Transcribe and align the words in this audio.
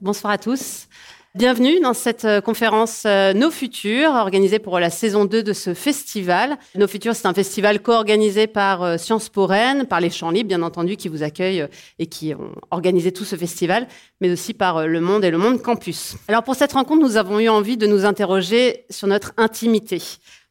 Bonsoir 0.00 0.34
à 0.34 0.38
tous. 0.38 0.86
Bienvenue 1.34 1.80
dans 1.80 1.92
cette 1.92 2.24
euh, 2.24 2.40
conférence 2.40 3.02
euh, 3.06 3.32
Nos 3.32 3.50
Futurs, 3.50 4.10
organisée 4.10 4.58
pour 4.58 4.78
la 4.78 4.88
saison 4.88 5.24
2 5.24 5.42
de 5.42 5.52
ce 5.52 5.74
festival. 5.74 6.56
Nos 6.76 6.86
Futurs, 6.86 7.16
c'est 7.16 7.26
un 7.26 7.34
festival 7.34 7.82
co-organisé 7.82 8.46
par 8.46 8.82
euh, 8.82 8.96
Sciences 8.98 9.28
Po 9.28 9.46
Rennes, 9.46 9.84
par 9.86 10.00
les 10.00 10.10
Champs 10.10 10.30
Libres, 10.30 10.48
bien 10.48 10.62
entendu, 10.62 10.96
qui 10.96 11.08
vous 11.08 11.22
accueillent 11.22 11.66
et 11.98 12.06
qui 12.06 12.34
ont 12.34 12.54
organisé 12.70 13.12
tout 13.12 13.24
ce 13.24 13.36
festival, 13.36 13.88
mais 14.20 14.30
aussi 14.30 14.54
par 14.54 14.86
Le 14.86 15.00
Monde 15.00 15.24
et 15.24 15.30
Le 15.30 15.38
Monde 15.38 15.60
Campus. 15.60 16.16
Alors 16.28 16.42
pour 16.42 16.54
cette 16.54 16.72
rencontre, 16.72 17.02
nous 17.02 17.16
avons 17.16 17.38
eu 17.38 17.48
envie 17.48 17.76
de 17.76 17.86
nous 17.86 18.04
interroger 18.04 18.86
sur 18.88 19.08
notre 19.08 19.32
intimité, 19.36 20.00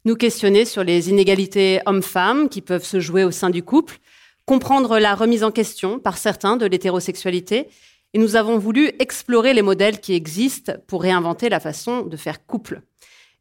nous 0.05 0.15
questionner 0.15 0.65
sur 0.65 0.83
les 0.83 1.09
inégalités 1.09 1.81
hommes-femmes 1.85 2.47
qui 2.47 2.61
peuvent 2.61 2.85
se 2.85 2.99
jouer 2.99 3.23
au 3.23 3.31
sein 3.31 3.49
du 3.49 3.63
couple, 3.63 3.97
comprendre 4.45 4.99
la 4.99 5.15
remise 5.15 5.43
en 5.43 5.51
question 5.51 5.99
par 5.99 6.17
certains 6.17 6.57
de 6.57 6.65
l'hétérosexualité 6.65 7.67
et 8.13 8.17
nous 8.17 8.37
avons 8.37 8.57
voulu 8.57 8.91
explorer 8.99 9.53
les 9.53 9.61
modèles 9.61 9.99
qui 9.99 10.13
existent 10.13 10.73
pour 10.87 11.01
réinventer 11.01 11.49
la 11.49 11.59
façon 11.59 12.03
de 12.03 12.15
faire 12.15 12.45
couple. 12.45 12.81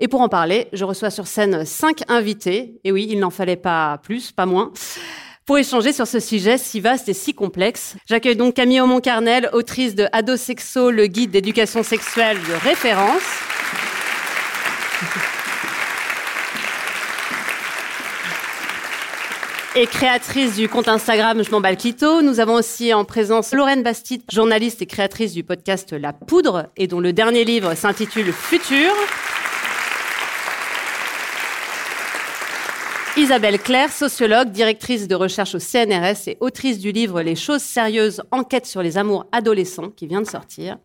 Et 0.00 0.08
pour 0.08 0.20
en 0.20 0.28
parler, 0.28 0.66
je 0.72 0.84
reçois 0.84 1.10
sur 1.10 1.28
scène 1.28 1.64
cinq 1.64 2.02
invités, 2.08 2.80
et 2.82 2.90
oui, 2.90 3.06
il 3.08 3.20
n'en 3.20 3.30
fallait 3.30 3.54
pas 3.54 3.98
plus, 4.02 4.32
pas 4.32 4.46
moins, 4.46 4.72
pour 5.46 5.58
échanger 5.58 5.92
sur 5.92 6.08
ce 6.08 6.18
sujet 6.18 6.58
si 6.58 6.80
vaste 6.80 7.08
et 7.08 7.14
si 7.14 7.34
complexe. 7.34 7.94
J'accueille 8.08 8.34
donc 8.34 8.54
Camille 8.54 8.80
Aumont-Carnel, 8.80 9.48
autrice 9.52 9.94
de 9.94 10.08
Adosexo, 10.10 10.90
le 10.90 11.06
guide 11.06 11.30
d'éducation 11.30 11.84
sexuelle 11.84 12.38
de 12.38 12.54
référence. 12.54 13.22
Et 19.76 19.86
créatrice 19.86 20.56
du 20.56 20.68
compte 20.68 20.88
Instagram 20.88 21.42
Je 21.42 21.50
m'emballe 21.50 21.76
clito. 21.76 22.22
Nous 22.22 22.38
avons 22.40 22.54
aussi 22.54 22.94
en 22.94 23.04
présence 23.04 23.52
Lorraine 23.52 23.82
Bastide, 23.82 24.22
journaliste 24.32 24.82
et 24.82 24.86
créatrice 24.86 25.32
du 25.32 25.42
podcast 25.42 25.92
La 25.92 26.12
Poudre 26.12 26.68
et 26.76 26.86
dont 26.86 27.00
le 27.00 27.12
dernier 27.12 27.44
livre 27.44 27.74
s'intitule 27.74 28.32
Futur. 28.32 28.92
Isabelle 33.16 33.58
Claire, 33.60 33.92
sociologue, 33.92 34.50
directrice 34.50 35.08
de 35.08 35.14
recherche 35.14 35.54
au 35.54 35.60
CNRS 35.60 36.28
et 36.28 36.36
autrice 36.40 36.78
du 36.78 36.92
livre 36.92 37.22
Les 37.22 37.36
choses 37.36 37.62
sérieuses, 37.62 38.22
enquête 38.30 38.66
sur 38.66 38.82
les 38.82 38.98
amours 38.98 39.26
adolescents 39.32 39.90
qui 39.90 40.06
vient 40.06 40.22
de 40.22 40.26
sortir. 40.26 40.78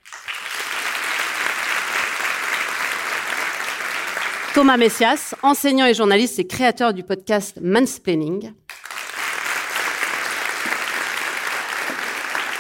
Thomas 4.54 4.78
Messias, 4.78 5.36
enseignant 5.44 5.86
et 5.86 5.94
journaliste 5.94 6.40
et 6.40 6.48
créateur 6.48 6.94
du 6.94 7.04
podcast 7.04 7.60
Mansplaining. 7.62 8.52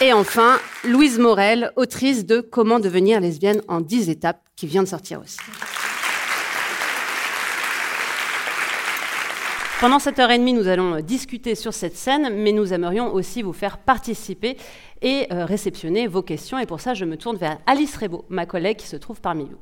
Et 0.01 0.13
enfin, 0.13 0.59
Louise 0.85 1.19
Morel, 1.19 1.73
autrice 1.75 2.25
de 2.25 2.39
Comment 2.39 2.79
devenir 2.79 3.19
lesbienne 3.19 3.61
en 3.67 3.81
10 3.81 4.09
étapes, 4.09 4.41
qui 4.55 4.65
vient 4.65 4.81
de 4.81 4.87
sortir 4.87 5.19
aussi. 5.19 5.37
Pendant 9.81 9.99
cette 9.99 10.17
heure 10.19 10.31
et 10.31 10.37
demie, 10.37 10.53
nous 10.53 10.69
allons 10.69 11.01
discuter 11.01 11.53
sur 11.53 11.73
cette 11.73 11.97
scène, 11.97 12.29
mais 12.33 12.53
nous 12.53 12.71
aimerions 12.71 13.13
aussi 13.13 13.41
vous 13.41 13.51
faire 13.51 13.77
participer 13.77 14.55
et 15.01 15.27
euh, 15.33 15.43
réceptionner 15.43 16.07
vos 16.07 16.21
questions. 16.21 16.57
Et 16.59 16.65
pour 16.65 16.79
ça, 16.79 16.93
je 16.93 17.03
me 17.03 17.17
tourne 17.17 17.35
vers 17.35 17.57
Alice 17.67 17.97
Rebaud, 17.97 18.23
ma 18.29 18.45
collègue 18.45 18.77
qui 18.77 18.87
se 18.87 18.95
trouve 18.95 19.19
parmi 19.19 19.43
vous. 19.43 19.57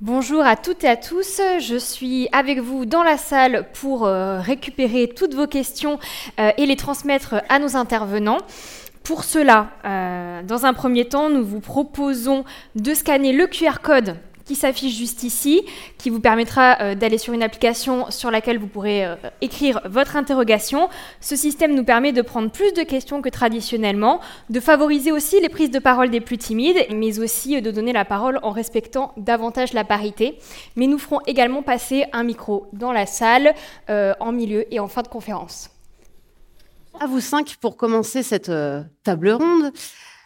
Bonjour 0.00 0.40
à 0.40 0.56
toutes 0.56 0.82
et 0.82 0.88
à 0.88 0.96
tous, 0.96 1.42
je 1.60 1.76
suis 1.76 2.26
avec 2.32 2.58
vous 2.58 2.86
dans 2.86 3.02
la 3.02 3.18
salle 3.18 3.66
pour 3.74 4.06
euh, 4.06 4.40
récupérer 4.40 5.08
toutes 5.08 5.34
vos 5.34 5.46
questions 5.46 5.98
euh, 6.38 6.52
et 6.56 6.64
les 6.64 6.76
transmettre 6.76 7.34
à 7.50 7.58
nos 7.58 7.76
intervenants. 7.76 8.38
Pour 9.04 9.24
cela, 9.24 9.70
euh, 9.84 10.42
dans 10.42 10.66
un 10.66 10.74
premier 10.74 11.06
temps, 11.06 11.30
nous 11.30 11.44
vous 11.44 11.60
proposons 11.60 12.44
de 12.74 12.94
scanner 12.94 13.32
le 13.32 13.46
QR 13.46 13.80
code 13.82 14.16
qui 14.44 14.56
s'affiche 14.56 14.96
juste 14.96 15.22
ici, 15.22 15.62
qui 15.96 16.10
vous 16.10 16.18
permettra 16.18 16.80
euh, 16.80 16.94
d'aller 16.96 17.18
sur 17.18 17.32
une 17.32 17.42
application 17.42 18.10
sur 18.10 18.32
laquelle 18.32 18.58
vous 18.58 18.66
pourrez 18.66 19.04
euh, 19.04 19.14
écrire 19.40 19.80
votre 19.84 20.16
interrogation. 20.16 20.88
Ce 21.20 21.36
système 21.36 21.74
nous 21.74 21.84
permet 21.84 22.12
de 22.12 22.20
prendre 22.20 22.50
plus 22.50 22.72
de 22.72 22.82
questions 22.82 23.22
que 23.22 23.28
traditionnellement, 23.28 24.20
de 24.48 24.58
favoriser 24.58 25.12
aussi 25.12 25.40
les 25.40 25.48
prises 25.48 25.70
de 25.70 25.78
parole 25.78 26.10
des 26.10 26.20
plus 26.20 26.38
timides, 26.38 26.84
mais 26.92 27.20
aussi 27.20 27.62
de 27.62 27.70
donner 27.70 27.92
la 27.92 28.04
parole 28.04 28.40
en 28.42 28.50
respectant 28.50 29.12
davantage 29.16 29.72
la 29.72 29.84
parité. 29.84 30.36
Mais 30.74 30.88
nous 30.88 30.98
ferons 30.98 31.20
également 31.28 31.62
passer 31.62 32.04
un 32.12 32.24
micro 32.24 32.66
dans 32.72 32.92
la 32.92 33.06
salle, 33.06 33.54
en 33.88 34.32
milieu 34.32 34.72
et 34.74 34.80
en 34.80 34.88
fin 34.88 35.02
de 35.02 35.08
conférence. 35.08 35.70
À 36.98 37.06
vous 37.06 37.20
cinq 37.20 37.56
pour 37.60 37.76
commencer 37.76 38.22
cette 38.22 38.48
euh, 38.48 38.82
table 39.04 39.30
ronde. 39.30 39.72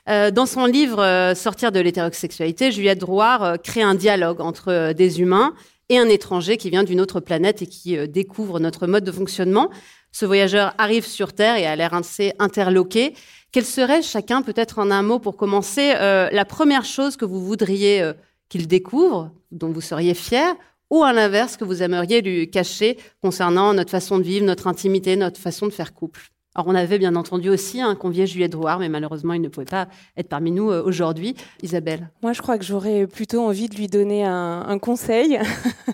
Euh, 0.08 0.30
dans 0.30 0.46
son 0.46 0.64
livre 0.64 1.00
euh, 1.00 1.34
Sortir 1.34 1.70
de 1.70 1.78
l'hétérosexualité, 1.78 2.72
Juliette 2.72 2.98
Drouard 2.98 3.60
crée 3.62 3.82
un 3.82 3.94
dialogue 3.94 4.40
entre 4.40 4.92
des 4.92 5.20
humains 5.20 5.54
et 5.88 5.98
un 5.98 6.08
étranger 6.08 6.56
qui 6.56 6.70
vient 6.70 6.82
d'une 6.82 7.00
autre 7.00 7.20
planète 7.20 7.62
et 7.62 7.66
qui 7.66 7.96
découvre 8.08 8.58
notre 8.58 8.86
mode 8.86 9.04
de 9.04 9.12
fonctionnement. 9.12 9.70
Ce 10.10 10.24
voyageur 10.24 10.74
arrive 10.78 11.06
sur 11.06 11.32
Terre 11.32 11.56
et 11.56 11.66
a 11.66 11.76
l'air 11.76 11.92
assez 11.92 12.32
interloqué. 12.38 13.14
Quelle 13.52 13.66
serait 13.66 14.02
chacun, 14.02 14.42
peut-être 14.42 14.78
en 14.78 14.90
un 14.90 15.02
mot 15.02 15.18
pour 15.18 15.36
commencer, 15.36 15.92
la 15.92 16.44
première 16.44 16.86
chose 16.86 17.16
que 17.16 17.26
vous 17.26 17.44
voudriez 17.44 18.12
qu'il 18.48 18.66
découvre, 18.66 19.30
dont 19.52 19.70
vous 19.70 19.82
seriez 19.82 20.14
fier, 20.14 20.54
ou 20.90 21.04
à 21.04 21.12
l'inverse 21.12 21.58
que 21.58 21.64
vous 21.64 21.82
aimeriez 21.82 22.22
lui 22.22 22.50
cacher 22.50 22.96
concernant 23.20 23.74
notre 23.74 23.90
façon 23.90 24.18
de 24.18 24.22
vivre, 24.22 24.46
notre 24.46 24.66
intimité, 24.66 25.16
notre 25.16 25.40
façon 25.40 25.66
de 25.66 25.72
faire 25.72 25.92
couple? 25.92 26.30
Alors, 26.56 26.68
on 26.68 26.74
avait 26.76 26.98
bien 26.98 27.16
entendu 27.16 27.48
aussi 27.48 27.80
un 27.80 27.96
convié 27.96 28.28
Juliette 28.28 28.54
mais 28.78 28.88
malheureusement, 28.88 29.32
il 29.32 29.42
ne 29.42 29.48
pouvait 29.48 29.66
pas 29.66 29.88
être 30.16 30.28
parmi 30.28 30.52
nous 30.52 30.70
euh, 30.70 30.84
aujourd'hui. 30.84 31.34
Isabelle 31.62 32.10
Moi, 32.22 32.32
je 32.32 32.42
crois 32.42 32.58
que 32.58 32.64
j'aurais 32.64 33.08
plutôt 33.08 33.44
envie 33.44 33.68
de 33.68 33.74
lui 33.74 33.88
donner 33.88 34.24
un, 34.24 34.78
conseil 34.78 35.40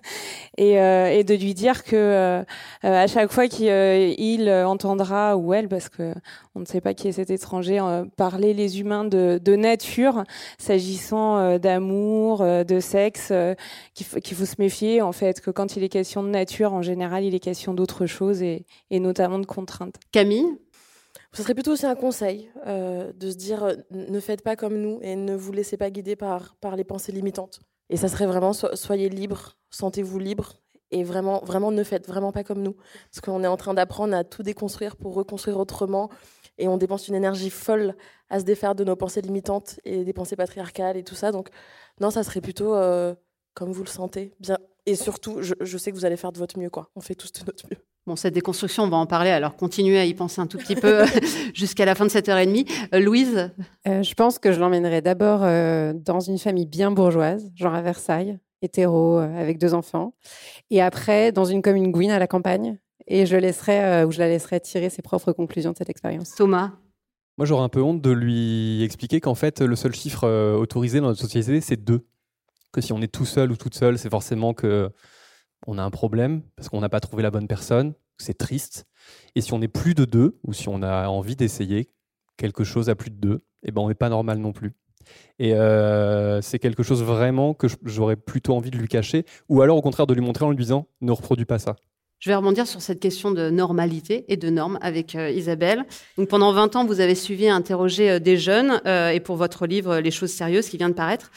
euh, 0.60 1.06
et, 1.06 1.24
de 1.24 1.34
lui 1.34 1.54
dire 1.54 1.82
que 1.82 1.96
euh, 1.96 2.42
à 2.82 3.06
chaque 3.06 3.32
fois 3.32 3.48
qu'il 3.48 4.50
entendra, 4.50 5.36
ou 5.38 5.54
elle, 5.54 5.68
parce 5.68 5.88
que 5.88 6.12
on 6.54 6.60
ne 6.60 6.64
sait 6.64 6.80
pas 6.80 6.94
qui 6.94 7.08
est 7.08 7.12
cet 7.12 7.30
étranger, 7.30 7.80
parler 8.16 8.54
les 8.54 8.80
humains 8.80 9.04
de, 9.04 9.56
nature, 9.56 10.24
s'agissant 10.58 11.58
d'amour, 11.58 12.40
de 12.44 12.80
sexe, 12.80 13.32
qu'il 13.94 14.36
faut, 14.36 14.44
se 14.44 14.56
méfier, 14.58 15.00
en 15.00 15.12
fait, 15.12 15.40
que 15.40 15.50
quand 15.50 15.76
il 15.76 15.84
est 15.84 15.88
question 15.88 16.22
de 16.22 16.28
nature, 16.28 16.72
en 16.72 16.82
général, 16.82 17.24
il 17.24 17.34
est 17.34 17.40
question 17.40 17.74
d'autre 17.74 18.06
chose 18.06 18.42
et, 18.42 18.64
notamment 18.90 19.38
de 19.38 19.46
contraintes. 19.46 19.96
Camille? 20.12 20.58
Ce 21.32 21.42
serait 21.42 21.54
plutôt 21.54 21.72
aussi 21.72 21.86
un 21.86 21.94
conseil 21.94 22.50
euh, 22.66 23.12
de 23.12 23.30
se 23.30 23.36
dire 23.36 23.62
euh, 23.62 23.74
ne 23.90 24.18
faites 24.18 24.42
pas 24.42 24.56
comme 24.56 24.76
nous 24.76 24.98
et 25.02 25.14
ne 25.14 25.36
vous 25.36 25.52
laissez 25.52 25.76
pas 25.76 25.90
guider 25.90 26.16
par, 26.16 26.56
par 26.60 26.74
les 26.74 26.84
pensées 26.84 27.12
limitantes. 27.12 27.60
Et 27.88 27.96
ça 27.96 28.08
serait 28.08 28.26
vraiment 28.26 28.52
soyez 28.52 29.08
libre, 29.08 29.56
sentez-vous 29.70 30.18
libre 30.18 30.54
et 30.90 31.04
vraiment, 31.04 31.40
vraiment 31.44 31.70
ne 31.70 31.84
faites 31.84 32.06
vraiment 32.06 32.32
pas 32.32 32.42
comme 32.42 32.62
nous. 32.62 32.74
Parce 33.10 33.20
qu'on 33.20 33.44
est 33.44 33.48
en 33.48 33.56
train 33.56 33.74
d'apprendre 33.74 34.14
à 34.14 34.24
tout 34.24 34.42
déconstruire 34.42 34.96
pour 34.96 35.14
reconstruire 35.14 35.58
autrement 35.58 36.10
et 36.60 36.68
on 36.68 36.76
dépense 36.76 37.08
une 37.08 37.14
énergie 37.14 37.50
folle 37.50 37.96
à 38.28 38.38
se 38.38 38.44
défaire 38.44 38.74
de 38.74 38.84
nos 38.84 38.96
pensées 38.96 39.20
limitantes 39.20 39.80
et 39.84 40.04
des 40.04 40.12
pensées 40.12 40.36
patriarcales 40.36 40.96
et 40.96 41.02
tout 41.02 41.14
ça. 41.16 41.32
Donc, 41.32 41.48
non, 42.00 42.10
ça 42.10 42.22
serait 42.22 42.40
plutôt 42.40 42.74
euh, 42.74 43.14
comme 43.54 43.72
vous 43.72 43.82
le 43.82 43.88
sentez, 43.88 44.34
bien. 44.38 44.58
Et 44.86 44.94
surtout, 44.94 45.42
je, 45.42 45.54
je 45.60 45.78
sais 45.78 45.90
que 45.90 45.96
vous 45.96 46.04
allez 46.04 46.16
faire 46.16 46.32
de 46.32 46.38
votre 46.38 46.58
mieux, 46.58 46.70
quoi. 46.70 46.90
On 46.96 47.00
fait 47.00 47.14
tous 47.14 47.32
de 47.32 47.40
notre 47.46 47.66
mieux. 47.70 47.78
Bon, 48.06 48.16
cette 48.16 48.32
déconstruction, 48.32 48.84
on 48.84 48.88
va 48.88 48.96
en 48.96 49.06
parler, 49.06 49.30
alors 49.30 49.56
continuez 49.56 49.98
à 49.98 50.06
y 50.06 50.14
penser 50.14 50.40
un 50.40 50.46
tout 50.46 50.56
petit 50.56 50.74
peu 50.74 51.04
jusqu'à 51.54 51.84
la 51.84 51.94
fin 51.94 52.06
de 52.06 52.10
cette 52.10 52.28
heure 52.28 52.38
et 52.38 52.46
demie. 52.46 52.64
Euh, 52.94 53.00
Louise? 53.00 53.50
Euh, 53.86 54.02
Je 54.02 54.14
pense 54.14 54.38
que 54.38 54.52
je 54.52 54.58
l'emmènerai 54.58 55.02
d'abord 55.02 55.40
euh, 55.42 55.92
dans 55.92 56.20
une 56.20 56.38
famille 56.38 56.66
bien 56.66 56.90
bourgeoise, 56.90 57.52
genre 57.54 57.74
à 57.74 57.82
Versailles, 57.82 58.38
hétéro, 58.62 59.18
avec 59.18 59.58
deux 59.58 59.74
enfants, 59.74 60.14
et 60.70 60.80
après 60.80 61.30
dans 61.30 61.44
une 61.44 61.60
commune 61.62 61.92
gouine 61.92 62.10
à 62.10 62.18
la 62.18 62.26
campagne, 62.26 62.78
et 63.10 63.26
je, 63.26 63.36
laisserai, 63.36 64.04
ou 64.04 64.12
je 64.12 64.18
la 64.18 64.28
laisserai 64.28 64.60
tirer 64.60 64.88
ses 64.88 65.02
propres 65.02 65.32
conclusions 65.32 65.72
de 65.72 65.76
cette 65.76 65.90
expérience. 65.90 66.34
Thomas 66.34 66.72
Moi, 67.36 67.46
j'aurais 67.46 67.64
un 67.64 67.68
peu 67.68 67.82
honte 67.82 68.00
de 68.00 68.10
lui 68.10 68.82
expliquer 68.82 69.20
qu'en 69.20 69.34
fait, 69.34 69.60
le 69.60 69.76
seul 69.76 69.94
chiffre 69.94 70.26
autorisé 70.54 71.00
dans 71.00 71.08
notre 71.08 71.20
société, 71.20 71.60
c'est 71.60 71.76
deux. 71.76 72.06
Que 72.72 72.80
si 72.80 72.92
on 72.92 73.02
est 73.02 73.12
tout 73.12 73.26
seul 73.26 73.50
ou 73.50 73.56
toute 73.56 73.74
seule, 73.74 73.98
c'est 73.98 74.10
forcément 74.10 74.54
que 74.54 74.90
on 75.66 75.76
a 75.76 75.82
un 75.82 75.90
problème 75.90 76.42
parce 76.56 76.68
qu'on 76.68 76.80
n'a 76.80 76.88
pas 76.88 77.00
trouvé 77.00 77.22
la 77.22 77.30
bonne 77.30 77.48
personne, 77.48 77.94
c'est 78.18 78.38
triste. 78.38 78.86
Et 79.34 79.40
si 79.40 79.52
on 79.52 79.60
est 79.60 79.68
plus 79.68 79.94
de 79.94 80.04
deux, 80.04 80.38
ou 80.44 80.52
si 80.52 80.68
on 80.68 80.82
a 80.82 81.08
envie 81.08 81.36
d'essayer 81.36 81.88
quelque 82.36 82.64
chose 82.64 82.88
à 82.88 82.94
plus 82.94 83.10
de 83.10 83.16
deux, 83.16 83.40
eh 83.62 83.72
ben 83.72 83.82
on 83.82 83.88
n'est 83.88 83.94
pas 83.94 84.08
normal 84.08 84.38
non 84.38 84.52
plus. 84.52 84.72
Et 85.38 85.54
euh, 85.54 86.40
c'est 86.40 86.58
quelque 86.58 86.82
chose 86.82 87.02
vraiment 87.02 87.54
que 87.54 87.66
j'aurais 87.84 88.16
plutôt 88.16 88.54
envie 88.54 88.70
de 88.70 88.78
lui 88.78 88.88
cacher, 88.88 89.24
ou 89.48 89.62
alors 89.62 89.76
au 89.76 89.82
contraire 89.82 90.06
de 90.06 90.14
lui 90.14 90.22
montrer 90.22 90.44
en 90.44 90.50
lui 90.50 90.56
disant 90.56 90.86
ne 91.00 91.12
reproduis 91.12 91.46
pas 91.46 91.58
ça. 91.58 91.76
Je 92.20 92.30
vais 92.30 92.36
rebondir 92.36 92.66
sur 92.66 92.80
cette 92.80 93.00
question 93.00 93.32
de 93.32 93.50
normalité 93.50 94.24
et 94.28 94.36
de 94.36 94.48
normes 94.50 94.78
avec 94.80 95.14
euh, 95.14 95.30
Isabelle. 95.30 95.84
Donc 96.16 96.28
pendant 96.28 96.52
20 96.52 96.76
ans, 96.76 96.84
vous 96.84 97.00
avez 97.00 97.14
suivi 97.14 97.46
et 97.46 97.50
interrogé 97.50 98.10
euh, 98.10 98.18
des 98.18 98.36
jeunes, 98.36 98.80
et 98.86 99.20
pour 99.20 99.36
votre 99.36 99.66
livre 99.66 99.98
Les 99.98 100.10
choses 100.10 100.30
sérieuses 100.30 100.68
qui 100.68 100.76
vient 100.76 100.90
de 100.90 100.94
paraître, 100.94 101.30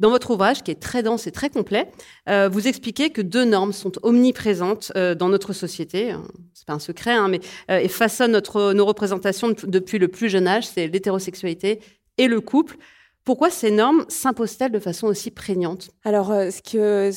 Dans 0.00 0.10
votre 0.10 0.32
ouvrage, 0.32 0.62
qui 0.62 0.72
est 0.72 0.80
très 0.80 1.04
dense 1.04 1.28
et 1.28 1.30
très 1.30 1.50
complet, 1.50 1.88
euh, 2.28 2.48
vous 2.48 2.66
expliquez 2.66 3.10
que 3.10 3.22
deux 3.22 3.44
normes 3.44 3.72
sont 3.72 3.92
omniprésentes 4.02 4.90
euh, 4.96 5.14
dans 5.14 5.28
notre 5.28 5.52
société. 5.52 6.14
C'est 6.52 6.66
pas 6.66 6.72
un 6.72 6.80
secret, 6.80 7.12
hein, 7.12 7.28
mais 7.28 7.40
euh, 7.70 7.78
et 7.78 7.88
façonnent 7.88 8.32
notre, 8.32 8.72
nos 8.72 8.84
représentations 8.84 9.54
depuis 9.64 9.98
le 9.98 10.08
plus 10.08 10.28
jeune 10.28 10.48
âge. 10.48 10.66
C'est 10.66 10.88
l'hétérosexualité 10.88 11.80
et 12.18 12.26
le 12.26 12.40
couple. 12.40 12.76
Pourquoi 13.24 13.48
ces 13.48 13.70
normes 13.70 14.04
s'imposent-elles 14.08 14.70
de 14.70 14.78
façon 14.78 15.06
aussi 15.06 15.30
prégnante? 15.30 15.88
Alors, 16.04 16.30
euh, 16.30 16.50
ce 16.50 16.60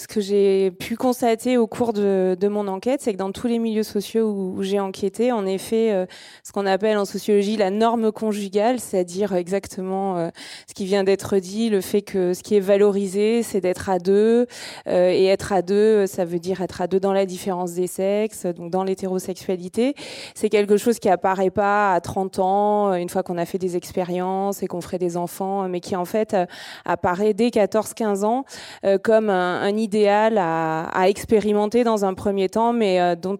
que, 0.08 0.22
j'ai 0.22 0.72
pu 0.72 0.96
constater 0.96 1.58
au 1.58 1.68
cours 1.68 1.92
de, 1.92 2.38
de 2.40 2.48
mon 2.48 2.70
enquête, 2.70 3.02
c'est 3.02 3.12
que 3.12 3.18
dans 3.18 3.34
tous 3.34 3.48
les 3.48 3.60
milieux 3.60 3.84
sociaux 3.84 4.32
où, 4.32 4.64
j'ai 4.64 4.80
enquêté, 4.80 5.34
en 5.34 5.46
effet, 5.46 5.92
euh, 5.92 6.06
ce 6.46 6.54
qu'on 6.54 6.66
appelle 6.66 6.98
en 6.98 7.04
sociologie 7.04 7.58
la 7.58 7.72
norme 7.72 8.14
conjugale, 8.14 8.80
c'est-à-dire 8.80 9.36
exactement 9.36 10.16
euh, 10.16 10.30
ce 10.70 10.74
qui 10.74 10.86
vient 10.86 11.04
d'être 11.04 11.40
dit, 11.40 11.70
le 11.70 11.82
fait 11.82 12.04
que 12.04 12.34
ce 12.34 12.42
qui 12.42 12.56
est 12.56 12.62
valorisé, 12.62 13.44
c'est 13.44 13.60
d'être 13.60 13.90
à 13.90 14.00
deux, 14.00 14.48
et 14.86 15.26
être 15.26 15.52
à 15.52 15.62
deux, 15.62 16.08
ça 16.08 16.24
veut 16.24 16.40
dire 16.40 16.62
être 16.62 16.80
à 16.80 16.88
deux 16.88 17.02
dans 17.02 17.12
la 17.12 17.26
différence 17.26 17.74
des 17.74 17.88
sexes, 17.88 18.46
donc 18.46 18.72
dans 18.72 18.86
l'hétérosexualité. 18.86 19.94
C'est 20.36 20.48
quelque 20.48 20.78
chose 20.78 21.00
qui 21.00 21.10
apparaît 21.10 21.50
pas 21.50 21.94
à 21.94 22.00
30 22.00 22.40
ans, 22.40 22.94
une 22.94 23.10
fois 23.10 23.24
qu'on 23.24 23.38
a 23.38 23.46
fait 23.46 23.58
des 23.58 23.76
expériences 23.76 24.64
et 24.64 24.68
qu'on 24.68 24.80
ferait 24.80 25.00
des 25.00 25.18
enfants, 25.18 25.68
mais 25.68 25.82
qui 25.82 25.97
en 25.98 26.06
fait 26.06 26.34
euh, 26.34 26.46
apparaît 26.86 27.34
dès 27.34 27.50
14-15 27.50 28.24
ans 28.24 28.46
euh, 28.86 28.98
comme 28.98 29.30
un, 29.30 29.76
idéal 29.76 30.38
à, 30.38 31.08
expérimenter 31.08 31.84
dans 31.84 32.06
un 32.06 32.14
premier 32.14 32.50
temps, 32.50 32.74
mais 32.74 33.00
euh, 33.00 33.16
dont 33.16 33.38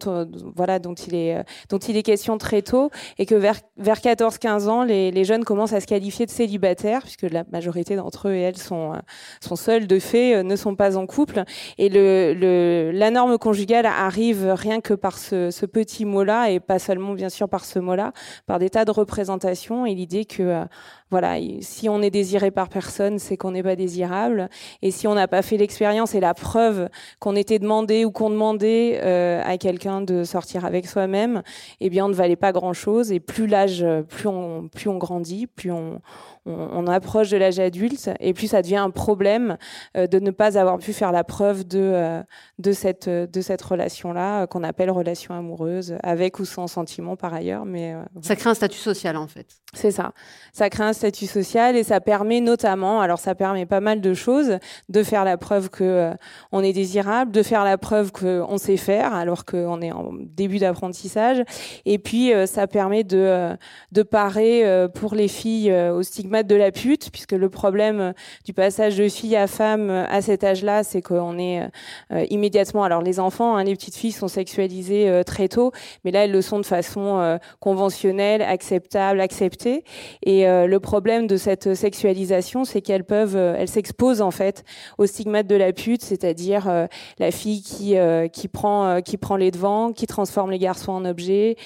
voilà 0.56 0.80
dont 0.80 0.94
il 0.94 1.16
est 1.16 1.44
dont 1.70 1.78
il 1.78 1.98
est 1.98 2.04
question 2.04 2.38
très 2.38 2.62
tôt 2.62 2.90
et 3.18 3.26
que 3.26 3.36
vers 3.36 3.58
vers 3.78 3.98
14-15 3.98 4.68
ans, 4.68 4.84
les, 4.84 5.24
jeunes 5.24 5.44
commencent 5.44 5.74
à 5.74 5.80
se 5.80 5.88
qualifier 5.88 6.26
de 6.26 6.32
célibataires 6.32 7.02
puisque 7.02 7.24
la 7.24 7.44
majorité 7.52 7.96
d'entre 7.96 8.30
eux 8.30 8.34
et 8.34 8.42
elles 8.42 8.58
sont 8.58 8.94
sont 9.42 9.56
seuls 9.56 9.88
de 9.88 10.00
fait, 10.00 10.44
ne 10.44 10.56
sont 10.56 10.76
pas 10.76 10.98
en 10.98 11.06
couple. 11.06 11.44
Et 11.78 11.90
la 11.90 13.12
norme 13.12 13.38
conjugale 13.38 13.86
arrive 13.86 14.54
rien 14.54 14.82
que 14.82 14.94
par 14.94 15.18
ce, 15.18 15.52
ce 15.52 15.66
petit 15.66 16.06
mot-là 16.06 16.52
et 16.52 16.60
pas 16.60 16.80
seulement 16.80 17.14
bien 17.14 17.30
sûr 17.30 17.50
par 17.50 17.66
ce 17.66 17.80
mot-là, 17.80 18.14
par 18.46 18.60
des 18.60 18.70
tas 18.70 18.86
de 18.86 18.92
représentations 18.92 19.86
et 19.86 19.96
l'idée 19.96 20.26
que 20.26 20.66
voilà, 21.10 21.38
si 21.62 21.88
on 21.88 22.02
est 22.02 22.10
désiré 22.10 22.52
par 22.52 22.68
personne, 22.68 23.18
c'est 23.18 23.38
qu'on 23.38 23.52
n'est 23.52 23.64
pas 23.64 23.76
désirable. 23.76 24.50
Et 24.82 24.92
si 24.92 25.08
on 25.08 25.16
n'a 25.16 25.28
pas 25.28 25.42
fait 25.42 25.56
l'expérience 25.56 26.16
et 26.16 26.20
la 26.20 26.34
preuve 26.34 26.90
qu'on 27.20 27.36
était 27.36 27.60
demandé 27.60 28.04
ou 28.04 28.12
qu'on 28.12 28.30
demandait 28.30 29.00
euh, 29.04 29.42
à 29.46 29.58
quelqu'un 29.58 30.02
de 30.02 30.24
sortir 30.24 30.66
avec 30.66 30.86
soi-même, 30.86 31.44
eh 31.80 31.90
bien, 31.90 32.06
on 32.06 32.10
ne 32.10 32.14
valait 32.14 32.36
pas 32.36 32.52
grand-chose. 32.52 33.12
Et 33.12 33.20
plus 33.22 33.48
l'âge, 33.48 33.86
plus 34.10 34.28
on, 34.28 34.68
plus 34.68 34.90
on 34.90 34.98
grandit, 34.98 35.48
plus 35.48 35.72
on, 35.72 36.02
on, 36.48 36.88
approche 36.88 37.30
de 37.30 37.38
l'âge 37.38 37.60
adulte 37.60 38.10
et 38.20 38.34
plus 38.34 38.48
ça 38.48 38.62
devient 38.62 38.78
un 38.78 38.90
problème 38.90 39.58
euh, 39.96 40.08
de 40.08 40.20
ne 40.20 40.32
pas 40.32 40.58
avoir 40.58 40.78
pu 40.78 40.94
faire 40.94 41.12
la 41.12 41.24
preuve 41.24 41.68
de, 41.68 41.80
euh, 41.80 42.24
de 42.60 42.72
cette, 42.72 43.10
de 43.10 43.42
cette 43.42 43.62
relation-là 43.62 44.48
qu'on 44.48 44.64
appelle 44.64 44.90
relation 44.90 45.34
amoureuse, 45.34 45.96
avec 46.04 46.40
ou 46.40 46.46
sans 46.46 46.68
sentiment 46.68 47.16
par 47.16 47.34
ailleurs. 47.34 47.66
Mais, 47.66 47.96
ça 48.22 48.36
crée 48.36 48.50
un 48.50 48.54
statut 48.54 48.78
social 48.78 49.18
en 49.18 49.28
fait. 49.28 49.48
C'est 49.74 49.92
ça. 49.92 50.14
Ça 50.54 50.70
crée 50.70 50.84
un 50.84 50.94
statut 50.98 51.28
social 51.28 51.78
et 51.78 51.84
ça 51.84 52.02
permet 52.02 52.42
notamment, 52.42 53.00
alors 53.00 53.20
ça 53.20 53.36
permet 53.36 53.66
pas 53.66 53.80
mal 53.80 54.02
de 54.02 54.14
choses, 54.14 54.58
de 54.90 55.04
faire 55.04 55.24
la 55.24 55.38
preuve 55.38 55.70
que 55.70 56.12
on 56.52 56.62
est 56.64 56.74
désirable, 56.74 57.32
de 57.32 57.44
faire 57.44 57.64
la 57.64 57.78
preuve 57.78 58.12
qu'on 58.12 58.58
sait 58.58 58.78
faire 58.78 59.14
alors 59.14 59.46
qu'on 59.46 59.82
est 59.82 59.92
en 59.92 60.12
début 60.14 60.60
d'apprentissage. 60.60 61.44
Et 61.86 61.98
puis 61.98 62.34
ça 62.46 62.68
permet 62.68 63.04
de, 63.04 63.56
de 63.94 64.04
parer 64.04 64.88
pour 64.94 65.16
les 65.16 65.30
filles 65.30 65.74
au 65.74 66.04
stigma 66.04 66.44
de 66.44 66.56
la 66.56 66.72
pute, 66.72 67.10
puisque 67.12 67.32
le 67.32 67.50
problème 67.50 68.02
euh, 68.02 68.14
du 68.46 68.54
passage 68.54 68.98
de 68.98 69.08
fille 69.10 69.36
à 69.36 69.48
femme 69.48 69.90
euh, 69.90 70.06
à 70.10 70.22
cet 70.22 70.44
âge-là, 70.44 70.84
c'est 70.84 71.02
qu'on 71.02 71.38
est 71.38 71.62
euh, 72.12 72.26
immédiatement. 72.30 72.84
Alors 72.84 73.02
les 73.02 73.20
enfants, 73.20 73.56
hein, 73.56 73.64
les 73.64 73.76
petites 73.76 73.96
filles 73.96 74.12
sont 74.12 74.28
sexualisées 74.28 75.22
très 75.26 75.48
tôt, 75.48 75.72
mais 76.04 76.12
là 76.12 76.26
elles 76.26 76.32
le 76.32 76.42
sont 76.42 76.60
de 76.60 76.66
façon 76.66 77.40
conventionnelle, 77.60 78.42
acceptable, 78.42 79.20
acceptée. 79.20 79.84
Et 80.24 80.46
le 80.46 80.80
problème 80.88 81.28
de 81.28 81.36
cette 81.36 81.76
sexualisation, 81.76 82.64
c'est 82.64 82.82
qu'elles 82.82 83.04
peuvent, 83.04 83.36
elles 83.36 83.68
s'exposent 83.68 84.22
en 84.22 84.32
fait 84.32 84.64
au 84.98 85.06
stigmate 85.06 85.46
de 85.48 85.56
la 85.56 85.74
pute, 85.74 86.02
c'est-à-dire 86.02 86.88
la 87.20 87.32
fille 87.32 87.62
qui 87.62 87.96
qui 88.32 88.48
prend 88.48 89.02
qui 89.02 89.18
prend 89.18 89.36
les 89.36 89.52
devants, 89.52 89.92
qui 89.92 90.08
transforme 90.08 90.52
les 90.52 90.60
garçons 90.60 90.94
en 90.94 91.04
objets, 91.04 91.58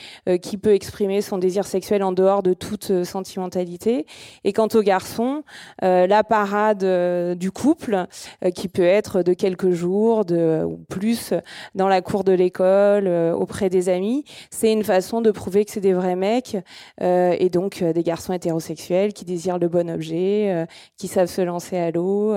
qui 0.41 0.57
peut 0.57 0.73
exprimer 0.73 1.21
son 1.21 1.37
désir 1.37 1.65
sexuel 1.65 2.01
en 2.03 2.13
dehors 2.13 2.41
de 2.41 2.55
toute 2.55 3.03
sentimentalité. 3.03 4.05
Et 4.43 4.53
quant 4.53 4.67
aux 4.73 4.81
garçons, 4.81 5.43
euh, 5.83 6.07
la 6.07 6.23
parade 6.23 6.83
euh, 6.83 7.35
du 7.35 7.51
couple, 7.51 8.05
euh, 8.43 8.49
qui 8.49 8.67
peut 8.67 8.83
être 8.83 9.23
de 9.23 9.33
quelques 9.33 9.71
jours 9.71 10.25
de, 10.25 10.63
ou 10.65 10.77
plus 10.89 11.33
dans 11.75 11.87
la 11.87 12.01
cour 12.01 12.23
de 12.23 12.31
l'école, 12.31 13.07
auprès 13.07 13.69
des 13.69 13.89
amis, 13.89 14.23
c'est 14.49 14.71
une 14.71 14.83
façon 14.83 15.21
de 15.21 15.31
prouver 15.31 15.65
que 15.65 15.71
c'est 15.71 15.81
des 15.81 15.93
vrais 15.93 16.15
mecs 16.15 16.57
et 17.01 17.49
donc 17.49 17.83
des 17.83 18.03
garçons 18.03 18.33
hétérosexuels 18.33 19.10
qui 19.13 19.25
désirent 19.25 19.57
le 19.57 19.67
bon 19.67 19.89
objet, 19.89 20.65
qui 20.97 21.07
savent 21.07 21.27
se 21.27 21.41
lancer 21.41 21.77
à 21.77 21.91
l'eau, 21.91 22.35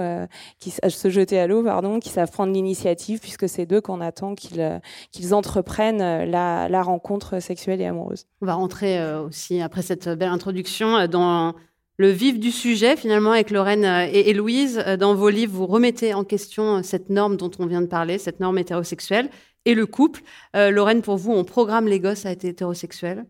qui 0.58 0.70
se 0.70 1.08
jeter 1.10 1.38
à 1.38 1.46
l'eau, 1.46 1.62
pardon, 1.62 2.00
qui 2.00 2.08
savent 2.08 2.30
prendre 2.30 2.52
l'initiative 2.52 3.20
puisque 3.20 3.48
c'est 3.48 3.66
d'eux 3.66 3.80
qu'on 3.80 4.00
attend 4.00 4.34
qu'ils 4.34 4.80
qu'ils 5.12 5.34
entreprennent 5.34 6.24
la, 6.30 6.82
rencontre 6.82 7.40
sexuelle 7.40 7.80
et 7.80 7.86
amoureuse. 7.86 8.26
On 8.40 8.46
va 8.46 8.54
rentrer 8.54 9.02
aussi 9.16 9.60
après 9.60 9.82
cette 9.82 10.08
belle 10.08 10.28
introduction 10.28 11.06
dans 11.06 11.54
le 11.96 12.08
vif 12.08 12.40
du 12.40 12.50
sujet, 12.50 12.96
finalement, 12.96 13.30
avec 13.30 13.50
Lorraine 13.50 13.84
euh, 13.84 14.08
et, 14.12 14.32
Louise. 14.34 14.82
Euh, 14.84 14.96
dans 14.96 15.14
vos 15.14 15.28
livres, 15.28 15.52
vous 15.54 15.66
remettez 15.66 16.12
en 16.12 16.24
question 16.24 16.78
euh, 16.78 16.82
cette 16.82 17.08
norme 17.08 17.36
dont 17.36 17.52
on 17.60 17.66
vient 17.66 17.82
de 17.82 17.86
parler, 17.86 18.18
cette 18.18 18.40
norme 18.40 18.58
hétérosexuelle, 18.58 19.30
et 19.64 19.74
le 19.74 19.86
couple. 19.86 20.20
Lorraine, 20.52 21.00
pour 21.00 21.16
vous, 21.16 21.32
on 21.32 21.42
programme 21.42 21.86
les 21.86 21.98
gosses 21.98 22.26
à 22.26 22.32
être 22.32 22.44
hétérosexuels? 22.44 23.24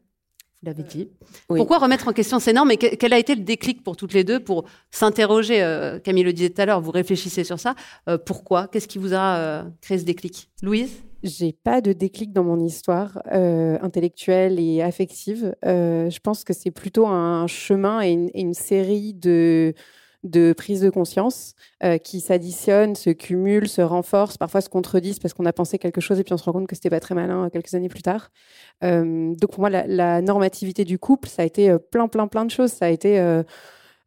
Vous 0.64 0.70
l'avez 0.70 0.82
dit. 0.82 1.08
Pourquoi 1.48 1.78
remettre 1.78 2.08
en 2.08 2.12
question 2.12 2.38
ces 2.38 2.52
normes 2.52 2.70
et 2.70 2.76
quel 2.76 3.12
a 3.12 3.18
été 3.18 3.34
le 3.34 3.42
déclic 3.42 3.82
pour 3.82 3.96
toutes 3.96 4.14
les 4.14 4.24
deux 4.24 4.40
pour 4.40 4.64
s'interroger 4.90 5.60
Camille 6.04 6.24
le 6.24 6.32
disait 6.32 6.50
tout 6.50 6.62
à 6.62 6.66
l'heure, 6.66 6.80
vous 6.80 6.90
réfléchissez 6.90 7.44
sur 7.44 7.60
ça. 7.60 7.74
pourquoi 8.24 8.68
Qu'est-ce 8.68 8.88
qui 8.88 8.98
vous 8.98 9.14
a 9.14 9.64
créé 9.80 9.98
ce 9.98 10.04
déclic? 10.04 10.48
Louise? 10.62 11.02
J'ai 11.24 11.52
pas 11.54 11.80
de 11.80 11.94
déclic 11.94 12.34
dans 12.34 12.44
mon 12.44 12.60
histoire 12.60 13.22
euh, 13.32 13.78
intellectuelle 13.80 14.60
et 14.60 14.82
affective. 14.82 15.56
Euh, 15.64 16.10
je 16.10 16.20
pense 16.20 16.44
que 16.44 16.52
c'est 16.52 16.70
plutôt 16.70 17.06
un 17.06 17.46
chemin 17.46 18.02
et 18.02 18.28
une, 18.34 18.52
série 18.52 19.14
de, 19.14 19.72
de 20.24 20.52
prises 20.52 20.80
de 20.80 20.90
conscience 20.90 21.54
euh, 21.82 21.98
qui 21.98 22.20
s'additionnent, 22.20 22.96
se 22.96 23.10
cumulent, 23.10 23.68
se 23.68 23.82
renforcent, 23.82 24.38
parfois 24.38 24.60
se 24.60 24.68
contredisent 24.68 25.20
parce 25.20 25.34
qu'on 25.34 25.46
a 25.46 25.52
pensé 25.52 25.78
quelque 25.78 26.00
chose 26.00 26.18
et 26.18 26.24
puis 26.24 26.34
on 26.34 26.38
se 26.38 26.44
rend 26.44 26.52
compte 26.52 26.66
que 26.66 26.74
c'était 26.74 26.90
pas 26.90 27.00
très 27.00 27.14
malin 27.14 27.48
quelques 27.50 27.74
années 27.74 27.88
plus 27.88 28.02
tard. 28.02 28.30
donc 28.82 29.50
pour 29.50 29.60
moi, 29.60 29.70
la, 29.70 30.22
normativité 30.22 30.84
du 30.84 30.98
couple, 30.98 31.28
ça 31.28 31.42
a 31.42 31.44
été 31.44 31.76
plein, 31.90 32.08
plein, 32.08 32.26
plein 32.26 32.44
de 32.44 32.50
choses. 32.50 32.72
Ça 32.72 32.86
a 32.86 32.88
été 32.88 33.18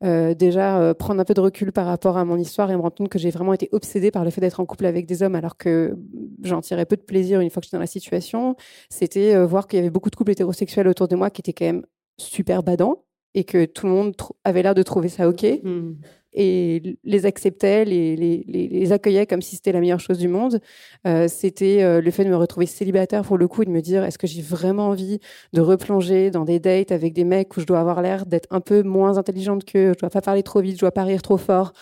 euh, 0.04 0.36
déjà 0.36 0.80
euh, 0.80 0.94
prendre 0.94 1.20
un 1.20 1.26
peu 1.26 1.34
de 1.34 1.42
recul 1.42 1.72
par 1.72 1.88
rapport 1.88 2.18
à 2.18 2.26
mon 2.26 2.38
histoire 2.38 2.70
et 2.70 2.76
me 2.76 2.82
rendre 2.82 2.94
compte 2.96 3.10
que 3.10 3.18
j'ai 3.18 3.32
vraiment 3.32 3.54
été 3.54 3.68
obsédée 3.72 4.12
par 4.12 4.24
le 4.24 4.30
fait 4.30 4.42
d'être 4.42 4.60
en 4.60 4.66
couple 4.66 4.86
avec 4.86 5.08
des 5.08 5.24
hommes 5.24 5.34
alors 5.34 5.58
que 5.58 5.98
j'en 6.44 6.62
tirais 6.62 6.86
peu 6.86 6.96
de 6.96 7.02
plaisir 7.02 7.40
une 7.40 7.50
fois 7.50 7.62
que 7.62 7.66
j'étais 7.66 7.78
dans 7.78 7.82
la 7.82 7.88
situation. 7.88 8.56
C'était 8.90 9.36
euh, 9.36 9.48
voir 9.48 9.68
qu'il 9.68 9.78
y 9.78 9.80
avait 9.80 9.90
beaucoup 9.90 10.12
de 10.12 10.16
couples 10.16 10.32
hétérosexuels 10.32 10.88
autour 10.88 11.08
de 11.08 11.16
moi 11.16 11.32
qui 11.32 11.42
étaient 11.42 11.54
quand 11.54 11.66
même 11.66 11.86
super 12.20 12.62
badants 12.62 13.07
et 13.34 13.44
que 13.44 13.66
tout 13.66 13.86
le 13.86 13.92
monde 13.92 14.16
avait 14.44 14.64
l'air 14.64 14.76
de 14.76 14.84
trouver 14.84 15.10
ça 15.10 15.28
OK. 15.30 15.46
Mmh 15.64 15.94
et 16.40 17.00
les 17.04 17.26
acceptait, 17.26 17.84
les, 17.84 18.16
les, 18.16 18.44
les, 18.48 18.92
accueillait 18.92 19.26
comme 19.26 19.42
si 19.42 19.56
c'était 19.56 19.72
la 19.72 19.80
meilleure 19.80 20.00
chose 20.00 20.20
du 20.20 20.28
monde. 20.28 20.60
Euh, 21.08 21.28
c'était 21.28 21.82
euh, 21.82 22.00
le 22.00 22.12
fait 22.12 22.24
de 22.26 22.30
me 22.30 22.38
retrouver 22.38 22.68
célibataire 22.68 23.24
pour 23.24 23.40
le 23.40 23.48
coup 23.48 23.64
et 23.64 23.66
de 23.66 23.72
me 23.72 23.82
dire 23.82 24.04
est-ce 24.04 24.20
que 24.20 24.28
j'ai 24.28 24.44
vraiment 24.44 24.90
envie 24.90 25.20
de 25.54 25.62
replonger 25.62 26.30
dans 26.30 26.46
des 26.46 26.60
dates 26.60 26.92
avec 26.92 27.14
des 27.14 27.24
mecs 27.24 27.58
où 27.58 27.60
je 27.60 27.66
dois 27.66 27.80
avoir 27.80 28.04
l'air 28.04 28.28
d'être 28.28 28.48
un 28.52 28.62
peu 28.62 28.84
moins 28.84 29.18
intelligente 29.18 29.66
qu'eux, 29.66 29.94
je 29.96 30.00
dois 30.00 30.12
pas 30.12 30.22
parler 30.22 30.44
trop 30.44 30.62
vite, 30.62 30.76
je 30.76 30.82
dois 30.82 30.92
pas 30.92 31.06
rire 31.06 31.24
trop 31.24 31.38
fort, 31.38 31.74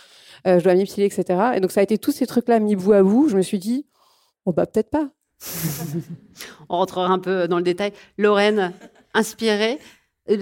euh, 0.47 0.57
je 0.59 0.63
dois 0.63 0.73
m'épiler, 0.73 1.05
etc. 1.05 1.51
Et 1.55 1.59
donc 1.59 1.71
ça 1.71 1.81
a 1.81 1.83
été 1.83 1.97
tous 1.97 2.13
ces 2.13 2.25
trucs-là 2.25 2.59
mis 2.59 2.77
bout 2.77 2.93
à 2.93 3.03
bout. 3.03 3.27
Je 3.27 3.35
me 3.35 3.41
suis 3.41 3.59
dit, 3.59 3.85
oh 4.45 4.53
bah 4.53 4.65
peut-être 4.65 4.89
pas. 4.89 5.09
On 6.69 6.77
rentrera 6.77 7.07
un 7.07 7.19
peu 7.19 7.49
dans 7.49 7.57
le 7.57 7.63
détail. 7.63 7.91
Lorraine, 8.17 8.71
inspirée 9.13 9.79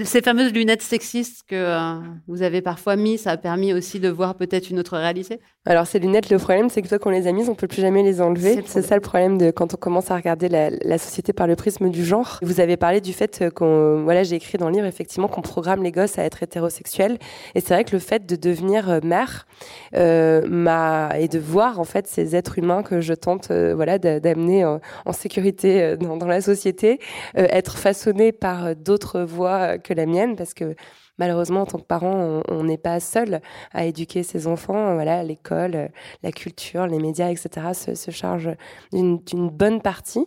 ces 0.05 0.21
fameuses 0.21 0.53
lunettes 0.53 0.81
sexistes 0.81 1.43
que 1.47 1.55
euh, 1.55 1.99
vous 2.27 2.41
avez 2.41 2.61
parfois 2.61 2.95
mis, 2.95 3.17
ça 3.17 3.31
a 3.31 3.37
permis 3.37 3.73
aussi 3.73 3.99
de 3.99 4.09
voir 4.09 4.35
peut-être 4.37 4.69
une 4.69 4.79
autre 4.79 4.97
réalité? 4.97 5.39
Alors 5.65 5.87
ces 5.87 5.97
lunettes, 5.99 6.29
le 6.29 6.37
problème 6.37 6.69
c'est 6.69 6.81
que 6.81 6.89
toi 6.89 6.99
qu'on 6.99 7.09
les 7.09 7.25
a 7.25 7.31
mises, 7.31 7.47
on 7.47 7.55
peut 7.55 7.67
plus 7.67 7.81
jamais 7.81 8.03
les 8.03 8.19
enlever. 8.19 8.61
C'est 8.65 8.81
ça 8.81 8.95
le 8.95 9.01
problème 9.01 9.37
de 9.37 9.49
quand 9.49 9.73
on 9.73 9.77
commence 9.77 10.11
à 10.11 10.15
regarder 10.15 10.49
la, 10.49 10.97
société 10.97 11.31
par 11.31 11.47
le 11.47 11.55
prisme 11.55 11.89
du 11.89 12.03
genre. 12.03 12.37
Vous 12.41 12.59
avez 12.59 12.75
parlé 12.75 12.99
du 12.99 13.13
fait 13.13 13.45
qu'on, 13.55 14.03
voilà, 14.03 14.23
j'ai 14.23 14.35
écrit 14.35 14.57
dans 14.57 14.67
le 14.67 14.75
livre 14.75 14.85
effectivement 14.85 15.29
qu'on 15.29 15.41
programme 15.41 15.81
les 15.81 15.93
gosses 15.93 16.19
à 16.19 16.23
être 16.23 16.43
hétérosexuels. 16.43 17.17
Et 17.55 17.61
c'est 17.61 17.73
vrai 17.73 17.85
que 17.85 17.93
le 17.93 17.99
fait 17.99 18.25
de 18.25 18.35
devenir 18.35 18.89
euh, 18.89 18.99
mère 19.03 19.47
m'a 19.93 21.11
et 21.17 21.29
de 21.29 21.39
voir 21.39 21.79
en 21.79 21.85
fait 21.85 22.07
ces 22.07 22.35
êtres 22.35 22.59
humains 22.59 22.83
que 22.83 22.99
je 22.99 23.13
tente, 23.13 23.49
voilà, 23.49 23.99
d'amener 23.99 24.65
en, 24.65 24.81
sécurité 25.13 25.95
dans, 25.95 26.17
dans, 26.17 26.27
la 26.27 26.41
société, 26.41 26.99
être 27.35 27.77
façonnés 27.77 28.33
par 28.33 28.75
d'autres 28.75 29.21
voies 29.21 29.77
que 29.77 29.93
la 29.93 30.05
mienne 30.05 30.35
parce 30.35 30.53
que 30.53 30.75
malheureusement, 31.17 31.61
en 31.61 31.65
tant 31.65 31.77
que 31.77 31.83
parent, 31.83 32.41
on 32.47 32.63
n'est 32.63 32.77
pas 32.77 32.99
seul 32.99 33.41
à 33.71 33.85
éduquer 33.85 34.23
ses 34.23 34.47
enfants. 34.47 34.93
Voilà, 34.95 35.23
l'école, 35.23 35.89
la 36.23 36.31
culture, 36.31 36.87
les 36.87 36.99
médias, 36.99 37.29
etc. 37.29 37.67
se, 37.73 38.11
chargent 38.11 38.55
d'une 38.91 39.49
bonne 39.49 39.81
partie. 39.81 40.23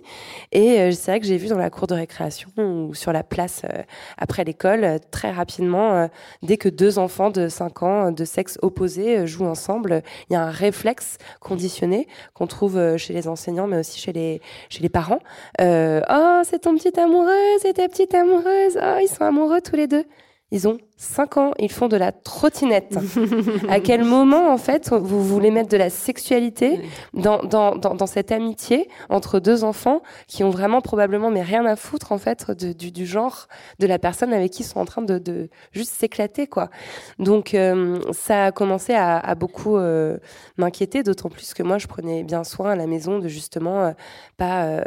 Et 0.52 0.81
euh, 0.81 0.93
c'est 0.93 1.11
vrai 1.11 1.21
que 1.21 1.26
j'ai 1.26 1.37
vu 1.37 1.49
dans 1.49 1.59
la 1.59 1.71
cour 1.71 1.87
de 1.87 1.95
récréation 1.95 2.50
ou 2.57 2.95
sur 2.95 3.12
la 3.12 3.23
place 3.23 3.62
euh, 3.64 3.83
après 4.19 4.45
l'école, 4.45 5.00
très 5.11 5.31
rapidement, 5.31 6.09
dès 6.43 6.57
que 6.57 6.69
deux 6.69 6.99
enfants 6.99 7.31
de 7.31 7.49
5 7.49 7.83
ans 7.83 8.12
de 8.12 8.25
sexe 8.25 8.59
opposé 8.62 9.26
jouent 9.26 9.47
ensemble, 9.47 10.02
il 10.28 10.35
y 10.35 10.37
a 10.37 10.43
un 10.43 10.50
réflexe 10.50 11.19
conditionné 11.40 12.07
qu'on 12.35 12.47
trouve 12.47 12.97
chez 12.97 13.12
les 13.12 13.28
enseignants, 13.28 13.66
mais 13.66 13.78
aussi 13.78 13.99
chez 13.99 14.12
les, 14.12 14.40
chez 14.69 14.83
les 14.83 14.88
parents. 14.88 15.21
oh, 15.61 16.40
c'est 16.45 16.61
ton 16.61 16.75
petit 16.76 16.99
amoureux, 16.99 17.59
c'est 17.61 17.75
ta 17.75 17.88
petite 17.88 18.14
amoureuse. 18.14 18.78
Oh, 18.81 18.99
ils 19.00 19.09
sont 19.09 19.25
amoureux 19.25 19.61
tous 19.61 19.76
les 19.76 19.87
deux. 19.87 20.05
Ils 20.53 20.69
ont 20.69 20.79
5 20.97 21.37
ans, 21.38 21.53
ils 21.59 21.73
font 21.73 21.88
de 21.88 21.97
la 21.97 22.12
trottinette. 22.12 22.97
à 23.69 23.81
quel 23.81 24.05
moment, 24.05 24.53
en 24.53 24.59
fait, 24.59 24.91
vous 24.91 25.23
voulez 25.25 25.50
mettre 25.50 25.69
de 25.69 25.76
la 25.76 25.91
sexualité 25.91 26.81
dans, 27.15 27.43
dans, 27.43 27.75
dans, 27.75 28.07
cette 28.07 28.31
amitié 28.31 28.88
entre 29.09 29.41
deux 29.41 29.65
enfants 29.65 30.03
qui 30.29 30.45
ont 30.45 30.50
vraiment 30.50 30.81
probablement 30.81 31.31
mais 31.31 31.43
rien 31.43 31.67
à 31.67 31.75
foutre, 31.75 32.12
en 32.12 32.19
fait, 32.19 32.53
du, 32.53 32.93
du, 32.93 33.07
genre 33.07 33.49
de 33.81 33.88
la 33.88 33.99
personne 33.99 34.33
avec 34.33 34.53
qui 34.53 34.62
ils 34.62 34.67
sont 34.67 34.79
en 34.79 34.85
train 34.85 35.03
de, 35.03 35.19
de 35.19 35.50
juste 35.73 35.93
s'éclater, 35.93 36.47
quoi. 36.47 36.71
Donc, 37.19 37.53
euh, 37.53 38.00
ça 38.12 38.47
a 38.47 38.53
commencé 38.53 38.95
à, 38.95 39.19
à 39.19 39.35
beaucoup 39.35 39.76
euh, 39.76 40.17
m'inquiéter, 40.59 41.03
d'autant 41.03 41.29
plus 41.29 41.55
que 41.55 41.65
moi, 41.65 41.79
je 41.79 41.88
prenais 41.88 42.23
bien 42.23 42.45
soin 42.45 42.71
à 42.71 42.76
la 42.76 42.87
maison 42.87 43.19
de 43.19 43.26
justement 43.26 43.83
euh, 43.83 43.93
pas 44.37 44.85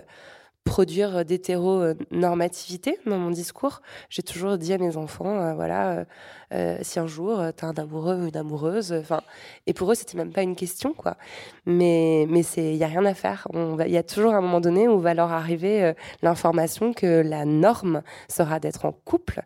produire 0.70 1.26
d'hétéronormativité 1.26 3.00
dans 3.08 3.18
mon 3.18 3.32
discours. 3.32 3.82
J'ai 4.10 4.22
toujours 4.22 4.60
dit 4.60 4.72
à 4.72 4.78
mes 4.78 4.98
enfants, 4.98 5.42
euh, 5.42 5.54
voilà, 5.56 5.90
euh, 5.90 6.06
euh, 6.54 6.78
si 6.84 7.00
un 7.00 7.08
jour 7.08 7.42
tu 7.58 7.66
as 7.66 7.68
un 7.68 7.74
amoureux 7.74 8.18
ou 8.22 8.28
une 8.28 8.38
amoureuse, 8.38 8.94
enfin, 8.94 9.22
et 9.66 9.74
pour 9.74 9.92
eux 9.92 9.96
c'était 9.96 10.16
même 10.16 10.32
pas 10.32 10.44
une 10.44 10.56
question, 10.56 10.94
quoi. 10.94 11.18
Mais 11.66 12.28
mais 12.30 12.44
c'est, 12.44 12.76
y 12.76 12.84
a 12.84 12.88
rien 12.88 13.04
à 13.06 13.16
faire. 13.16 13.48
Il 13.88 13.92
y 13.92 13.98
a 13.98 14.04
toujours 14.04 14.34
un 14.36 14.42
moment 14.42 14.62
donné 14.62 14.88
où 14.88 15.00
va 15.00 15.16
leur 15.16 15.32
arriver 15.32 15.94
l'information 16.22 16.94
que 16.94 17.22
la 17.22 17.46
norme 17.46 18.04
sera 18.28 18.60
d'être 18.60 18.86
en 18.86 18.92
couple, 18.92 19.42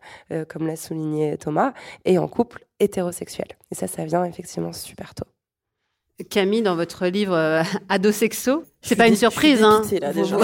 comme 0.48 0.66
l'a 0.66 0.76
souligné 0.76 1.38
Thomas, 1.38 1.72
et 2.04 2.18
en 2.18 2.28
couple 2.28 2.66
hétérosexuel. 2.80 3.48
Et 3.70 3.74
ça, 3.74 3.86
ça 3.86 4.04
vient 4.04 4.24
effectivement 4.24 4.72
super 4.74 5.14
tôt. 5.14 5.26
Camille, 6.22 6.62
dans 6.62 6.76
votre 6.76 7.06
livre 7.06 7.34
euh, 7.34 7.62
Ado 7.88 8.12
Sexo, 8.12 8.62
c'est 8.82 8.94
pas 8.94 9.08
une 9.08 9.16
surprise, 9.16 9.64
hein. 9.64 9.82
Là, 10.00 10.12
déjà. 10.12 10.36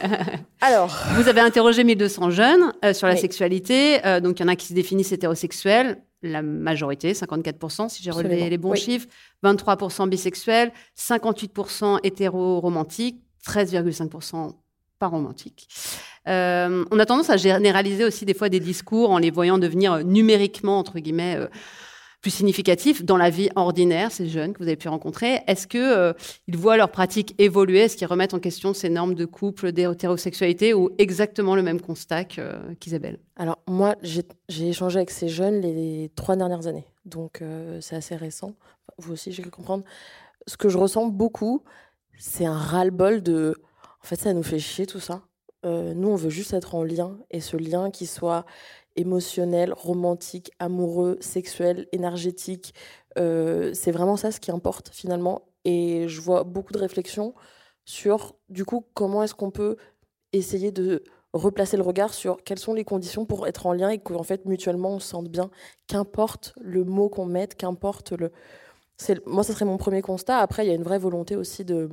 Alors, 0.62 0.96
vous 1.16 1.28
avez 1.28 1.40
interrogé 1.40 1.84
1200 1.84 2.30
jeunes 2.30 2.72
euh, 2.82 2.94
sur 2.94 3.06
la 3.06 3.16
sexualité. 3.16 4.04
Euh, 4.06 4.20
donc, 4.20 4.40
il 4.40 4.42
y 4.42 4.44
en 4.46 4.48
a 4.48 4.56
qui 4.56 4.66
se 4.66 4.72
définissent 4.72 5.12
hétérosexuels, 5.12 6.02
la 6.22 6.40
majorité, 6.40 7.12
54%, 7.12 7.90
si 7.90 8.02
j'ai 8.02 8.10
relevé 8.10 8.48
les 8.48 8.56
bons 8.56 8.74
chiffres, 8.74 9.06
23% 9.44 10.08
bisexuels, 10.08 10.72
58% 10.96 11.98
hétéro-romantiques, 12.04 13.20
13,5% 13.46 14.52
pas 14.98 15.08
romantiques. 15.08 15.68
on 16.26 16.98
a 16.98 17.06
tendance 17.06 17.28
à 17.28 17.36
généraliser 17.36 18.04
aussi 18.04 18.24
des 18.24 18.34
fois 18.34 18.48
des 18.48 18.60
discours 18.60 19.10
en 19.10 19.18
les 19.18 19.32
voyant 19.32 19.58
devenir 19.58 20.04
numériquement, 20.04 20.78
entre 20.78 21.00
guillemets, 21.00 21.38
plus 22.22 22.30
significatif 22.30 23.04
dans 23.04 23.16
la 23.16 23.30
vie 23.30 23.50
ordinaire, 23.56 24.12
ces 24.12 24.28
jeunes 24.28 24.52
que 24.52 24.58
vous 24.58 24.68
avez 24.68 24.76
pu 24.76 24.88
rencontrer 24.88 25.40
Est-ce 25.48 25.66
qu'ils 25.66 25.80
euh, 25.80 26.12
voient 26.52 26.76
leur 26.76 26.90
pratique 26.90 27.34
évoluer? 27.38 27.80
Est-ce 27.80 27.96
qu'ils 27.96 28.06
remettent 28.06 28.32
en 28.32 28.38
question 28.38 28.72
ces 28.72 28.88
normes 28.88 29.14
de 29.14 29.24
couple, 29.24 29.72
d'hétérosexualité 29.72 30.72
ou 30.72 30.90
exactement 30.98 31.56
le 31.56 31.62
même 31.62 31.80
constat 31.80 32.22
euh, 32.38 32.74
qu'Isabelle? 32.78 33.18
Alors 33.36 33.58
moi, 33.66 33.96
j'ai 34.02 34.68
échangé 34.68 34.98
avec 34.98 35.10
ces 35.10 35.28
jeunes 35.28 35.60
les 35.60 36.12
trois 36.14 36.36
dernières 36.36 36.68
années, 36.68 36.86
donc 37.04 37.42
euh, 37.42 37.80
c'est 37.80 37.96
assez 37.96 38.14
récent. 38.14 38.54
Vous 38.98 39.12
aussi, 39.12 39.32
j'ai 39.32 39.42
pu 39.42 39.50
comprendre. 39.50 39.82
Ce 40.46 40.56
que 40.56 40.68
je 40.68 40.78
ressens 40.78 41.06
beaucoup, 41.06 41.64
c'est 42.18 42.46
un 42.46 42.56
ras-le-bol 42.56 43.22
de... 43.22 43.56
En 44.02 44.06
fait, 44.06 44.16
ça 44.16 44.32
nous 44.32 44.42
fait 44.44 44.60
chier 44.60 44.86
tout 44.86 45.00
ça. 45.00 45.22
nous, 45.64 46.08
on 46.08 46.16
veut 46.16 46.30
juste 46.30 46.52
être 46.52 46.76
en 46.76 46.84
lien, 46.84 47.18
et 47.30 47.40
ce 47.40 47.56
lien 47.56 47.90
qui 47.90 48.06
soit 48.06 48.44
émotionnel, 48.96 49.72
romantique, 49.72 50.50
amoureux, 50.58 51.18
sexuel, 51.20 51.88
énergétique. 51.92 52.74
Euh, 53.18 53.72
c'est 53.74 53.92
vraiment 53.92 54.16
ça 54.16 54.30
ce 54.30 54.40
qui 54.40 54.50
importe 54.50 54.90
finalement. 54.92 55.42
Et 55.64 56.08
je 56.08 56.20
vois 56.20 56.44
beaucoup 56.44 56.72
de 56.72 56.78
réflexions 56.78 57.34
sur, 57.84 58.36
du 58.48 58.64
coup, 58.64 58.84
comment 58.94 59.22
est-ce 59.22 59.34
qu'on 59.34 59.50
peut 59.50 59.76
essayer 60.32 60.72
de 60.72 61.04
replacer 61.32 61.76
le 61.76 61.82
regard 61.82 62.12
sur 62.12 62.42
quelles 62.44 62.58
sont 62.58 62.74
les 62.74 62.84
conditions 62.84 63.24
pour 63.24 63.46
être 63.46 63.66
en 63.66 63.72
lien 63.72 63.88
et 63.88 63.98
qu'en 63.98 64.22
fait, 64.22 64.44
mutuellement, 64.44 64.90
on 64.90 64.98
se 64.98 65.08
sente 65.08 65.28
bien. 65.28 65.50
Qu'importe 65.86 66.52
le 66.60 66.84
mot 66.84 67.08
qu'on 67.08 67.26
mette, 67.26 67.54
qu'importe 67.54 68.12
le... 68.12 68.32
Moi, 69.26 69.42
ce 69.42 69.52
serait 69.52 69.64
mon 69.64 69.78
premier 69.78 70.02
constat. 70.02 70.38
Après, 70.38 70.64
il 70.64 70.68
y 70.68 70.72
a 70.72 70.74
une 70.74 70.82
vraie 70.82 70.98
volonté 70.98 71.34
aussi 71.34 71.64
de, 71.64 71.88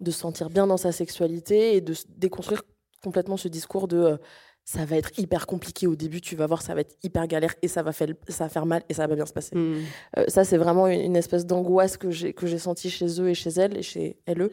de 0.00 0.10
se 0.10 0.18
sentir 0.18 0.50
bien 0.50 0.66
dans 0.66 0.76
sa 0.76 0.92
sexualité 0.92 1.76
et 1.76 1.80
de 1.80 1.94
déconstruire 2.16 2.62
complètement 3.02 3.36
ce 3.36 3.48
discours 3.48 3.88
de... 3.88 3.96
Euh, 3.98 4.16
ça 4.64 4.84
va 4.86 4.96
être 4.96 5.18
hyper 5.18 5.46
compliqué 5.46 5.86
au 5.86 5.94
début, 5.94 6.20
tu 6.20 6.36
vas 6.36 6.46
voir, 6.46 6.62
ça 6.62 6.74
va 6.74 6.80
être 6.80 6.96
hyper 7.02 7.26
galère 7.26 7.54
et 7.60 7.68
ça 7.68 7.82
va 7.82 7.92
faire, 7.92 8.08
ça 8.28 8.44
va 8.44 8.50
faire 8.50 8.64
mal 8.64 8.82
et 8.88 8.94
ça 8.94 9.06
va 9.06 9.14
bien 9.14 9.26
se 9.26 9.32
passer. 9.32 9.54
Hmm. 9.54 9.82
Euh, 10.16 10.24
ça, 10.28 10.44
c'est 10.44 10.56
vraiment 10.56 10.86
une, 10.86 11.16
espèce 11.16 11.44
d'angoisse 11.44 11.96
que 11.96 12.10
j'ai, 12.10 12.32
que 12.32 12.46
j'ai 12.46 12.58
sentie 12.58 12.90
chez 12.90 13.20
eux 13.20 13.28
et 13.28 13.34
chez 13.34 13.50
elles 13.50 13.76
et 13.76 13.82
chez 13.82 14.16
elles. 14.26 14.48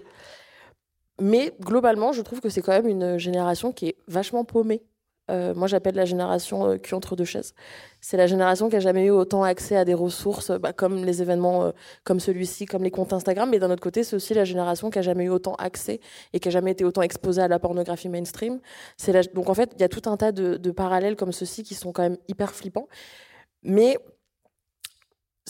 Mais 1.21 1.53
globalement, 1.61 2.11
je 2.11 2.21
trouve 2.21 2.41
que 2.41 2.49
c'est 2.49 2.61
quand 2.61 2.73
même 2.73 2.87
une 2.87 3.17
génération 3.17 3.71
qui 3.71 3.87
est 3.87 3.97
vachement 4.07 4.43
paumée 4.43 4.83
euh, 5.29 5.53
moi, 5.53 5.67
j'appelle 5.67 5.95
la 5.95 6.05
génération 6.05 6.71
euh, 6.71 6.77
qui 6.77 6.95
entre 6.95 7.15
deux 7.15 7.25
chaises. 7.25 7.53
C'est 8.01 8.17
la 8.17 8.27
génération 8.27 8.69
qui 8.69 8.75
a 8.75 8.79
jamais 8.79 9.05
eu 9.05 9.11
autant 9.11 9.43
accès 9.43 9.75
à 9.75 9.85
des 9.85 9.93
ressources, 9.93 10.51
bah, 10.51 10.73
comme 10.73 11.05
les 11.05 11.21
événements 11.21 11.65
euh, 11.65 11.71
comme 12.03 12.19
celui-ci, 12.19 12.65
comme 12.65 12.83
les 12.83 12.91
comptes 12.91 13.13
Instagram. 13.13 13.49
Mais 13.49 13.59
d'un 13.59 13.69
autre 13.71 13.81
côté, 13.81 14.03
c'est 14.03 14.15
aussi 14.15 14.33
la 14.33 14.45
génération 14.45 14.89
qui 14.89 14.99
a 14.99 15.01
jamais 15.01 15.25
eu 15.25 15.29
autant 15.29 15.55
accès 15.55 15.99
et 16.33 16.39
qui 16.39 16.47
a 16.47 16.51
jamais 16.51 16.71
été 16.71 16.83
autant 16.83 17.01
exposée 17.01 17.41
à 17.41 17.47
la 17.47 17.59
pornographie 17.59 18.09
mainstream. 18.09 18.59
Donc 19.33 19.49
en 19.49 19.53
fait, 19.53 19.71
il 19.75 19.81
y 19.81 19.83
a 19.83 19.89
tout 19.89 20.09
un 20.09 20.17
tas 20.17 20.31
de, 20.31 20.57
de 20.57 20.71
parallèles 20.71 21.15
comme 21.15 21.31
ceux-ci 21.31 21.63
qui 21.63 21.75
sont 21.75 21.91
quand 21.91 22.03
même 22.03 22.17
hyper 22.27 22.53
flippants. 22.53 22.87
Mais 23.63 23.97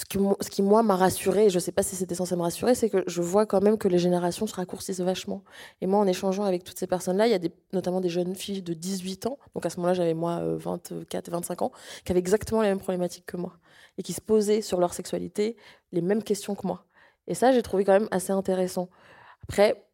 ce 0.02 0.50
qui, 0.50 0.62
moi, 0.62 0.84
m'a 0.84 0.96
rassuré, 0.96 1.46
et 1.46 1.50
je 1.50 1.56
ne 1.56 1.60
sais 1.60 1.72
pas 1.72 1.84
si 1.84 1.96
c'était 1.96 2.16
censé 2.16 2.36
me 2.36 2.42
rassurer, 2.42 2.76
c'est 2.76 2.90
que 2.90 3.04
je 3.08 3.22
vois 3.22 3.46
quand 3.46 3.62
même 3.62 3.78
que 3.78 3.88
les 3.88 4.00
générations 4.00 4.48
se 4.48 4.56
raccourcissent 4.56 5.00
vachement. 5.00 5.44
Et 5.82 5.88
moi, 5.88 6.00
en 6.00 6.08
échangeant 6.08 6.44
avec 6.44 6.64
toutes 6.64 6.80
ces 6.80 6.88
personnes-là, 6.88 7.28
il 7.28 7.32
y 7.32 7.36
a 7.36 7.50
notamment 7.74 8.02
des 8.02 8.10
jeunes 8.10 8.36
filles 8.36 8.62
de 8.62 8.74
18 8.74 9.28
ans, 9.28 9.38
donc 9.54 9.66
à 9.66 9.70
ce 9.70 9.78
moment-là, 9.78 9.94
j'avais 9.94 10.14
moi 10.14 10.42
24, 10.44 10.92
euh, 10.92 11.32
25 11.32 11.62
ans, 11.62 11.72
qui 12.04 12.12
avaient 12.12 12.20
exactement 12.20 12.62
les 12.62 12.70
mêmes 12.70 12.80
problématiques 12.80 13.26
que 13.26 13.38
moi, 13.38 13.58
et 13.98 14.04
qui 14.04 14.14
se 14.14 14.22
posaient 14.22 14.62
sur 14.62 14.80
leur 14.80 14.94
sexualité 14.94 15.56
les 15.92 16.02
mêmes 16.02 16.24
questions 16.24 16.56
que 16.56 16.66
moi. 16.66 16.86
Et 17.28 17.36
ça, 17.36 17.52
j'ai 17.52 17.62
trouvé 17.62 17.86
quand 17.86 17.94
même 17.94 18.10
assez 18.12 18.32
intéressant. 18.32 18.90
Après, 19.44 19.86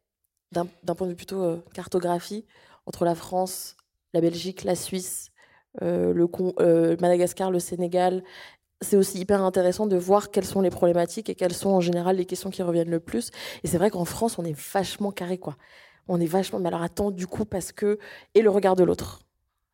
d'un 0.52 0.66
point 0.96 1.08
de 1.08 1.12
vue 1.12 1.18
plutôt 1.18 1.44
euh, 1.44 1.64
cartographie, 1.74 2.46
entre 2.86 3.04
la 3.04 3.16
France, 3.16 3.76
la 4.14 4.22
Belgique, 4.22 4.64
la 4.64 4.76
Suisse, 4.76 5.32
euh, 5.82 6.14
le 6.14 6.96
Madagascar, 7.02 7.52
le 7.52 7.60
Sénégal 7.60 8.24
c'est 8.82 8.98
aussi 8.98 9.20
hyper 9.20 9.42
intéressant 9.44 9.88
de 9.88 9.98
voir 9.98 10.30
quelles 10.32 10.46
sont 10.46 10.62
les 10.62 10.70
problématiques 10.70 11.30
et 11.30 11.36
quelles 11.36 11.54
sont 11.54 11.70
en 11.70 11.82
général 11.82 12.18
les 12.18 12.26
questions 12.26 12.50
qui 12.50 12.62
reviennent 12.62 12.90
le 12.90 13.00
plus. 13.00 13.32
Et 13.64 13.68
c'est 13.68 13.78
vrai 13.78 13.90
qu'en 13.90 14.06
France, 14.06 14.38
on 14.38 14.46
est 14.46 14.58
vachement 14.74 15.12
carré, 15.12 15.38
quoi. 15.38 15.58
On 16.08 16.20
est 16.20 16.28
vachement. 16.28 16.60
Mais 16.60 16.68
alors 16.68 16.84
attends, 16.84 17.12
du 17.12 17.28
coup, 17.28 17.46
parce 17.46 17.72
que. 17.72 17.98
Et 18.36 18.42
le 18.42 18.50
regard 18.50 18.76
de 18.76 18.84
l'autre. 18.84 19.22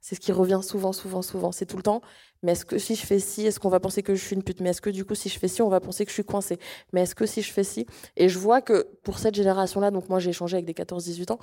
C'est 0.01 0.15
ce 0.15 0.19
qui 0.19 0.33
revient 0.33 0.59
souvent, 0.61 0.91
souvent, 0.93 1.21
souvent. 1.21 1.51
C'est 1.51 1.65
tout 1.65 1.77
le 1.77 1.83
temps. 1.83 2.01
Mais 2.43 2.53
est-ce 2.53 2.65
que 2.65 2.77
si 2.77 2.95
je 2.95 3.05
fais 3.05 3.19
ci, 3.19 3.45
est-ce 3.45 3.59
qu'on 3.59 3.69
va 3.69 3.79
penser 3.79 4.03
que 4.03 4.15
je 4.15 4.23
suis 4.23 4.35
une 4.35 4.43
pute? 4.43 4.59
Mais 4.59 4.71
est-ce 4.71 4.81
que 4.81 4.89
du 4.89 5.05
coup, 5.05 5.15
si 5.15 5.29
je 5.29 5.39
fais 5.39 5.47
ci, 5.47 5.61
on 5.61 5.69
va 5.69 5.79
penser 5.79 6.03
que 6.05 6.09
je 6.11 6.15
suis 6.15 6.25
coincée? 6.25 6.59
Mais 6.91 7.03
est-ce 7.03 7.15
que 7.15 7.25
si 7.25 7.41
je 7.41 7.51
fais 7.53 7.63
ci? 7.63 7.85
Et 8.17 8.27
je 8.29 8.37
vois 8.37 8.61
que 8.61 8.87
pour 9.03 9.19
cette 9.19 9.35
génération-là, 9.35 9.91
donc 9.91 10.09
moi 10.09 10.19
j'ai 10.19 10.31
échangé 10.31 10.57
avec 10.57 10.65
des 10.65 10.73
14-18 10.73 11.31
ans, 11.31 11.39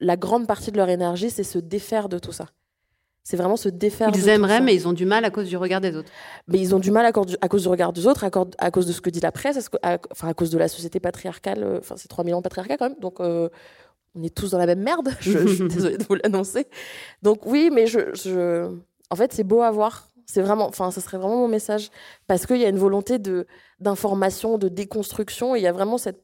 la 0.00 0.16
grande 0.16 0.46
partie 0.46 0.70
de 0.70 0.76
leur 0.76 0.88
énergie, 0.88 1.30
c'est 1.30 1.42
se 1.44 1.58
défaire 1.58 2.08
de 2.08 2.18
tout 2.20 2.32
ça. 2.32 2.46
C'est 3.26 3.36
vraiment 3.36 3.56
se 3.56 3.68
défaire. 3.68 4.12
Ils 4.14 4.28
aimeraient, 4.28 4.60
mais 4.60 4.72
ils 4.72 4.86
ont 4.86 4.92
du 4.92 5.04
mal 5.04 5.24
à 5.24 5.30
cause 5.30 5.48
du 5.48 5.56
regard 5.56 5.80
des 5.80 5.96
autres. 5.96 6.08
Mais 6.46 6.60
ils 6.60 6.76
ont 6.76 6.78
du 6.78 6.92
mal 6.92 7.04
à, 7.04 7.10
cause 7.10 7.62
du 7.62 7.68
regard 7.68 7.92
des 7.92 8.06
autres, 8.06 8.22
à, 8.22 8.70
cause 8.70 8.86
de 8.86 8.92
ce 8.92 9.00
que 9.00 9.10
dit 9.10 9.18
la 9.18 9.32
presse, 9.32 9.68
à, 9.82 9.98
enfin 10.12 10.28
à 10.28 10.34
cause 10.34 10.50
de 10.50 10.58
la 10.58 10.68
société 10.68 11.00
patriarcale. 11.00 11.64
Euh, 11.64 11.78
enfin, 11.80 11.96
c'est 11.96 12.06
3 12.06 12.22
millions 12.22 12.36
de 12.36 12.44
patriarcat 12.44 12.76
quand 12.76 12.88
même. 12.88 13.00
Donc, 13.00 13.18
euh, 13.18 13.48
on 14.14 14.22
est 14.22 14.32
tous 14.32 14.52
dans 14.52 14.58
la 14.58 14.66
même 14.66 14.80
merde. 14.80 15.10
Je, 15.20 15.44
suis 15.44 15.64
désolée 15.68 15.98
de 15.98 16.04
vous 16.04 16.14
l'annoncer. 16.14 16.68
Donc, 17.22 17.44
oui, 17.46 17.70
mais 17.72 17.88
je, 17.88 18.70
en 19.10 19.16
fait, 19.16 19.32
c'est 19.32 19.42
beau 19.42 19.62
à 19.62 19.72
voir. 19.72 20.08
C'est 20.24 20.40
vraiment, 20.40 20.68
enfin, 20.68 20.92
ce 20.92 21.00
serait 21.00 21.18
vraiment 21.18 21.38
mon 21.38 21.48
message. 21.48 21.90
Parce 22.28 22.46
qu'il 22.46 22.58
y 22.58 22.64
a 22.64 22.68
une 22.68 22.78
volonté 22.78 23.18
de, 23.18 23.48
d'information, 23.80 24.56
de 24.56 24.68
déconstruction. 24.68 25.56
Et 25.56 25.58
il 25.58 25.62
y 25.62 25.66
a 25.66 25.72
vraiment 25.72 25.98
cette, 25.98 26.22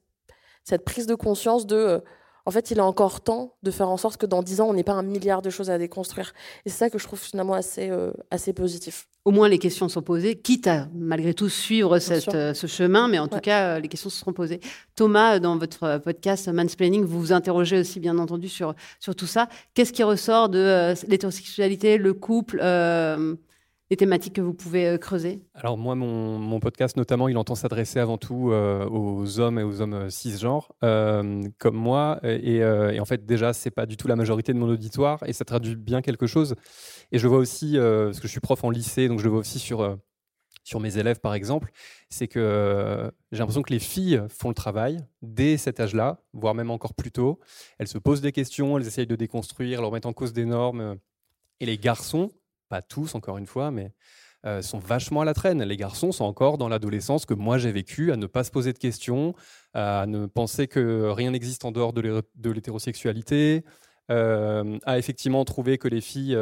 cette 0.62 0.84
prise 0.84 1.08
de 1.08 1.16
conscience 1.16 1.66
de. 1.66 1.74
Euh, 1.74 1.98
en 2.44 2.50
fait, 2.50 2.70
il 2.70 2.78
est 2.78 2.82
encore 2.82 3.20
temps 3.20 3.54
de 3.62 3.70
faire 3.70 3.88
en 3.88 3.96
sorte 3.96 4.16
que 4.16 4.26
dans 4.26 4.42
dix 4.42 4.60
ans, 4.60 4.68
on 4.68 4.74
n'ait 4.74 4.82
pas 4.82 4.92
un 4.92 5.02
milliard 5.02 5.42
de 5.42 5.50
choses 5.50 5.70
à 5.70 5.78
déconstruire. 5.78 6.32
Et 6.64 6.70
c'est 6.70 6.78
ça 6.78 6.90
que 6.90 6.98
je 6.98 7.04
trouve 7.04 7.20
finalement 7.20 7.54
assez, 7.54 7.90
euh, 7.90 8.12
assez 8.30 8.52
positif. 8.52 9.06
Au 9.24 9.30
moins, 9.30 9.48
les 9.48 9.58
questions 9.58 9.88
sont 9.88 10.02
posées, 10.02 10.34
quitte 10.34 10.66
à, 10.66 10.88
malgré 10.94 11.32
tout, 11.32 11.48
suivre 11.48 12.00
cette, 12.00 12.34
euh, 12.34 12.54
ce 12.54 12.66
chemin, 12.66 13.06
mais 13.06 13.20
en 13.20 13.28
tout 13.28 13.38
cas, 13.38 13.76
euh, 13.76 13.78
les 13.78 13.86
questions 13.86 14.10
seront 14.10 14.32
posées. 14.32 14.60
Thomas, 14.96 15.38
dans 15.38 15.56
votre 15.56 15.98
podcast 15.98 16.48
Mansplaining, 16.48 17.04
vous 17.04 17.20
vous 17.20 17.32
interrogez 17.32 17.78
aussi, 17.78 18.00
bien 18.00 18.18
entendu, 18.18 18.48
sur, 18.48 18.74
sur 18.98 19.14
tout 19.14 19.28
ça. 19.28 19.48
Qu'est-ce 19.74 19.92
qui 19.92 20.02
ressort 20.02 20.48
de 20.48 20.94
l'hétérosexualité, 21.06 21.98
le 21.98 22.14
couple 22.14 22.60
des 23.92 23.96
thématiques 23.98 24.32
que 24.32 24.40
vous 24.40 24.54
pouvez 24.54 24.88
euh, 24.88 24.96
creuser? 24.96 25.42
Alors 25.52 25.76
moi, 25.76 25.94
mon, 25.94 26.60
podcast 26.60 26.96
notamment, 26.96 27.28
il 27.28 27.36
entend 27.36 27.54
s'adresser 27.54 27.98
avant 27.98 28.16
tout 28.16 28.50
euh, 28.50 28.88
aux 28.88 29.38
hommes 29.38 29.58
et 29.58 29.62
aux 29.62 29.82
hommes 29.82 29.92
euh, 29.92 30.08
cisgenres, 30.08 30.72
comme 30.80 31.74
moi. 31.74 32.18
Et, 32.24 32.64
en 32.64 33.04
fait, 33.04 33.26
déjà, 33.26 33.52
c'est 33.52 33.70
pas 33.70 33.84
du 33.84 33.98
tout 33.98 34.08
la 34.08 34.16
majorité 34.16 34.54
de 34.54 34.58
mon 34.58 34.68
auditoire, 34.68 35.22
et 35.26 35.34
ça 35.34 35.44
traduit 35.44 35.76
bien 35.76 36.00
quelque 36.00 36.26
chose. 36.26 36.54
Et 37.10 37.18
je 37.18 37.28
vois 37.28 37.36
aussi, 37.36 37.76
parce 37.76 38.18
que 38.18 38.26
je 38.26 38.32
suis 38.32 38.40
prof 38.40 38.64
en 38.64 38.70
lycée, 38.70 39.08
donc 39.08 39.18
je 39.18 39.24
le 39.24 39.30
vois 39.30 39.40
aussi 39.40 39.58
sur 39.58 39.98
sur 40.64 40.78
mes 40.78 40.96
élèves, 40.96 41.18
par 41.18 41.34
exemple, 41.34 41.72
c'est 42.08 42.28
que 42.28 43.10
j'ai 43.32 43.38
l'impression 43.38 43.62
que 43.62 43.72
les 43.72 43.80
filles 43.80 44.22
font 44.28 44.48
le 44.48 44.54
travail 44.54 45.04
dès 45.20 45.56
cet 45.56 45.80
âge-là, 45.80 46.22
voire 46.32 46.54
même 46.54 46.70
encore 46.70 46.94
plus 46.94 47.10
tôt. 47.10 47.40
Elles 47.78 47.88
se 47.88 47.98
posent 47.98 48.20
des 48.20 48.32
questions, 48.32 48.78
elles 48.78 48.86
essayent 48.86 49.08
de 49.08 49.16
déconstruire, 49.16 49.80
elles 49.80 49.84
remettent 49.84 50.06
en 50.06 50.12
cause 50.12 50.32
des 50.32 50.44
normes. 50.44 50.96
Et 51.58 51.66
les 51.66 51.78
garçons, 51.78 52.30
pas 52.72 52.80
tous 52.80 53.14
encore 53.14 53.36
une 53.36 53.46
fois, 53.46 53.70
mais 53.70 53.92
euh, 54.46 54.62
sont 54.62 54.78
vachement 54.78 55.20
à 55.20 55.24
la 55.26 55.34
traîne. 55.34 55.62
Les 55.62 55.76
garçons 55.76 56.10
sont 56.10 56.24
encore 56.24 56.56
dans 56.56 56.70
l'adolescence 56.70 57.26
que 57.26 57.34
moi 57.34 57.58
j'ai 57.58 57.70
vécu, 57.70 58.12
à 58.12 58.16
ne 58.16 58.26
pas 58.26 58.44
se 58.44 58.50
poser 58.50 58.72
de 58.72 58.78
questions, 58.78 59.34
à 59.74 60.06
ne 60.06 60.24
penser 60.24 60.68
que 60.68 61.10
rien 61.10 61.32
n'existe 61.32 61.66
en 61.66 61.70
dehors 61.70 61.92
de 61.92 62.50
l'hétérosexualité, 62.50 63.62
euh, 64.10 64.78
à 64.86 64.96
effectivement 64.96 65.44
trouver 65.44 65.76
que 65.76 65.86
les 65.86 66.00
filles 66.00 66.38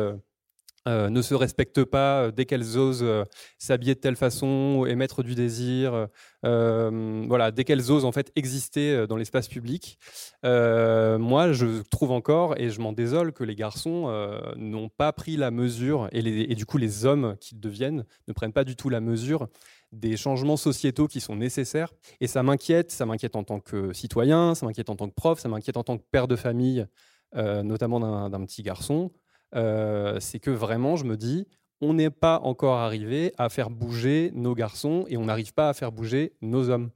euh, 0.89 1.11
ne 1.11 1.21
se 1.21 1.35
respectent 1.35 1.85
pas 1.85 2.23
euh, 2.23 2.31
dès 2.31 2.47
qu'elles 2.47 2.79
osent 2.79 3.03
euh, 3.03 3.25
s'habiller 3.59 3.95
de 3.95 4.01
telle 4.01 4.17
façon, 4.17 4.87
émettre 4.89 5.23
du 5.23 5.35
désir, 5.35 6.09
voilà, 6.43 7.51
dès 7.51 7.65
qu'elles 7.65 7.93
osent 7.93 8.07
en 8.07 8.13
fait 8.13 8.33
exister 8.35 9.07
dans 9.07 9.17
l'espace 9.17 9.49
public. 9.49 9.99
moi, 10.43 11.53
je 11.53 11.83
trouve 11.83 12.13
encore, 12.13 12.59
et 12.59 12.71
je 12.71 12.81
m'en 12.81 12.93
désole, 12.93 13.33
que 13.33 13.45
les 13.45 13.55
garçons 13.55 14.11
n'ont 14.57 14.89
pas 14.89 15.13
pris 15.13 15.37
la 15.37 15.51
mesure, 15.51 16.09
et, 16.13 16.21
et, 16.21 16.55
du 16.55 16.65
coup 16.65 16.79
les 16.79 17.05
hommes 17.05 17.37
qui 17.41 17.55
deviennent 17.55 18.07
ne 18.27 18.33
prennent 18.33 18.55
pas 18.55 18.65
du 18.65 18.75
tout 18.75 18.89
la 18.89 19.01
mesure 19.01 19.49
des 19.93 20.17
changements 20.17 20.57
sociétaux 20.57 21.09
qui 21.09 21.21
sont 21.21 21.37
nécessaires. 21.37 21.93
Et 22.21 22.27
ça 22.27 22.43
m'inquiète, 22.43 22.91
ça 22.91 23.05
m'inquiète 23.05 23.37
en 23.37 23.45
tant 23.45 23.61
que 23.61 23.93
citoyen, 23.93 24.55
ça 24.55 24.65
m'inquiète 24.65 24.89
en 24.89 24.97
tant 24.97 25.09
que 25.09 25.15
prof, 25.15 25.39
ça 25.39 25.49
m'inquiète 25.49 25.77
en 25.77 25.85
tant 25.85 25.99
que 25.99 26.05
père 26.11 26.27
de 26.27 26.37
famille, 26.37 26.87
notamment 27.35 28.31
d'un 28.31 28.47
petit 28.47 28.63
garçon. 28.63 29.11
Euh, 29.55 30.19
c'est 30.21 30.39
que 30.39 30.51
vraiment, 30.51 30.97
je 30.97 31.05
me 31.05 31.17
dis, 31.17 31.47
on 31.81 31.95
n'est 31.95 32.11
pas 32.11 32.41
encore 32.41 32.77
arrivé 32.77 33.33
à 33.39 33.49
faire 33.49 33.71
bouger 33.71 34.31
nos 34.35 34.55
garçons 34.55 35.05
et 35.09 35.17
on 35.17 35.25
n'arrive 35.25 35.55
pas 35.55 35.69
à 35.69 35.75
faire 35.75 35.93
bouger 35.93 36.35
nos 36.41 36.69
hommes. 36.69 36.91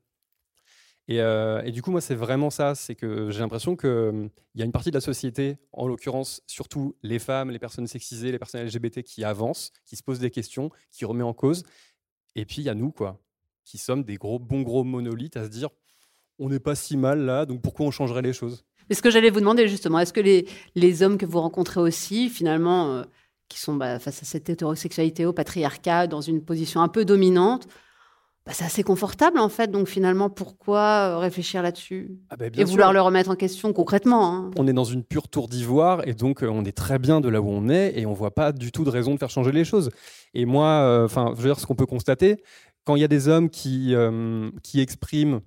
Et, 1.07 1.21
euh, 1.21 1.63
du 1.71 1.83
coup, 1.83 1.91
moi, 1.91 2.01
c'est 2.01 2.15
vraiment 2.15 2.51
ça. 2.51 2.75
C'est 2.75 2.95
que 2.95 3.31
j'ai 3.31 3.41
l'impression 3.41 3.77
qu'il 3.77 3.91
hum, 3.91 4.31
y 4.55 4.63
a 4.63 4.65
une 4.65 4.73
partie 4.73 4.91
de 4.91 4.97
la 4.97 5.01
société, 5.01 5.59
en 5.73 5.87
l'occurrence, 5.87 6.43
surtout 6.47 6.97
les 7.03 7.19
femmes, 7.19 7.51
les 7.51 7.59
personnes 7.59 7.87
sexisées, 7.87 8.33
les 8.33 8.39
personnes 8.39 8.65
LGBT 8.65 9.03
qui 9.03 9.25
avancent, 9.25 9.73
qui 9.85 9.97
se 9.97 10.03
posent 10.03 10.21
des 10.21 10.31
questions, 10.31 10.71
qui 10.91 11.05
remet 11.05 11.25
en 11.25 11.35
cause. 11.35 11.65
Et 12.37 12.45
puis, 12.47 12.63
il 12.63 12.65
y 12.65 12.71
a 12.71 12.75
nous, 12.75 12.91
quoi, 12.91 13.21
qui 13.65 13.79
sommes 13.79 14.05
des 14.05 14.17
gros, 14.17 14.39
bons 14.39 14.63
gros 14.63 14.85
monolithes 14.85 15.37
à 15.37 15.45
se 15.45 15.51
dire 15.51 15.71
on 16.39 16.49
n'est 16.49 16.61
pas 16.61 16.75
si 16.75 16.97
mal 16.97 17.21
là, 17.21 17.47
donc 17.47 17.63
pourquoi 17.63 17.87
on 17.87 17.91
changerait 17.91 18.23
les 18.23 18.33
choses? 18.33 18.65
Est 18.91 18.95
ce 18.95 19.03
que 19.03 19.11
j'allais 19.11 19.31
vous 19.31 19.41
demander 19.41 19.69
justement, 19.69 19.99
est-ce 19.99 20.13
que 20.13 20.21
les, 20.21 20.47
les, 20.75 21.03
hommes 21.03 21.19
que 21.19 21.27
vous 21.27 21.41
rencontrez 21.41 21.81
aussi, 21.81 22.29
finalement, 22.29 22.95
euh, 22.95 23.03
qui 23.49 23.59
sont 23.59 23.75
bah, 23.75 23.99
face 23.99 24.23
à 24.23 24.25
cette 24.25 24.49
hétérosexualité, 24.49 25.27
au 25.27 25.33
patriarcat, 25.33 26.07
dans 26.07 26.21
une 26.21 26.45
position 26.45 26.81
un 26.81 26.89
peu 26.89 27.05
dominante, 27.05 27.67
bah, 28.47 28.53
c'est 28.55 28.65
assez 28.65 28.83
confortable 28.83 29.39
en 29.39 29.49
fait. 29.49 29.71
Donc 29.71 29.89
finalement, 29.89 30.29
pourquoi 30.29 31.15
euh, 31.15 31.19
réfléchir 31.19 31.63
là-dessus 31.63 32.19
ah 32.29 32.37
bah, 32.37 32.47
et 32.55 32.65
vouloir 32.65 32.93
le 32.93 33.01
remettre 33.01 33.31
en 33.31 33.37
question 33.37 33.73
concrètement 33.73 34.35
hein 34.35 34.51
On 34.59 34.67
est 34.69 34.75
dans 34.75 34.85
une 34.85 35.03
pure 35.03 35.29
tour 35.29 35.49
d'ivoire 35.49 36.07
et 36.07 36.13
donc 36.13 36.43
euh, 36.43 36.49
on 36.49 36.63
est 36.65 36.77
très 36.77 36.99
bien 36.99 37.23
de 37.23 37.29
là 37.31 37.41
où 37.41 37.49
on 37.49 37.71
est 37.71 37.99
et 37.99 38.05
on 38.05 38.13
voit 38.13 38.35
pas 38.35 38.53
du 38.53 38.71
tout 38.71 38.85
de 38.85 38.91
raison 38.91 39.15
de 39.15 39.19
faire 39.19 39.31
changer 39.31 39.53
les 39.53 39.65
choses. 39.65 39.91
Et 40.35 40.45
moi, 40.45 41.03
enfin, 41.05 41.33
je 41.37 41.41
veux 41.41 41.49
dire 41.49 41.59
ce 41.59 41.67
qu'on 41.67 41.75
peut 41.75 41.87
constater 41.87 42.37
quand 42.85 42.97
il 42.97 43.01
y 43.01 43.05
a 43.05 43.09
des 43.09 43.29
hommes 43.29 43.49
qui 43.49 43.95
qui 44.63 44.81
expriment 44.81 45.41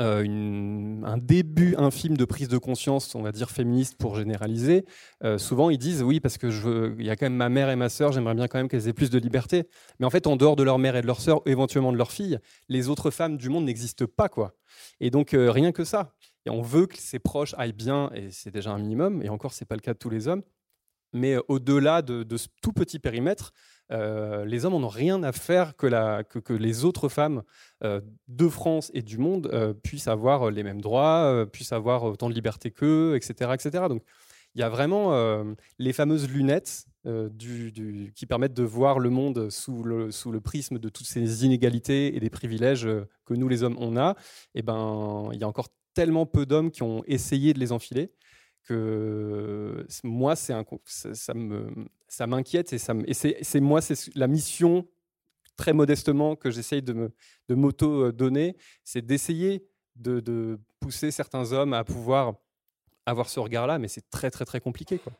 euh, 0.00 1.00
un 1.04 1.18
début 1.18 1.74
infime 1.76 2.16
de 2.16 2.24
prise 2.24 2.48
de 2.48 2.58
conscience, 2.58 3.14
on 3.14 3.22
va 3.22 3.32
dire 3.32 3.50
féministe 3.50 3.96
pour 3.98 4.16
généraliser, 4.16 4.84
euh, 5.24 5.38
souvent 5.38 5.70
ils 5.70 5.78
disent 5.78 6.02
oui 6.02 6.20
parce 6.20 6.38
que 6.38 6.94
il 6.98 7.04
y 7.04 7.10
a 7.10 7.16
quand 7.16 7.26
même 7.26 7.36
ma 7.36 7.48
mère 7.48 7.68
et 7.68 7.76
ma 7.76 7.88
sœur, 7.88 8.12
j'aimerais 8.12 8.34
bien 8.34 8.46
quand 8.46 8.58
même 8.58 8.68
qu'elles 8.68 8.86
aient 8.86 8.92
plus 8.92 9.10
de 9.10 9.18
liberté. 9.18 9.64
Mais 9.98 10.06
en 10.06 10.10
fait, 10.10 10.26
en 10.26 10.36
dehors 10.36 10.56
de 10.56 10.62
leur 10.62 10.78
mère 10.78 10.96
et 10.96 11.02
de 11.02 11.06
leur 11.06 11.20
sœur, 11.20 11.42
éventuellement 11.46 11.92
de 11.92 11.98
leur 11.98 12.12
fille, 12.12 12.38
les 12.68 12.88
autres 12.88 13.10
femmes 13.10 13.36
du 13.36 13.48
monde 13.48 13.64
n'existent 13.64 14.06
pas 14.06 14.28
quoi. 14.28 14.54
Et 15.00 15.10
donc 15.10 15.34
euh, 15.34 15.50
rien 15.50 15.72
que 15.72 15.84
ça. 15.84 16.14
Et 16.46 16.50
on 16.50 16.62
veut 16.62 16.86
que 16.86 16.96
ses 16.96 17.18
proches 17.18 17.54
aillent 17.58 17.72
bien 17.72 18.10
et 18.14 18.30
c'est 18.30 18.50
déjà 18.50 18.70
un 18.70 18.78
minimum. 18.78 19.22
Et 19.22 19.28
encore, 19.28 19.52
c'est 19.52 19.64
pas 19.64 19.74
le 19.74 19.80
cas 19.80 19.94
de 19.94 19.98
tous 19.98 20.10
les 20.10 20.28
hommes. 20.28 20.42
Mais 21.12 21.36
au-delà 21.48 22.02
de, 22.02 22.22
de, 22.22 22.36
ce 22.36 22.48
tout 22.62 22.72
petit 22.72 22.98
périmètre, 22.98 23.52
euh, 23.90 24.44
les 24.44 24.64
hommes 24.64 24.78
n'ont 24.78 24.88
rien 24.88 25.22
à 25.22 25.32
faire 25.32 25.76
que, 25.76 26.52
les 26.52 26.84
autres 26.84 27.08
femmes 27.08 27.42
euh, 27.84 28.00
de 28.28 28.48
France 28.48 28.90
et 28.94 29.02
du 29.02 29.18
monde 29.18 29.48
euh, 29.52 29.72
puissent 29.72 30.08
avoir 30.08 30.50
les 30.50 30.62
mêmes 30.62 30.80
droits, 30.80 31.46
puissent 31.52 31.72
avoir 31.72 32.04
autant 32.04 32.28
de 32.28 32.34
liberté 32.34 32.70
qu'eux, 32.70 33.16
etc., 33.16 33.52
etc. 33.54 33.84
Donc, 33.88 34.02
il 34.54 34.60
y 34.60 34.64
a 34.64 34.68
vraiment 34.68 35.44
les 35.78 35.92
fameuses 35.92 36.28
lunettes 36.28 36.86
qui 37.04 38.26
permettent 38.26 38.54
de 38.54 38.62
voir 38.64 38.98
le 38.98 39.10
monde 39.10 39.50
sous 39.50 39.84
le, 39.84 40.40
prisme 40.40 40.78
de 40.78 40.88
toutes 40.88 41.06
ces 41.06 41.44
inégalités 41.44 42.16
et 42.16 42.20
des 42.20 42.30
privilèges 42.30 42.88
que 43.24 43.34
nous, 43.34 43.48
les 43.48 43.62
hommes, 43.62 43.76
on 43.78 43.96
a. 43.96 44.16
Et 44.54 44.62
ben, 44.62 45.28
il 45.32 45.38
y 45.38 45.44
a 45.44 45.48
encore 45.48 45.68
tellement 45.94 46.26
peu 46.26 46.44
d'hommes 46.46 46.70
qui 46.70 46.82
ont 46.82 47.04
essayé 47.06 47.52
de 47.52 47.60
les 47.60 47.72
enfiler 47.72 48.10
que 48.64 49.86
moi, 50.02 50.34
c'est 50.34 50.52
un, 50.52 50.64
ça, 50.84 51.34
me, 51.34 51.70
ça 52.08 52.26
m'inquiète 52.26 52.72
et, 52.72 52.78
ça 52.78 52.94
et 53.06 53.14
c'est, 53.14 53.60
moi, 53.60 53.80
c'est 53.80 54.14
la 54.14 54.26
mission 54.26 54.86
très 55.56 55.72
modestement 55.72 56.36
que 56.36 56.50
j'essaye 56.50 56.82
de, 56.82 56.92
me, 56.92 57.10
de 57.48 57.54
m'auto-donner, 57.54 58.56
c'est 58.84 59.04
d'essayer 59.04 59.66
de, 59.96 60.20
de, 60.20 60.58
pousser 60.80 61.10
certains 61.10 61.52
hommes 61.52 61.72
à 61.72 61.82
pouvoir 61.82 62.34
avoir 63.04 63.28
ce 63.28 63.40
regard-là, 63.40 63.80
mais 63.80 63.88
c'est 63.88 64.08
très, 64.10 64.30
très, 64.30 64.44
très 64.44 64.60
compliqué. 64.60 64.98
Quoi. 64.98 65.12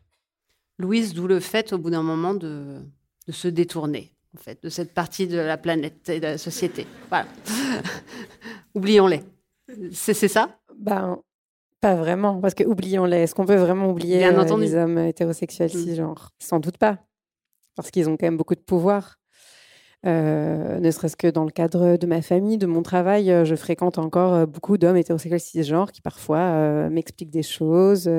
Louise, 0.78 1.14
d'où 1.14 1.26
le 1.26 1.40
fait, 1.40 1.72
au 1.72 1.78
bout 1.78 1.90
d'un 1.90 2.04
moment, 2.04 2.32
de, 2.32 2.80
de 3.26 3.32
se 3.32 3.48
détourner 3.48 4.12
en 4.36 4.40
fait, 4.40 4.62
de 4.62 4.68
cette 4.68 4.94
partie 4.94 5.26
de 5.26 5.38
la 5.38 5.56
planète 5.56 6.08
et 6.08 6.20
de 6.20 6.26
la 6.26 6.38
société. 6.38 6.86
Voilà. 7.08 7.26
Oublions-les. 8.74 9.22
C'est, 9.92 10.14
c'est 10.14 10.28
ça? 10.28 10.60
Ben, 10.76 11.18
pas 11.80 11.94
vraiment, 11.94 12.40
parce 12.40 12.54
que 12.54 12.64
oublions-les. 12.64 13.18
Est-ce 13.18 13.34
qu'on 13.34 13.46
peut 13.46 13.56
vraiment 13.56 13.90
oublier 13.90 14.24
euh, 14.24 14.56
les 14.58 14.74
hommes 14.74 14.98
hétérosexuels 14.98 15.70
mmh. 15.72 15.78
cisgenres 15.78 16.32
Sans 16.38 16.60
doute 16.60 16.78
pas, 16.78 16.98
parce 17.76 17.90
qu'ils 17.90 18.08
ont 18.08 18.16
quand 18.16 18.26
même 18.26 18.36
beaucoup 18.36 18.54
de 18.54 18.60
pouvoir. 18.60 19.16
Euh, 20.06 20.78
ne 20.78 20.90
serait-ce 20.92 21.16
que 21.16 21.26
dans 21.26 21.44
le 21.44 21.50
cadre 21.50 21.96
de 21.96 22.06
ma 22.06 22.22
famille, 22.22 22.56
de 22.56 22.66
mon 22.66 22.82
travail, 22.82 23.32
euh, 23.32 23.44
je 23.44 23.56
fréquente 23.56 23.98
encore 23.98 24.46
beaucoup 24.46 24.78
d'hommes 24.78 24.96
hétérosexuels 24.96 25.40
cisgenres 25.40 25.90
qui 25.90 26.00
parfois 26.00 26.88
m'expliquent 26.88 27.30
des 27.30 27.42
choses 27.42 28.10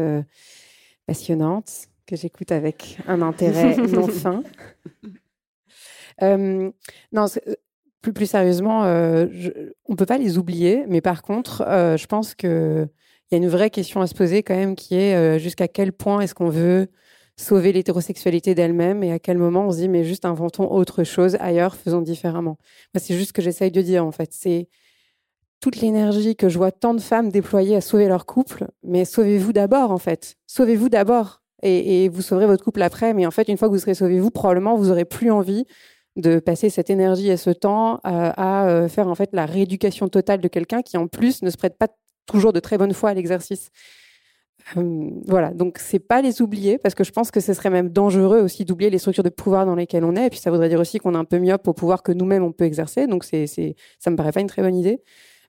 passionnantes 1.06 1.88
que 2.06 2.16
j'écoute 2.16 2.52
avec 2.52 2.98
un 3.08 3.22
intérêt 3.22 3.76
non 3.88 4.08
fin. 4.08 4.44
non, 6.22 7.26
plus, 8.02 8.14
plus 8.14 8.26
sérieusement, 8.26 8.82
on 8.82 9.92
ne 9.92 9.96
peut 9.96 10.06
pas 10.06 10.18
les 10.18 10.38
oublier, 10.38 10.86
mais 10.88 11.02
par 11.02 11.22
contre, 11.22 11.64
je 11.66 12.06
pense 12.08 12.36
que 12.36 12.90
il 13.30 13.36
y 13.38 13.42
a 13.42 13.44
une 13.44 13.50
vraie 13.50 13.70
question 13.70 14.02
à 14.02 14.08
se 14.08 14.16
poser 14.16 14.44
quand 14.44 14.56
même 14.56 14.76
qui 14.76 14.96
est 14.96 15.16
euh, 15.16 15.38
jusqu'à 15.38 15.68
quel 15.68 15.94
point 15.94 16.22
est-ce 16.22 16.34
qu'on 16.34 16.50
veut 16.50 16.88
sauver 17.38 17.72
l'hétérosexualité 17.72 18.56
d'elle-même 18.56 19.04
et 19.04 19.12
à 19.12 19.20
quel 19.20 19.38
moment 19.38 19.68
on 19.68 19.72
se 19.72 19.78
dit 19.78 19.90
mais 19.90 20.04
juste 20.04 20.26
inventons 20.26 20.70
autre 20.72 21.04
chose 21.04 21.38
ailleurs, 21.40 21.76
faisons 21.76 22.02
différemment. 22.02 22.58
C'est 22.98 23.16
juste 23.16 23.30
ce 23.30 23.34
que 23.34 23.42
j'essaye 23.42 23.72
de 23.72 23.82
dire 23.82 24.06
en 24.06 24.12
fait. 24.12 24.30
C'est 24.34 24.68
toute 25.62 25.82
l'énergie 25.82 26.36
que 26.36 26.50
je 26.50 26.58
vois 26.58 26.72
tant 26.72 26.94
de 26.94 27.02
femmes 27.02 27.30
déployer 27.30 27.76
à 27.76 27.82
sauver 27.82 28.08
leur 28.08 28.26
couple, 28.26 28.68
mais 28.84 29.06
sauvez-vous 29.06 29.54
d'abord 29.54 29.92
en 29.92 29.98
fait. 29.98 30.36
Sauvez-vous 30.48 30.90
d'abord 30.90 31.42
et, 31.62 32.10
vous 32.10 32.22
sauverez 32.22 32.46
votre 32.46 32.64
couple 32.64 32.82
après. 32.82 33.14
Mais 33.14 33.26
en 33.26 33.32
fait, 33.32 33.48
une 33.50 33.58
fois 33.58 33.68
que 33.68 33.74
vous 33.74 33.80
serez 33.80 33.94
sauvé 33.94 34.20
vous, 34.20 34.32
probablement 34.32 34.76
vous 34.76 34.92
aurez 34.92 35.06
plus 35.06 35.32
envie 35.32 35.66
de 36.16 36.40
passer 36.40 36.70
cette 36.70 36.90
énergie 36.90 37.30
et 37.30 37.38
ce 37.38 37.50
temps 37.50 37.96
euh, 38.06 38.32
à, 38.36 38.68
euh, 38.68 38.90
faire 38.90 39.08
en 39.08 39.16
fait 39.16 39.30
la 39.34 39.46
rééducation 39.46 40.10
totale 40.10 40.42
de 40.42 40.48
quelqu'un 40.48 40.82
qui 40.82 40.98
en 40.98 41.08
plus 41.08 41.42
ne 41.44 41.50
se 41.50 41.58
prête 41.58 41.78
pas 41.78 41.88
toujours 42.32 42.54
de 42.54 42.60
très 42.60 42.78
bonne 42.78 42.94
foi 42.94 43.10
à 43.10 43.14
l'exercice. 43.14 43.70
Euh, 44.78 45.10
voilà, 45.26 45.52
donc 45.52 45.80
c'est 45.80 46.00
pas 46.00 46.22
les 46.22 46.42
oublier 46.42 46.78
parce 46.78 46.94
que 46.94 47.04
je 47.04 47.12
pense 47.12 47.32
que 47.32 47.40
ce 47.40 47.54
serait 47.54 47.70
même 47.70 47.90
dangereux 47.90 48.42
aussi 48.42 48.66
d'oublier 48.66 48.90
les 48.90 49.00
structures 49.00 49.24
de 49.24 49.30
pouvoir 49.30 49.66
dans 49.66 49.76
lesquelles 49.76 50.04
on 50.04 50.16
est. 50.16 50.28
Et 50.28 50.30
puis 50.30 50.40
ça 50.40 50.52
voudrait 50.52 50.70
dire 50.70 50.80
aussi 50.80 51.00
qu'on 51.00 51.16
est 51.16 51.18
un 51.18 51.26
peu 51.26 51.40
myope 51.40 51.68
au 51.68 51.74
pouvoir 51.74 52.04
que 52.04 52.12
nous-mêmes 52.12 52.44
on 52.44 52.52
peut 52.52 52.66
exercer. 52.66 53.08
Donc 53.08 53.24
c'est, 53.24 53.48
c'est, 53.48 53.76
ça 54.00 54.12
me 54.12 54.16
paraît 54.16 54.32
pas 54.32 54.42
une 54.42 54.48
très 54.48 54.62
bonne 54.62 54.76
idée. 54.76 55.02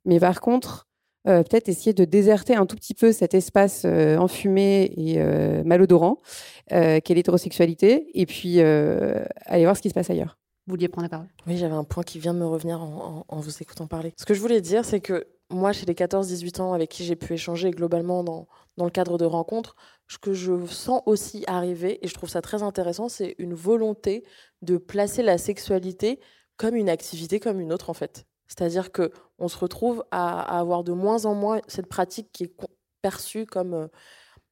Mais 0.05 0.19
par 0.21 0.41
contre, 0.41 0.87
euh, 1.29 1.43
peut-être 1.43 1.69
essayer 1.69 1.93
de 1.93 2.07
déserter 2.07 2.55
un 2.55 2.65
tout 2.65 2.77
petit 2.77 2.95
peu 2.95 3.13
cet 3.13 3.35
espace 3.35 3.83
euh, 3.85 4.17
enfumé 4.17 4.91
et 4.97 5.23
malodorant 5.65 6.21
qu'est 6.69 7.15
l'hétérosexualité, 7.15 8.07
et 8.15 8.27
puis 8.27 8.61
aller 8.61 9.65
voir 9.65 9.77
ce 9.77 9.83
qui 9.83 9.89
se 9.89 9.95
passe 9.95 10.09
ailleurs. 10.09 10.39
Vous 10.67 10.75
vouliez 10.75 10.89
prendre 10.89 11.07
la 11.07 11.09
parole? 11.09 11.27
Oui, 11.47 11.57
j'avais 11.57 11.75
un 11.75 11.85
point 11.85 12.05
qui 12.05 12.21
vient 12.21 12.33
de 12.33 12.39
me 12.39 12.47
revenir 12.47 12.81
en, 12.81 13.25
en 13.27 13.41
vous 13.41 13.51
écoutant 13.61 13.89
parler. 13.89 14.13
Ce 14.17 14.25
que 14.25 14.35
je 14.35 14.41
voulais 14.41 14.61
dire, 14.61 14.85
c'est 14.85 15.01
que 15.01 15.27
moi, 15.51 15.73
chez 15.73 15.87
les 15.87 15.95
14-18 15.95 16.61
ans 16.61 16.73
avec 16.73 16.91
qui 16.91 17.05
j'ai 17.05 17.17
pu 17.17 17.35
échanger 17.35 17.71
globalement 17.71 18.25
dans, 18.25 18.49
dans 18.77 18.85
le 18.85 18.91
cadre 18.91 19.19
de 19.19 19.25
rencontres, 19.25 19.77
ce 20.09 20.19
que 20.19 20.33
je 20.33 20.67
sens 20.67 21.03
aussi 21.07 21.45
arriver, 21.47 22.05
et 22.05 22.09
je 22.09 22.15
trouve 22.15 22.29
ça 22.29 22.43
très 22.43 22.63
intéressant, 22.63 23.09
c'est 23.09 23.35
une 23.39 23.55
volonté 23.55 24.25
de 24.63 24.77
placer 24.77 25.23
la 25.23 25.39
sexualité 25.39 26.21
comme 26.57 26.75
une 26.75 26.89
activité 26.89 27.41
comme 27.41 27.61
une 27.61 27.73
autre, 27.73 27.91
en 27.91 27.95
fait. 27.95 28.27
C'est-à-dire 28.47 28.91
que 28.91 29.13
on 29.39 29.49
se 29.49 29.57
retrouve 29.57 30.05
à, 30.11 30.59
avoir 30.59 30.83
de 30.83 30.93
moins 30.93 31.25
en 31.25 31.35
moins 31.35 31.61
cette 31.69 31.87
pratique 31.87 32.31
qui 32.33 32.45
est 32.45 32.53
perçue 33.01 33.47
comme 33.47 33.75
euh, 33.75 33.87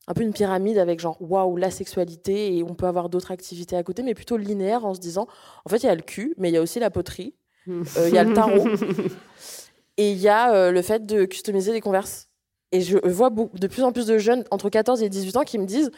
un 0.07 0.15
peu 0.15 0.23
une 0.23 0.33
pyramide 0.33 0.79
avec 0.79 1.01
genre 1.01 1.17
waouh 1.21 1.57
la 1.57 1.71
sexualité 1.71 2.57
et 2.57 2.63
on 2.63 2.75
peut 2.75 2.87
avoir 2.87 3.09
d'autres 3.09 3.33
activités 3.33 3.77
à 3.77 3.83
côté, 3.83 4.03
mais 4.03 4.15
plutôt 4.15 4.37
linéaire 4.37 4.85
en 4.85 4.95
se 4.95 5.01
disant 5.01 5.27
en 5.65 5.69
fait 5.69 5.79
il 5.79 5.87
y 5.87 5.89
a 5.89 5.95
le 5.95 6.03
cul, 6.03 6.35
mais 6.39 6.49
il 6.49 6.55
y 6.55 6.57
a 6.57 6.63
aussi 6.63 6.79
la 6.79 6.91
poterie, 6.91 7.35
euh, 7.69 7.85
il 8.07 8.15
y 8.15 8.19
a 8.19 8.25
le 8.25 8.33
tarot 8.33 8.65
et 9.99 10.13
il 10.13 10.19
y 10.19 10.29
a 10.29 10.55
euh, 10.55 10.71
le 10.71 10.81
fait 10.81 11.05
de 11.05 11.27
customiser 11.27 11.73
des 11.73 11.83
converses. 11.83 12.29
Et 12.73 12.81
je 12.81 12.99
vois 13.07 13.31
de 13.31 13.67
plus 13.67 13.83
en 13.83 13.93
plus 13.93 14.07
de 14.07 14.19
jeunes 14.19 14.45
entre 14.51 14.69
14 14.69 15.03
et 15.03 15.09
18 15.09 15.37
ans 15.37 15.45
qui 15.45 15.59
me 15.59 15.67
disent 15.67 15.91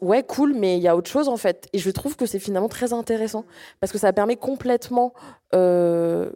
ouais, 0.00 0.22
cool, 0.22 0.54
mais 0.54 0.76
il 0.76 0.82
y 0.82 0.88
a 0.88 0.96
autre 0.96 1.10
chose 1.10 1.28
en 1.28 1.36
fait. 1.36 1.68
Et 1.72 1.78
je 1.78 1.90
trouve 1.90 2.16
que 2.16 2.26
c'est 2.26 2.38
finalement 2.38 2.68
très 2.68 2.92
intéressant 2.92 3.44
parce 3.80 3.92
que 3.92 3.98
ça 3.98 4.12
permet 4.12 4.36
complètement, 4.36 5.12
euh, 5.54 6.30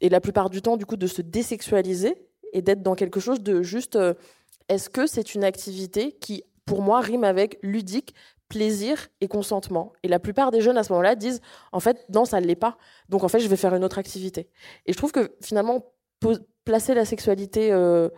et 0.00 0.08
la 0.08 0.20
plupart 0.20 0.50
du 0.50 0.62
temps, 0.62 0.76
du 0.76 0.86
coup, 0.86 0.96
de 0.96 1.06
se 1.06 1.22
désexualiser 1.22 2.14
et 2.52 2.62
d'être 2.62 2.82
dans 2.82 2.94
quelque 2.94 3.20
chose 3.20 3.40
de 3.42 3.62
juste. 3.62 3.96
Euh, 3.96 4.14
est-ce 4.68 4.90
que 4.90 5.06
c'est 5.06 5.34
une 5.34 5.44
activité 5.44 6.12
qui, 6.12 6.44
pour 6.66 6.82
moi, 6.82 7.00
rime 7.00 7.24
avec 7.24 7.58
ludique, 7.62 8.14
plaisir 8.48 9.08
et 9.20 9.28
consentement 9.28 9.92
Et 10.02 10.08
la 10.08 10.18
plupart 10.18 10.50
des 10.50 10.60
jeunes 10.60 10.78
à 10.78 10.82
ce 10.82 10.92
moment-là 10.92 11.14
disent 11.14 11.40
en 11.72 11.80
fait, 11.80 12.04
non, 12.08 12.24
ça 12.24 12.40
ne 12.40 12.46
l'est 12.46 12.56
pas. 12.56 12.78
Donc 13.08 13.24
en 13.24 13.28
fait, 13.28 13.40
je 13.40 13.48
vais 13.48 13.56
faire 13.56 13.74
une 13.74 13.84
autre 13.84 13.98
activité. 13.98 14.48
Et 14.86 14.92
je 14.92 14.96
trouve 14.96 15.12
que 15.12 15.36
finalement, 15.42 15.92
placer 16.64 16.94
la 16.94 17.04
sexualité 17.04 17.72
euh, 17.72 18.08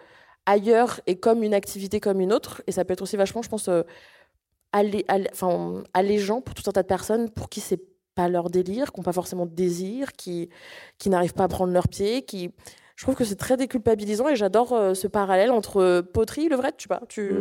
ailleurs 0.47 1.01
et 1.07 1.19
comme 1.19 1.43
une 1.43 1.55
activité 1.55 2.01
comme 2.01 2.21
une 2.21 2.33
autre, 2.33 2.63
et 2.67 2.73
ça 2.73 2.85
peut 2.85 2.93
être 2.93 3.03
aussi 3.03 3.17
vachement, 3.17 3.43
je 3.43 3.49
pense 3.49 3.69
enfin, 4.73 5.83
allégeant 5.95 6.41
pour 6.41 6.55
tout 6.55 6.63
un 6.67 6.73
tas 6.73 6.83
de 6.83 6.89
personnes 6.89 7.31
pour 7.31 7.49
qui 7.49 7.61
c'est 7.61 7.81
pas 8.15 8.29
leur 8.29 8.51
délire, 8.51 8.93
qui 8.93 9.01
n'ont 9.01 9.05
pas 9.05 9.13
forcément 9.13 9.47
de 9.47 9.55
désir, 9.55 10.13
qui, 10.13 10.49
qui 10.99 11.11
n'arrivent 11.11 11.35
pas 11.35 11.45
à 11.45 11.49
prendre 11.49 11.73
leurs 11.73 11.89
pieds, 11.89 12.23
qui... 12.23 12.51
Je 12.97 13.07
trouve 13.07 13.15
que 13.15 13.25
c'est 13.25 13.37
très 13.37 13.57
déculpabilisant 13.57 14.29
et 14.29 14.37
j'adore 14.37 14.75
euh, 14.75 14.93
ce 14.93 15.07
parallèle 15.07 15.53
entre 15.53 15.79
euh, 15.79 16.03
poterie 16.03 16.47
et 16.47 16.49
le 16.51 16.57
vrai, 16.57 16.73
tu 16.77 16.87
vois. 16.87 17.01
Tu... 17.09 17.33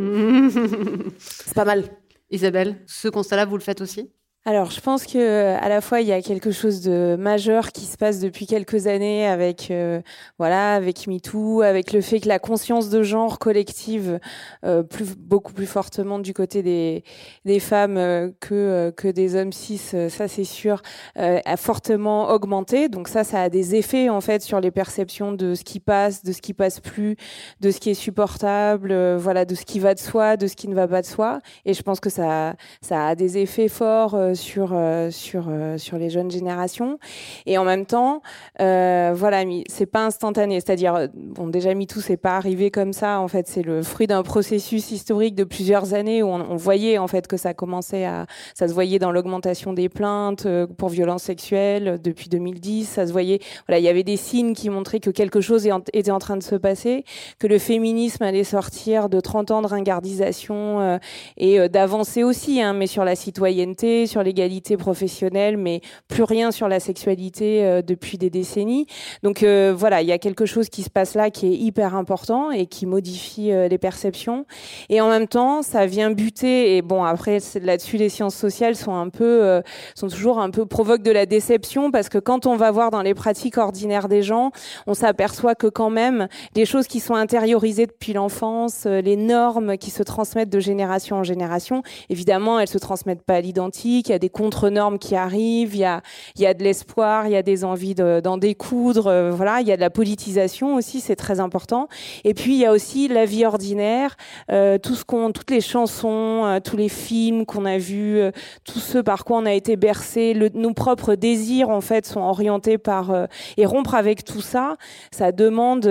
c'est 1.20 1.54
pas 1.54 1.66
mal. 1.66 1.84
Isabelle, 2.32 2.84
ce 2.88 3.08
constat-là, 3.08 3.46
vous 3.46 3.58
le 3.58 3.64
faites 3.64 3.82
aussi? 3.82 4.12
Alors, 4.46 4.72
je 4.72 4.80
pense 4.80 5.06
que 5.06 5.58
à 5.58 5.68
la 5.68 5.82
fois 5.82 6.00
il 6.00 6.08
y 6.08 6.14
a 6.14 6.22
quelque 6.22 6.50
chose 6.50 6.82
de 6.82 7.18
majeur 7.20 7.74
qui 7.74 7.86
se 7.86 7.98
passe 7.98 8.20
depuis 8.20 8.48
quelques 8.48 8.88
années 8.88 9.28
avec 9.28 9.70
euh, 9.70 10.02
voilà, 10.38 10.76
avec 10.76 11.08
MeToo, 11.08 11.62
avec 11.62 11.92
le 11.92 12.00
fait 12.00 12.22
que 12.22 12.30
la 12.30 12.40
conscience 12.40 12.90
de 12.90 13.04
genre 13.04 13.38
collective 13.38 14.18
euh, 14.64 14.82
beaucoup 15.18 15.52
plus 15.52 15.66
fortement 15.66 16.20
du 16.20 16.34
côté 16.34 16.64
des 16.64 17.60
femmes 17.60 17.98
euh, 17.98 18.32
que 18.40 18.94
que 18.96 19.10
des 19.10 19.36
hommes 19.36 19.52
cis, 19.52 19.78
ça 19.78 20.28
c'est 20.30 20.46
sûr, 20.46 20.82
a 21.16 21.58
fortement 21.58 22.30
augmenté. 22.30 22.88
Donc 22.88 23.10
ça, 23.10 23.26
ça 23.26 23.42
a 23.42 23.50
des 23.50 23.76
effets 23.76 24.08
en 24.08 24.22
fait 24.22 24.42
sur 24.42 24.62
les 24.62 24.72
perceptions 24.72 25.34
de 25.34 25.54
ce 25.54 25.66
qui 25.66 25.82
passe, 25.82 26.24
de 26.24 26.32
ce 26.32 26.42
qui 26.42 26.54
passe 26.54 26.80
plus, 26.80 27.18
de 27.60 27.72
ce 27.72 27.80
qui 27.82 27.90
est 27.90 27.94
supportable, 27.94 29.16
voilà, 29.18 29.44
de 29.44 29.54
ce 29.54 29.66
qui 29.66 29.80
va 29.80 29.94
de 29.94 30.00
soi, 30.00 30.38
de 30.38 30.48
ce 30.48 30.56
qui 30.56 30.70
ne 30.70 30.76
va 30.76 30.88
pas 30.88 31.02
de 31.02 31.08
soi. 31.08 31.42
Et 31.66 31.74
je 31.74 31.84
pense 31.84 32.00
que 32.00 32.10
ça 32.10 32.56
ça 32.82 33.06
a 33.06 33.16
des 33.16 33.38
effets 33.38 33.68
forts 33.68 34.18
sur 34.36 34.72
euh, 34.74 35.12
sur 35.12 35.46
euh, 35.50 35.78
sur 35.78 35.98
les 35.98 36.10
jeunes 36.10 36.32
générations. 36.32 37.00
Et 37.46 37.58
en 37.58 37.64
même 37.64 37.86
temps 37.86 38.22
euh, 38.62 39.12
voilà 39.16 39.44
c'est 39.68 39.86
pas 39.86 40.06
instantané. 40.06 40.60
C'est-à-dire 40.60 41.08
bon 41.14 41.48
déjà 41.48 41.74
MeToo 41.74 42.02
c'est 42.02 42.18
pas 42.18 42.38
arrivé 42.38 42.72
comme 42.72 42.94
ça. 42.94 43.20
En 43.20 43.28
fait 43.28 43.48
c'est 43.48 43.62
le 43.62 43.84
fruit 43.84 44.08
d'un 44.08 44.24
processus 44.24 44.92
historique 44.92 45.36
de 45.36 45.44
plusieurs 45.44 45.94
années 45.94 46.24
où 46.24 46.28
on, 46.28 46.56
voyait 46.56 46.98
en 46.98 47.08
fait 47.08 47.28
que 47.28 47.38
ça 47.38 47.54
commençait 47.54 48.06
à 48.06 48.26
ça 48.54 48.68
se 48.68 48.74
voyait 48.74 49.00
dans 49.00 49.12
l'augmentation 49.12 49.74
des 49.74 49.88
plaintes 49.88 50.48
pour 50.78 50.90
violences 50.90 51.24
sexuelles 51.24 52.00
depuis 52.04 52.28
2010 52.28 52.86
ça 52.86 53.08
se 53.08 53.12
voyait 53.12 53.40
voilà 53.68 53.80
il 53.80 53.84
y 53.84 53.88
avait 53.88 54.04
des 54.04 54.18
signes 54.18 54.54
qui 54.54 54.70
montraient 54.70 55.00
que 55.00 55.10
quelque 55.10 55.40
chose 55.40 55.70
était 55.94 56.12
en 56.12 56.20
train 56.20 56.36
de 56.36 56.44
se 56.44 56.56
passer 56.56 57.06
que 57.40 57.48
le 57.48 57.60
féminisme 57.60 58.24
allait 58.24 58.44
sortir 58.44 59.08
de 59.08 59.20
30 59.20 59.52
ans 59.52 59.62
de 59.62 59.68
ringardisation 59.68 61.00
et 61.38 61.70
d'avancer 61.70 62.24
aussi 62.24 62.62
hein, 62.62 62.74
mais 62.74 62.88
sur 62.88 63.06
la 63.06 63.16
citoyenneté 63.16 64.06
sur 64.06 64.19
l'égalité 64.24 64.78
professionnelle, 64.78 65.58
mais 65.58 65.82
plus 66.08 66.24
rien 66.24 66.52
sur 66.52 66.68
la 66.68 66.80
sexualité 66.80 67.66
euh, 67.66 67.82
depuis 67.82 68.18
des 68.18 68.30
décennies. 68.30 68.86
Donc 69.24 69.44
euh, 69.44 69.74
voilà, 69.76 70.02
il 70.02 70.08
y 70.08 70.12
a 70.12 70.18
quelque 70.18 70.46
chose 70.46 70.70
qui 70.70 70.84
se 70.84 70.90
passe 70.90 71.16
là 71.16 71.30
qui 71.30 71.48
est 71.48 71.56
hyper 71.56 71.96
important 71.96 72.52
et 72.52 72.66
qui 72.66 72.86
modifie 72.86 73.52
euh, 73.52 73.68
les 73.68 73.78
perceptions. 73.78 74.46
Et 74.90 75.02
en 75.02 75.10
même 75.10 75.28
temps, 75.28 75.62
ça 75.62 75.86
vient 75.86 76.12
buter. 76.12 76.78
Et 76.78 76.82
bon, 76.82 77.04
après 77.04 77.40
là-dessus, 77.62 77.98
les 77.98 78.10
sciences 78.10 78.36
sociales 78.36 78.76
sont 78.76 78.94
un 78.94 79.10
peu, 79.10 79.62
sont 79.96 80.08
toujours 80.08 80.40
un 80.40 80.50
peu 80.50 80.66
provoquent 80.66 81.04
de 81.04 81.12
la 81.12 81.26
déception 81.26 81.92
parce 81.92 82.10
que 82.10 82.18
quand 82.18 82.46
on 82.46 82.56
va 82.56 82.72
voir 82.72 82.92
dans 82.92 83.02
les 83.02 83.14
pratiques 83.14 83.58
ordinaires 83.58 84.08
des 84.08 84.24
gens, 84.24 84.52
on 84.88 84.94
s'aperçoit 84.94 85.56
que 85.56 85.68
quand 85.68 85.90
même 85.90 86.28
des 86.54 86.66
choses 86.66 86.88
qui 86.88 87.00
sont 87.00 87.16
intériorisées 87.16 87.86
depuis 87.86 88.14
l'enfance, 88.14 88.86
les 88.86 89.16
normes 89.16 89.78
qui 89.78 89.92
se 89.92 90.04
transmettent 90.04 90.50
de 90.50 90.60
génération 90.60 91.18
en 91.18 91.24
génération, 91.24 91.84
évidemment, 92.10 92.60
elles 92.60 92.68
se 92.68 92.78
transmettent 92.78 93.24
pas 93.24 93.36
à 93.36 93.42
l'identique. 93.42 94.09
Il 94.10 94.14
y 94.14 94.16
a 94.16 94.20
des 94.20 94.30
contre-normes 94.30 94.98
qui 94.98 95.16
arrivent, 95.16 95.76
il 95.76 95.82
y 95.82 95.86
a, 95.86 96.02
il 96.36 96.42
y 96.42 96.48
a 96.48 96.56
de 96.56 96.64
l'espoir, 96.64 97.28
il 97.28 97.34
y 97.34 97.36
a 97.36 97.44
des 97.44 97.64
envies 97.64 97.94
d'en 97.96 98.38
découdre, 98.38 99.08
euh, 99.08 99.32
voilà, 99.32 99.62
il 99.62 99.68
y 99.68 99.72
a 99.72 99.76
de 99.76 99.82
la 99.82 99.92
politisation 99.92 100.76
aussi, 100.76 101.00
c'est 101.00 101.16
très 101.16 101.40
important. 101.40 101.88
Et 102.24 102.34
puis 102.34 102.54
il 102.56 102.60
y 102.60 102.66
a 102.66 102.72
aussi 102.72 103.08
la 103.08 103.26
vie 103.26 103.46
ordinaire, 103.46 104.18
euh, 104.52 104.80
tout 104.80 104.96
ce 104.96 105.06
qu'on, 105.06 105.32
toutes 105.32 105.52
les 105.52 105.62
chansons, 105.62 106.44
euh, 106.46 106.60
tous 106.60 106.76
les 106.76 106.90
films 106.90 107.46
qu'on 107.46 107.66
a 107.66 107.78
vus, 107.78 108.20
tout 108.64 108.80
ce 108.80 108.98
par 108.98 109.26
quoi 109.26 109.38
on 109.38 109.46
a 109.46 109.54
été 109.54 109.76
bercé, 109.76 110.34
nos 110.54 110.74
propres 110.74 111.14
désirs 111.16 111.70
en 111.70 111.82
fait 111.82 112.06
sont 112.06 112.22
orientés 112.22 112.78
par 112.78 113.28
et 113.58 113.66
rompre 113.66 113.94
avec 113.94 114.24
tout 114.24 114.42
ça, 114.42 114.76
ça 115.12 115.32
demande 115.32 115.86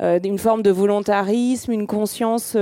une 0.00 0.38
forme 0.38 0.62
de 0.62 0.70
volontarisme, 0.70 1.72
une 1.72 1.86
conscience 1.86 2.56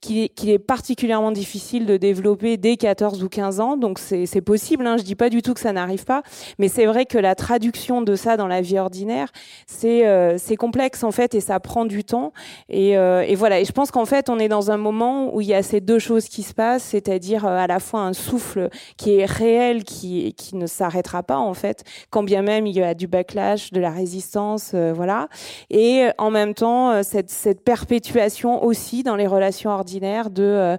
qui, 0.00 0.28
qui 0.30 0.52
est 0.52 0.58
particulièrement 0.58 1.32
difficile 1.32 1.86
de 1.86 1.96
développer 1.96 2.56
dès 2.56 2.76
14 2.76 3.22
ou 3.22 3.28
15 3.28 3.60
ans. 3.60 3.76
Donc 3.76 3.98
c'est 3.98 4.33
possible, 4.40 4.86
hein, 4.86 4.96
je 4.96 5.02
dis 5.02 5.14
pas 5.14 5.30
du 5.30 5.42
tout 5.42 5.54
que 5.54 5.60
ça 5.60 5.72
n'arrive 5.72 6.04
pas, 6.04 6.22
mais 6.58 6.68
c'est 6.68 6.86
vrai 6.86 7.06
que 7.06 7.18
la 7.18 7.34
traduction 7.34 8.02
de 8.02 8.14
ça 8.16 8.36
dans 8.36 8.46
la 8.46 8.60
vie 8.60 8.78
ordinaire, 8.78 9.28
c'est 9.66 10.06
euh, 10.06 10.36
c'est 10.38 10.56
complexe 10.56 11.04
en 11.04 11.10
fait 11.10 11.34
et 11.34 11.40
ça 11.40 11.60
prend 11.60 11.84
du 11.84 12.04
temps. 12.04 12.32
Et, 12.68 12.96
euh, 12.96 13.22
et 13.26 13.34
voilà, 13.34 13.60
et 13.60 13.64
je 13.64 13.72
pense 13.72 13.90
qu'en 13.90 14.04
fait 14.04 14.28
on 14.28 14.38
est 14.38 14.48
dans 14.48 14.70
un 14.70 14.76
moment 14.76 15.34
où 15.34 15.40
il 15.40 15.46
y 15.46 15.54
a 15.54 15.62
ces 15.62 15.80
deux 15.80 15.98
choses 15.98 16.28
qui 16.28 16.42
se 16.42 16.54
passent, 16.54 16.84
c'est-à-dire 16.84 17.44
euh, 17.44 17.56
à 17.56 17.66
la 17.66 17.80
fois 17.80 18.00
un 18.00 18.12
souffle 18.12 18.68
qui 18.96 19.18
est 19.18 19.24
réel, 19.24 19.84
qui, 19.84 20.34
qui 20.34 20.56
ne 20.56 20.66
s'arrêtera 20.66 21.22
pas 21.22 21.38
en 21.38 21.54
fait, 21.54 21.84
quand 22.10 22.22
bien 22.22 22.42
même 22.42 22.66
il 22.66 22.76
y 22.76 22.82
a 22.82 22.94
du 22.94 23.06
backlash, 23.06 23.72
de 23.72 23.80
la 23.80 23.90
résistance, 23.90 24.74
voilà, 24.74 25.28
et 25.70 26.08
en 26.18 26.30
même 26.30 26.54
temps 26.54 27.02
cette, 27.02 27.30
cette 27.30 27.62
perpétuation 27.64 28.64
aussi 28.64 29.02
dans 29.02 29.16
les 29.16 29.26
relations 29.26 29.70
ordinaires 29.70 30.30
de 30.30 30.76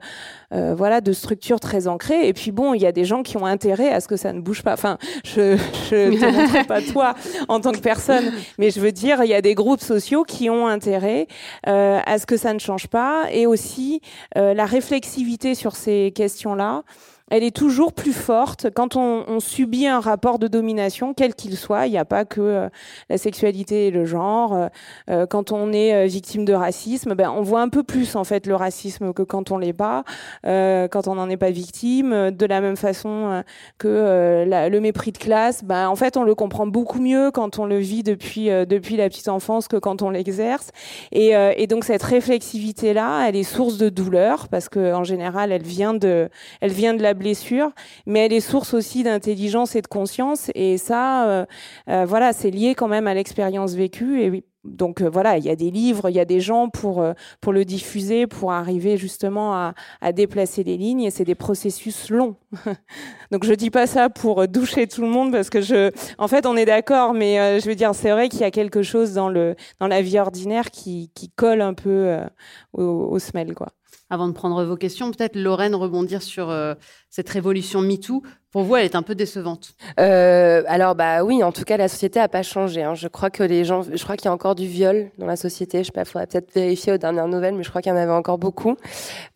euh, 0.53 0.75
voilà, 0.75 1.01
de 1.01 1.13
structures 1.13 1.59
très 1.59 1.87
ancrées. 1.87 2.27
Et 2.27 2.33
puis 2.33 2.51
bon, 2.51 2.73
il 2.73 2.81
y 2.81 2.85
a 2.85 2.91
des 2.91 3.05
gens 3.05 3.23
qui 3.23 3.37
ont 3.37 3.45
intérêt 3.45 3.91
à 3.91 3.99
ce 3.99 4.07
que 4.07 4.15
ça 4.15 4.33
ne 4.33 4.41
bouge 4.41 4.63
pas. 4.63 4.73
Enfin, 4.73 4.97
je 5.23 5.53
ne 5.53 6.19
te 6.19 6.25
montre 6.31 6.67
pas 6.67 6.81
toi 6.81 7.15
en 7.47 7.59
tant 7.59 7.71
que 7.71 7.79
personne, 7.79 8.31
mais 8.57 8.71
je 8.71 8.79
veux 8.79 8.91
dire, 8.91 9.23
il 9.23 9.29
y 9.29 9.33
a 9.33 9.41
des 9.41 9.55
groupes 9.55 9.81
sociaux 9.81 10.23
qui 10.23 10.49
ont 10.49 10.67
intérêt 10.67 11.27
euh, 11.67 11.99
à 12.05 12.19
ce 12.19 12.25
que 12.25 12.37
ça 12.37 12.53
ne 12.53 12.59
change 12.59 12.87
pas, 12.87 13.25
et 13.31 13.47
aussi 13.47 14.01
euh, 14.37 14.53
la 14.53 14.65
réflexivité 14.65 15.55
sur 15.55 15.75
ces 15.75 16.11
questions-là 16.15 16.83
elle 17.31 17.43
est 17.43 17.55
toujours 17.55 17.93
plus 17.93 18.13
forte 18.13 18.67
quand 18.75 18.95
on, 18.95 19.39
subit 19.39 19.87
un 19.87 19.99
rapport 19.99 20.39
de 20.39 20.47
domination, 20.47 21.13
quel 21.13 21.33
qu'il 21.33 21.57
soit. 21.57 21.87
Il 21.87 21.91
n'y 21.91 21.97
a 21.97 22.05
pas 22.05 22.23
que 22.23 22.41
euh, 22.41 22.69
la 23.09 23.17
sexualité 23.17 23.87
et 23.87 23.91
le 23.91 24.05
genre. 24.05 24.53
Euh, 24.53 24.67
euh, 25.09 25.25
quand 25.25 25.51
on 25.51 25.73
est 25.73 26.07
victime 26.07 26.45
de 26.45 26.53
racisme, 26.53 27.15
ben, 27.15 27.29
on 27.29 27.41
voit 27.41 27.61
un 27.61 27.69
peu 27.69 27.83
plus 27.83 28.15
en 28.15 28.23
fait 28.23 28.45
le 28.45 28.55
racisme 28.55 29.11
que 29.11 29.23
quand 29.23 29.51
on 29.51 29.57
l'est 29.57 29.73
pas, 29.73 30.03
quand 30.43 31.07
on 31.07 31.15
n'en 31.15 31.29
est 31.29 31.37
pas 31.37 31.51
victime. 31.51 32.31
De 32.31 32.45
la 32.45 32.61
même 32.61 32.77
façon 32.77 33.43
que 33.77 34.45
le 34.47 34.79
mépris 34.79 35.11
de 35.11 35.17
classe, 35.17 35.63
ben, 35.63 35.89
en 35.89 35.95
fait, 35.95 36.17
on 36.17 36.23
le 36.23 36.35
comprend 36.35 36.67
beaucoup 36.67 36.99
mieux 36.99 37.31
quand 37.31 37.59
on 37.59 37.65
le 37.65 37.77
vit 37.77 38.03
depuis 38.03 38.49
depuis 38.49 38.97
la 38.97 39.09
petite 39.09 39.27
enfance 39.27 39.67
que 39.67 39.77
quand 39.77 40.01
on 40.01 40.09
l'exerce. 40.09 40.69
Et, 41.11 41.65
donc 41.67 41.83
cette 41.83 42.03
réflexivité 42.03 42.93
là, 42.93 43.27
elle 43.27 43.35
est 43.35 43.43
source 43.43 43.77
de 43.77 43.89
douleur 43.89 44.47
parce 44.47 44.69
que 44.69 44.93
en 44.93 45.03
général, 45.03 45.51
elle 45.51 45.63
vient 45.63 45.93
de 45.93 46.29
elle 46.61 46.71
vient 46.71 46.93
de 46.93 47.01
la 47.01 47.14
blessure, 47.15 47.71
mais 48.05 48.25
elle 48.25 48.33
est 48.33 48.39
source 48.39 48.73
aussi 48.73 49.03
d'intelligence 49.03 49.75
et 49.75 49.81
de 49.81 49.87
conscience. 49.87 50.51
Et 50.55 50.77
ça, 50.77 51.27
euh, 51.27 51.45
euh, 51.89 52.05
voilà, 52.05 52.33
c'est 52.33 52.51
lié 52.51 52.75
quand 52.75 52.87
même 52.87 53.07
à 53.07 53.13
l'expérience 53.13 53.73
vécue. 53.73 54.21
Et 54.21 54.43
donc 54.63 55.01
voilà, 55.01 55.37
il 55.37 55.45
y 55.45 55.49
a 55.49 55.55
des 55.55 55.71
livres, 55.71 56.09
il 56.09 56.15
y 56.15 56.19
a 56.19 56.25
des 56.25 56.39
gens 56.39 56.69
pour, 56.69 57.05
pour 57.39 57.53
le 57.53 57.65
diffuser, 57.65 58.25
pour 58.25 58.51
arriver 58.51 58.97
justement 58.97 59.53
à, 59.53 59.75
à 60.01 60.11
déplacer 60.11 60.63
les 60.63 60.75
lignes, 60.75 61.01
et 61.01 61.11
c'est 61.11 61.23
des 61.23 61.35
processus 61.35 62.09
longs. 62.09 62.35
donc 63.31 63.45
je 63.45 63.53
dis 63.53 63.69
pas 63.69 63.85
ça 63.85 64.09
pour 64.09 64.47
doucher 64.47 64.87
tout 64.87 65.01
le 65.01 65.07
monde, 65.07 65.31
parce 65.31 65.51
que 65.51 65.61
je, 65.61 65.91
en 66.17 66.27
fait, 66.27 66.47
on 66.47 66.57
est 66.57 66.65
d'accord, 66.65 67.13
mais 67.13 67.59
je 67.59 67.67
veux 67.67 67.75
dire, 67.75 67.93
c'est 67.93 68.09
vrai 68.09 68.27
qu'il 68.27 68.39
y 68.39 68.43
a 68.43 68.49
quelque 68.49 68.81
chose 68.81 69.13
dans, 69.13 69.29
le, 69.29 69.55
dans 69.79 69.87
la 69.87 70.01
vie 70.01 70.17
ordinaire 70.17 70.71
qui, 70.71 71.11
qui 71.13 71.29
colle 71.29 71.61
un 71.61 71.75
peu 71.75 72.17
au, 72.73 72.81
au 72.81 73.19
smell, 73.19 73.53
quoi. 73.53 73.67
Avant 74.09 74.27
de 74.27 74.33
prendre 74.33 74.63
vos 74.63 74.75
questions, 74.75 75.11
peut-être 75.11 75.35
Lorraine 75.35 75.73
rebondir 75.75 76.21
sur 76.21 76.53
cette 77.09 77.29
révolution 77.29 77.81
MeToo. 77.81 78.21
Pour 78.55 78.63
vous, 78.63 78.77
elle 78.77 78.85
est 78.85 78.95
un 78.95 79.01
peu 79.01 79.15
décevante. 79.15 79.75
Euh, 79.99 80.63
alors 80.67 80.95
bah 80.95 81.25
oui, 81.25 81.43
en 81.43 81.51
tout 81.51 81.65
cas, 81.65 81.75
la 81.75 81.89
société 81.89 82.19
n'a 82.19 82.29
pas 82.29 82.41
changé. 82.41 82.83
Hein. 82.83 82.93
Je 82.93 83.09
crois 83.09 83.29
que 83.29 83.43
les 83.43 83.65
gens, 83.65 83.81
je 83.81 84.01
crois 84.01 84.15
qu'il 84.15 84.27
y 84.27 84.29
a 84.29 84.31
encore 84.31 84.55
du 84.55 84.65
viol 84.65 85.09
dans 85.17 85.25
la 85.25 85.35
société. 85.35 85.79
Je 85.79 85.87
sais 85.87 85.91
pas, 85.91 86.05
faudrait 86.05 86.25
peut-être 86.25 86.53
vérifier 86.53 86.93
aux 86.93 86.97
dernières 86.97 87.27
nouvelles, 87.27 87.55
mais 87.55 87.63
je 87.63 87.69
crois 87.69 87.81
qu'il 87.81 87.91
y 87.91 87.93
en 87.93 87.97
avait 87.97 88.13
encore 88.13 88.37
beaucoup. 88.37 88.77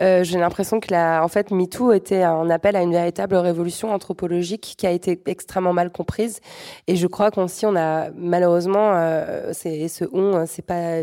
Euh, 0.02 0.24
J'ai 0.24 0.40
l'impression 0.40 0.80
que 0.80 1.22
en 1.22 1.28
fait, 1.28 1.52
MeToo 1.52 1.92
était 1.92 2.24
un 2.24 2.50
appel 2.50 2.78
à 2.78 2.82
une 2.82 2.94
véritable 2.94 3.36
révolution 3.36 3.92
anthropologique 3.92 4.76
qui 4.78 4.88
a 4.88 4.92
été 4.92 5.22
extrêmement 5.26 5.74
mal 5.74 5.92
comprise. 5.92 6.40
Et 6.88 6.96
je 6.96 7.06
crois 7.06 7.30
qu'aussi, 7.30 7.66
on 7.66 7.76
a 7.76 8.12
malheureusement, 8.16 8.94
euh, 8.94 9.52
ce 9.52 10.06
on, 10.14 10.46
c'est 10.46 10.66
pas 10.66 11.02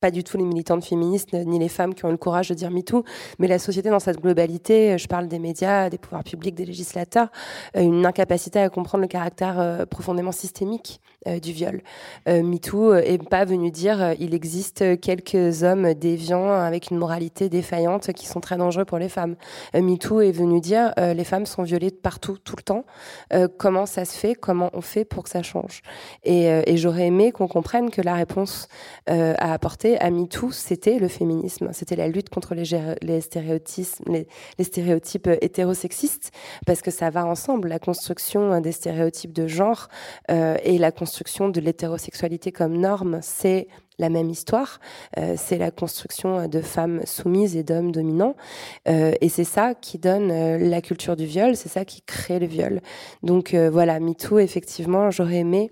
pas 0.00 0.10
du 0.10 0.24
tout 0.24 0.36
les 0.36 0.44
militantes 0.44 0.84
féministes 0.84 1.32
ni 1.32 1.58
les 1.58 1.68
femmes 1.68 1.94
qui 1.94 2.04
ont 2.04 2.10
le 2.10 2.16
courage 2.16 2.48
de 2.48 2.54
dire 2.54 2.70
MeToo, 2.70 3.04
mais 3.38 3.46
la 3.46 3.58
société 3.58 3.88
dans 3.88 4.00
cette 4.00 4.20
globalité. 4.20 4.98
Je 4.98 5.06
parle 5.06 5.28
des 5.28 5.38
médias, 5.38 5.90
des 5.90 5.98
pouvoirs 5.98 6.24
publics, 6.24 6.54
des 6.54 6.64
législateurs, 6.64 7.28
euh, 7.28 7.35
une 7.74 8.06
incapacité 8.06 8.60
à 8.60 8.68
comprendre 8.68 9.02
le 9.02 9.08
caractère 9.08 9.58
euh, 9.58 9.86
profondément 9.86 10.32
systémique 10.32 11.00
euh, 11.26 11.38
du 11.38 11.52
viol. 11.52 11.82
MeToo 12.26 12.94
est 12.94 13.22
pas 13.28 13.44
venu 13.44 13.70
dire 13.70 14.14
il 14.18 14.34
existe 14.34 15.00
quelques 15.00 15.62
hommes 15.62 15.94
déviants 15.94 16.52
avec 16.52 16.90
une 16.90 16.98
moralité 16.98 17.48
défaillante 17.48 18.12
qui 18.12 18.26
sont 18.26 18.40
très 18.40 18.56
dangereux 18.56 18.84
pour 18.84 18.98
les 18.98 19.08
femmes. 19.08 19.36
MeToo 19.74 20.20
est 20.20 20.32
venu 20.32 20.60
dire 20.60 20.92
les 20.96 21.24
femmes 21.24 21.46
sont 21.46 21.62
violées 21.62 21.90
partout, 21.90 22.38
tout 22.38 22.56
le 22.56 22.62
temps. 22.62 22.84
comment 23.58 23.86
ça 23.86 24.04
se 24.04 24.16
fait? 24.16 24.34
Comment 24.34 24.70
on 24.72 24.80
fait 24.80 25.04
pour 25.04 25.24
que 25.24 25.30
ça 25.30 25.42
change? 25.42 25.82
Et, 26.24 26.76
j'aurais 26.76 27.06
aimé 27.06 27.32
qu'on 27.32 27.48
comprenne 27.48 27.90
que 27.90 28.02
la 28.02 28.14
réponse 28.14 28.68
à 29.06 29.52
apporter 29.52 29.98
à 30.00 30.10
MeToo, 30.10 30.50
c'était 30.50 30.98
le 30.98 31.08
féminisme, 31.08 31.70
c'était 31.72 31.96
la 31.96 32.08
lutte 32.08 32.28
contre 32.28 32.54
les, 32.54 32.64
les 33.02 33.20
stéréotypes, 33.20 33.86
les, 34.06 34.26
les 34.58 34.64
stéréotypes 34.64 35.28
hétérosexistes 35.40 36.30
parce 36.66 36.82
que 36.82 36.90
ça 36.90 37.10
va 37.10 37.15
ensemble, 37.24 37.68
la 37.68 37.78
construction 37.78 38.60
des 38.60 38.72
stéréotypes 38.72 39.32
de 39.32 39.46
genre 39.46 39.88
euh, 40.30 40.56
et 40.62 40.78
la 40.78 40.92
construction 40.92 41.48
de 41.48 41.60
l'hétérosexualité 41.60 42.52
comme 42.52 42.76
norme, 42.76 43.20
c'est 43.22 43.68
la 43.98 44.08
même 44.08 44.30
histoire. 44.30 44.80
Euh, 45.18 45.34
c'est 45.36 45.58
la 45.58 45.70
construction 45.70 46.48
de 46.48 46.60
femmes 46.60 47.00
soumises 47.04 47.56
et 47.56 47.62
d'hommes 47.62 47.92
dominants. 47.92 48.36
Euh, 48.88 49.12
et 49.20 49.28
c'est 49.28 49.44
ça 49.44 49.74
qui 49.74 49.98
donne 49.98 50.30
euh, 50.30 50.58
la 50.58 50.80
culture 50.80 51.16
du 51.16 51.26
viol, 51.26 51.56
c'est 51.56 51.68
ça 51.68 51.84
qui 51.84 52.02
crée 52.02 52.38
le 52.38 52.46
viol. 52.46 52.80
Donc 53.22 53.54
euh, 53.54 53.70
voilà, 53.70 53.98
MeToo, 54.00 54.38
effectivement, 54.38 55.10
j'aurais 55.10 55.36
aimé 55.36 55.70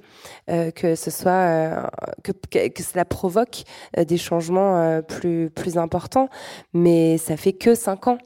euh, 0.50 0.70
que 0.70 0.94
ce 0.94 1.10
soit, 1.10 1.90
que, 2.22 2.32
cela 2.82 3.04
provoque 3.04 3.64
des 3.96 4.16
changements 4.16 5.00
plus, 5.02 5.50
plus 5.50 5.78
importants, 5.78 6.28
mais 6.72 7.18
ça 7.18 7.36
fait 7.36 7.52
que 7.52 7.74
cinq 7.74 8.08
ans. 8.08 8.18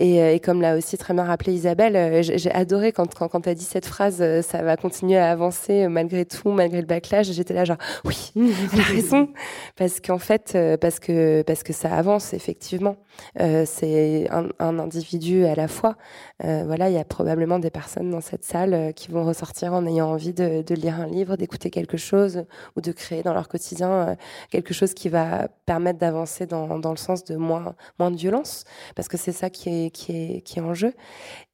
Et, 0.00 0.40
comme 0.40 0.60
l'a 0.60 0.76
aussi 0.76 0.98
très 0.98 1.14
bien 1.14 1.24
rappelé 1.24 1.52
Isabelle, 1.52 2.22
j'ai 2.22 2.50
adoré 2.50 2.92
quand, 2.92 3.14
quand, 3.14 3.28
quand 3.28 3.42
tu 3.42 3.48
as 3.48 3.54
dit 3.54 3.64
cette 3.64 3.86
phrase, 3.86 4.22
ça 4.42 4.62
va 4.62 4.76
continuer 4.76 5.16
à 5.16 5.30
avancer 5.30 5.88
malgré 5.88 6.24
tout, 6.24 6.50
malgré 6.50 6.80
le 6.80 6.86
backlash. 6.86 7.30
J'étais 7.30 7.54
là 7.54 7.64
genre, 7.64 7.78
oui, 8.04 8.32
elle 8.36 8.80
a 8.80 8.84
raison 8.84 9.28
parce 9.76 10.00
qu'en 10.00 10.18
fait, 10.18 10.52
euh, 10.54 10.76
parce 10.76 10.98
que 10.98 11.42
parce 11.42 11.62
que 11.62 11.72
ça 11.72 11.94
avance 11.94 12.34
effectivement. 12.34 12.96
Euh, 13.40 13.64
c'est 13.66 14.28
un, 14.30 14.48
un, 14.58 14.78
individu 14.78 15.44
à 15.44 15.54
la 15.54 15.68
fois. 15.68 15.96
Euh, 16.44 16.64
voilà, 16.66 16.88
il 16.88 16.94
y 16.94 16.98
a 16.98 17.04
probablement 17.04 17.58
des 17.58 17.70
personnes 17.70 18.10
dans 18.10 18.22
cette 18.22 18.44
salle 18.44 18.94
qui 18.94 19.10
vont 19.10 19.24
ressortir 19.24 19.74
en 19.74 19.86
ayant 19.86 20.08
envie 20.10 20.32
de, 20.32 20.62
de 20.62 20.74
lire 20.74 20.98
un 21.00 21.06
livre, 21.06 21.36
d'écouter 21.36 21.70
quelque 21.70 21.98
chose 21.98 22.44
ou 22.76 22.80
de 22.80 22.90
créer 22.92 23.22
dans 23.22 23.34
leur 23.34 23.48
quotidien 23.48 24.16
quelque 24.50 24.72
chose 24.72 24.94
qui 24.94 25.08
va 25.08 25.48
permettre 25.66 25.98
d'avancer 25.98 26.46
dans, 26.46 26.78
dans 26.78 26.90
le 26.90 26.96
sens 26.96 27.24
de 27.24 27.36
moins 27.36 27.74
moins 27.98 28.10
de 28.10 28.16
violence, 28.16 28.64
parce 28.96 29.08
que 29.08 29.16
c'est 29.16 29.32
ça 29.32 29.50
qui 29.50 29.68
est 29.68 29.90
qui 29.90 30.12
est 30.12 30.40
qui 30.40 30.58
est 30.58 30.62
en 30.62 30.74
jeu 30.74 30.94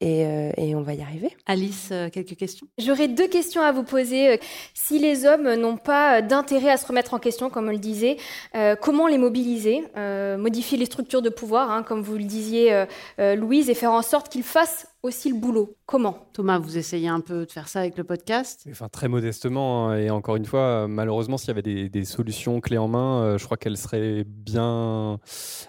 et, 0.01 0.21
et 0.57 0.75
on 0.75 0.83
va 0.83 0.95
y 0.95 1.03
arriver. 1.03 1.37
Alice, 1.47 1.93
quelques 2.13 2.37
questions? 2.37 2.67
J'aurais 2.79 3.09
deux 3.09 3.29
questions 3.29 3.63
à 3.63 3.73
vous 3.73 3.83
poser. 3.83 4.41
Si 4.75 4.99
les 4.99 5.27
hommes 5.27 5.55
n'ont 5.55 5.77
pas 5.77 6.23
d'intérêt 6.23 6.71
à 6.71 6.77
se 6.77 6.87
remettre 6.87 7.15
en 7.15 7.19
question, 7.19 7.51
comme 7.51 7.69
on 7.69 7.73
le 7.79 7.83
disait, 7.83 8.17
euh, 8.55 8.77
comment 8.77 9.07
les 9.07 9.19
mobiliser, 9.19 9.85
euh, 9.97 10.37
modifier 10.37 10.77
les 10.77 10.85
structures 10.85 11.23
de 11.23 11.31
pouvoir, 11.31 11.71
hein, 11.71 11.83
comme 11.83 12.03
vous 12.03 12.17
le 12.17 12.25
disiez, 12.25 12.73
euh, 13.19 13.35
Louise, 13.37 13.71
et 13.71 13.75
faire 13.75 13.93
en 13.93 14.03
sorte 14.03 14.29
qu'ils 14.29 14.43
fassent 14.43 14.87
aussi 15.03 15.31
le 15.31 15.37
boulot. 15.37 15.77
Comment? 15.87 16.29
Thomas, 16.33 16.59
vous 16.59 16.77
essayez 16.77 17.09
un 17.09 17.21
peu 17.21 17.47
de 17.47 17.51
faire 17.51 17.69
ça 17.69 17.81
avec 17.81 17.97
le 17.97 18.05
podcast? 18.05 18.67
Enfin, 18.71 18.89
très 18.89 19.09
modestement, 19.09 19.89
hein, 19.89 19.97
et 19.97 20.11
encore 20.11 20.37
une 20.37 20.45
fois, 20.45 20.89
malheureusement, 20.89 21.39
s'il 21.39 21.49
y 21.49 21.51
avait 21.53 21.63
des, 21.63 21.89
des, 21.89 22.05
solutions 22.05 22.61
clés 22.61 22.79
en 22.79 22.89
main, 22.89 23.37
je 23.39 23.45
crois 23.45 23.57
qu'elles 23.57 23.77
seraient 23.77 24.25
bien, 24.27 25.19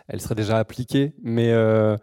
elles 0.07 0.21
seraient 0.21 0.35
déjà 0.35 0.57
appliquées, 0.57 1.13
mais 1.21 1.51
euh, 1.51 1.95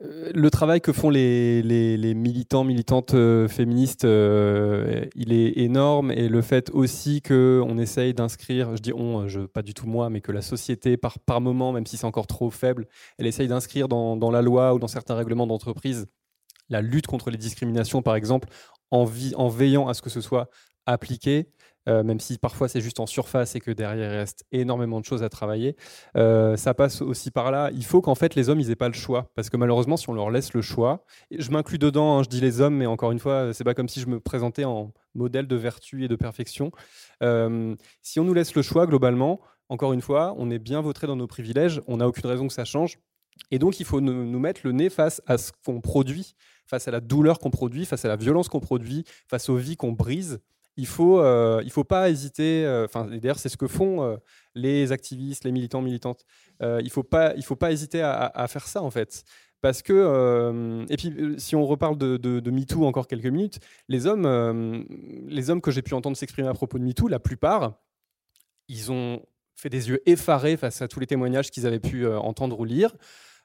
le 0.00 0.48
travail 0.50 0.80
que 0.80 0.92
font 0.92 1.08
les, 1.08 2.14
militants, 2.16 2.64
militantes 2.64 3.14
euh, 3.14 3.46
féministes, 3.46 4.04
euh, 4.04 5.04
il 5.14 5.32
est 5.32 5.58
énorme. 5.58 6.10
Et 6.10 6.28
le 6.28 6.42
fait 6.42 6.70
aussi 6.70 7.22
qu'on 7.22 7.78
essaye 7.78 8.12
d'inscrire, 8.12 8.76
je 8.76 8.82
dis 8.82 8.92
on, 8.92 9.28
je, 9.28 9.40
pas 9.40 9.62
du 9.62 9.72
tout 9.72 9.86
moi, 9.86 10.10
mais 10.10 10.20
que 10.20 10.32
la 10.32 10.42
société, 10.42 10.96
par, 10.96 11.40
moment, 11.40 11.72
même 11.72 11.86
si 11.86 11.96
c'est 11.96 12.06
encore 12.06 12.26
trop 12.26 12.50
faible, 12.50 12.86
elle 13.18 13.26
essaye 13.26 13.46
d'inscrire 13.46 13.88
dans, 13.88 14.30
la 14.30 14.42
loi 14.42 14.74
ou 14.74 14.78
dans 14.78 14.88
certains 14.88 15.14
règlements 15.14 15.46
d'entreprise 15.46 16.06
la 16.70 16.80
lutte 16.80 17.06
contre 17.06 17.30
les 17.30 17.36
discriminations, 17.36 18.02
par 18.02 18.16
exemple, 18.16 18.48
en 18.90 19.04
veillant 19.04 19.86
à 19.86 19.94
ce 19.94 20.02
que 20.02 20.10
ce 20.10 20.20
soit 20.20 20.48
appliqué. 20.86 21.48
Euh, 21.88 22.02
même 22.02 22.20
si 22.20 22.38
parfois 22.38 22.68
c'est 22.68 22.80
juste 22.80 23.00
en 23.00 23.06
surface 23.06 23.56
et 23.56 23.60
que 23.60 23.70
derrière 23.70 24.12
il 24.12 24.16
reste 24.16 24.46
énormément 24.52 25.00
de 25.00 25.04
choses 25.04 25.22
à 25.22 25.28
travailler. 25.28 25.76
Euh, 26.16 26.56
ça 26.56 26.74
passe 26.74 27.02
aussi 27.02 27.30
par 27.30 27.50
là. 27.50 27.70
Il 27.74 27.84
faut 27.84 28.00
qu'en 28.00 28.14
fait 28.14 28.34
les 28.34 28.48
hommes 28.48 28.60
ils 28.60 28.70
aient 28.70 28.76
pas 28.76 28.88
le 28.88 28.94
choix, 28.94 29.30
parce 29.34 29.50
que 29.50 29.56
malheureusement 29.56 29.96
si 29.96 30.08
on 30.08 30.14
leur 30.14 30.30
laisse 30.30 30.54
le 30.54 30.62
choix, 30.62 31.04
je 31.30 31.50
m'inclus 31.50 31.78
dedans, 31.78 32.18
hein, 32.18 32.22
je 32.22 32.28
dis 32.28 32.40
les 32.40 32.60
hommes, 32.60 32.76
mais 32.76 32.86
encore 32.86 33.12
une 33.12 33.18
fois 33.18 33.52
c'est 33.52 33.64
pas 33.64 33.74
comme 33.74 33.88
si 33.88 34.00
je 34.00 34.06
me 34.06 34.20
présentais 34.20 34.64
en 34.64 34.92
modèle 35.14 35.46
de 35.46 35.56
vertu 35.56 36.04
et 36.04 36.08
de 36.08 36.16
perfection. 36.16 36.72
Euh, 37.22 37.74
si 38.02 38.18
on 38.20 38.24
nous 38.24 38.34
laisse 38.34 38.54
le 38.54 38.62
choix 38.62 38.86
globalement, 38.86 39.40
encore 39.68 39.92
une 39.92 40.02
fois, 40.02 40.34
on 40.36 40.50
est 40.50 40.58
bien 40.58 40.80
vautré 40.80 41.06
dans 41.06 41.16
nos 41.16 41.26
privilèges, 41.26 41.80
on 41.86 41.98
n'a 41.98 42.08
aucune 42.08 42.26
raison 42.26 42.46
que 42.46 42.52
ça 42.52 42.64
change. 42.64 42.98
Et 43.50 43.58
donc, 43.58 43.80
il 43.80 43.86
faut 43.86 44.00
nous, 44.00 44.24
nous 44.24 44.38
mettre 44.38 44.60
le 44.64 44.72
nez 44.72 44.90
face 44.90 45.22
à 45.26 45.38
ce 45.38 45.52
qu'on 45.64 45.80
produit, 45.80 46.34
face 46.66 46.86
à 46.86 46.90
la 46.90 47.00
douleur 47.00 47.38
qu'on 47.38 47.50
produit, 47.50 47.84
face 47.84 48.04
à 48.04 48.08
la 48.08 48.16
violence 48.16 48.48
qu'on 48.48 48.60
produit, 48.60 49.04
face 49.28 49.48
aux 49.48 49.56
vies 49.56 49.76
qu'on 49.76 49.92
brise 49.92 50.40
il 50.76 50.86
faut, 50.86 51.20
euh, 51.20 51.62
faut 51.70 51.84
pas 51.84 52.10
hésiter. 52.10 52.64
Euh, 52.64 52.84
enfin, 52.84 53.04
d'ailleurs, 53.06 53.38
c'est 53.38 53.48
ce 53.48 53.56
que 53.56 53.68
font 53.68 54.02
euh, 54.02 54.16
les 54.54 54.92
activistes, 54.92 55.44
les 55.44 55.52
militants, 55.52 55.82
militantes. 55.82 56.24
il 56.60 56.90
faut 56.90 57.06
faut 57.44 57.56
pas 57.56 57.72
hésiter 57.72 58.02
à, 58.02 58.46
faire 58.48 58.66
ça 58.66 58.82
en 58.82 58.90
fait. 58.90 59.24
Parce 59.60 59.80
que, 59.80 60.84
et 60.90 60.96
puis, 60.96 61.36
si 61.38 61.56
on 61.56 61.64
reparle 61.64 61.96
de, 61.96 62.18
de, 62.18 62.38
de, 62.38 62.50
MeToo 62.50 62.84
encore 62.84 63.06
quelques 63.06 63.26
minutes, 63.26 63.60
les 63.88 64.06
hommes, 64.06 64.86
les 65.26 65.48
hommes 65.48 65.62
que 65.62 65.70
j'ai 65.70 65.80
pu 65.80 65.94
entendre 65.94 66.16
s'exprimer 66.16 66.48
à 66.48 66.54
propos 66.54 66.78
de 66.78 66.84
MeToo, 66.84 67.08
la 67.08 67.18
plupart, 67.18 67.80
ils 68.68 68.92
ont 68.92 69.22
fait 69.54 69.70
des 69.70 69.88
yeux 69.88 70.02
effarés 70.06 70.58
face 70.58 70.82
à 70.82 70.88
tous 70.88 71.00
les 71.00 71.06
témoignages 71.06 71.50
qu'ils 71.50 71.66
avaient 71.66 71.80
pu 71.80 72.06
entendre 72.06 72.60
ou 72.60 72.64
lire. 72.64 72.94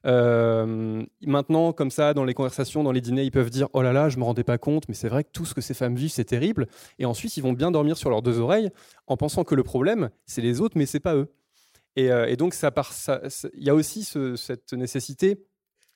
Euh, 0.05 1.03
maintenant, 1.21 1.73
comme 1.73 1.91
ça, 1.91 2.13
dans 2.13 2.23
les 2.23 2.33
conversations, 2.33 2.83
dans 2.83 2.91
les 2.91 3.01
dîners, 3.01 3.23
ils 3.23 3.31
peuvent 3.31 3.49
dire 3.49 3.67
Oh 3.73 3.81
là 3.81 3.93
là, 3.93 4.09
je 4.09 4.17
me 4.17 4.23
rendais 4.23 4.43
pas 4.43 4.57
compte, 4.57 4.87
mais 4.87 4.93
c'est 4.93 5.09
vrai 5.09 5.23
que 5.23 5.29
tout 5.31 5.45
ce 5.45 5.53
que 5.53 5.61
ces 5.61 5.73
femmes 5.73 5.95
vivent, 5.95 6.11
c'est 6.11 6.25
terrible. 6.25 6.67
Et 6.99 7.05
ensuite, 7.05 7.35
ils 7.37 7.43
vont 7.43 7.53
bien 7.53 7.71
dormir 7.71 7.97
sur 7.97 8.09
leurs 8.09 8.21
deux 8.21 8.39
oreilles 8.39 8.69
en 9.07 9.17
pensant 9.17 9.43
que 9.43 9.55
le 9.55 9.63
problème, 9.63 10.09
c'est 10.25 10.41
les 10.41 10.61
autres, 10.61 10.77
mais 10.77 10.85
c'est 10.85 10.99
pas 10.99 11.15
eux. 11.15 11.33
Et, 11.95 12.11
euh, 12.11 12.35
donc, 12.35 12.53
ça 12.53 12.71
il 13.53 13.63
y 13.63 13.69
a 13.69 13.75
aussi 13.75 14.03
ce, 14.03 14.35
cette 14.35 14.73
nécessité, 14.73 15.45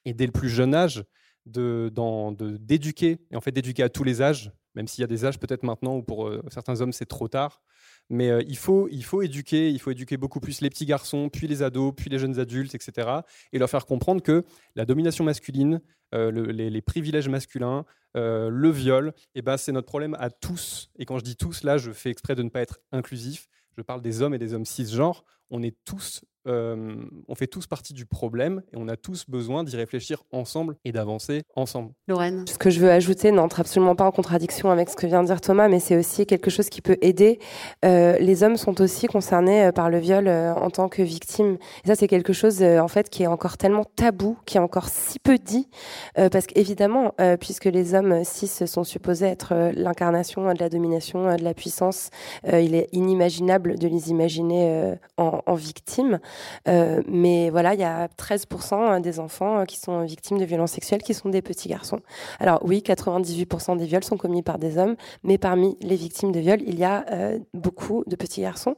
et 0.05 0.13
dès 0.13 0.25
le 0.25 0.31
plus 0.31 0.49
jeune 0.49 0.75
âge, 0.75 1.05
d'éduquer, 1.45 3.15
de, 3.15 3.21
et 3.31 3.35
en 3.35 3.41
fait 3.41 3.51
d'éduquer 3.51 3.83
à 3.83 3.89
tous 3.89 4.03
les 4.03 4.21
âges, 4.21 4.51
même 4.75 4.87
s'il 4.87 5.01
y 5.01 5.03
a 5.03 5.07
des 5.07 5.25
âges 5.25 5.39
peut-être 5.39 5.63
maintenant 5.63 5.97
où 5.97 6.03
pour 6.03 6.27
euh, 6.27 6.41
certains 6.49 6.81
hommes 6.81 6.93
c'est 6.93 7.05
trop 7.05 7.27
tard, 7.27 7.61
mais 8.09 8.29
euh, 8.29 8.43
il, 8.47 8.57
faut, 8.57 8.87
il 8.89 9.03
faut 9.03 9.21
éduquer, 9.21 9.69
il 9.69 9.79
faut 9.79 9.91
éduquer 9.91 10.17
beaucoup 10.17 10.39
plus 10.39 10.61
les 10.61 10.69
petits 10.69 10.85
garçons, 10.85 11.29
puis 11.29 11.47
les 11.47 11.63
ados, 11.63 11.93
puis 11.95 12.09
les 12.09 12.19
jeunes 12.19 12.39
adultes, 12.39 12.75
etc. 12.75 13.09
Et 13.51 13.59
leur 13.59 13.69
faire 13.69 13.85
comprendre 13.85 14.21
que 14.21 14.45
la 14.75 14.85
domination 14.85 15.23
masculine, 15.23 15.81
euh, 16.13 16.31
le, 16.31 16.43
les, 16.51 16.81
privilèges 16.81 17.29
masculins, 17.29 17.85
euh, 18.15 18.49
le 18.49 18.69
viol, 18.69 19.13
eh 19.35 19.41
ben, 19.41 19.57
c'est 19.57 19.71
notre 19.71 19.87
problème 19.87 20.15
à 20.19 20.29
tous. 20.29 20.91
Et 20.99 21.05
quand 21.05 21.17
je 21.17 21.23
dis 21.23 21.35
tous, 21.35 21.63
là, 21.63 21.77
je 21.77 21.91
fais 21.91 22.09
exprès 22.09 22.35
de 22.35 22.43
ne 22.43 22.49
pas 22.49 22.61
être 22.61 22.79
inclusif. 22.91 23.47
Je 23.77 23.81
parle 23.81 24.01
des 24.01 24.21
hommes 24.21 24.35
et 24.35 24.39
des 24.39 24.53
hommes 24.53 24.65
cisgenres. 24.65 25.23
On 25.49 25.63
est 25.63 25.75
tous 25.83 26.23
on 26.45 27.35
fait 27.35 27.47
tous 27.47 27.67
partie 27.67 27.93
du 27.93 28.05
problème 28.05 28.63
et 28.73 28.77
on 28.77 28.87
a 28.87 28.95
tous 28.95 29.25
besoin 29.27 29.63
d'y 29.63 29.75
réfléchir 29.75 30.23
ensemble 30.31 30.75
et 30.85 30.91
d'avancer 30.91 31.43
ensemble. 31.55 31.91
Lorraine. 32.07 32.45
Ce 32.47 32.57
que 32.57 32.69
je 32.69 32.79
veux 32.79 32.91
ajouter 32.91 33.31
n'entre 33.31 33.59
absolument 33.59 33.95
pas 33.95 34.05
en 34.05 34.11
contradiction 34.11 34.69
avec 34.71 34.89
ce 34.89 34.95
que 34.95 35.07
vient 35.07 35.21
de 35.21 35.27
dire 35.27 35.41
Thomas, 35.41 35.67
mais 35.67 35.79
c'est 35.79 35.97
aussi 35.97 36.25
quelque 36.25 36.49
chose 36.49 36.69
qui 36.69 36.81
peut 36.81 36.97
aider. 37.01 37.39
les 37.83 38.43
hommes 38.43 38.57
sont 38.57 38.81
aussi 38.81 39.07
concernés 39.07 39.71
par 39.73 39.89
le 39.89 39.99
viol 39.99 40.27
en 40.27 40.69
tant 40.69 40.89
que 40.89 41.01
victimes. 41.01 41.57
Et 41.83 41.87
ça, 41.87 41.95
c'est 41.95 42.07
quelque 42.07 42.33
chose 42.33 42.61
en 42.63 42.87
fait 42.87 43.09
qui 43.09 43.23
est 43.23 43.27
encore 43.27 43.57
tellement 43.57 43.85
tabou, 43.95 44.37
qui 44.45 44.57
est 44.57 44.61
encore 44.61 44.89
si 44.89 45.19
peu 45.19 45.37
dit, 45.37 45.69
parce 46.15 46.47
qu'évidemment, 46.47 47.13
puisque 47.39 47.65
les 47.65 47.93
hommes 47.93 48.23
cis 48.23 48.47
sont 48.47 48.83
supposés 48.83 49.27
être 49.27 49.71
l'incarnation 49.75 50.53
de 50.53 50.59
la 50.59 50.69
domination, 50.69 51.35
de 51.35 51.43
la 51.43 51.53
puissance, 51.53 52.09
il 52.45 52.75
est 52.75 52.89
inimaginable 52.91 53.77
de 53.77 53.87
les 53.87 54.09
imaginer 54.09 54.95
en, 55.17 55.41
en 55.45 55.55
victimes. 55.55 56.19
Euh, 56.67 57.01
mais 57.07 57.49
voilà, 57.49 57.73
il 57.73 57.79
y 57.79 57.83
a 57.83 58.07
13% 58.07 58.73
hein, 58.75 58.99
des 58.99 59.19
enfants 59.19 59.59
euh, 59.59 59.65
qui 59.65 59.77
sont 59.77 60.01
victimes 60.01 60.37
de 60.37 60.45
violences 60.45 60.71
sexuelles 60.71 61.03
qui 61.03 61.13
sont 61.13 61.29
des 61.29 61.41
petits 61.41 61.69
garçons. 61.69 61.99
Alors 62.39 62.59
oui, 62.63 62.83
98% 62.85 63.77
des 63.77 63.85
viols 63.85 64.03
sont 64.03 64.17
commis 64.17 64.43
par 64.43 64.59
des 64.59 64.77
hommes, 64.77 64.95
mais 65.23 65.37
parmi 65.37 65.77
les 65.81 65.95
victimes 65.95 66.31
de 66.31 66.39
viols, 66.39 66.61
il 66.65 66.77
y 66.79 66.83
a 66.83 67.05
euh, 67.11 67.39
beaucoup 67.53 68.03
de 68.07 68.15
petits 68.15 68.41
garçons. 68.41 68.75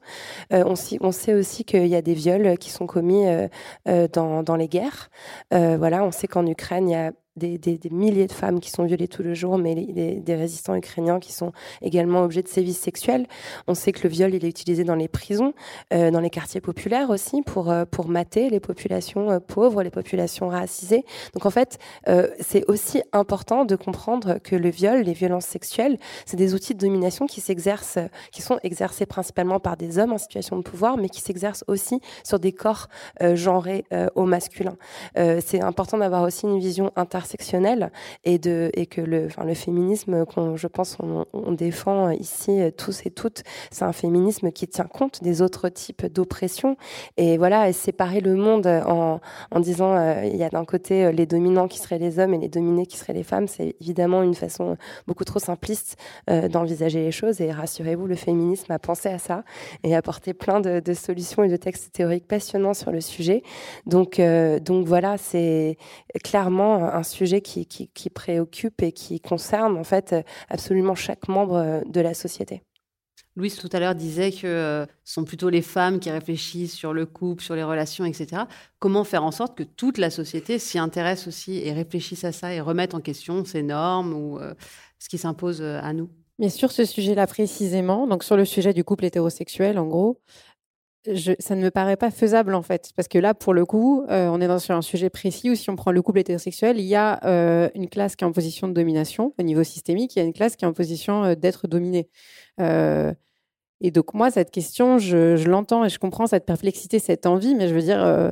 on, 0.51 0.75
sait 0.75 1.33
aussi 1.33 1.63
qu'il 1.65 1.87
y 1.87 1.95
a 1.95 2.01
des 2.01 2.13
viols 2.13 2.57
qui 2.57 2.69
sont 2.69 2.87
commis 2.87 3.25
dans, 3.85 4.55
les 4.57 4.67
guerres. 4.67 5.09
voilà, 5.51 6.03
on 6.03 6.11
sait 6.11 6.27
qu'en 6.27 6.45
Ukraine, 6.45 6.89
il 6.89 6.91
y 6.91 6.95
a 6.95 7.11
des, 7.35 7.79
milliers 7.91 8.27
de 8.27 8.31
femmes 8.31 8.59
qui 8.59 8.69
sont 8.69 8.85
violées 8.85 9.07
tout 9.07 9.23
le 9.23 9.33
jour, 9.33 9.57
mais 9.57 9.75
des 9.75 10.35
résistants 10.35 10.75
ukrainiens 10.75 11.19
qui 11.19 11.33
sont 11.33 11.51
également 11.81 12.23
objets 12.23 12.43
de 12.43 12.47
sévices 12.47 12.79
sexuels. 12.79 13.27
On 13.67 13.73
sait 13.73 13.91
que 13.91 14.03
le 14.03 14.09
viol, 14.09 14.33
il 14.33 14.45
est 14.45 14.49
utilisé 14.49 14.83
dans 14.83 14.95
les 14.95 15.07
prisons, 15.07 15.53
euh, 15.93 16.11
dans 16.11 16.19
les 16.19 16.29
quartiers 16.29 16.61
populaires 16.61 17.09
aussi, 17.09 17.41
pour, 17.41 17.69
euh, 17.69 17.85
pour 17.85 18.07
mater 18.07 18.49
les 18.49 18.59
populations 18.59 19.31
euh, 19.31 19.39
pauvres, 19.39 19.83
les 19.83 19.89
populations 19.89 20.47
racisées. 20.47 21.03
Donc 21.33 21.45
en 21.45 21.49
fait, 21.49 21.77
c'est 22.39 22.63
aussi 22.69 23.01
important 23.11 23.65
de 23.65 23.75
comprendre 23.75 24.37
que 24.43 24.55
le 24.55 24.69
viol, 24.69 25.01
les 25.01 25.13
violences 25.13 25.45
sexuelles, 25.45 25.97
c'est 26.25 26.37
des 26.37 26.53
outils 26.53 26.73
de 26.73 26.79
domination 26.79 27.25
qui 27.25 27.41
s'exercent, 27.41 27.99
qui 28.31 28.41
sont 28.41 28.59
exercés 28.63 29.05
principalement 29.05 29.59
par 29.59 29.77
des 29.77 29.97
hommes 29.97 30.13
en 30.13 30.17
situation 30.17 30.57
de 30.57 30.61
pouvoir, 30.61 30.97
mais 30.97 31.09
qui 31.09 31.21
s'exercent 31.21 31.63
aussi 31.67 31.99
sur 32.23 32.39
des 32.39 32.51
corps 32.51 32.87
genrés 33.33 33.85
au 34.15 34.25
masculin. 34.25 34.77
c'est 35.15 35.61
important 35.61 35.97
d'avoir 35.97 36.23
aussi 36.23 36.45
une 36.45 36.59
vision 36.59 36.91
inter 36.95 37.24
intersectionnel 37.25 37.91
et, 38.23 38.37
de, 38.37 38.69
et 38.73 38.85
que 38.85 39.01
le, 39.01 39.25
enfin, 39.25 39.43
le 39.43 39.53
féminisme 39.53 40.25
qu'on, 40.25 40.55
je 40.55 40.67
pense, 40.67 40.97
on, 40.99 41.51
défend 41.51 42.09
ici 42.11 42.59
tous 42.77 43.05
et 43.05 43.11
toutes, 43.11 43.43
c'est 43.71 43.85
un 43.85 43.93
féminisme 43.93 44.51
qui 44.51 44.67
tient 44.67 44.85
compte 44.85 45.23
des 45.23 45.41
autres 45.41 45.69
types 45.69 46.05
d'oppression. 46.05 46.75
Et 47.17 47.37
voilà, 47.37 47.69
et 47.69 47.73
séparer 47.73 48.19
le 48.19 48.35
monde 48.35 48.67
en, 48.67 49.21
en 49.51 49.59
disant 49.59 49.95
euh, 49.95 50.25
il 50.25 50.35
y 50.35 50.43
a 50.43 50.49
d'un 50.49 50.65
côté 50.65 51.05
euh, 51.05 51.11
les 51.11 51.25
dominants 51.25 51.67
qui 51.67 51.79
seraient 51.79 51.97
les 51.97 52.19
hommes 52.19 52.33
et 52.33 52.37
les 52.37 52.49
dominés 52.49 52.85
qui 52.85 52.97
seraient 52.97 53.13
les 53.13 53.23
femmes, 53.23 53.47
c'est 53.47 53.75
évidemment 53.81 54.23
une 54.23 54.35
façon 54.35 54.77
beaucoup 55.07 55.23
trop 55.23 55.39
simpliste 55.39 55.97
euh, 56.29 56.47
d'envisager 56.47 57.01
les 57.01 57.11
choses. 57.11 57.41
Et 57.41 57.51
rassurez-vous, 57.51 58.07
le 58.07 58.15
féminisme 58.15 58.71
a 58.71 58.79
pensé 58.79 59.09
à 59.09 59.17
ça 59.17 59.43
et 59.83 59.95
a 59.95 59.97
apporté 59.97 60.33
plein 60.33 60.59
de, 60.61 60.81
solutions 60.93 61.43
et 61.43 61.49
de 61.49 61.57
textes 61.57 61.91
théoriques 61.91 62.27
passionnants 62.27 62.73
sur 62.73 62.91
le 62.91 63.01
sujet. 63.01 63.43
Donc, 63.85 64.21
donc 64.61 64.85
voilà, 64.85 65.17
c'est 65.17 65.77
clairement 66.23 66.83
un 66.83 67.03
sujet 67.03 67.14
qui, 67.41 67.65
qui, 67.65 68.09
préoccupe 68.09 68.81
et 68.81 68.91
qui 68.91 69.19
concerne 69.19 69.77
en 69.77 69.83
fait 69.83 70.15
absolument 70.49 70.95
chaque 70.95 71.27
membre 71.27 71.55
euh, 71.55 71.81
de 71.85 72.01
la 72.01 72.13
société. 72.13 72.61
Louise 73.37 73.57
tout 73.57 73.69
à 73.73 73.79
l'heure 73.79 73.95
disait 73.95 74.31
que 74.31 74.47
euh, 74.47 74.85
ce 75.03 75.13
sont 75.15 75.25
plutôt 75.25 75.49
les 75.49 75.61
femmes 75.61 75.99
qui 75.99 76.09
réfléchissent 76.09 76.73
sur 76.73 76.93
le 76.93 77.05
couple, 77.05 77.43
sur 77.43 77.55
les 77.55 77.63
relations, 77.63 78.05
etc. 78.05 78.43
Comment 78.79 79.03
faire 79.03 79.23
en 79.23 79.31
sorte 79.31 79.57
que 79.57 79.63
toute 79.63 79.97
la 79.97 80.09
société 80.09 80.57
s'y 80.57 80.79
intéresse 80.79 81.27
aussi 81.27 81.57
et 81.57 81.73
réfléchisse 81.73 82.23
à 82.23 82.31
ça 82.31 82.53
et 82.53 82.61
remette 82.61 82.93
en 82.93 83.01
question 83.01 83.43
ces 83.43 83.61
normes 83.61 84.13
ou 84.13 84.39
euh, 84.39 84.53
ce 84.99 85.09
qui 85.09 85.17
s'impose 85.17 85.61
à 85.61 85.91
nous? 85.91 86.09
Mais 86.39 86.49
sur 86.49 86.71
ce 86.71 86.85
sujet-là 86.85 87.27
précisément, 87.27 88.07
donc 88.07 88.23
sur 88.23 88.35
le 88.35 88.45
sujet 88.45 88.73
du 88.73 88.83
couple 88.83 89.05
hétérosexuel, 89.05 89.79
en 89.79 89.87
gros, 89.87 90.19
ça 91.39 91.55
ne 91.55 91.61
me 91.61 91.69
paraît 91.69 91.97
pas 91.97 92.11
faisable 92.11 92.55
en 92.55 92.61
fait, 92.61 92.91
parce 92.95 93.07
que 93.07 93.17
là, 93.17 93.33
pour 93.33 93.53
le 93.53 93.65
coup, 93.65 94.03
euh, 94.09 94.27
on 94.27 94.41
est 94.41 94.59
sur 94.59 94.75
un 94.75 94.81
sujet 94.81 95.09
précis 95.09 95.49
où 95.49 95.55
si 95.55 95.69
on 95.69 95.75
prend 95.75 95.91
le 95.91 96.01
couple 96.01 96.19
hétérosexuel, 96.19 96.79
il 96.79 96.85
y 96.85 96.95
a 96.95 97.19
euh, 97.25 97.69
une 97.75 97.89
classe 97.89 98.15
qui 98.15 98.23
est 98.23 98.27
en 98.27 98.31
position 98.31 98.67
de 98.67 98.73
domination 98.73 99.33
au 99.37 99.43
niveau 99.43 99.63
systémique, 99.63 100.15
il 100.15 100.19
y 100.19 100.21
a 100.21 100.25
une 100.25 100.33
classe 100.33 100.55
qui 100.55 100.65
est 100.65 100.67
en 100.67 100.73
position 100.73 101.23
euh, 101.23 101.35
d'être 101.35 101.67
dominée. 101.67 102.09
et 102.59 103.91
donc 103.91 104.13
moi, 104.13 104.31
cette 104.31 104.51
question, 104.51 104.97
je 104.97 105.47
l'entends 105.47 105.85
et 105.85 105.89
je 105.89 105.99
comprends 105.99 106.27
cette 106.27 106.45
perplexité, 106.45 106.99
cette 106.99 107.25
envie, 107.25 107.55
mais 107.55 107.67
je 107.67 107.75
veux 107.75 107.81
dire, 107.81 108.31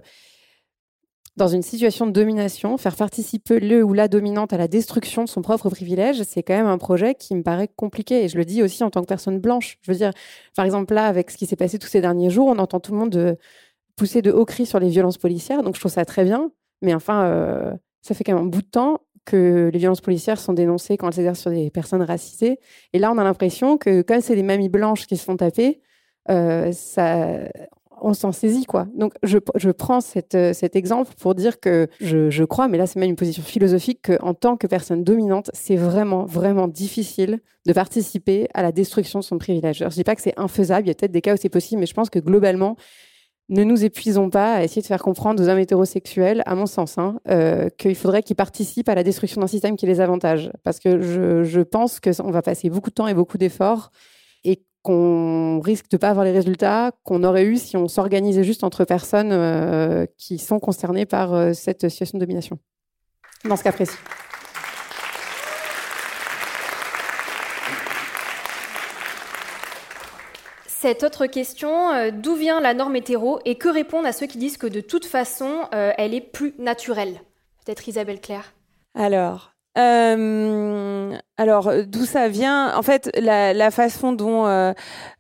dans 1.36 1.48
une 1.48 1.64
situation 1.64 2.06
de 2.06 2.12
domination, 2.12 2.78
faire 2.78 2.96
participer 2.96 3.60
le 3.60 3.84
ou 3.84 3.94
la 3.94 4.08
dominante 4.08 4.54
à 4.54 4.58
la 4.58 4.68
destruction 4.68 5.24
de 5.24 5.30
son 5.30 5.42
propre 5.42 5.70
privilège, 5.70 6.22
c'est 6.24 6.44
quand 6.44 6.56
même 6.56 6.68
un 6.68 6.78
projet 6.78 7.16
qui 7.16 7.34
me 7.34 7.42
paraît 7.42 7.70
compliqué. 7.76 8.24
Et 8.24 8.30
je 8.30 8.38
le 8.38 8.46
dis 8.46 8.62
aussi 8.62 8.84
en 8.84 8.92
tant 8.92 9.02
que 9.02 9.08
personne 9.08 9.40
blanche. 9.40 9.78
Je 9.82 9.92
veux 9.92 9.98
dire, 9.98 10.12
par 10.56 10.66
exemple, 10.66 10.94
là, 10.94 11.08
avec 11.08 11.32
ce 11.32 11.38
qui 11.38 11.48
s'est 11.48 11.56
passé 11.56 11.80
tous 11.80 11.88
ces 11.88 12.02
derniers 12.02 12.30
jours, 12.30 12.48
on 12.48 12.60
entend 12.60 12.80
tout 12.80 12.92
le 12.92 13.00
monde 13.00 13.10
de 13.10 13.38
pousser 13.96 14.22
de 14.22 14.32
hauts 14.32 14.46
cris 14.46 14.68
sur 14.68 14.80
les 14.80 14.90
violences 14.90 15.18
policières. 15.18 15.64
Donc 15.64 15.76
je 15.76 15.80
trouve 15.80 15.92
ça 15.92 16.06
très 16.06 16.24
bien. 16.24 16.52
Mais 16.84 16.94
enfin, 16.94 17.26
euh, 17.26 17.74
ça 18.02 18.14
fait 18.14 18.24
quand 18.24 18.34
même 18.34 18.44
un 18.44 18.48
bout 18.48 18.62
de 18.62 18.68
temps 18.68 19.00
que 19.26 19.70
les 19.74 19.80
violences 19.80 20.02
policières 20.02 20.40
sont 20.40 20.54
dénoncées 20.54 20.98
quand 20.98 21.08
elles 21.08 21.14
s'exercent 21.14 21.40
sur 21.40 21.52
des 21.52 21.72
personnes 21.72 22.02
racisées. 22.04 22.60
Et 22.92 23.00
là, 23.00 23.12
on 23.12 23.18
a 23.18 23.24
l'impression 23.24 23.78
que 23.78 24.02
quand 24.02 24.22
c'est 24.22 24.36
les 24.36 24.44
mamies 24.44 24.70
blanches 24.70 25.08
qui 25.08 25.18
se 25.18 25.24
font 25.24 25.38
taper, 25.38 25.82
euh, 26.30 26.72
ça, 26.74 27.40
on 28.04 28.14
s'en 28.14 28.32
saisit, 28.32 28.66
quoi. 28.66 28.88
Donc, 28.96 29.14
je, 29.24 29.38
prends 29.72 30.00
euh, 30.36 30.54
cet 30.54 30.76
exemple 30.76 31.14
pour 31.20 31.36
dire 31.36 31.60
que 31.60 31.88
je, 32.02 32.44
crois, 32.44 32.68
mais 32.68 32.78
là, 32.78 32.86
c'est 32.86 33.00
même 33.00 33.10
une 33.10 33.16
position 33.16 33.42
philosophique, 33.42 34.02
qu'en 34.04 34.34
tant 34.34 34.58
que 34.58 34.68
personne 34.68 35.04
dominante, 35.04 35.50
c'est 35.54 35.78
vraiment, 35.78 36.26
vraiment 36.26 36.68
difficile 36.68 37.40
de 37.66 37.74
participer 37.74 38.48
à 38.54 38.62
la 38.62 38.72
destruction 38.72 39.20
de 39.20 39.24
son 39.24 39.38
privilège. 39.38 39.80
je 39.80 39.86
ne 39.86 39.90
dis 39.90 40.04
pas 40.04 40.16
que 40.16 40.22
c'est 40.22 40.38
infaisable, 40.38 40.86
il 40.86 40.90
y 40.90 40.92
a 40.92 40.96
peut-être 40.96 41.12
des 41.12 41.22
cas 41.22 41.34
où 41.34 41.38
c'est 41.38 41.50
possible, 41.50 41.80
mais 41.80 41.86
je 41.86 41.94
pense 41.94 42.10
que 42.10 42.20
globalement, 42.20 42.76
ne 43.50 43.64
nous 43.64 43.84
épuisons 43.84 44.30
pas 44.30 44.56
à 44.56 44.64
essayer 44.64 44.82
de 44.82 44.88
faire 44.88 45.02
comprendre 45.02 45.42
aux 45.42 45.48
hommes 45.48 45.60
hétérosexuels, 45.60 46.44
à 46.46 46.56
mon 46.56 46.66
sens, 46.66 46.98
hein, 46.98 47.20
euh, 47.30 47.70
qu'il 47.78 47.96
faudrait 47.96 48.24
qu'ils 48.24 48.36
participent 48.36 48.90
à 48.90 48.96
la 48.96 49.04
destruction 49.04 49.42
d'un 49.42 49.48
système 49.48 49.76
qui 49.76 49.86
les 49.86 50.02
avantage. 50.02 50.52
Parce 50.64 50.80
que 50.80 51.02
je, 51.02 51.44
je 51.44 51.62
pense 51.62 52.00
qu'on 52.00 52.32
va 52.32 52.42
passer 52.42 52.70
beaucoup 52.70 52.90
de 52.90 52.96
temps 52.96 53.08
et 53.08 53.14
beaucoup 53.14 53.38
d'efforts 53.38 53.92
qu'on 54.84 55.62
risque 55.62 55.90
de 55.90 55.98
pas 55.98 56.10
avoir 56.10 56.26
les 56.26 56.32
résultats 56.32 56.92
qu'on 57.04 57.24
aurait 57.24 57.46
eu 57.46 57.58
si 57.58 57.78
on 57.78 57.88
s'organisait 57.88 58.44
juste 58.44 58.64
entre 58.64 58.84
personnes 58.84 59.32
euh, 59.32 60.06
qui 60.18 60.38
sont 60.38 60.60
concernées 60.60 61.06
par 61.06 61.34
euh, 61.34 61.54
cette 61.54 61.90
situation 61.90 62.18
de 62.18 62.24
domination. 62.24 62.60
Dans 63.46 63.56
ce 63.56 63.64
cas 63.64 63.72
précis. 63.72 63.98
Cette 70.68 71.04
autre 71.04 71.28
question, 71.28 71.92
euh, 71.92 72.12
d'où 72.12 72.36
vient 72.36 72.60
la 72.60 72.74
norme 72.74 72.98
hétéro 72.98 73.40
et 73.46 73.56
que 73.56 73.70
répondre 73.70 74.06
à 74.06 74.12
ceux 74.12 74.28
qui 74.28 74.38
disent 74.38 74.58
que 74.58 74.68
de 74.68 74.82
toute 74.82 75.06
façon, 75.06 75.62
elle 75.72 76.14
est 76.14 76.20
plus 76.20 76.56
naturelle? 76.60 77.22
Peut-être 77.66 77.88
Isabelle 77.88 78.20
Claire. 78.20 78.54
Alors, 78.94 79.54
euh, 79.78 81.18
alors, 81.36 81.68
euh, 81.68 81.82
d'où 81.88 82.06
ça 82.06 82.28
vient? 82.28 82.78
En 82.78 82.84
fait, 82.84 83.10
la, 83.20 83.54
la 83.54 83.72
façon 83.72 84.14
dont, 84.14 84.46
euh, 84.46 84.72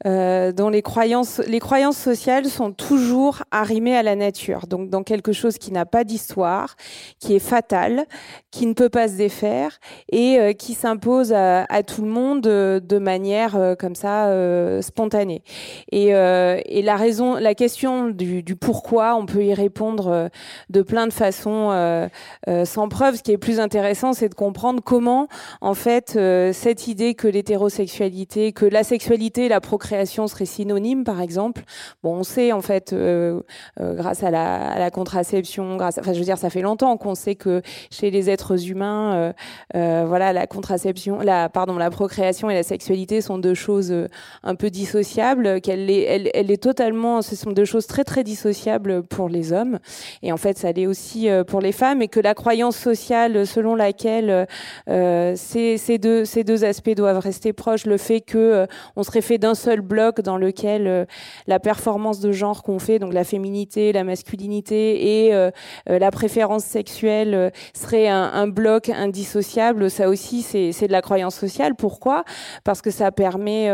euh, 0.05 0.51
dont 0.51 0.69
les, 0.69 0.83
croyances, 0.83 1.41
les 1.47 1.59
croyances 1.59 1.97
sociales 1.97 2.45
sont 2.45 2.71
toujours 2.71 3.41
arrimées 3.49 3.97
à 3.97 4.03
la 4.03 4.15
nature, 4.15 4.67
donc 4.67 4.91
dans 4.91 5.01
quelque 5.01 5.31
chose 5.31 5.57
qui 5.57 5.71
n'a 5.71 5.87
pas 5.87 6.03
d'histoire, 6.03 6.75
qui 7.19 7.33
est 7.33 7.39
fatal, 7.39 8.05
qui 8.51 8.67
ne 8.67 8.73
peut 8.73 8.89
pas 8.89 9.07
se 9.07 9.13
défaire 9.13 9.79
et 10.11 10.37
euh, 10.39 10.53
qui 10.53 10.75
s'impose 10.75 11.33
à, 11.33 11.63
à, 11.63 11.81
tout 11.81 12.03
le 12.03 12.09
monde 12.09 12.41
de 12.41 12.97
manière 12.99 13.75
comme 13.79 13.95
ça 13.95 14.29
spontanée. 14.81 15.41
Et, 15.91 16.09
et, 16.09 16.81
la 16.83 16.95
raison, 16.95 17.35
la 17.35 17.55
question 17.55 18.09
du, 18.09 18.43
du, 18.43 18.55
pourquoi, 18.55 19.15
on 19.15 19.25
peut 19.25 19.43
y 19.43 19.53
répondre 19.53 20.29
de 20.69 20.81
plein 20.81 21.07
de 21.07 21.13
façons 21.13 22.09
sans 22.65 22.89
preuve. 22.89 23.15
Ce 23.15 23.23
qui 23.23 23.31
est 23.31 23.37
plus 23.37 23.59
intéressant, 23.59 24.13
c'est 24.13 24.29
de 24.29 24.35
comprendre 24.35 24.81
comment, 24.83 25.27
en 25.61 25.73
fait, 25.73 26.02
euh, 26.15 26.53
cette 26.53 26.87
idée 26.87 27.13
que 27.13 27.27
l'hétérosexualité, 27.27 28.51
que 28.51 28.65
la 28.65 28.83
sexualité 28.83 29.45
et 29.45 29.49
la 29.49 29.61
procréation 29.61 30.27
seraient 30.27 30.45
synonymes, 30.45 31.03
par 31.03 31.21
exemple. 31.21 31.63
Bon, 32.03 32.15
on 32.15 32.23
sait 32.23 32.51
en 32.51 32.61
fait, 32.61 32.93
euh, 32.93 33.41
euh, 33.79 33.93
grâce 33.93 34.23
à 34.23 34.31
la, 34.31 34.91
contraception, 34.91 35.77
enfin, 35.79 36.13
je 36.13 36.19
veux 36.19 36.25
dire, 36.25 36.37
ça 36.37 36.49
fait 36.49 36.61
longtemps 36.61 36.97
qu'on 36.97 37.15
sait 37.15 37.35
que 37.35 37.61
chez 37.89 38.11
les 38.11 38.29
êtres 38.29 38.69
humains, 38.69 39.33
voilà, 39.73 40.33
la 40.33 40.47
contraception, 40.47 41.19
la, 41.19 41.49
pardon, 41.49 41.77
la 41.77 41.89
procréation 41.89 42.49
et 42.49 42.53
la 42.53 42.63
sexualité 42.63 43.21
sont 43.21 43.37
deux 43.37 43.53
choses 43.53 43.93
un 44.43 44.55
peu 44.55 44.69
dissociables. 44.69 45.61
Qu'elle 45.61 45.89
est, 45.89 46.03
elle, 46.03 46.29
elle 46.33 46.51
est 46.51 46.61
totalement, 46.61 47.21
ce 47.21 47.35
sont 47.35 47.51
deux 47.51 47.65
choses 47.65 47.87
très 47.87 48.03
très 48.03 48.23
dissociables 48.23 49.03
pour 49.03 49.29
les 49.29 49.53
hommes. 49.53 49.79
Et 50.21 50.31
en 50.31 50.37
fait, 50.37 50.57
ça 50.57 50.71
l'est 50.71 50.87
aussi 50.87 51.27
pour 51.47 51.61
les 51.61 51.71
femmes, 51.71 52.01
et 52.01 52.07
que 52.07 52.19
la 52.19 52.33
croyance 52.33 52.77
sociale 52.77 53.47
selon 53.47 53.75
laquelle 53.75 54.47
c'est 54.87 55.92
ces 56.25 56.43
deux 56.43 56.65
aspects 56.65 56.95
doivent 56.95 57.19
rester 57.19 57.53
proches. 57.53 57.85
Le 57.85 57.97
fait 57.97 58.21
que 58.21 58.67
on 58.95 59.03
serait 59.03 59.21
fait 59.21 59.37
d'un 59.37 59.55
seul 59.55 59.81
bloc 59.81 60.21
dans 60.21 60.37
lequel 60.37 61.07
la 61.47 61.59
performance 61.59 62.19
de 62.19 62.31
genre 62.31 62.63
qu'on 62.63 62.79
fait, 62.79 62.99
donc 62.99 63.13
la 63.13 63.23
féminité, 63.23 63.91
la 63.91 64.03
masculinité 64.03 65.27
et 65.27 65.49
la 65.87 66.11
préférence 66.11 66.63
sexuelle 66.63 67.51
serait 67.73 68.07
un, 68.07 68.47
bloc 68.47 68.89
indissociable. 68.89 69.89
Ça 69.89 70.09
aussi, 70.09 70.41
c'est 70.41 70.87
de 70.87 70.91
la 70.91 71.01
croyance 71.01 71.35
sociale. 71.35 71.75
Pourquoi? 71.75 72.23
Parce 72.63 72.81
que 72.81 72.91
ça 72.91 73.11
permet 73.11 73.69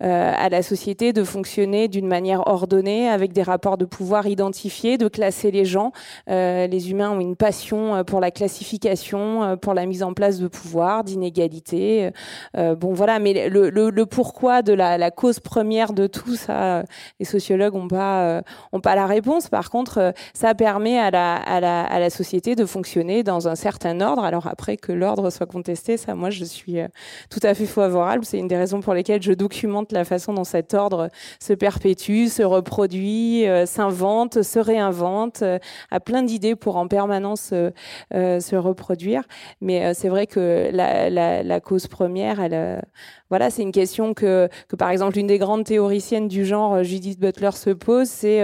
à 0.00 0.48
la 0.48 0.62
société 0.62 1.12
de 1.12 1.24
fonctionner 1.24 1.88
d'une 1.88 2.06
manière 2.06 2.46
ordonnée, 2.46 3.08
avec 3.08 3.32
des 3.32 3.42
rapports 3.42 3.78
de 3.78 3.84
pouvoir 3.84 4.26
identifiés, 4.26 4.98
de 4.98 5.08
classer 5.08 5.50
les 5.50 5.64
gens. 5.64 5.92
Euh, 6.28 6.66
les 6.66 6.90
humains 6.90 7.10
ont 7.10 7.20
une 7.20 7.36
passion 7.36 7.94
euh, 7.94 8.04
pour 8.04 8.20
la 8.20 8.30
classification, 8.30 9.42
euh, 9.42 9.56
pour 9.56 9.74
la 9.74 9.86
mise 9.86 10.02
en 10.02 10.12
place 10.12 10.38
de 10.38 10.48
pouvoir, 10.48 11.04
d'inégalité. 11.62 12.10
bon, 12.54 12.92
voilà, 12.92 13.18
mais 13.18 13.48
le, 13.48 14.04
pourquoi 14.04 14.62
de 14.62 14.72
la, 14.72 15.10
cause 15.10 15.40
première 15.40 15.92
de 15.92 16.06
tout 16.06 16.36
ça, 16.36 16.84
les 17.18 17.26
sociologues 17.26 17.74
n'ont 17.74 17.88
pas, 17.88 18.42
ont 18.72 18.80
pas 18.80 18.94
la 18.94 19.06
réponse. 19.06 19.48
Par 19.48 19.70
contre, 19.70 20.12
ça 20.34 20.54
permet 20.54 20.98
à 20.98 21.10
la, 21.10 21.36
à, 21.36 21.60
la, 21.60 21.84
à 21.84 21.98
la 21.98 22.10
société 22.10 22.54
de 22.54 22.64
fonctionner 22.64 23.22
dans 23.22 23.48
un 23.48 23.54
certain 23.54 24.00
ordre. 24.00 24.24
Alors 24.24 24.46
après 24.46 24.76
que 24.76 24.92
l'ordre 24.92 25.30
soit 25.30 25.46
contesté, 25.46 25.96
ça, 25.96 26.14
moi, 26.14 26.30
je 26.30 26.44
suis 26.44 26.78
tout 27.30 27.40
à 27.42 27.54
fait 27.54 27.66
favorable. 27.66 28.24
C'est 28.24 28.38
une 28.38 28.48
des 28.48 28.56
raisons 28.56 28.80
pour 28.80 28.94
lesquelles 28.94 29.22
je 29.22 29.32
documente 29.32 29.92
la 29.92 30.04
façon 30.04 30.32
dont 30.34 30.44
cet 30.44 30.74
ordre 30.74 31.08
se 31.40 31.52
perpétue, 31.52 32.26
se 32.26 32.42
reproduit, 32.42 33.44
s'invente, 33.66 34.42
se 34.42 34.58
réinvente, 34.58 35.42
a 35.90 36.00
plein 36.00 36.22
d'idées 36.22 36.56
pour 36.56 36.76
en 36.76 36.88
permanence 36.88 37.50
euh, 37.52 37.70
euh, 38.14 38.40
se 38.40 38.56
reproduire. 38.56 39.22
Mais 39.60 39.84
euh, 39.84 39.92
c'est 39.94 40.08
vrai 40.08 40.26
que 40.26 40.70
la, 40.72 41.51
la, 41.52 41.60
cause 41.60 41.86
première, 41.86 42.40
elle, 42.40 42.82
voilà, 43.32 43.48
c'est 43.48 43.62
une 43.62 43.72
question 43.72 44.12
que, 44.12 44.50
que, 44.68 44.76
par 44.76 44.90
exemple, 44.90 45.18
une 45.18 45.26
des 45.26 45.38
grandes 45.38 45.64
théoriciennes 45.64 46.28
du 46.28 46.44
genre, 46.44 46.82
Judith 46.82 47.18
Butler, 47.18 47.52
se 47.52 47.70
pose, 47.70 48.08
c'est 48.08 48.42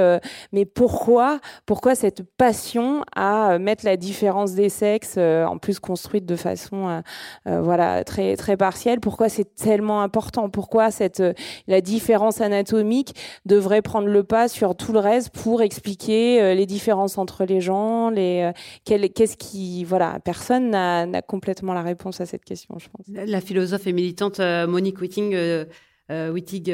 mais 0.53 0.64
pourquoi, 0.64 1.41
pourquoi 1.66 1.95
cette 1.95 2.22
passion 2.39 3.03
à 3.14 3.59
mettre 3.59 3.84
la 3.84 3.99
différence 3.99 4.55
des 4.55 4.70
sexes, 4.70 5.18
en 5.18 5.59
plus 5.59 5.78
construite 5.78 6.24
de 6.24 6.36
façon, 6.36 7.03
voilà, 7.45 8.03
très 8.05 8.36
très 8.36 8.57
partielle, 8.57 9.01
pourquoi 9.01 9.28
c'est 9.28 9.55
tellement 9.55 10.01
important, 10.01 10.49
pourquoi 10.49 10.91
cette 10.91 11.22
la 11.66 11.80
différence 11.82 12.41
anatomique 12.41 13.14
devrait 13.45 13.82
prendre 13.82 14.09
le 14.09 14.24
pas 14.24 14.49
sur 14.49 14.74
tout 14.74 14.93
le 14.93 15.01
reste 15.01 15.30
pour 15.30 15.61
expliquer 15.61 16.55
les 16.55 16.66
différences 16.66 17.18
entre 17.18 17.45
les 17.45 17.61
gens, 17.61 18.09
les 18.09 18.39
euh, 18.43 19.09
qu'est-ce 19.14 19.36
qui 19.36 19.84
voilà, 19.84 20.18
personne 20.24 20.70
n'a 20.70 21.22
complètement 21.22 21.74
la 21.74 21.82
réponse 21.82 22.20
à 22.20 22.26
cette 22.26 22.45
question, 22.45 22.78
je 22.78 22.89
pense. 22.89 23.07
La, 23.09 23.41
philosophe 23.41 23.86
et 23.86 23.93
militante 23.93 24.41
euh, 24.41 24.66
Monique 24.79 25.01
Witting 25.01 25.66
euh, 26.11 26.31
Wittig 26.31 26.73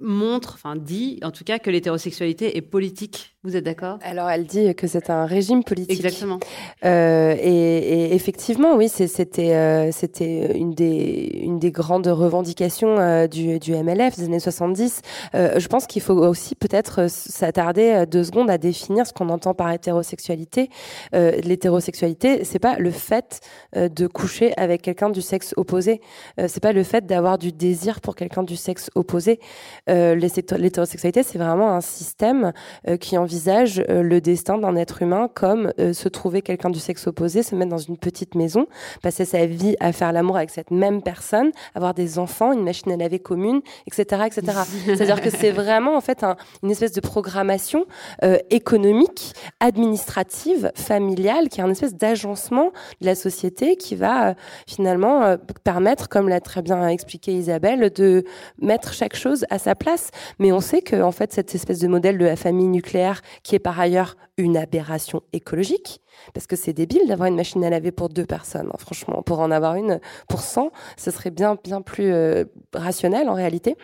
montre, 0.00 0.54
enfin 0.54 0.76
dit 0.76 1.20
en 1.22 1.30
tout 1.30 1.44
cas 1.44 1.58
que 1.58 1.70
l'hétérosexualité 1.70 2.56
est 2.56 2.62
politique 2.62 3.38
vous 3.44 3.54
êtes 3.54 3.64
d'accord? 3.64 4.00
Alors, 4.02 4.28
elle 4.28 4.46
dit 4.46 4.74
que 4.74 4.88
c'est 4.88 5.10
un 5.10 5.24
régime 5.24 5.62
politique. 5.62 5.92
Exactement. 5.92 6.40
Euh, 6.84 7.36
et, 7.40 8.12
effectivement, 8.12 8.74
oui, 8.74 8.88
c'était 8.88 9.54
euh, 9.54 9.92
c'était 9.92 10.58
une 10.58 10.74
des 10.74 11.38
une 11.44 11.60
des 11.60 11.70
grandes 11.70 12.08
revendications 12.08 12.98
euh, 12.98 13.28
du, 13.28 13.60
du 13.60 13.76
MLF 13.76 14.18
des 14.18 14.24
années 14.24 14.40
70. 14.40 15.02
je 15.34 15.66
pense 15.68 15.86
qu'il 15.86 16.02
faut 16.02 16.14
aussi 16.14 16.56
peut-être 16.56 17.08
s'attarder 17.08 18.04
deux 18.10 18.24
secondes 18.24 18.50
à 18.50 18.58
définir 18.58 19.06
ce 19.06 19.12
qu'on 19.12 19.28
entend 19.28 19.54
par 19.54 19.70
hétérosexualité. 19.70 20.68
L'hétérosexualité, 21.12 22.44
c'est 22.44 22.58
pas 22.58 22.76
le 22.78 22.90
fait 22.90 23.40
de 23.74 24.06
coucher 24.06 24.52
avec 24.56 24.82
quelqu'un 24.82 25.10
du 25.10 25.22
sexe 25.22 25.54
opposé. 25.56 26.00
c'est 26.38 26.60
pas 26.60 26.72
le 26.72 26.82
fait 26.82 27.06
d'avoir 27.06 27.38
du 27.38 27.52
désir 27.52 28.00
pour 28.00 28.16
quelqu'un 28.16 28.42
du 28.48 28.56
sexe 28.56 28.90
opposé. 28.94 29.38
L'hétérosexualité, 29.86 31.22
c'est 31.22 31.38
vraiment 31.38 31.72
un 31.72 31.80
système 31.80 32.52
qui 33.00 33.18
envisage 33.18 33.82
euh, 33.88 34.02
le 34.02 34.20
destin 34.20 34.58
d'un 34.58 34.76
être 34.76 35.02
humain 35.02 35.28
comme 35.34 35.72
euh, 35.78 35.92
se 35.92 36.08
trouver 36.08 36.42
quelqu'un 36.42 36.70
du 36.70 36.78
sexe 36.78 37.06
opposé, 37.06 37.42
se 37.42 37.54
mettre 37.54 37.70
dans 37.70 37.78
une 37.78 37.98
petite 37.98 38.34
maison, 38.34 38.66
passer 39.02 39.24
sa 39.24 39.46
vie 39.46 39.76
à 39.80 39.92
faire 39.92 40.12
l'amour 40.12 40.36
avec 40.36 40.50
cette 40.50 40.70
même 40.70 41.02
personne, 41.02 41.50
avoir 41.74 41.94
des 41.94 42.18
enfants, 42.18 42.52
une 42.52 42.62
machine 42.62 42.90
à 42.92 42.96
laver 42.96 43.18
commune, 43.18 43.60
etc., 43.86 44.22
etc. 44.26 44.58
C'est-à-dire 44.86 45.20
que 45.20 45.30
c'est 45.30 45.50
vraiment 45.50 45.96
en 45.96 46.00
fait 46.00 46.24
une 46.62 46.70
espèce 46.70 46.92
de 46.92 47.00
programmation 47.00 47.86
euh, 48.24 48.38
économique, 48.50 49.34
administrative, 49.60 50.70
familiale, 50.74 51.48
qui 51.48 51.60
est 51.60 51.64
un 51.64 51.70
espèce 51.70 51.94
d'agencement 51.94 52.72
de 53.00 53.06
la 53.06 53.14
société 53.14 53.76
qui 53.76 53.94
va 53.94 54.34
finalement 54.66 55.36
permettre, 55.64 56.08
comme 56.08 56.28
l'a 56.28 56.40
très 56.40 56.62
bien 56.62 56.88
expliqué 56.88 57.32
Isabelle, 57.32 57.90
de 57.90 58.24
mettre 58.60 58.92
chaque 58.92 59.16
chose 59.16 59.44
à 59.50 59.58
sa 59.58 59.74
place. 59.74 60.10
Mais 60.38 60.52
on 60.52 60.60
sait 60.60 60.82
que 60.82 61.00
en 61.02 61.12
fait 61.12 61.32
cette 61.32 61.54
espèce 61.54 61.78
de 61.78 61.88
modèle 61.88 62.18
de 62.18 62.24
la 62.24 62.36
famille 62.36 62.68
nucléaire 62.68 63.22
qui 63.42 63.54
est 63.54 63.60
par 63.60 63.78
ailleurs 63.78 64.16
une 64.36 64.56
aberration 64.56 65.22
écologique, 65.32 66.00
parce 66.34 66.46
que 66.46 66.56
c'est 66.56 66.72
débile 66.72 67.06
d'avoir 67.08 67.28
une 67.28 67.36
machine 67.36 67.64
à 67.64 67.70
laver 67.70 67.92
pour 67.92 68.08
deux 68.08 68.26
personnes. 68.26 68.68
Hein, 68.72 68.78
franchement, 68.78 69.22
pour 69.22 69.40
en 69.40 69.50
avoir 69.50 69.74
une 69.74 70.00
pour 70.28 70.40
100, 70.40 70.70
ce 70.96 71.10
serait 71.10 71.30
bien 71.30 71.56
bien 71.62 71.82
plus 71.82 72.12
euh, 72.12 72.44
rationnel 72.74 73.28
en 73.28 73.34
réalité. 73.34 73.76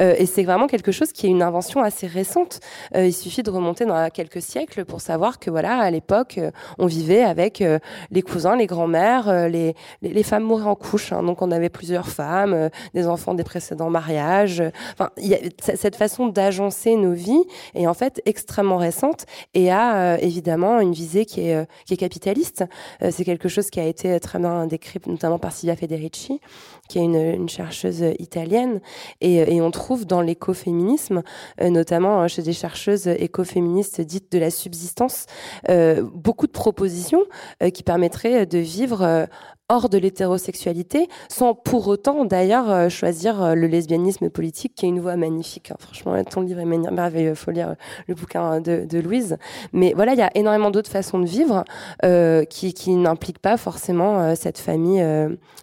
Euh, 0.00 0.14
et 0.18 0.26
c'est 0.26 0.44
vraiment 0.44 0.66
quelque 0.66 0.92
chose 0.92 1.12
qui 1.12 1.26
est 1.26 1.30
une 1.30 1.42
invention 1.42 1.82
assez 1.82 2.06
récente. 2.06 2.60
Euh, 2.94 3.06
il 3.06 3.12
suffit 3.12 3.42
de 3.42 3.50
remonter 3.50 3.84
dans 3.84 4.10
quelques 4.10 4.42
siècles 4.42 4.84
pour 4.84 5.00
savoir 5.00 5.38
que 5.38 5.50
voilà, 5.50 5.78
à 5.78 5.90
l'époque, 5.90 6.40
on 6.78 6.86
vivait 6.86 7.22
avec 7.22 7.62
les 8.10 8.22
cousins, 8.22 8.56
les 8.56 8.66
grands-mères, 8.66 9.48
les, 9.48 9.74
les, 10.02 10.22
femmes 10.22 10.44
mouraient 10.44 10.64
en 10.64 10.74
couche. 10.74 11.12
Hein, 11.12 11.22
donc 11.22 11.42
on 11.42 11.50
avait 11.50 11.68
plusieurs 11.68 12.08
femmes, 12.08 12.70
des 12.94 13.06
enfants 13.06 13.34
des 13.34 13.44
précédents 13.44 13.90
mariages. 13.90 14.62
Enfin, 14.92 15.10
cette 15.58 15.96
façon 15.96 16.26
d'agencer 16.26 16.96
nos 16.96 17.12
vies 17.12 17.44
est 17.74 17.86
en 17.86 17.94
fait 17.94 18.20
extrêmement 18.26 18.76
récente 18.76 19.26
et 19.54 19.70
a 19.70 20.18
évidemment 20.20 20.80
une 20.80 20.92
visée 20.92 21.24
qui 21.24 21.48
est 21.48 21.66
qui 21.86 21.94
est 21.94 21.96
capitaliste. 21.98 22.64
Euh, 23.02 23.10
c'est 23.12 23.24
quelque 23.24 23.48
chose 23.48 23.70
qui 23.70 23.80
a 23.80 23.86
été 23.86 24.18
très 24.20 24.38
bien 24.38 24.66
décrit, 24.66 25.00
notamment 25.06 25.38
par 25.38 25.52
Silvia 25.52 25.76
Federici, 25.76 26.40
qui 26.88 26.98
est 26.98 27.02
une, 27.02 27.48
chercheuse 27.48 28.04
italienne. 28.18 28.80
Et, 29.20 29.36
et, 29.36 29.60
on 29.60 29.70
trouve 29.70 30.06
dans 30.06 30.20
l'écoféminisme, 30.20 31.22
euh, 31.60 31.70
notamment 31.70 32.28
chez 32.28 32.42
des 32.42 32.52
chercheuses 32.52 33.06
écoféministes 33.06 34.00
dites 34.00 34.30
de 34.32 34.38
la 34.38 34.50
subsistance, 34.50 35.26
euh, 35.68 36.02
beaucoup 36.12 36.46
de 36.46 36.52
propositions 36.52 37.24
qui 37.72 37.82
permettraient 37.82 38.46
de 38.46 38.58
vivre 38.58 39.28
hors 39.68 39.88
de 39.88 39.98
l'hétérosexualité, 39.98 41.08
sans 41.28 41.54
pour 41.54 41.88
autant 41.88 42.24
d'ailleurs 42.24 42.70
euh, 42.70 42.88
choisir 42.88 43.42
euh, 43.42 43.54
le 43.54 43.66
lesbianisme 43.66 44.30
politique, 44.30 44.74
qui 44.74 44.86
est 44.86 44.88
une 44.88 45.00
voie 45.00 45.16
magnifique. 45.16 45.70
Hein. 45.70 45.76
Franchement, 45.78 46.22
ton 46.24 46.40
livre 46.40 46.60
est 46.60 46.64
merveilleux, 46.64 47.30
il 47.30 47.36
faut 47.36 47.50
lire 47.50 47.70
euh, 47.70 47.74
le 48.06 48.14
bouquin 48.14 48.60
de, 48.60 48.86
de 48.86 48.98
Louise. 48.98 49.36
Mais 49.72 49.92
voilà, 49.94 50.14
il 50.14 50.18
y 50.18 50.22
a 50.22 50.30
énormément 50.34 50.70
d'autres 50.70 50.90
façons 50.90 51.18
de 51.18 51.26
vivre 51.26 51.64
euh, 52.04 52.44
qui, 52.44 52.72
qui 52.72 52.94
n'impliquent 52.94 53.40
pas 53.40 53.56
forcément 53.56 54.34
cette 54.34 54.58
famille 54.58 55.04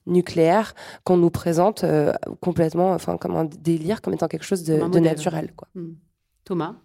nucléaire 0.06 0.74
qu'on 1.04 1.18
nous 1.18 1.30
présente 1.30 1.86
complètement, 2.42 2.92
enfin 2.92 3.18
comme 3.18 3.36
un 3.36 3.46
délire, 3.46 4.02
comme 4.02 4.14
étant 4.14 4.28
quelque 4.28 4.46
chose 4.46 4.64
de, 4.64 4.88
de 4.88 5.00
naturel. 5.00 5.52
Quoi. 5.56 5.68
Hmm. 5.76 5.94
Thomas 6.44 6.76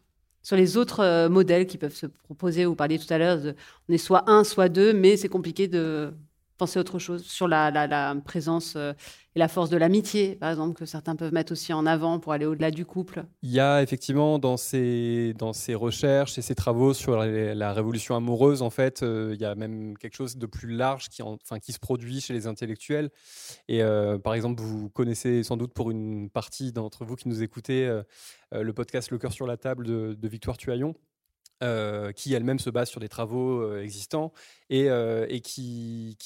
sur 0.43 0.57
les 0.57 0.79
autres 0.79 1.29
modèles 1.29 1.67
qui 1.67 1.77
peuvent 1.77 1.95
se 1.95 2.07
proposer, 2.07 2.65
vous 2.65 2.75
parliez 2.75 2.99
tout 2.99 3.13
à 3.13 3.19
l'heure, 3.19 3.39
on 3.89 3.93
est 3.93 3.99
soit 3.99 4.29
un, 4.31 4.43
soit 4.43 4.71
deux, 4.71 4.95
mais 4.95 5.19
c'est 5.19 5.29
compliqué 5.29 5.69
de 5.69 6.15
penser 6.61 6.79
autre 6.79 6.99
chose 6.99 7.25
sur 7.25 7.49
la, 7.49 8.15
présence 8.23 8.75
euh, 8.77 8.93
et 9.35 9.39
la 9.39 9.49
force 9.49 9.71
de 9.71 9.79
l'amitié, 9.79 10.37
par 10.37 10.51
exemple, 10.51 10.75
que 10.75 10.85
certains 10.85 11.17
peuvent 11.17 11.33
mettre 11.33 11.53
aussi 11.53 11.73
en 11.73 11.87
avant 11.87 12.19
pour 12.19 12.35
aller 12.35 12.45
au-delà 12.45 12.71
du 12.71 12.85
couple 12.85 13.25
Il 13.43 13.51
y 13.51 13.61
a 13.61 13.83
effectivement 13.83 14.39
dans 14.39 14.59
ces, 14.59 15.35
dans 15.39 15.55
ces 15.55 15.75
recherches 15.75 16.37
et 16.37 16.43
ces 16.43 16.55
travaux 16.55 16.93
sur 16.93 17.17
la, 17.17 17.73
révolution 17.73 18.15
amoureuse, 18.15 18.61
en 18.61 18.69
fait, 18.69 19.03
euh, 19.03 19.33
il 19.35 19.41
y 19.41 19.47
a 19.47 19.55
même 19.55 19.97
quelque 19.97 20.15
chose 20.15 20.37
de 20.37 20.47
plus 20.47 20.69
large 20.69 21.09
qui, 21.09 21.23
enfin, 21.23 21.59
qui 21.59 21.73
se 21.73 21.79
produit 21.79 22.21
chez 22.21 22.35
les 22.35 22.47
intellectuels. 22.47 23.09
Et 23.69 23.83
euh, 23.83 24.19
par 24.19 24.35
exemple, 24.35 24.63
vous 24.63 24.91
connaissez 24.91 25.43
sans 25.43 25.57
doute 25.57 25.73
pour 25.73 25.91
une 25.91 26.29
partie 26.29 26.73
d'entre 26.73 27.07
vous 27.07 27.17
qui 27.17 27.29
nous 27.29 27.43
écoutez 27.43 28.01
le 28.53 28.73
podcast 28.75 29.11
Le 29.11 29.19
cœur 29.19 29.33
sur 29.33 29.47
la 29.47 29.57
table 29.57 29.87
de, 29.87 30.13
de 30.13 30.29
Victoire 30.29 30.59
Tuaillon. 30.59 30.95
Euh, 31.63 32.11
qui 32.13 32.33
elle-même 32.33 32.59
se 32.59 32.71
base 32.71 32.89
sur 32.89 33.01
des 33.01 33.11
travaux 33.11 33.61
euh, 33.61 33.83
existants 33.83 34.33
et, 34.71 34.89
euh, 34.89 35.27
qui, 35.41 36.17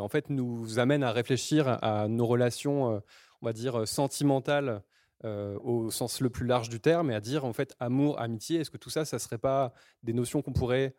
en 0.00 0.08
fait 0.08 0.30
nous 0.30 0.80
amène 0.80 1.04
à 1.04 1.12
réfléchir 1.12 1.78
à 1.80 2.08
nos 2.08 2.26
relations, 2.26 3.00
on 3.40 3.46
va 3.46 3.52
dire 3.52 3.86
sentimentales 3.86 4.82
au 5.22 5.90
sens 5.90 6.20
le 6.20 6.30
plus 6.30 6.46
large 6.46 6.70
du 6.70 6.80
terme, 6.80 7.10
et 7.10 7.14
à 7.14 7.20
dire 7.20 7.44
en 7.44 7.52
fait 7.52 7.74
amour, 7.78 8.18
amitié. 8.20 8.58
Est-ce 8.58 8.70
que 8.70 8.78
tout 8.78 8.90
ça, 8.90 9.04
ça 9.04 9.18
serait 9.20 9.38
pas 9.38 9.72
des 10.02 10.12
notions 10.12 10.42
qu'on 10.42 10.52
pourrait 10.52 10.94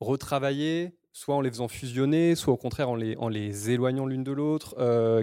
retravailler, 0.00 0.96
soit 1.12 1.36
en 1.36 1.40
les 1.40 1.50
faisant 1.50 1.68
fusionner, 1.68 2.34
soit 2.34 2.54
au 2.54 2.56
contraire 2.56 2.88
en 2.88 2.96
les, 2.96 3.16
en 3.18 3.28
les 3.28 3.70
éloignant 3.70 4.06
l'une 4.06 4.24
de 4.24 4.32
l'autre. 4.32 4.74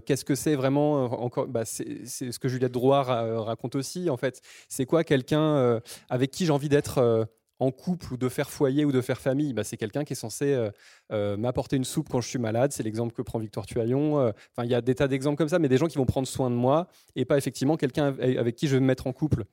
Qu'est-ce 0.05 0.23
que 0.23 0.35
c'est 0.35 0.55
vraiment 0.55 1.03
encore 1.21 1.47
bah, 1.47 1.65
C'est 1.65 2.05
ce 2.05 2.39
que 2.39 2.47
Juliette 2.47 2.71
Drouard 2.71 3.07
raconte 3.45 3.75
aussi. 3.75 4.09
En 4.09 4.17
fait, 4.17 4.41
c'est 4.69 4.85
quoi 4.85 5.03
quelqu'un 5.03 5.81
avec 6.09 6.31
qui 6.31 6.45
j'ai 6.45 6.53
envie 6.53 6.69
d'être 6.69 7.27
en 7.59 7.71
couple 7.71 8.13
ou 8.13 8.17
de 8.17 8.29
faire 8.29 8.49
foyer 8.49 8.85
ou 8.85 8.91
de 8.91 9.01
faire 9.01 9.19
famille, 9.19 9.53
bah, 9.53 9.63
c'est 9.63 9.77
quelqu'un 9.77 10.03
qui 10.03 10.13
est 10.13 10.17
censé 10.17 10.53
euh, 10.53 10.69
euh, 11.11 11.37
m'apporter 11.37 11.75
une 11.75 11.83
soupe 11.83 12.09
quand 12.09 12.21
je 12.21 12.27
suis 12.27 12.39
malade. 12.39 12.71
C'est 12.71 12.83
l'exemple 12.83 13.13
que 13.13 13.21
prend 13.21 13.39
Victor 13.39 13.65
Tuaillon. 13.65 14.19
Euh, 14.19 14.31
il 14.63 14.69
y 14.69 14.75
a 14.75 14.81
des 14.81 14.95
tas 14.95 15.07
d'exemples 15.07 15.37
comme 15.37 15.49
ça, 15.49 15.59
mais 15.59 15.69
des 15.69 15.77
gens 15.77 15.87
qui 15.87 15.97
vont 15.97 16.05
prendre 16.05 16.27
soin 16.27 16.49
de 16.49 16.55
moi 16.55 16.87
et 17.15 17.25
pas 17.25 17.37
effectivement 17.37 17.77
quelqu'un 17.77 18.15
avec 18.19 18.55
qui 18.55 18.67
je 18.67 18.75
vais 18.75 18.79
me 18.81 18.85
mettre 18.85 19.07
en 19.07 19.13
couple 19.13 19.45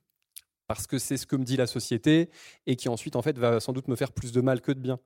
parce 0.67 0.87
que 0.87 0.97
c'est 0.97 1.17
ce 1.17 1.27
que 1.27 1.35
me 1.35 1.43
dit 1.43 1.57
la 1.57 1.67
société 1.67 2.31
et 2.65 2.75
qui 2.75 2.89
ensuite 2.89 3.15
en 3.15 3.21
fait 3.21 3.37
va 3.37 3.59
sans 3.59 3.71
doute 3.71 3.87
me 3.87 3.95
faire 3.95 4.11
plus 4.11 4.31
de 4.31 4.41
mal 4.41 4.61
que 4.61 4.71
de 4.71 4.79
bien. 4.79 4.99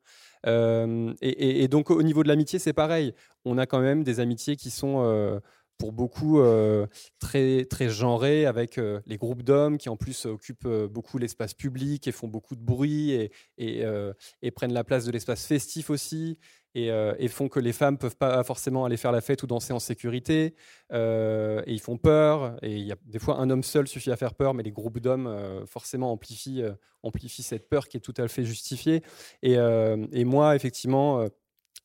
et, 1.22 1.68
donc 1.68 1.92
au 1.92 2.02
niveau 2.02 2.24
de 2.24 2.30
l'amitié, 2.30 2.60
c'est 2.60 2.74
pareil. 2.74 3.14
On 3.44 3.58
a 3.58 3.66
quand 3.66 3.82
même 3.82 4.04
des 4.04 4.22
amitiés 4.22 4.56
qui 4.56 4.70
sont 4.70 5.42
pour 5.80 5.94
beaucoup 5.94 6.42
euh, 6.42 6.86
très, 7.20 7.64
très 7.66 7.90
genré, 7.90 8.46
avec 8.46 8.78
euh, 8.78 9.00
les 9.06 9.18
groupes 9.18 9.44
d'hommes 9.44 9.78
qui 9.78 9.88
en 9.88 9.96
plus 9.96 10.26
occupent 10.26 10.66
euh, 10.66 10.88
beaucoup 10.90 11.18
l'espace 11.18 11.54
public 11.54 12.06
et 12.06 12.12
font 12.12 12.28
beaucoup 12.28 12.56
de 12.56 12.62
bruit 12.62 13.12
et, 13.12 13.32
et, 13.58 14.52
prennent 14.52 14.74
la 14.74 14.84
place 14.84 15.06
de 15.06 15.12
l'espace 15.12 15.46
festif 15.46 15.90
aussi 15.90 16.38
et, 16.76 17.28
font 17.30 17.48
que 17.48 17.62
les 17.62 17.72
femmes 17.72 17.98
peuvent 17.98 18.18
pas 18.18 18.44
forcément 18.44 18.84
aller 18.84 18.98
faire 18.98 19.14
la 19.14 19.22
fête 19.22 19.42
ou 19.42 19.48
danser 19.48 19.72
en 19.72 19.80
sécurité 19.80 20.54
et 20.92 21.64
ils 21.68 21.80
font 21.80 21.98
peur. 21.98 22.58
Et 22.62 22.76
il 22.76 22.86
y 22.86 22.92
a 22.92 22.96
des 23.06 23.20
fois 23.20 23.38
un 23.40 23.50
homme 23.50 23.64
seul 23.64 23.88
suffit 23.88 24.12
à 24.12 24.18
faire 24.18 24.36
peur 24.36 24.54
mais 24.54 24.64
les 24.64 24.72
groupes 24.72 25.00
d'hommes 25.00 25.64
forcément 25.66 26.12
amplifient, 26.12 26.64
amplifient 27.04 27.44
cette 27.44 27.70
peur 27.70 27.88
qui 27.88 27.96
est 27.98 28.02
tout 28.02 28.14
à 28.18 28.28
fait 28.28 28.44
justifiée. 28.44 29.02
Et, 29.44 29.54
et 29.54 30.26
moi 30.26 30.56
effectivement 30.56 31.26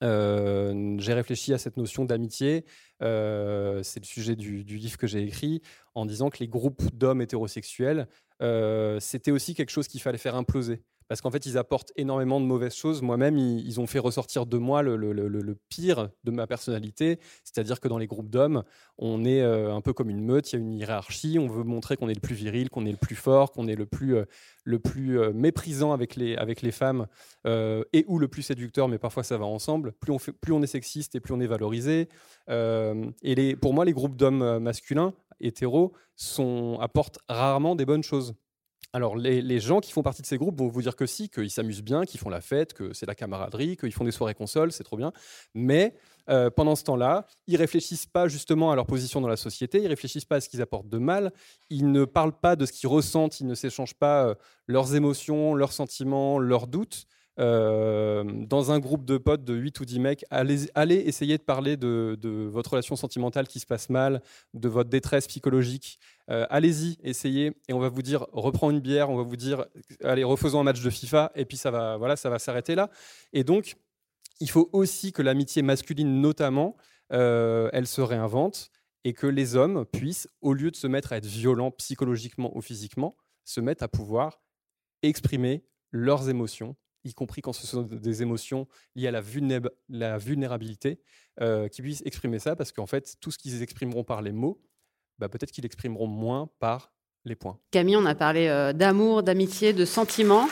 euh, 0.03 0.97
j'ai 0.99 1.15
réfléchi 1.15 1.53
à 1.53 1.59
cette 1.59 1.77
notion 1.77 2.05
d'amitié. 2.05 2.65
Euh, 3.03 3.83
c'est 3.83 4.01
le 4.01 4.07
sujet 4.07 4.37
du, 4.37 4.63
livre 4.63 4.97
que 4.97 5.07
j'ai 5.07 5.23
écrit 5.23 5.63
en 5.95 6.07
disant 6.07 6.31
que 6.31 6.39
les 6.39 6.49
groupes 6.49 6.83
d'hommes 6.95 7.23
hétérosexuels, 7.23 8.09
euh, 8.43 8.99
c'était 9.01 9.31
aussi 9.31 9.55
quelque 9.55 9.71
chose 9.71 9.89
qu'il 9.89 10.01
fallait 10.01 10.19
faire 10.19 10.35
imploser 10.35 10.83
parce 11.09 11.21
qu'en 11.21 11.31
fait, 11.31 11.47
ils 11.47 11.59
apportent 11.59 11.93
énormément 11.97 12.41
de 12.41 12.47
mauvaises 12.47 12.75
choses. 12.75 13.03
Moi-même, 13.03 13.37
ils, 13.37 13.81
ont 13.81 13.87
fait 13.87 13.99
ressortir 13.99 14.47
de 14.47 14.57
moi 14.57 14.83
le, 14.83 15.59
pire 15.69 16.11
de 16.25 16.31
ma 16.31 16.47
personnalité, 16.47 17.19
c'est-à-dire 17.45 17.81
que 17.81 17.89
dans 17.89 17.99
les 17.99 18.07
groupes 18.07 18.31
d'hommes, 18.31 18.63
on 18.99 19.25
est 19.25 19.43
euh, 19.43 19.75
un 19.75 19.81
peu 19.81 19.93
comme 19.93 20.11
une 20.11 20.25
meute, 20.25 20.53
il 20.53 20.57
y 20.57 20.59
a 20.59 20.63
une 20.63 20.73
hiérarchie, 20.73 21.39
on 21.39 21.49
veut 21.49 21.65
montrer 21.65 21.97
qu'on 21.97 22.09
est 22.09 22.15
le 22.15 22.21
plus 22.21 22.35
viril, 22.35 22.71
qu'on 22.71 22.87
est 22.87 22.93
le 22.93 22.97
plus 22.97 23.17
fort, 23.17 23.53
qu'on 23.53 23.67
est 23.67 23.75
le 23.75 23.87
plus, 23.87 24.17
euh, 24.17 24.25
le 24.65 24.79
plus 24.79 25.19
euh, 25.19 25.33
méprisant 25.33 25.93
avec 25.93 26.17
les, 26.17 26.37
avec 26.37 26.63
les 26.63 26.73
femmes 26.73 27.07
et 27.47 28.05
ou 28.09 28.19
le 28.19 28.29
plus 28.29 28.43
séducteur, 28.43 28.89
mais 28.89 28.99
parfois 28.99 29.23
ça 29.23 29.37
va 29.37 29.45
ensemble. 29.45 29.93
Plus 29.93 30.53
on, 30.53 30.63
est 30.63 30.67
sexiste 30.67 31.15
et 31.15 31.21
plus 31.21 31.35
on 31.35 31.41
est 31.41 31.47
valorisé. 31.47 32.09
et 32.49 33.57
pour 33.57 33.75
moi, 33.75 33.85
les 33.85 33.93
groupes 33.93 34.17
d'hommes 34.17 34.59
masculins, 34.61 35.13
hétéros, 35.41 35.93
apportent 36.81 37.19
rarement 37.29 37.75
des 37.77 37.85
bonnes 37.85 38.03
choses. 38.03 38.35
Alors, 38.95 39.17
les, 39.17 39.59
gens 39.59 39.81
qui 39.81 39.91
font 39.91 40.05
partie 40.05 40.23
de 40.23 40.27
ces 40.29 40.39
groupes 40.39 40.57
vont 40.57 40.69
vous 40.69 40.81
dire 40.81 40.95
que 40.95 41.05
si, 41.05 41.29
qu'ils 41.29 41.51
s'amusent 41.51 41.83
bien, 41.83 42.05
qu'ils 42.05 42.21
font 42.21 42.29
la 42.29 42.41
fête, 42.41 42.75
que 42.75 42.93
c'est 42.93 43.07
la 43.07 43.17
camaraderie, 43.17 43.77
qu'ils 43.77 43.93
font 43.93 44.05
des 44.05 44.13
soirées 44.13 44.37
consoles, 44.37 44.71
c'est 44.71 44.85
trop 44.85 44.97
bien. 44.97 45.13
Mais 45.53 45.97
euh, 46.31 46.49
pendant 46.49 46.77
ce 46.77 46.85
temps-là, 46.85 47.27
ils 47.49 47.57
réfléchissent 47.57 48.07
pas 48.07 48.29
justement 48.29 48.71
à 48.71 48.77
leur 48.77 48.87
position 48.87 49.21
dans 49.21 49.27
la 49.27 49.37
société, 49.37 49.83
ils 49.83 49.89
réfléchissent 49.89 50.27
pas 50.27 50.37
à 50.37 50.41
ce 50.41 50.49
qu'ils 50.49 50.63
apportent 50.63 50.89
de 50.89 50.99
mal, 50.99 51.33
ils 51.71 51.91
ne 51.91 52.05
parlent 52.05 52.39
pas 52.39 52.55
de 52.55 52.67
ce 52.67 52.73
qu'ils 52.73 52.89
ressentent, 52.89 53.41
ils 53.41 53.49
ne 53.49 53.57
s'échangent 53.57 53.97
pas 53.97 54.29
euh, 54.29 54.35
leurs 54.69 54.95
émotions, 54.95 55.57
leurs 55.57 55.73
sentiments, 55.73 56.39
leurs 56.39 56.69
doutes. 56.69 57.09
Euh, 57.41 58.23
dans 58.25 58.71
un 58.71 58.79
groupe 58.79 59.05
de 59.05 59.19
potes 59.19 59.43
de 59.45 59.55
8 59.55 59.81
ou 59.81 59.85
10 59.85 59.99
mecs, 59.99 60.25
allez, 60.31 60.71
allez 60.75 60.97
essayer 60.97 61.37
de 61.37 61.43
parler 61.43 61.77
de, 61.77 62.17
votre 62.51 62.71
relation 62.71 62.97
sentimentale 62.97 63.49
qui 63.49 63.61
se 63.61 63.67
passe 63.67 63.91
mal, 63.91 64.23
de 64.53 64.69
votre 64.69 64.91
détresse 64.91 65.27
psychologique. 65.27 65.99
Euh, 66.31 66.47
allez-y, 66.49 66.97
essayez, 67.03 67.53
et 67.69 67.73
on 67.73 67.81
va 67.81 67.89
vous 67.89 68.03
dire, 68.03 68.27
reprends 68.33 68.71
une 68.71 68.81
bière, 68.81 69.11
on 69.11 69.17
va 69.17 69.25
vous 69.25 69.37
dire, 69.37 69.67
allez, 70.03 70.25
refaisons 70.25 70.61
un 70.61 70.65
match 70.65 70.83
de 70.83 70.91
FIFA, 70.91 71.33
et 71.35 71.45
puis 71.45 71.57
ça 71.57 71.71
va, 71.71 71.97
voilà, 71.97 72.17
ça 72.17 72.31
va 72.31 72.39
s'arrêter 72.39 72.75
là. 72.75 72.91
Et 73.33 73.45
donc, 73.45 73.75
il 74.41 74.51
faut 74.51 74.69
aussi 74.73 75.13
que 75.13 75.23
l'amitié 75.23 75.63
masculine, 75.63 76.21
notamment, 76.21 76.77
euh, 77.13 77.69
elle 77.73 77.87
se 77.87 78.01
réinvente, 78.01 78.71
et 79.05 79.13
que 79.13 79.27
les 79.27 79.57
hommes 79.57 79.85
puissent, 79.85 80.29
au 80.41 80.55
lieu 80.55 80.71
de 80.71 80.77
se 80.77 80.87
mettre 80.87 81.13
à 81.13 81.19
être 81.19 81.27
violents 81.27 81.71
psychologiquement 81.73 82.57
ou 82.57 82.63
physiquement, 82.63 83.17
se 83.45 83.61
mettre 83.61 83.83
à 83.83 83.89
pouvoir 83.89 84.41
exprimer 85.03 85.63
leurs 85.93 86.31
émotions 86.31 86.75
y 87.05 87.15
compris 87.15 87.43
quand 87.43 87.53
ce 87.53 87.67
sont 87.67 87.83
des 87.83 88.23
émotions 88.23 88.67
liées 88.95 89.09
à 89.09 89.11
la, 89.11 89.23
la 89.89 90.19
vulnérabilité, 90.19 91.01
euh, 91.41 91.69
qui 91.69 91.83
puissent 91.83 92.03
exprimer 92.05 92.39
ça, 92.39 92.57
parce 92.57 92.73
qu'en 92.73 92.87
fait, 92.87 93.17
tout 93.21 93.31
ce 93.31 93.39
qu'ils 93.39 93.63
exprimeront 93.63 94.05
par 94.05 94.23
les 94.23 94.33
mots, 94.33 94.61
bah, 95.19 95.29
peut-être 95.29 95.53
qu'ils 95.53 95.63
l'exprimeront 95.63 96.07
moins 96.07 96.51
par 96.59 96.93
les 97.25 97.37
points. 97.37 97.59
Camille, 97.71 97.97
on 97.97 98.07
a 98.07 98.15
parlé 98.15 98.49
euh, 98.49 98.73
d'amour, 98.73 99.23
d'amitié, 99.23 99.73
de 99.73 99.85
sentiments. 99.85 100.49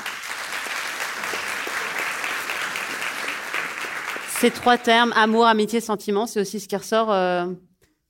Ces 4.40 4.50
trois 4.50 4.76
termes, 4.76 5.12
amour, 5.14 5.46
amitié, 5.46 5.80
sentiment, 5.80 6.26
c'est 6.26 6.40
aussi 6.40 6.59
ce 6.59 6.66
qui 6.66 6.76
ressort 6.76 7.12
euh, 7.12 7.46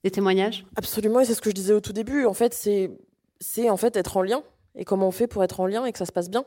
des 0.03 0.11
témoignages? 0.11 0.65
Absolument, 0.77 1.21
et 1.21 1.25
c'est 1.25 1.35
ce 1.35 1.43
que 1.43 1.51
je 1.51 1.55
disais 1.55 1.75
au 1.75 1.81
tout 1.81 1.93
début. 1.93 2.25
En 2.25 2.35
fait, 2.35 2.55
c'est 2.55 3.69
en 3.69 3.77
fait 3.77 3.97
être 3.97 4.17
en 4.17 4.23
lien. 4.23 4.43
Et 4.75 4.87
comment 4.87 5.09
on 5.09 5.13
fait 5.13 5.27
pour 5.27 5.45
être 5.45 5.61
en 5.61 5.67
lien 5.67 5.85
et 5.85 5.93
que 5.93 5.99
ça 5.99 6.07
se 6.07 6.13
passe 6.13 6.31
bien 6.31 6.47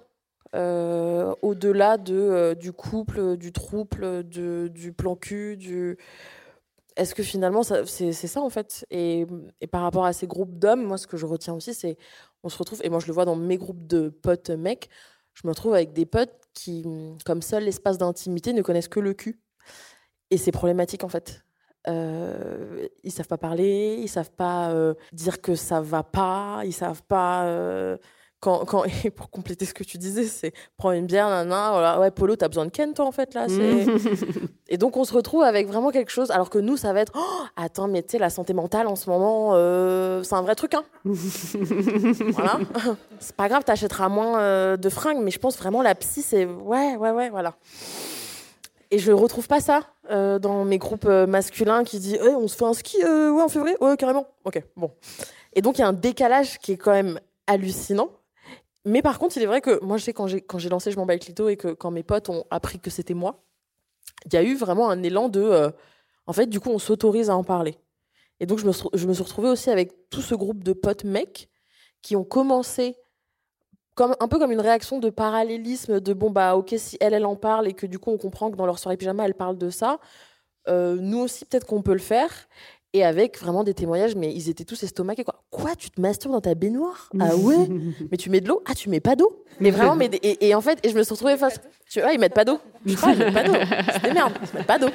au-delà 0.55 1.97
de, 1.97 2.15
euh, 2.15 2.55
du 2.55 2.71
couple, 2.71 3.37
du 3.37 3.51
trouble, 3.51 4.23
du 4.23 4.93
plan 4.93 5.15
cul, 5.15 5.57
du... 5.57 5.97
Est-ce 6.95 7.13
que 7.13 7.23
finalement, 7.23 7.61
c'est 7.63 8.13
ça 8.13 8.41
en 8.41 8.49
fait? 8.49 8.85
Et, 8.89 9.25
par 9.69 9.81
rapport 9.81 10.05
à 10.05 10.13
ces 10.13 10.27
groupes 10.27 10.57
d'hommes, 10.57 10.83
moi 10.83 10.97
ce 10.97 11.07
que 11.07 11.17
je 11.17 11.25
retiens 11.25 11.53
aussi, 11.53 11.73
c'est 11.73 11.97
on 12.43 12.49
se 12.49 12.57
retrouve, 12.57 12.79
et 12.83 12.89
moi 12.89 12.99
je 12.99 13.07
le 13.07 13.13
vois 13.13 13.25
dans 13.25 13.35
mes 13.35 13.57
groupes 13.57 13.85
de 13.85 14.07
potes 14.07 14.49
mecs, 14.49 14.89
je 15.33 15.41
me 15.45 15.51
retrouve 15.51 15.73
avec 15.73 15.91
des 15.91 16.05
potes 16.05 16.33
qui, 16.53 16.85
comme 17.25 17.41
seul 17.41 17.65
l'espace 17.65 17.97
d'intimité, 17.97 18.53
ne 18.53 18.61
connaissent 18.61 18.87
que 18.87 19.01
le 19.01 19.13
cul. 19.13 19.41
Et 20.31 20.37
c'est 20.37 20.51
problématique 20.53 21.03
en 21.03 21.09
fait. 21.09 21.43
Euh, 21.87 22.87
ils 23.03 23.11
savent 23.11 23.27
pas 23.27 23.37
parler, 23.37 23.97
ils 23.99 24.07
savent 24.07 24.31
pas 24.31 24.71
euh, 24.71 24.93
dire 25.11 25.41
que 25.41 25.55
ça 25.55 25.81
va 25.81 26.03
pas, 26.03 26.61
ils 26.63 26.73
savent 26.73 27.03
pas 27.03 27.45
quand, 28.45 28.63
quand, 28.65 28.83
et 29.03 29.09
pour 29.09 29.31
compléter 29.31 29.65
ce 29.65 29.73
que 29.73 29.83
tu 29.83 29.97
disais, 29.97 30.25
c'est 30.25 30.53
prends 30.77 30.91
une 30.91 31.07
bière, 31.07 31.29
nana, 31.29 31.71
voilà, 31.71 31.99
ouais, 31.99 32.11
Polo, 32.11 32.35
t'as 32.35 32.47
besoin 32.47 32.65
de 32.65 32.69
Ken, 32.69 32.93
toi, 32.93 33.05
en 33.05 33.11
fait, 33.11 33.33
là. 33.33 33.47
et 34.67 34.77
donc, 34.77 34.97
on 34.97 35.03
se 35.03 35.13
retrouve 35.13 35.41
avec 35.41 35.67
vraiment 35.67 35.89
quelque 35.89 36.11
chose, 36.11 36.29
alors 36.29 36.51
que 36.51 36.59
nous, 36.59 36.77
ça 36.77 36.93
va 36.93 37.01
être, 37.01 37.11
oh, 37.15 37.43
attends, 37.55 37.87
mais 37.87 38.03
tu 38.03 38.11
sais, 38.11 38.17
la 38.19 38.29
santé 38.29 38.53
mentale 38.53 38.87
en 38.87 38.95
ce 38.95 39.09
moment, 39.09 39.51
euh, 39.53 40.21
c'est 40.21 40.35
un 40.35 40.43
vrai 40.43 40.53
truc, 40.53 40.75
hein. 40.75 40.83
voilà. 41.05 42.59
C'est 43.19 43.35
pas 43.35 43.49
grave, 43.49 43.63
t'achèteras 43.63 44.09
moins 44.09 44.39
euh, 44.39 44.77
de 44.77 44.89
fringues, 44.89 45.21
mais 45.21 45.31
je 45.31 45.39
pense 45.39 45.57
vraiment 45.57 45.81
la 45.81 45.95
psy, 45.95 46.21
c'est, 46.21 46.45
ouais, 46.45 46.95
ouais, 46.97 47.11
ouais, 47.11 47.29
voilà. 47.31 47.55
Et 48.91 48.99
je 48.99 49.11
retrouve 49.11 49.47
pas 49.47 49.59
ça 49.59 49.81
euh, 50.11 50.37
dans 50.37 50.63
mes 50.63 50.77
groupes 50.77 51.05
masculins 51.05 51.83
qui 51.83 51.99
disent, 51.99 52.19
hey, 52.21 52.35
on 52.35 52.47
se 52.47 52.55
fait 52.55 52.65
un 52.65 52.73
ski, 52.73 52.97
ouais, 53.03 53.41
en 53.41 53.49
février, 53.49 53.75
ouais, 53.81 53.97
carrément. 53.97 54.27
Ok, 54.43 54.61
bon. 54.77 54.91
Et 55.53 55.63
donc, 55.63 55.79
il 55.79 55.81
y 55.81 55.83
a 55.83 55.87
un 55.87 55.93
décalage 55.93 56.59
qui 56.59 56.73
est 56.73 56.77
quand 56.77 56.91
même 56.91 57.19
hallucinant 57.47 58.09
mais 58.85 59.01
par 59.01 59.19
contre, 59.19 59.37
il 59.37 59.43
est 59.43 59.47
vrai 59.47 59.61
que 59.61 59.83
moi, 59.83 59.97
je 59.97 60.03
sais, 60.03 60.13
quand 60.13 60.27
j'ai, 60.27 60.69
lancé 60.69 60.91
Je 60.91 60.97
m'en 60.97 61.05
bats 61.05 61.17
Clito 61.17 61.49
et 61.49 61.57
que 61.57 61.69
quand 61.69 61.91
mes 61.91 62.03
potes 62.03 62.29
ont 62.29 62.45
appris 62.51 62.79
que 62.79 62.89
c'était 62.89 63.15
moi, 63.15 63.43
il 64.25 64.33
y 64.33 64.37
a 64.37 64.43
eu 64.43 64.55
vraiment 64.55 64.89
un 64.89 65.01
élan 65.03 65.29
de. 65.29 65.41
Euh, 65.41 65.71
en 66.27 66.33
fait, 66.33 66.47
du 66.47 66.59
coup, 66.59 66.69
on 66.69 66.79
s'autorise 66.79 67.29
à 67.29 67.35
en 67.35 67.43
parler. 67.43 67.77
Et 68.39 68.45
donc, 68.45 68.59
je 68.59 68.65
me, 68.65 68.71
je 68.93 69.07
me 69.07 69.13
suis 69.13 69.23
retrouvée 69.23 69.49
aussi 69.49 69.69
avec 69.69 70.09
tout 70.09 70.21
ce 70.21 70.35
groupe 70.35 70.63
de 70.63 70.73
potes 70.73 71.03
mecs 71.03 71.49
qui 72.01 72.15
ont 72.15 72.23
commencé 72.23 72.95
comme, 73.95 74.15
un 74.19 74.27
peu 74.27 74.37
comme 74.37 74.51
une 74.51 74.61
réaction 74.61 74.99
de 74.99 75.09
parallélisme 75.09 75.99
de 75.99 76.13
bon, 76.13 76.29
bah, 76.29 76.55
ok, 76.55 76.75
si 76.77 76.97
elle, 76.99 77.13
elle 77.13 77.25
en 77.25 77.35
parle 77.35 77.67
et 77.67 77.73
que 77.73 77.85
du 77.87 77.97
coup, 77.97 78.11
on 78.11 78.17
comprend 78.17 78.51
que 78.51 78.57
dans 78.57 78.65
leur 78.65 78.77
soirée 78.77 78.97
pyjama, 78.97 79.25
elle 79.25 79.33
parle 79.33 79.57
de 79.57 79.69
ça, 79.69 79.99
euh, 80.67 80.97
nous 80.99 81.19
aussi, 81.19 81.45
peut-être 81.45 81.65
qu'on 81.65 81.81
peut 81.81 81.93
le 81.93 81.99
faire 81.99 82.31
et 82.95 83.03
avec 83.03 83.37
vraiment 83.39 83.65
des 83.65 83.73
témoignages, 83.73 84.15
mais 84.15 84.33
ils 84.33 84.49
étaient 84.49 84.63
tous 84.63 84.81
estomaqués. 84.83 85.25
Quoi, 85.25 85.43
quoi 85.51 85.75
tu 85.75 85.89
te 85.89 85.99
masturbes 85.99 86.31
dans 86.31 86.39
ta 86.39 86.55
baignoire? 86.55 87.09
Ah 87.19 87.35
ouais? 87.35 87.67
Mais 88.09 88.15
tu 88.15 88.29
mets 88.29 88.39
de 88.39 88.47
l'eau? 88.47 88.63
Ah, 88.65 88.73
tu 88.73 88.89
mets 88.89 89.01
pas 89.01 89.17
d'eau? 89.17 89.43
Mais 89.59 89.69
vraiment, 89.69 89.97
mais 89.97 90.09
et, 90.23 90.55
en 90.55 90.61
fait, 90.61 90.79
et 90.83 90.89
je 90.89 90.97
me 90.97 91.03
suis 91.03 91.11
retrouvée 91.13 91.35
face. 91.35 91.59
Tu 91.89 91.99
vois, 91.99 92.13
ils 92.13 92.19
mettent 92.19 92.33
pas 92.33 92.45
d'eau. 92.45 92.57
Je 92.85 92.95
crois, 92.95 93.11
ils 93.11 93.19
mettent 93.19 93.33
pas 93.33 93.43
d'eau. 93.43 93.53
C'est 93.91 94.03
des 94.03 94.13
merdes, 94.13 94.33
ils 94.41 94.57
mettent 94.57 94.67
pas 94.67 94.79
d'eau. 94.79 94.89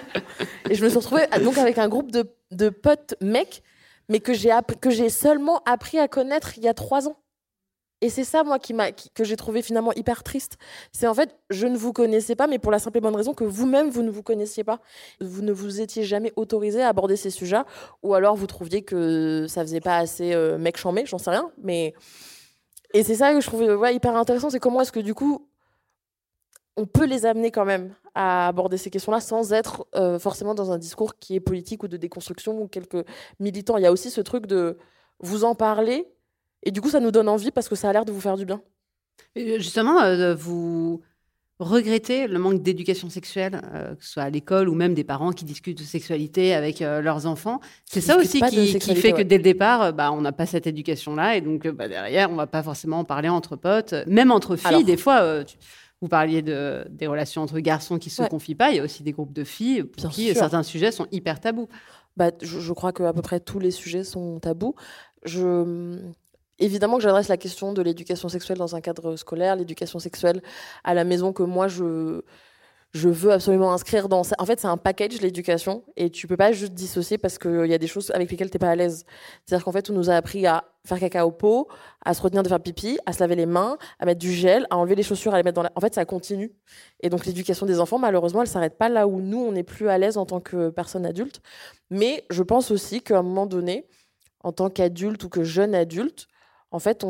Et 0.71 0.75
je 0.75 0.83
me 0.83 0.89
suis 0.89 0.99
retrouvée 0.99 1.27
donc 1.45 1.59
avec 1.59 1.77
un 1.77 1.89
groupe 1.89 2.11
de, 2.11 2.25
de 2.53 2.71
potes 2.71 3.17
mecs, 3.21 3.63
mais 4.09 4.21
que 4.21 4.33
j'ai 4.33 4.51
que 4.81 4.89
j'ai 4.89 5.11
seulement 5.11 5.61
appris 5.67 5.99
à 5.99 6.09
connaître 6.09 6.57
il 6.57 6.65
y 6.65 6.69
a 6.69 6.75
trois 6.75 7.07
ans. 7.07 7.17
Et 8.03 8.09
c'est 8.09 8.25
ça, 8.25 8.45
moi, 8.45 8.59
que 8.59 9.25
j'ai 9.25 9.37
trouvé 9.37 9.61
finalement 9.61 9.93
hyper 9.93 10.23
triste. 10.23 10.57
C'est 10.91 11.07
en 11.07 11.15
fait, 11.15 11.37
je 11.51 11.67
ne 11.67 11.77
vous 11.77 11.93
connaissais 11.93 12.35
pas, 12.35 12.47
mais 12.47 12.59
pour 12.59 12.73
la 12.73 12.79
simple 12.79 12.99
et 12.99 13.01
bonne 13.01 13.15
raison 13.17 13.35
que 13.35 13.45
vous-même, 13.45 13.91
vous 13.91 14.03
ne 14.03 14.11
vous 14.11 14.23
connaissiez 14.23 14.65
pas. 14.65 14.81
Vous 15.21 15.43
ne 15.43 15.53
vous 15.53 15.81
étiez 15.81 16.05
jamais 16.05 16.33
autorisé 16.37 16.83
à 16.83 16.89
aborder 16.89 17.17
ces 17.17 17.31
sujets, 17.31 17.63
ou 18.03 18.15
alors 18.15 18.37
vous 18.37 18.47
trouviez 18.47 18.83
que 18.83 19.47
ça 19.49 19.63
faisait 19.63 19.81
pas 19.81 19.99
assez 19.99 20.33
euh, 20.33 20.57
mec 20.57 20.79
chambé, 20.79 21.05
j'en 21.05 21.19
sais 21.19 21.31
rien. 21.31 21.51
Mais 21.63 21.95
et 22.95 23.03
c'est 23.05 23.17
ça 23.17 23.33
que 23.33 23.41
je 23.41 23.47
trouvais 23.47 23.73
ouais, 23.75 23.95
hyper 23.95 24.17
intéressant, 24.17 24.51
c'est 24.51 24.61
comment 24.61 24.81
est-ce 24.81 24.93
que 24.93 25.01
du 25.01 25.15
coup, 25.15 25.47
on 26.77 26.87
peut 26.87 27.05
les 27.05 27.27
amener 27.27 27.51
quand 27.51 27.65
même 27.65 27.95
à 28.15 28.49
aborder 28.49 28.79
ces 28.79 28.91
questions-là 28.91 29.21
sans 29.21 29.53
être 29.53 29.87
euh, 29.95 30.19
forcément 30.19 30.55
dans 30.55 30.73
un 30.73 30.79
discours 30.79 31.19
qui 31.19 31.35
est 31.37 31.41
politique 31.41 31.83
ou 31.83 31.89
de 31.89 31.97
déconstruction 31.97 32.61
ou 32.61 32.69
quelques 32.69 33.05
militants. 33.39 33.77
Il 33.77 33.83
y 33.83 33.87
a 33.87 33.93
aussi 33.93 34.11
ce 34.11 34.21
truc 34.21 34.47
de 34.47 34.79
vous 35.21 35.45
en 35.45 35.55
parler 35.55 36.09
et 36.63 36.71
du 36.71 36.81
coup, 36.81 36.91
ça 36.91 37.01
nous 37.01 37.11
donne 37.11 37.29
envie 37.29 37.51
parce 37.51 37.69
que 37.69 37.75
ça 37.75 37.89
a 37.89 37.93
l'air 37.93 38.05
de 38.05 38.13
vous 38.13 38.21
faire 38.21 38.37
du 38.37 38.45
bien. 38.45 38.63
Justement, 39.37 40.35
vous 40.35 41.03
regretter 41.61 42.27
le 42.27 42.39
manque 42.39 42.63
d'éducation 42.63 43.11
sexuelle, 43.11 43.61
euh, 43.75 43.95
que 43.95 44.05
ce 44.05 44.13
soit 44.13 44.23
à 44.25 44.31
l'école 44.31 44.69
ou 44.69 44.75
même 44.75 44.95
des 44.95 45.05
parents 45.05 45.33
qui 45.33 45.45
discutent 45.45 45.79
de 45.79 45.85
sexualité 45.85 46.55
avec 46.55 46.81
euh, 46.81 47.03
leurs 47.03 47.27
enfants? 47.27 47.61
C'est 47.85 48.01
ça 48.01 48.17
aussi 48.17 48.41
qui, 48.41 48.97
fait 48.97 49.13
que 49.13 49.23
dès 49.23 49.37
le 49.37 49.43
départ, 49.43 49.83
euh, 49.83 49.93
bah, 49.93 50.11
on 50.11 50.23
n'a 50.23 50.33
pas 50.33 50.47
cette 50.47 50.67
éducation-là 50.67 51.37
et 51.37 51.43
donc 51.43 51.69
bah, 51.69 51.87
derrière, 51.87 52.31
on 52.31 52.35
va 52.35 52.47
pas 52.47 52.63
forcément 52.63 53.01
en 53.01 53.05
parler 53.05 53.29
entre 53.29 53.57
potes, 53.57 53.95
même 54.07 54.31
entre 54.31 54.57
filles. 54.57 54.85
des 54.85 54.97
fois, 54.97 55.45
vous 56.01 56.09
parliez 56.09 56.41
de, 56.41 56.87
des 56.89 57.07
relations 57.07 57.43
entre 57.43 57.61
garçons 57.61 57.99
qui 57.99 58.09
se 58.09 58.23
confient 58.23 58.55
pas. 58.55 58.71
Il 58.71 58.77
y 58.77 58.81
a 58.81 58.83
aussi 58.83 59.03
des 59.03 59.13
groupes 59.13 59.35
de 59.35 59.45
filles 59.45 59.85
pour 59.85 60.11
qui 60.11 60.35
certains 60.35 60.63
sujets 60.63 60.93
sont 60.93 61.07
hyper 61.13 61.41
tabous. 61.41 61.69
Bah, 62.17 62.31
je, 62.43 62.59
je 62.59 62.73
crois 62.73 62.93
qu'à 62.93 63.13
peu 63.13 63.23
près 63.23 63.39
tous 63.39 63.59
les 63.59 63.71
sujets 63.71 64.03
sont 64.03 64.41
tabous. 64.41 64.75
Je, 65.25 65.99
Évidemment 66.61 66.99
que 66.99 67.03
j'adresse 67.03 67.29
la 67.29 67.37
question 67.37 67.73
de 67.73 67.83
l'éducation 67.83 68.29
sexuelle 68.29 68.59
dans 68.59 68.77
un 68.77 68.81
cadre 68.81 69.17
scolaire, 69.17 69.57
l'éducation 69.57 69.99
sexuelle 69.99 70.43
à 70.85 70.95
la 70.95 71.05
maison 71.05 71.33
que 71.33 71.43
moi 71.43 71.69
je 71.69 72.23
je 72.93 73.09
veux 73.09 73.31
absolument 73.31 73.73
inscrire 73.73 74.09
dans 74.09 74.23
En 74.39 74.47
fait, 74.47 74.59
c'est 74.59 74.67
un 74.67 74.77
package, 74.77 75.21
l'éducation, 75.21 75.85
et 75.97 76.11
tu 76.11 76.27
peux 76.27 76.37
pas 76.37 76.51
juste 76.53 76.75
dissocier 76.75 77.19
parce 77.19 77.39
qu'il 77.39 77.67
y 77.67 77.75
a 77.75 77.79
des 77.79 77.87
choses 77.87 78.11
avec 78.11 78.31
lesquelles 78.31 78.51
tu 78.51 78.57
n'es 78.57 78.59
pas 78.59 78.71
à 78.71 78.75
l'aise. 78.75 79.05
C'est-à-dire 79.47 79.65
qu'en 79.65 79.73
fait, 79.73 79.91
on 79.91 79.93
nous 79.93 80.11
a 80.11 80.15
appris 80.15 80.47
à 80.47 80.65
faire 80.85 80.99
caca 80.99 81.25
au 81.25 81.31
pot, 81.31 81.69
à 82.05 82.15
se 82.15 82.23
retenir 82.23 82.43
de 82.43 82.49
faire 82.49 82.59
pipi, 82.59 82.99
à 83.07 83.13
se 83.13 83.21
laver 83.21 83.37
les 83.37 83.47
mains, 83.47 83.79
à 84.01 84.07
mettre 84.07 84.19
du 84.19 84.33
gel, 84.33 84.67
à 84.71 84.77
enlever 84.77 84.97
les 84.97 85.05
chaussures, 85.05 85.35
à 85.35 85.37
les 85.37 85.45
mettre 85.45 85.55
dans 85.55 85.63
la... 85.63 85.71
En 85.77 85.81
fait, 85.81 85.95
ça 85.95 86.05
continue. 86.05 86.53
Et 87.01 87.11
donc, 87.11 87.27
l'éducation 87.27 87.65
des 87.65 87.79
enfants, 87.79 87.99
malheureusement, 87.99 88.43
elle 88.43 88.49
s'arrête 88.49 88.77
pas 88.77 88.89
là 88.89 89.07
où 89.07 89.21
nous, 89.21 89.39
on 89.39 89.53
n'est 89.53 89.63
plus 89.63 89.89
à 89.89 89.97
l'aise 89.97 90.17
en 90.17 90.27
tant 90.27 90.41
que 90.41 90.71
personne 90.71 91.07
adulte. 91.07 91.41
Mais 91.91 92.25
je 92.29 92.43
pense 92.43 92.73
aussi 92.73 93.03
qu'à 93.03 93.19
un 93.19 93.23
moment 93.23 93.47
donné, 93.47 93.87
en 94.43 94.51
tant 94.51 94.69
qu'adulte 94.69 95.23
ou 95.23 95.29
que 95.29 95.45
jeune 95.45 95.77
adulte, 95.77 96.27
en 96.71 96.79
fait, 96.79 97.05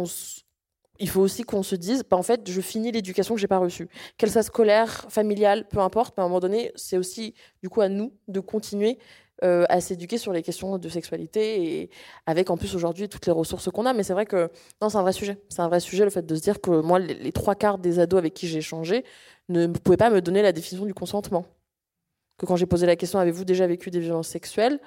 il 0.99 1.09
faut 1.09 1.21
aussi 1.21 1.43
qu'on 1.43 1.63
se 1.63 1.75
dise, 1.75 2.05
bah, 2.09 2.17
en 2.17 2.23
fait, 2.23 2.49
je 2.51 2.61
finis 2.61 2.93
l'éducation 2.93 3.35
que 3.35 3.41
j'ai 3.41 3.49
pas 3.49 3.59
reçue. 3.59 3.89
Qu'elle 4.19 4.31
soit 4.31 4.43
scolaire, 4.43 5.07
familiale, 5.09 5.67
peu 5.69 5.79
importe, 5.79 6.15
mais 6.17 6.23
à 6.23 6.27
un 6.27 6.29
moment 6.29 6.41
donné, 6.41 6.73
c'est 6.77 6.99
aussi 6.99 7.35
du 7.63 7.69
coup 7.69 7.81
à 7.81 7.89
nous 7.89 8.13
de 8.29 8.41
continuer 8.41 8.99
euh, 9.43 9.65
à 9.71 9.81
s'éduquer 9.81 10.19
sur 10.19 10.35
les 10.35 10.43
questions 10.43 10.77
de 10.77 10.89
sexualité 10.91 11.65
et 11.65 11.91
avec 12.27 12.51
en 12.51 12.59
plus 12.59 12.75
aujourd'hui 12.75 13.09
toutes 13.09 13.25
les 13.25 13.33
ressources 13.33 13.71
qu'on 13.71 13.87
a. 13.87 13.95
Mais 13.95 14.03
c'est 14.03 14.13
vrai 14.13 14.27
que 14.27 14.51
non, 14.83 14.91
c'est 14.91 14.99
un 14.99 15.03
vrai 15.03 15.15
sujet. 15.15 15.39
C'est 15.49 15.61
un 15.61 15.69
vrai 15.69 15.81
sujet 15.81 16.05
le 16.05 16.11
fait 16.11 16.27
de 16.27 16.35
se 16.35 16.43
dire 16.43 16.61
que 16.61 16.83
moi, 16.83 16.99
les, 16.99 17.33
trois 17.33 17.55
quarts 17.55 17.79
des 17.79 17.99
ados 17.99 18.19
avec 18.19 18.35
qui 18.35 18.47
j'ai 18.47 18.59
échangé 18.59 19.03
ne 19.49 19.67
pouvaient 19.67 19.97
pas 19.97 20.11
me 20.11 20.21
donner 20.21 20.43
la 20.43 20.53
définition 20.53 20.85
du 20.85 20.93
consentement. 20.93 21.47
Que 22.37 22.45
quand 22.45 22.57
j'ai 22.57 22.67
posé 22.67 22.87
la 22.87 22.97
question, 22.97 23.19
avez-vous 23.19 23.47
déjà 23.47 23.67
vécu 23.67 23.91
des 23.91 24.01
violences 24.01 24.29
sexuelles 24.29 24.79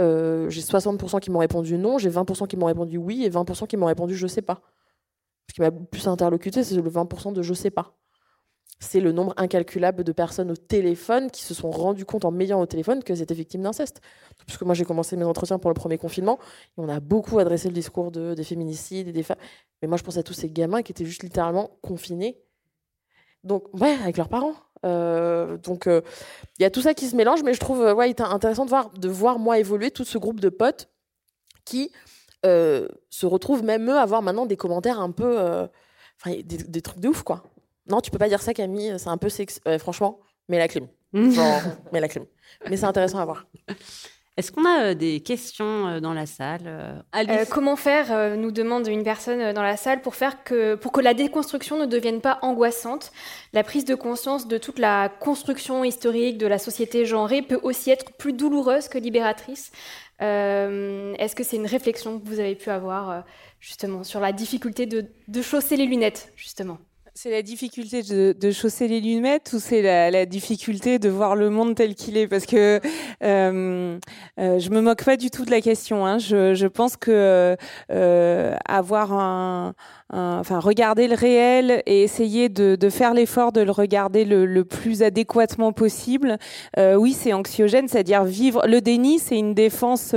euh, 0.00 0.48
j'ai 0.48 0.60
60% 0.60 1.20
qui 1.20 1.30
m'ont 1.30 1.40
répondu 1.40 1.76
non, 1.76 1.98
j'ai 1.98 2.10
20% 2.10 2.46
qui 2.46 2.56
m'ont 2.56 2.66
répondu 2.66 2.98
oui 2.98 3.24
et 3.24 3.30
20% 3.30 3.66
qui 3.66 3.76
m'ont 3.76 3.86
répondu 3.86 4.14
je 4.14 4.26
sais 4.26 4.42
pas. 4.42 4.62
Ce 5.48 5.54
qui 5.54 5.60
m'a 5.60 5.70
plus 5.70 6.06
interlocuté, 6.06 6.62
c'est 6.62 6.74
le 6.74 6.82
20% 6.82 7.32
de 7.32 7.42
je 7.42 7.54
sais 7.54 7.70
pas. 7.70 7.94
C'est 8.80 9.00
le 9.00 9.10
nombre 9.10 9.34
incalculable 9.36 10.04
de 10.04 10.12
personnes 10.12 10.52
au 10.52 10.56
téléphone 10.56 11.30
qui 11.32 11.42
se 11.42 11.52
sont 11.52 11.70
rendues 11.70 12.04
compte 12.04 12.24
en 12.24 12.30
m'ayant 12.30 12.60
au 12.60 12.66
téléphone 12.66 13.02
que 13.02 13.14
c'était 13.14 13.34
victime 13.34 13.62
d'inceste. 13.62 14.00
Puisque 14.46 14.62
moi 14.62 14.74
j'ai 14.74 14.84
commencé 14.84 15.16
mes 15.16 15.24
entretiens 15.24 15.58
pour 15.58 15.70
le 15.70 15.74
premier 15.74 15.98
confinement 15.98 16.38
et 16.40 16.80
on 16.80 16.88
a 16.88 17.00
beaucoup 17.00 17.40
adressé 17.40 17.68
le 17.68 17.74
discours 17.74 18.12
de, 18.12 18.34
des 18.34 18.44
féminicides 18.44 19.08
et 19.08 19.12
des 19.12 19.24
femmes. 19.24 19.38
Mais 19.82 19.88
moi 19.88 19.96
je 19.96 20.04
pense 20.04 20.16
à 20.16 20.22
tous 20.22 20.34
ces 20.34 20.50
gamins 20.50 20.82
qui 20.82 20.92
étaient 20.92 21.04
juste 21.04 21.24
littéralement 21.24 21.70
confinés. 21.82 22.38
Donc, 23.44 23.64
ouais, 23.72 23.96
avec 24.02 24.16
leurs 24.16 24.28
parents. 24.28 24.54
Euh, 24.84 25.56
donc 25.58 25.84
il 25.86 25.92
euh, 25.92 26.00
y 26.60 26.64
a 26.64 26.70
tout 26.70 26.82
ça 26.82 26.94
qui 26.94 27.08
se 27.08 27.16
mélange, 27.16 27.42
mais 27.42 27.54
je 27.54 27.60
trouve 27.60 27.82
euh, 27.82 27.94
ouais, 27.94 28.14
intéressant 28.20 28.64
de 28.64 28.70
voir, 28.70 28.90
de 28.90 29.08
voir 29.08 29.38
moi 29.38 29.58
évoluer 29.58 29.90
tout 29.90 30.04
ce 30.04 30.18
groupe 30.18 30.40
de 30.40 30.48
potes 30.48 30.88
qui 31.64 31.90
se 32.44 33.26
retrouvent 33.26 33.64
même 33.64 33.90
eux 33.90 33.98
avoir 33.98 34.22
maintenant 34.22 34.46
des 34.46 34.56
commentaires 34.56 35.00
un 35.00 35.10
peu, 35.10 35.68
des, 36.24 36.42
des, 36.42 36.82
trucs 36.82 37.00
de 37.00 37.08
ouf 37.08 37.22
quoi. 37.22 37.42
Non, 37.88 38.00
tu 38.00 38.10
peux 38.10 38.18
pas 38.18 38.28
dire 38.28 38.40
ça 38.40 38.54
Camille, 38.54 38.94
c'est 38.98 39.08
un 39.08 39.18
peu 39.18 39.28
sexe. 39.28 39.60
franchement, 39.78 40.20
mets 40.48 40.58
la 40.58 40.68
clim. 40.68 40.86
Genre, 41.12 41.60
mets 41.92 42.00
la 42.00 42.08
clim. 42.08 42.24
Mais 42.70 42.76
c'est 42.76 42.86
intéressant 42.86 43.18
à 43.18 43.24
voir. 43.24 43.46
Est-ce 44.38 44.52
qu'on 44.52 44.64
a 44.66 44.90
euh, 44.90 44.94
des 44.94 45.18
questions 45.18 45.88
euh, 45.88 46.00
dans 46.00 46.14
la 46.14 46.24
salle 46.24 46.60
euh, 46.64 47.44
Comment 47.50 47.74
faire, 47.74 48.36
nous 48.36 48.52
demande 48.52 48.86
une 48.86 49.02
personne 49.02 49.52
dans 49.52 49.64
la 49.64 49.76
salle, 49.76 50.00
pour, 50.00 50.14
faire 50.14 50.44
que, 50.44 50.76
pour 50.76 50.92
que 50.92 51.00
la 51.00 51.12
déconstruction 51.12 51.76
ne 51.76 51.86
devienne 51.86 52.20
pas 52.20 52.38
angoissante 52.42 53.10
La 53.52 53.64
prise 53.64 53.84
de 53.84 53.96
conscience 53.96 54.46
de 54.46 54.56
toute 54.56 54.78
la 54.78 55.08
construction 55.08 55.82
historique 55.82 56.38
de 56.38 56.46
la 56.46 56.58
société 56.58 57.04
genrée 57.04 57.42
peut 57.42 57.58
aussi 57.64 57.90
être 57.90 58.12
plus 58.12 58.32
douloureuse 58.32 58.86
que 58.86 58.98
libératrice. 58.98 59.72
Est-ce 60.20 61.34
que 61.34 61.42
c'est 61.44 61.56
une 61.56 61.66
réflexion 61.66 62.18
que 62.18 62.26
vous 62.26 62.40
avez 62.40 62.54
pu 62.54 62.70
avoir 62.70 63.24
justement 63.60 64.04
sur 64.04 64.20
la 64.20 64.32
difficulté 64.32 64.86
de, 64.86 65.06
de 65.26 65.42
chausser 65.42 65.76
les 65.76 65.86
lunettes, 65.86 66.32
justement? 66.36 66.78
C'est 67.14 67.30
la 67.30 67.42
difficulté 67.42 68.02
de, 68.02 68.50
chausser 68.50 68.88
les 68.88 69.00
lunettes 69.00 69.50
ou 69.54 69.60
c'est 69.60 69.82
la, 69.82 70.26
difficulté 70.26 70.98
de 70.98 71.08
voir 71.08 71.36
le 71.36 71.50
monde 71.50 71.74
tel 71.74 71.94
qu'il 71.94 72.16
est? 72.16 72.26
Parce 72.26 72.46
que 72.46 72.80
euh, 73.22 73.98
euh, 74.38 74.58
je 74.58 74.70
me 74.70 74.80
moque 74.80 75.04
pas 75.04 75.16
du 75.16 75.30
tout 75.30 75.44
de 75.44 75.50
la 75.50 75.60
question. 75.60 76.06
Hein. 76.06 76.18
Je, 76.18 76.66
pense 76.66 76.96
que 76.96 77.56
euh, 77.90 78.56
avoir 78.66 79.12
un, 79.12 79.74
enfin 80.10 80.58
regarder 80.58 81.08
le 81.08 81.14
réel 81.14 81.82
et 81.86 82.02
essayer 82.02 82.48
de, 82.48 82.88
faire 82.90 83.14
l'effort 83.14 83.52
de 83.52 83.60
le 83.60 83.70
regarder 83.70 84.24
le, 84.24 84.46
le 84.46 84.64
plus 84.64 85.02
adéquatement 85.02 85.72
possible. 85.72 86.38
Oui, 86.76 87.12
c'est 87.12 87.32
anxiogène, 87.32 87.88
c'est-à-dire 87.88 88.24
vivre. 88.24 88.66
Le 88.66 88.80
déni, 88.80 89.18
c'est 89.18 89.38
une 89.38 89.54
défense 89.54 90.14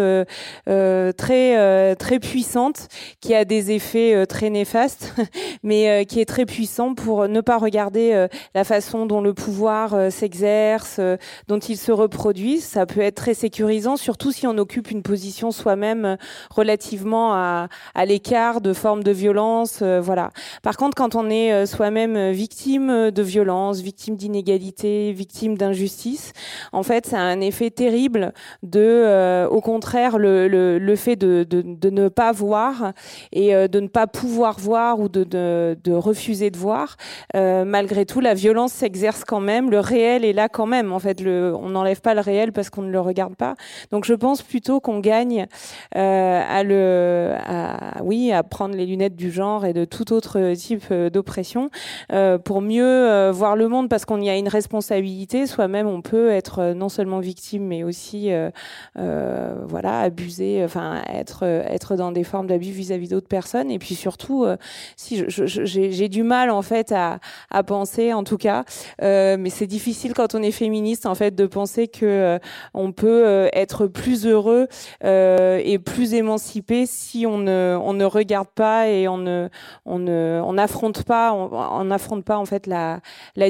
très 0.66 1.96
très 1.96 2.20
puissante 2.20 2.88
qui 3.20 3.34
a 3.34 3.46
des 3.46 3.72
effets 3.72 4.26
très 4.26 4.50
néfastes, 4.50 5.14
mais 5.64 6.06
qui 6.06 6.20
est 6.20 6.26
très 6.26 6.46
pour 6.96 7.28
ne 7.28 7.42
pas 7.42 7.58
regarder 7.58 8.28
la 8.54 8.64
façon 8.64 9.06
dont 9.06 9.22
le 9.22 9.34
pouvoir 9.34 10.12
s'exerce, 10.12 11.00
dont 11.48 11.60
il 11.60 11.78
se 11.78 11.92
reproduit. 11.92 12.60
Ça 12.60 12.86
peut 12.86 13.02
être 13.02 13.16
très 13.16 13.34
sécurisant, 13.34 13.98
surtout 13.98 14.32
si 14.32 14.48
on 14.48 14.58
occupe 14.58 14.92
une 14.92 15.04
position 15.04 15.52
soi-même 15.52 16.18
relativement 16.50 17.34
à, 17.34 17.68
l'écart 18.06 18.62
de 18.62 18.74
formes 18.74 19.04
de 19.04 19.12
violence 19.12 19.32
euh, 19.82 20.02
voilà. 20.02 20.32
Par 20.64 20.78
contre, 20.78 20.96
quand 20.96 21.16
on 21.16 21.30
est 21.30 21.52
euh, 21.54 21.66
soi-même 21.66 22.16
euh, 22.16 22.32
victime 22.32 23.12
de 23.12 23.22
violence, 23.22 23.82
victime 23.82 24.16
d'inégalité, 24.16 25.14
victime 25.14 25.58
d'injustice, 25.58 26.34
en 26.72 26.84
fait, 26.84 27.06
ça 27.06 27.20
a 27.20 27.22
un 27.22 27.42
effet 27.42 27.70
terrible 27.70 28.34
de, 28.64 29.46
au 29.50 29.62
contraire, 29.62 30.18
le, 30.18 30.96
fait 30.96 31.16
de, 31.16 31.46
ne 31.90 32.10
pas 32.10 32.32
voir 32.32 32.94
et 33.32 33.54
de 33.68 33.80
ne 33.80 33.88
pas 33.88 34.08
pouvoir 34.08 34.60
voir 34.60 35.00
ou 35.00 35.10
de 35.10 35.92
refuser 35.92 36.50
de 36.50 36.58
voir. 36.58 36.71
Malgré 37.34 38.06
tout, 38.06 38.20
la 38.20 38.34
violence 38.34 38.74
s'exerce 38.74 39.24
quand 39.24 39.40
même. 39.40 39.70
Le 39.72 39.80
réel 39.80 40.26
est 40.26 40.34
là 40.34 40.50
quand 40.50 40.66
même. 40.66 40.92
En 40.92 41.00
fait, 41.00 41.22
on 41.26 41.70
n'enlève 41.70 42.02
pas 42.02 42.14
le 42.14 42.22
réel 42.22 42.52
parce 42.52 42.70
qu'on 42.70 42.82
ne 42.82 42.92
le 42.92 43.00
regarde 43.00 43.36
pas. 43.36 43.56
Donc, 43.92 44.06
je 44.06 44.14
pense 44.14 44.42
plutôt 44.42 44.80
qu'on 44.80 45.00
gagne 45.00 45.48
à 45.94 46.64
le, 46.64 47.36
oui, 48.04 48.32
à 48.32 48.44
prendre 48.44 48.76
les 48.76 48.86
lunettes 48.86 49.16
du 49.16 49.32
genre 49.32 49.66
et 49.66 49.74
de 49.74 49.86
tout 49.86 50.14
autre 50.14 50.54
type 50.54 50.86
euh, 50.92 51.10
d'oppression 51.10 51.70
euh, 52.12 52.38
pour 52.38 52.62
mieux 52.62 52.84
euh, 52.84 53.32
voir 53.32 53.56
le 53.56 53.68
monde 53.68 53.90
parce 53.90 54.06
qu'on 54.06 54.22
y 54.22 54.30
a 54.30 54.38
une 54.38 54.48
responsabilité. 54.48 55.48
Soi-même, 55.48 55.88
on 55.88 56.02
peut 56.02 56.30
être 56.32 56.74
non 56.74 56.90
seulement 56.90 57.20
victime, 57.20 57.66
mais 57.66 57.84
aussi 57.84 58.30
voilà 58.96 60.02
abusé, 60.02 60.64
enfin 60.64 61.02
être 61.08 61.44
être 61.44 61.96
dans 61.96 62.12
des 62.12 62.24
formes 62.24 62.48
d'abus 62.48 62.72
vis-à-vis 62.72 63.10
d'autres 63.10 63.28
personnes. 63.28 63.72
Et 63.72 63.80
puis 63.80 63.96
surtout, 63.96 64.46
si 64.96 65.24
j'ai 65.28 66.10
du 66.10 66.24
mal 66.24 66.50
en 66.50 66.61
fait 66.62 66.94
à, 66.94 67.20
penser, 67.64 68.14
en 68.14 68.24
tout 68.24 68.38
cas, 68.38 68.64
mais 69.02 69.50
c'est 69.50 69.68
difficile 69.68 70.14
quand 70.14 70.36
on 70.36 70.42
est 70.42 70.52
féministe 70.52 71.06
en 71.06 71.16
fait 71.16 71.36
de 71.36 71.46
penser 71.46 71.88
que 71.88 72.40
on 72.74 72.92
peut 72.92 73.50
être 73.54 73.88
plus 73.88 74.26
heureux 74.26 74.68
et 75.04 75.80
plus 75.80 76.14
émancipé 76.14 76.86
si 76.86 77.26
on 77.28 77.38
ne 77.38 77.78
on 77.82 77.94
ne 77.94 78.06
regarde 78.06 78.48
pas 78.56 78.88
et 78.88 79.08
on 79.08 79.18
ne 79.18 79.50
on 79.86 80.54
n'affronte 80.54 81.04
pas, 81.04 81.34
on 81.34 81.84
n'affronte 81.86 82.24
pas 82.24 82.38
en 82.38 82.46
fait 82.46 82.68
la, 82.68 83.02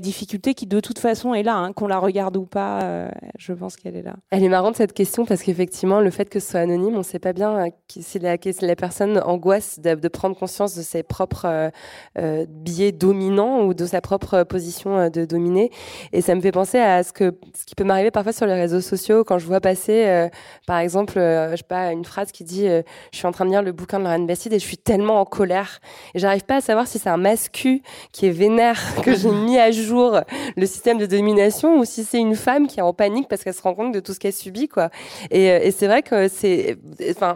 difficulté 0.01 0.53
qui 0.53 0.65
de 0.65 0.79
toute 0.79 0.99
façon 0.99 1.33
est 1.33 1.43
là, 1.43 1.55
hein, 1.55 1.73
qu'on 1.73 1.87
la 1.87 1.99
regarde 1.99 2.37
ou 2.37 2.45
pas. 2.45 2.81
Euh, 2.81 3.09
je 3.37 3.53
pense 3.53 3.75
qu'elle 3.75 3.95
est 3.95 4.01
là. 4.01 4.15
Elle 4.31 4.43
est 4.43 4.49
marrante 4.49 4.75
cette 4.75 4.93
question 4.93 5.25
parce 5.25 5.43
qu'effectivement, 5.43 5.99
le 5.99 6.09
fait 6.09 6.29
que 6.29 6.39
ce 6.39 6.51
soit 6.51 6.61
anonyme, 6.61 6.95
on 6.95 6.99
ne 6.99 7.03
sait 7.03 7.19
pas 7.19 7.33
bien 7.33 7.67
euh, 7.67 7.69
si 7.87 8.19
la, 8.19 8.37
la 8.61 8.75
personne 8.75 9.19
angoisse 9.23 9.79
de, 9.79 10.07
prendre 10.07 10.35
conscience 10.35 10.75
de 10.75 10.81
ses 10.81 11.03
propres 11.03 11.71
euh, 12.17 12.45
biais 12.49 12.91
dominants 13.01 13.63
ou 13.63 13.73
de 13.73 13.85
sa 13.85 13.99
propre 13.99 14.43
position 14.43 15.09
de 15.09 15.25
dominer. 15.25 15.71
Et 16.13 16.21
ça 16.21 16.35
me 16.35 16.41
fait 16.41 16.51
penser 16.51 16.77
à 16.77 17.03
ce 17.03 17.11
que 17.11 17.33
ce 17.57 17.65
qui 17.65 17.75
peut 17.75 17.83
m'arriver 17.83 18.11
parfois 18.11 18.31
sur 18.31 18.45
les 18.45 18.53
réseaux 18.53 18.81
sociaux 18.81 19.23
quand 19.23 19.39
je 19.39 19.45
vois 19.45 19.59
passer, 19.59 20.29
par 20.67 20.77
exemple, 20.77 21.13
je 21.15 21.55
sais 21.57 21.63
pas, 21.67 21.91
une 21.91 22.05
phrase 22.05 22.31
qui 22.31 22.43
dit 22.43 22.67
"Je 22.67 23.17
suis 23.17 23.27
en 23.27 23.31
train 23.31 23.45
de 23.45 23.49
lire 23.49 23.63
le 23.63 23.71
bouquin 23.71 23.99
de 23.99 24.03
Lorraine 24.03 24.27
Bastide 24.27 24.53
et 24.53 24.59
je 24.59 24.65
suis 24.65 24.77
tellement 24.77 25.19
en 25.19 25.25
colère." 25.25 25.79
Et 26.13 26.19
j'arrive 26.19 26.45
pas 26.45 26.57
à 26.57 26.61
savoir 26.61 26.87
si 26.87 26.99
c'est 26.99 27.09
un 27.09 27.17
mascu 27.17 27.81
qui 28.11 28.27
est 28.27 28.31
vénère 28.31 28.79
que 29.03 29.15
j'ai 29.15 29.31
mis 29.31 29.57
à 29.57 29.71
jour 29.71 30.21
le 30.55 30.65
système 30.65 30.97
de 30.97 31.05
domination 31.05 31.79
ou 31.79 31.85
si 31.85 32.03
c'est 32.03 32.19
une 32.19 32.35
femme 32.35 32.67
qui 32.67 32.79
est 32.79 32.83
en 32.83 32.93
panique 32.93 33.27
parce 33.27 33.43
qu'elle 33.43 33.53
se 33.53 33.61
rend 33.61 33.73
compte 33.73 33.93
de 33.93 33.99
tout 33.99 34.13
ce 34.13 34.19
qu'elle 34.19 34.33
subit, 34.33 34.67
quoi. 34.67 34.89
Et, 35.29 35.49
euh, 35.49 35.59
et 35.61 35.71
c'est 35.71 35.87
vrai 35.87 36.01
que 36.01 36.27
c'est, 36.27 36.77
enfin, 37.09 37.35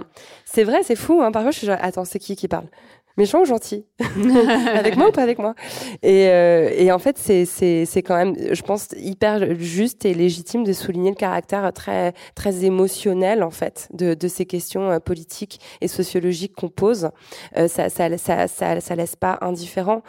c'est 0.55 0.63
vrai, 0.63 0.83
c'est 0.83 0.95
fou. 0.95 1.21
Hein. 1.21 1.33
Parfois, 1.33 1.51
je 1.51 1.57
suis 1.57 1.67
genre, 1.67 1.77
attends, 1.81 2.05
c'est 2.05 2.17
qui 2.17 2.37
qui 2.37 2.47
parle? 2.47 2.67
Méchant 3.17 3.41
ou 3.41 3.45
gentil 3.45 3.85
Avec 4.73 4.97
moi 4.97 5.07
ou 5.07 5.11
pas 5.11 5.21
avec 5.21 5.39
moi? 5.39 5.55
Et, 6.03 6.27
euh, 6.27 6.93
en 6.93 6.99
fait, 6.99 7.17
c'est 7.17 8.03
quand 8.03 8.15
même, 8.15 8.35
je 8.51 8.61
pense, 8.61 8.89
hyper 8.97 9.55
juste 9.55 10.03
et 10.03 10.13
légitime 10.13 10.65
de 10.65 10.73
souligner 10.73 11.11
le 11.11 11.15
caractère 11.15 11.71
très, 11.71 12.13
très 12.35 12.65
émotionnel, 12.65 13.41
en 13.41 13.51
fait, 13.51 13.87
de, 13.93 14.27
ces 14.27 14.45
questions 14.45 14.91
euh, 14.91 14.99
politiques 14.99 15.61
et 15.79 15.87
sociologiques 15.87 16.55
qu'on 16.55 16.67
pose. 16.67 17.09
Euh, 17.57 17.69
ça, 17.69 17.89
ça, 17.89 18.09
laisse 18.09 19.15
pas 19.15 19.37
indifférent 19.41 20.01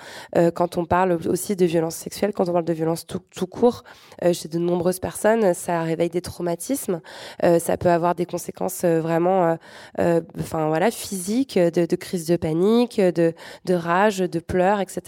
quand 0.55 0.77
on 0.77 0.85
parle 0.85 1.19
aussi 1.29 1.55
de 1.55 1.65
violence 1.65 1.95
sexuelle, 1.95 2.33
quand 2.35 2.49
on 2.49 2.53
parle 2.53 2.65
de 2.65 2.73
violence 2.73 3.07
tout, 3.07 3.47
court. 3.47 3.85
Chez 4.33 4.49
de 4.49 4.59
nombreuses 4.59 4.99
personnes, 4.99 5.55
ça 5.55 5.83
réveille 5.83 6.11
des 6.11 6.21
traumatismes. 6.21 7.01
ça 7.43 7.77
peut 7.77 7.91
avoir 7.91 8.15
des 8.15 8.27
conséquences 8.27 8.85
vraiment, 8.85 9.57
enfin 10.39 10.69
voilà, 10.69 10.91
physiques, 10.91 11.59
de, 11.59 11.87
de 11.87 11.97
crise 11.97 12.27
de 12.27 12.37
panique 12.37 13.01
de, 13.01 13.75
rage, 13.75 14.19
de 14.19 14.39
pleurs, 14.39 14.81
etc. 14.81 15.03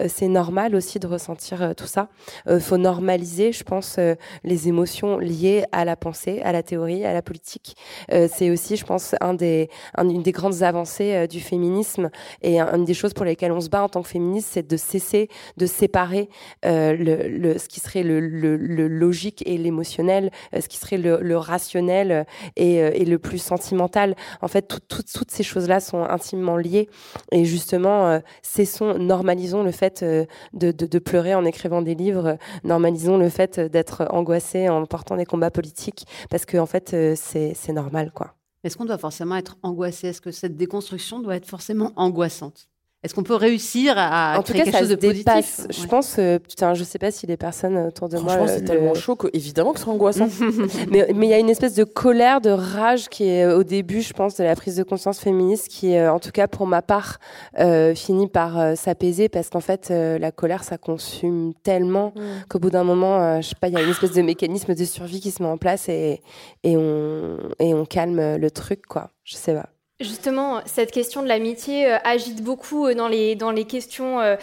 Euh, 0.00 0.06
c'est 0.08 0.28
normal 0.28 0.74
aussi 0.74 0.98
de 0.98 1.06
ressentir 1.06 1.62
euh, 1.62 1.74
tout 1.74 1.86
ça. 1.86 2.08
Euh, 2.46 2.60
faut 2.60 2.76
normaliser, 2.76 3.52
je 3.52 3.64
pense, 3.64 3.98
les 4.44 4.68
émotions 4.68 5.18
liées 5.18 5.64
à 5.72 5.84
la 5.84 5.96
pensée, 5.96 6.40
à 6.42 6.52
la 6.52 6.62
théorie, 6.62 7.04
à 7.04 7.12
la 7.12 7.22
politique. 7.22 7.76
c'est 8.10 8.50
aussi, 8.50 8.76
je 8.76 8.84
pense, 8.84 9.14
un 9.20 9.34
des, 9.34 9.68
une 9.96 10.22
des 10.22 10.32
grandes 10.32 10.62
avancées 10.62 11.26
du 11.28 11.40
féminisme 11.40 12.10
et 12.42 12.60
une 12.60 12.84
des 12.84 12.94
choses 12.94 13.14
pour 13.14 13.24
lesquelles 13.24 13.52
on 13.52 13.60
se 13.60 13.68
bat 13.68 13.82
en 13.82 13.88
tant 13.88 14.02
que 14.02 14.08
féministe, 14.08 14.50
c'est 14.52 14.66
de 14.66 14.76
cesser 14.76 15.28
de 15.56 15.66
séparer 15.66 16.28
le, 16.64 17.58
ce 17.58 17.68
qui 17.68 17.80
serait 17.80 18.02
le, 18.02 18.20
logique 18.20 19.42
et 19.46 19.56
l'émotionnel, 19.58 20.30
ce 20.58 20.68
qui 20.68 20.76
serait 20.76 20.98
le, 20.98 21.36
rationnel 21.36 22.26
et, 22.56 23.04
le 23.04 23.18
plus 23.18 23.38
sentimental. 23.38 24.14
En 24.42 24.48
fait, 24.48 24.57
toutes 24.62 25.30
ces 25.30 25.42
choses-là 25.42 25.80
sont 25.80 26.02
intimement 26.02 26.56
liées. 26.56 26.88
Et 27.32 27.44
justement, 27.44 28.08
euh, 28.08 28.18
cessons, 28.42 28.98
normalisons 28.98 29.62
le 29.62 29.72
fait 29.72 30.02
euh, 30.02 30.26
de, 30.52 30.98
pleurer 30.98 31.34
en 31.34 31.44
écrivant 31.44 31.82
des 31.82 31.94
livres, 31.94 32.38
normalisons 32.64 33.18
le 33.18 33.28
fait 33.28 33.60
d'être 33.60 34.06
angoissé 34.10 34.68
en 34.68 34.84
portant 34.86 35.16
des 35.16 35.24
combats 35.24 35.50
politiques, 35.50 36.06
parce 36.30 36.44
qu'en 36.44 36.62
en 36.62 36.66
fait, 36.66 36.94
euh, 36.94 37.14
c'est 37.16 37.72
normal, 37.72 38.12
quoi. 38.14 38.34
Est-ce 38.64 38.76
qu'on 38.76 38.84
doit 38.84 38.98
forcément 38.98 39.36
être 39.36 39.56
angoissé? 39.62 40.08
Est-ce 40.08 40.20
que 40.20 40.32
cette 40.32 40.56
déconstruction 40.56 41.20
doit 41.20 41.36
être 41.36 41.46
forcément 41.46 41.92
angoissante? 41.96 42.67
Est-ce 43.04 43.14
qu'on 43.14 43.22
peut 43.22 43.36
réuir 43.36 43.94
à 43.96 44.38
en 44.38 44.42
tout 44.42 44.52
cas, 44.52 44.64
quelque 44.64 44.76
chose 44.76 44.88
de 44.88 44.96
positif 44.96 45.66
Je 45.70 45.86
pense, 45.86 46.16
euh, 46.18 46.40
putain, 46.40 46.74
je 46.74 46.82
sais 46.82 46.98
pas 46.98 47.12
si 47.12 47.28
les 47.28 47.36
personnes 47.36 47.78
autour 47.78 48.08
de 48.08 48.18
moi. 48.18 48.34
Franchement, 48.34 48.46
c'est 48.48 48.64
tellement 48.64 48.94
chaud 48.94 49.14
qu'évidemment 49.14 49.72
que 49.72 49.78
c'est 49.78 49.86
angoissant. 49.86 50.28
mais 50.90 51.06
il 51.08 51.28
y 51.28 51.32
a 51.32 51.38
une 51.38 51.48
espèce 51.48 51.74
de 51.74 51.84
colère, 51.84 52.40
de 52.40 52.50
rage 52.50 53.08
qui 53.08 53.28
est 53.28 53.46
au 53.46 53.62
début, 53.62 54.00
je 54.00 54.12
pense, 54.12 54.36
de 54.36 54.42
la 54.42 54.56
prise 54.56 54.74
de 54.74 54.82
conscience 54.82 55.20
féministe, 55.20 55.68
qui, 55.68 55.94
euh, 55.94 56.12
en 56.12 56.18
tout 56.18 56.32
cas 56.32 56.48
pour 56.48 56.66
ma 56.66 56.82
part, 56.82 57.18
euh, 57.60 57.94
finit 57.94 58.26
par 58.26 58.58
euh, 58.58 58.74
s'apaiser 58.74 59.28
parce 59.28 59.48
qu'en 59.48 59.60
fait, 59.60 59.90
la 59.90 60.32
colère, 60.32 60.64
ça 60.64 60.76
consume 60.76 61.52
tellement 61.62 62.12
mm. 62.16 62.20
qu'au 62.48 62.58
bout 62.58 62.70
d'un 62.70 62.84
moment, 62.84 63.40
je 63.40 63.48
sais 63.48 63.54
pas, 63.60 63.68
il 63.68 63.74
y 63.74 63.76
a 63.76 63.82
une 63.82 63.90
espèce 63.90 64.12
de 64.12 64.22
mécanisme 64.22 64.74
de 64.74 64.84
survie 64.84 65.20
qui 65.20 65.30
se 65.30 65.40
met 65.40 65.48
en 65.48 65.56
place 65.56 65.88
et 65.88 66.20
et 66.64 66.76
on 66.76 67.38
et 67.60 67.74
on 67.74 67.84
calme 67.84 68.36
le 68.36 68.50
truc, 68.50 68.86
quoi. 68.86 69.10
Je 69.22 69.36
sais 69.36 69.54
pas. 69.54 69.68
Justement, 70.00 70.60
cette 70.64 70.92
question 70.92 71.24
de 71.24 71.26
l'amitié 71.26 71.90
euh, 71.90 71.96
agite 72.04 72.44
beaucoup 72.44 72.86
euh, 72.86 72.94
dans 72.94 73.08
les, 73.08 73.34
dans 73.34 73.50
les 73.50 73.64
questions 73.64 74.20
euh, 74.20 74.36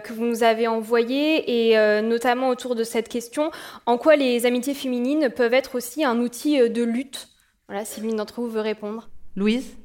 que 0.00 0.12
vous 0.12 0.24
nous 0.24 0.42
avez 0.42 0.66
envoyées 0.66 1.70
et 1.70 2.02
notamment 2.02 2.48
autour 2.48 2.74
de 2.74 2.82
cette 2.82 3.08
question, 3.08 3.50
en 3.86 3.96
quoi 3.96 4.16
les 4.16 4.44
amitiés 4.44 4.74
féminines 4.74 5.30
peuvent 5.30 5.54
être 5.54 5.76
aussi 5.76 6.04
un 6.04 6.18
outil 6.18 6.68
de 6.68 6.82
lutte? 6.82 7.28
Voilà, 7.68 7.84
si 7.84 8.00
l'une 8.00 8.16
d'entre 8.16 8.40
vous 8.40 8.48
veut 8.48 8.60
répondre. 8.60 9.08
Louise? 9.36 9.76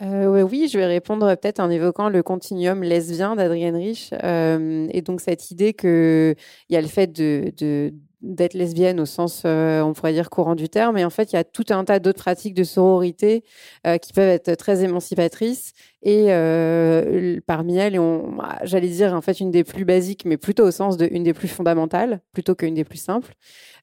Oui, 0.00 0.68
je 0.68 0.78
vais 0.78 0.86
répondre 0.86 1.34
peut-être 1.36 1.60
en 1.60 1.70
évoquant 1.70 2.08
le 2.08 2.22
continuum 2.22 2.82
lesbien 2.82 3.36
d'Adrienne 3.36 3.76
Rich. 3.76 4.12
et 4.12 5.02
donc 5.02 5.20
cette 5.20 5.50
idée 5.50 5.74
qu'il 5.74 6.36
y 6.70 6.76
a 6.76 6.80
le 6.80 6.88
fait 6.88 7.06
de, 7.06 7.52
de, 7.56 7.92
d'être 8.22 8.54
lesbienne 8.54 8.98
au 9.00 9.06
sens, 9.06 9.42
euh, 9.44 9.82
on 9.82 9.92
pourrait 9.92 10.12
dire, 10.12 10.30
courant 10.30 10.54
du 10.54 10.68
terme. 10.68 10.96
Et 10.98 11.04
en 11.04 11.10
fait, 11.10 11.32
il 11.32 11.36
y 11.36 11.38
a 11.38 11.44
tout 11.44 11.66
un 11.70 11.84
tas 11.84 11.98
d'autres 11.98 12.18
pratiques 12.18 12.54
de 12.54 12.64
sororité 12.64 13.44
euh, 13.86 13.98
qui 13.98 14.12
peuvent 14.12 14.28
être 14.28 14.54
très 14.54 14.82
émancipatrices. 14.84 15.72
Et 16.02 16.26
euh, 16.28 17.38
parmi 17.46 17.76
elles, 17.76 17.98
bah, 17.98 18.58
j'allais 18.64 18.88
dire, 18.88 19.12
en 19.12 19.20
fait, 19.20 19.40
une 19.40 19.50
des 19.50 19.64
plus 19.64 19.84
basiques, 19.84 20.24
mais 20.24 20.36
plutôt 20.36 20.64
au 20.64 20.70
sens 20.70 20.96
de 20.96 21.08
une 21.10 21.24
des 21.24 21.34
plus 21.34 21.48
fondamentales, 21.48 22.20
plutôt 22.32 22.54
qu'une 22.54 22.74
des 22.74 22.84
plus 22.84 22.98
simples, 22.98 23.34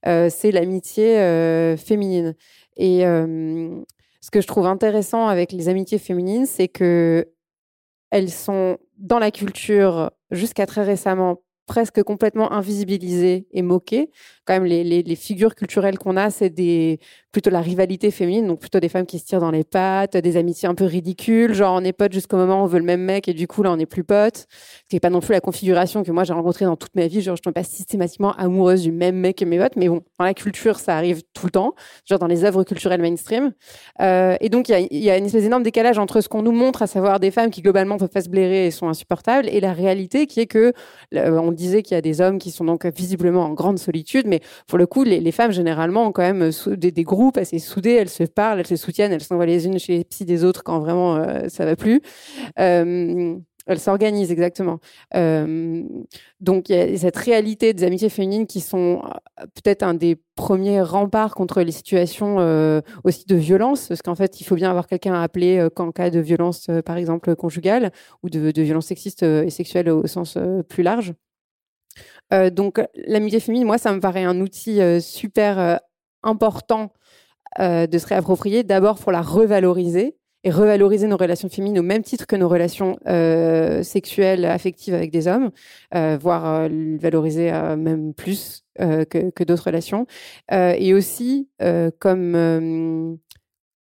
c'est 0.06 0.52
l'amitié 0.52 1.76
féminine. 1.78 2.36
Et 2.76 3.02
ce 3.02 4.32
que 4.32 4.42
je 4.42 4.48
trouve 4.48 4.66
intéressant 4.66 5.28
avec 5.28 5.52
les 5.52 5.70
amitiés 5.70 6.00
féminines, 6.00 6.46
c'est 6.46 6.68
que 6.68 7.28
elles 8.12 8.30
sont 8.30 8.78
dans 8.98 9.20
la 9.20 9.32
culture 9.32 10.12
jusqu'à 10.32 10.66
très 10.66 10.84
récemment 10.84 11.42
presque 11.66 12.04
complètement 12.04 12.52
invisibilisées 12.52 13.48
et 13.52 13.62
moquées. 13.62 14.12
Quand 14.46 14.54
même, 14.54 14.66
les, 14.66 14.84
les 14.84 15.16
figures 15.16 15.56
culturelles 15.56 15.98
qu'on 15.98 16.18
a, 16.18 16.30
c'est 16.30 16.50
des 16.50 17.00
plutôt 17.34 17.50
la 17.50 17.62
rivalité 17.62 18.12
féminine, 18.12 18.48
donc 18.48 18.60
plutôt 18.60 18.80
des 18.80 18.90
femmes 18.90 19.08
qui 19.08 19.18
se 19.18 19.26
tirent 19.26 19.40
dans 19.40 19.50
les 19.50 19.64
pattes, 19.64 20.16
des 20.16 20.38
amitiés 20.38 20.70
un 20.70 20.76
peu 20.76 20.86
ridicules, 20.86 21.56
genre 21.56 21.76
on 21.76 21.84
est 21.84 21.92
potes 21.92 22.14
jusqu'au 22.14 22.38
moment 22.38 22.62
où 22.62 22.66
on 22.66 22.68
veut 22.68 22.78
le 22.78 22.86
même 22.86 23.02
mec 23.02 23.28
et 23.28 23.34
du 23.34 23.48
coup 23.48 23.64
là 23.64 23.72
on 23.72 23.78
n'est 23.78 23.88
plus 23.88 24.04
potes. 24.04 24.46
Ce 24.50 24.90
qui 24.90 24.96
n'est 24.96 25.00
pas 25.00 25.10
non 25.10 25.20
plus 25.20 25.34
la 25.34 25.42
configuration 25.42 26.04
que 26.04 26.12
moi 26.12 26.26
j'ai 26.26 26.34
rencontrée 26.34 26.66
dans 26.66 26.76
toute 26.76 26.96
ma 26.96 27.08
vie, 27.08 27.22
genre 27.22 27.36
je 27.36 27.42
ne 27.42 27.52
suis 27.52 27.52
pas 27.52 27.64
systématiquement 27.64 28.34
amoureuse 28.34 28.84
du 28.84 28.92
même 28.92 29.16
mec 29.16 29.40
que 29.40 29.46
mes 29.46 29.58
potes, 29.58 29.76
mais 29.78 29.90
bon, 29.90 30.04
dans 30.20 30.26
la 30.26 30.36
culture 30.36 30.78
ça 30.78 30.96
arrive 30.96 31.24
tout 31.34 31.48
le 31.48 31.52
temps, 31.52 31.74
genre 32.06 32.20
dans 32.20 32.28
les 32.28 32.46
œuvres 32.46 32.64
culturelles 32.64 33.02
mainstream. 33.02 33.52
Euh, 34.00 34.38
et 34.40 34.50
donc 34.50 34.70
il 34.70 34.88
y, 34.92 35.00
y 35.00 35.10
a, 35.10 35.18
une 35.18 35.26
espèce 35.26 35.42
d'énorme 35.42 35.64
décalage 35.64 35.98
entre 35.98 36.22
ce 36.22 36.30
qu'on 36.30 36.44
nous 36.44 36.52
montre, 36.52 36.84
à 36.84 36.88
savoir 36.88 37.20
des 37.20 37.32
femmes 37.32 37.50
qui 37.50 37.64
globalement 37.64 37.98
peuvent 37.98 38.10
pas 38.10 38.22
se 38.22 38.30
blairer 38.30 38.68
et 38.68 38.72
sont 38.72 38.90
insupportables, 38.90 39.50
et 39.50 39.60
la 39.60 39.74
réalité 39.74 40.28
qui 40.28 40.40
est 40.40 40.46
que 40.46 40.72
on 41.16 41.52
disait 41.52 41.82
qu'il 41.82 41.96
y 41.96 41.98
a 41.98 42.02
des 42.02 42.22
hommes 42.22 42.38
qui 42.38 42.52
sont 42.52 42.66
donc 42.66 42.86
visiblement 42.86 43.46
en 43.46 43.54
grande 43.54 43.80
solitude, 43.80 44.28
mais 44.28 44.42
pour 44.68 44.78
le 44.78 44.86
coup 44.86 45.04
les, 45.04 45.32
femmes 45.32 45.52
généralement 45.52 46.06
ont 46.06 46.12
quand 46.12 46.22
même 46.22 46.52
des, 46.78 46.92
des 46.92 47.04
groupes 47.04 47.23
groupe 47.24 47.38
assez 47.38 47.60
soudées, 47.60 47.94
elles 47.94 48.10
se 48.10 48.24
parlent, 48.24 48.60
elles 48.60 48.68
se 48.68 48.76
soutiennent, 48.76 49.14
elles 49.14 49.24
s'envoient 49.24 49.46
les 49.46 49.66
unes 49.66 49.80
chez 49.80 49.98
les 49.98 50.04
psy 50.04 50.26
des 50.26 50.44
autres 50.44 50.62
quand 50.64 50.80
vraiment 50.80 51.16
euh, 51.16 51.48
ça 51.48 51.64
va 51.64 51.78
plus. 51.78 52.02
Euh, 52.60 53.36
elles 53.66 53.80
s'organisent 53.80 54.30
exactement. 54.30 54.80
Euh, 55.16 55.84
donc 56.42 56.68
il 56.68 56.76
y 56.76 56.80
a 56.80 56.98
cette 56.98 57.16
réalité 57.16 57.74
des 57.74 57.86
amitiés 57.86 58.10
féminines 58.10 58.46
qui 58.46 58.60
sont 58.60 59.02
peut-être 59.56 59.84
un 59.84 59.94
des 59.94 60.18
premiers 60.36 60.82
remparts 60.82 61.34
contre 61.34 61.62
les 61.62 61.72
situations 61.72 62.40
aussi 63.06 63.26
de 63.26 63.36
violence, 63.38 63.88
parce 63.88 64.02
qu'en 64.02 64.16
fait 64.16 64.42
il 64.42 64.44
faut 64.44 64.56
bien 64.56 64.70
avoir 64.70 64.86
quelqu'un 64.88 65.14
à 65.14 65.24
appeler 65.24 65.70
qu'en 65.74 65.94
cas 65.94 66.10
de 66.10 66.20
violence, 66.20 66.68
par 66.86 66.98
exemple 66.98 67.38
conjugale, 67.38 67.94
ou 68.22 68.30
de, 68.30 68.52
de 68.52 68.62
violence 68.62 68.88
sexiste 68.88 69.24
et 69.24 69.50
sexuelle 69.50 69.90
au 69.90 70.08
sens 70.08 70.38
plus 70.68 70.84
large. 70.84 71.14
donc 72.52 72.82
l'amitié 73.08 73.40
féminine, 73.40 73.68
moi 73.68 73.78
ça 73.78 73.94
me 73.94 74.02
paraît 74.02 74.26
un 74.26 74.42
outil 74.42 74.82
super 75.00 75.80
important 76.24 76.92
euh, 77.60 77.88
de 77.88 77.98
se 77.98 78.08
réapproprier 78.08 78.64
d'abord 78.64 78.98
pour 78.98 79.12
la 79.12 79.22
revaloriser 79.22 80.16
et 80.44 80.52
revaloriser 80.52 81.08
nos 81.08 81.18
relations 81.18 81.48
féminines 81.48 81.80
au 81.80 81.84
même 81.84 82.04
titre 82.04 82.28
que 82.28 82.36
nos 82.36 82.50
relations 82.50 82.98
euh, 83.08 83.82
sexuelles, 83.84 84.44
affectives 84.46 84.94
avec 84.94 85.10
des 85.12 85.28
hommes, 85.28 85.52
euh, 85.96 86.18
voire 86.20 86.68
valoriser 87.00 87.50
même 87.78 88.14
plus 88.14 88.66
que, 88.78 89.44
d'autres 89.46 89.68
relations, 89.68 90.06
et 90.52 90.94
aussi 90.94 91.48
comme 92.00 93.18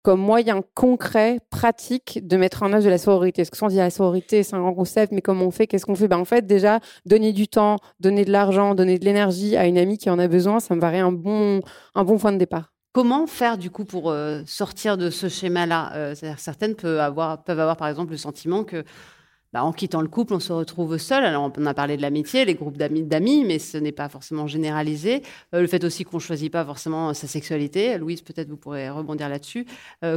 comme 0.03 0.19
moyen 0.19 0.61
concret, 0.74 1.39
pratique 1.49 2.26
de 2.26 2.38
mettre 2.38 2.63
en 2.63 2.74
œuvre 2.74 2.84
de 2.84 2.89
la 2.89 2.97
sororité. 2.97 3.43
Parce 3.43 3.49
que 3.51 3.65
on 3.65 3.67
dit 3.67 3.76
la 3.76 3.89
sororité, 3.89 4.43
c'est 4.43 4.55
un 4.55 4.59
grand 4.59 4.74
concept, 4.74 5.11
mais 5.11 5.22
comment 5.22 5.45
on 5.45 5.51
fait? 5.51 5.67
Qu'est-ce 5.67 5.86
qu'on 5.86 5.95
fait? 5.95 6.07
Ben, 6.07 6.17
En 6.17 6.26
fait, 6.26 6.45
déjà, 6.47 6.80
donner 7.05 7.34
du 7.34 7.47
temps, 7.47 7.78
donner 7.99 8.26
de 8.26 8.32
l'argent, 8.32 8.74
donner 8.74 8.97
de 8.97 9.05
l'énergie 9.05 9.55
à 9.57 9.67
une 9.67 9.78
amie 9.78 9.97
qui 9.97 10.09
en 10.09 10.17
a 10.19 10.28
besoin, 10.28 10.59
ça 10.59 10.76
me 10.76 10.82
paraît 10.82 10.99
un 10.99 11.11
bon, 11.11 11.61
un 11.95 12.03
bon 12.03 12.17
point 12.17 12.32
de 12.32 12.38
départ. 12.38 12.70
Comment 12.94 13.26
faire 13.26 13.58
du 13.58 13.72
coup 13.72 13.86
pour 13.86 14.12
euh, 14.12 14.42
sortir 14.46 14.98
de 14.98 15.10
ce 15.10 15.30
schéma-là? 15.30 15.94
Euh, 15.96 16.16
Certaines 16.38 16.76
peuvent 16.76 17.00
avoir, 17.00 17.42
peuvent 17.42 17.60
avoir 17.60 17.78
par 17.78 17.88
exemple 17.88 18.12
le 18.12 18.18
sentiment 18.18 18.66
que 18.66 18.84
bah, 19.54 19.64
en 19.64 19.72
quittant 19.72 20.02
le 20.02 20.10
couple, 20.10 20.34
on 20.34 20.42
se 20.42 20.52
retrouve 20.52 20.98
seul. 20.98 21.24
Alors, 21.24 21.50
on 21.58 21.66
a 21.66 21.74
parlé 21.74 21.96
de 21.96 22.02
l'amitié, 22.02 22.44
les 22.44 22.56
groupes 22.56 22.76
d'amis, 22.76 23.46
mais 23.46 23.60
ce 23.60 23.78
n'est 23.78 23.94
pas 23.94 24.10
forcément 24.10 24.46
généralisé. 24.46 25.24
Euh, 25.56 25.62
le 25.62 25.68
fait 25.68 25.86
aussi 25.86 26.04
qu'on 26.04 26.18
ne 26.18 26.22
choisit 26.22 26.52
pas 26.52 26.66
forcément 26.66 27.14
sa 27.14 27.28
sexualité. 27.28 27.98
Louise, 27.98 28.24
peut-être 28.24 28.50
vous 28.50 28.58
pourrez 28.58 28.89
rebondir 28.89 29.30
là-dessus. 29.30 29.66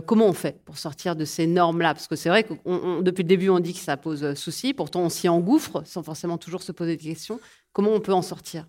comment 0.07 0.27
on 0.27 0.33
fait 0.33 0.61
pour 0.65 0.77
sortir 0.77 1.15
de 1.15 1.25
ces 1.25 1.47
normes-là? 1.47 1.95
Parce 1.95 2.09
que 2.09 2.17
c'est 2.17 2.29
vrai 2.29 2.43
que 2.43 2.55
depuis 3.03 3.23
le 3.23 3.29
début, 3.29 3.51
on 3.51 3.61
dit 3.61 3.75
que 3.75 3.79
ça 3.79 3.97
pose 3.97 4.35
souci. 4.35 4.75
Pourtant, 4.75 5.03
on 5.03 5.09
s'y 5.11 5.29
engouffre 5.29 5.83
sans 5.85 6.03
forcément 6.03 6.39
toujours 6.39 6.63
se 6.63 6.73
poser 6.73 6.97
des 6.97 7.05
questions. 7.05 7.39
Comment 7.73 7.93
on 7.93 8.01
peut 8.01 8.13
en 8.15 8.23
sortir? 8.23 8.67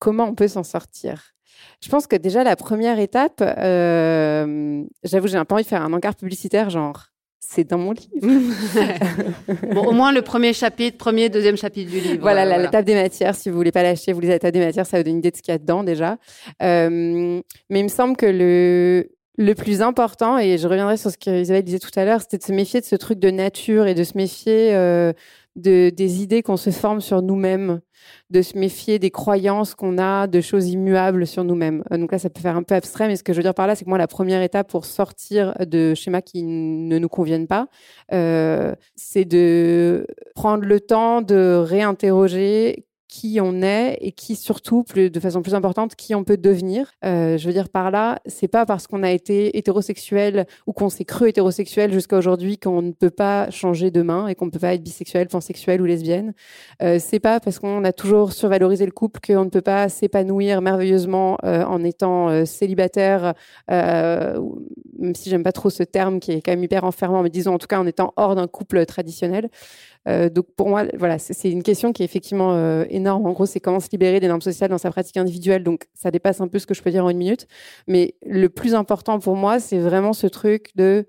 Comment 0.00 0.24
on 0.24 0.34
peut 0.34 0.48
s'en 0.48 0.64
sortir? 0.64 1.35
Je 1.82 1.88
pense 1.88 2.06
que 2.06 2.16
déjà, 2.16 2.44
la 2.44 2.56
première 2.56 2.98
étape, 2.98 3.42
euh, 3.42 4.82
j'avoue, 5.04 5.28
j'ai 5.28 5.36
un 5.36 5.44
peu 5.44 5.54
envie 5.54 5.64
de 5.64 5.68
faire 5.68 5.82
un 5.82 5.92
encart 5.92 6.16
publicitaire, 6.16 6.70
genre, 6.70 7.06
c'est 7.40 7.64
dans 7.64 7.78
mon 7.78 7.92
livre. 7.92 8.10
bon, 9.74 9.86
au 9.86 9.92
moins 9.92 10.12
le 10.12 10.22
premier 10.22 10.52
chapitre, 10.52 10.98
premier, 10.98 11.28
deuxième 11.28 11.56
chapitre 11.56 11.90
du 11.90 12.00
livre. 12.00 12.18
Voilà, 12.20 12.44
la, 12.44 12.68
table 12.68 12.86
des 12.86 12.94
matières, 12.94 13.34
si 13.34 13.50
vous 13.50 13.56
voulez 13.56 13.72
pas 13.72 13.82
l'acheter, 13.82 14.12
vous 14.12 14.20
lisez 14.20 14.32
la 14.32 14.38
table 14.38 14.52
des 14.52 14.64
matières, 14.64 14.86
ça 14.86 14.98
vous 14.98 15.04
donne 15.04 15.14
une 15.14 15.18
idée 15.18 15.30
de 15.30 15.36
ce 15.36 15.42
qu'il 15.42 15.52
y 15.52 15.54
a 15.54 15.58
dedans 15.58 15.84
déjà. 15.84 16.18
Euh, 16.62 17.40
mais 17.70 17.80
il 17.80 17.84
me 17.84 17.88
semble 17.88 18.16
que 18.16 18.26
le, 18.26 19.10
le 19.36 19.54
plus 19.54 19.82
important, 19.82 20.38
et 20.38 20.58
je 20.58 20.66
reviendrai 20.66 20.96
sur 20.96 21.10
ce 21.10 21.18
qu'Isabelle 21.18 21.64
disait 21.64 21.78
tout 21.78 21.90
à 21.96 22.04
l'heure, 22.04 22.20
c'était 22.20 22.38
de 22.38 22.42
se 22.42 22.52
méfier 22.52 22.80
de 22.80 22.86
ce 22.86 22.96
truc 22.96 23.18
de 23.18 23.30
nature 23.30 23.86
et 23.86 23.94
de 23.94 24.02
se 24.02 24.16
méfier 24.16 24.74
euh, 24.74 25.12
de, 25.56 25.90
des 25.90 26.22
idées 26.22 26.42
qu'on 26.42 26.56
se 26.56 26.70
forme 26.70 27.00
sur 27.00 27.20
nous-mêmes, 27.20 27.80
de 28.30 28.40
se 28.40 28.56
méfier 28.56 28.98
des 28.98 29.10
croyances 29.10 29.74
qu'on 29.74 29.98
a, 29.98 30.26
de 30.26 30.40
choses 30.40 30.68
immuables 30.68 31.26
sur 31.26 31.44
nous-mêmes. 31.44 31.84
Euh, 31.92 31.98
donc 31.98 32.12
là, 32.12 32.18
ça 32.18 32.30
peut 32.30 32.40
faire 32.40 32.56
un 32.56 32.62
peu 32.62 32.74
abstrait, 32.74 33.08
mais 33.08 33.16
ce 33.16 33.22
que 33.22 33.34
je 33.34 33.38
veux 33.38 33.42
dire 33.42 33.54
par 33.54 33.66
là, 33.66 33.74
c'est 33.74 33.84
que 33.84 33.90
moi, 33.90 33.98
la 33.98 34.06
première 34.06 34.40
étape 34.42 34.70
pour 34.70 34.86
sortir 34.86 35.54
de 35.60 35.94
schémas 35.94 36.22
qui 36.22 36.42
ne 36.42 36.98
nous 36.98 37.08
conviennent 37.08 37.46
pas, 37.46 37.68
euh, 38.14 38.74
c'est 38.94 39.26
de 39.26 40.06
prendre 40.34 40.64
le 40.64 40.80
temps 40.80 41.20
de 41.20 41.62
réinterroger 41.62 42.85
qui 43.08 43.38
on 43.40 43.62
est 43.62 43.98
et 44.00 44.12
qui 44.12 44.36
surtout, 44.36 44.84
de 44.94 45.20
façon 45.20 45.42
plus 45.42 45.54
importante, 45.54 45.94
qui 45.94 46.14
on 46.14 46.24
peut 46.24 46.36
devenir. 46.36 46.92
Euh, 47.04 47.38
je 47.38 47.46
veux 47.46 47.52
dire 47.52 47.68
par 47.68 47.90
là, 47.90 48.20
c'est 48.26 48.48
pas 48.48 48.66
parce 48.66 48.86
qu'on 48.86 49.02
a 49.02 49.10
été 49.10 49.56
hétérosexuel 49.56 50.46
ou 50.66 50.72
qu'on 50.72 50.88
s'est 50.88 51.04
cru 51.04 51.28
hétérosexuel 51.28 51.92
jusqu'à 51.92 52.18
aujourd'hui 52.18 52.58
qu'on 52.58 52.82
ne 52.82 52.92
peut 52.92 53.10
pas 53.10 53.50
changer 53.50 53.90
demain 53.90 54.26
et 54.26 54.34
qu'on 54.34 54.46
ne 54.46 54.50
peut 54.50 54.58
pas 54.58 54.74
être 54.74 54.82
bisexuel, 54.82 55.28
pansexuel 55.28 55.80
ou 55.80 55.84
lesbienne. 55.84 56.34
Euh, 56.82 56.98
c'est 57.00 57.20
pas 57.20 57.40
parce 57.40 57.58
qu'on 57.58 57.84
a 57.84 57.92
toujours 57.92 58.32
survalorisé 58.32 58.84
le 58.84 58.92
couple 58.92 59.20
qu'on 59.24 59.44
ne 59.44 59.50
peut 59.50 59.60
pas 59.60 59.88
s'épanouir 59.88 60.60
merveilleusement 60.60 61.38
euh, 61.44 61.64
en 61.64 61.84
étant 61.84 62.28
euh, 62.28 62.44
célibataire, 62.44 63.34
même 63.68 65.14
si 65.14 65.30
j'aime 65.30 65.42
pas 65.42 65.52
trop 65.52 65.70
ce 65.70 65.82
terme 65.82 66.20
qui 66.20 66.32
est 66.32 66.42
quand 66.42 66.52
même 66.52 66.64
hyper 66.64 66.84
enfermant, 66.84 67.22
mais 67.22 67.30
disons 67.30 67.54
en 67.54 67.58
tout 67.58 67.66
cas 67.66 67.78
en 67.78 67.86
étant 67.86 68.12
hors 68.16 68.34
d'un 68.34 68.46
couple 68.46 68.84
traditionnel. 68.86 69.48
Euh, 70.08 70.28
donc 70.28 70.46
pour 70.56 70.68
moi, 70.68 70.84
voilà, 70.96 71.18
c'est 71.18 71.50
une 71.50 71.62
question 71.62 71.92
qui 71.92 72.02
est 72.02 72.04
effectivement 72.04 72.54
euh, 72.54 72.84
énorme. 72.88 73.26
En 73.26 73.32
gros, 73.32 73.46
c'est 73.46 73.60
comment 73.60 73.80
se 73.80 73.88
libérer 73.90 74.20
des 74.20 74.28
normes 74.28 74.40
sociales 74.42 74.70
dans 74.70 74.78
sa 74.78 74.90
pratique 74.90 75.16
individuelle. 75.16 75.64
Donc 75.64 75.86
ça 75.94 76.10
dépasse 76.10 76.40
un 76.40 76.48
peu 76.48 76.58
ce 76.58 76.66
que 76.66 76.74
je 76.74 76.82
peux 76.82 76.90
dire 76.90 77.04
en 77.04 77.10
une 77.10 77.18
minute. 77.18 77.46
Mais 77.86 78.14
le 78.24 78.48
plus 78.48 78.74
important 78.74 79.18
pour 79.18 79.36
moi, 79.36 79.58
c'est 79.58 79.78
vraiment 79.78 80.12
ce 80.12 80.26
truc 80.26 80.70
de 80.76 81.06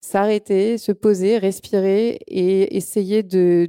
s'arrêter, 0.00 0.78
se 0.78 0.92
poser, 0.92 1.38
respirer 1.38 2.20
et 2.28 2.76
essayer 2.76 3.24
de, 3.24 3.68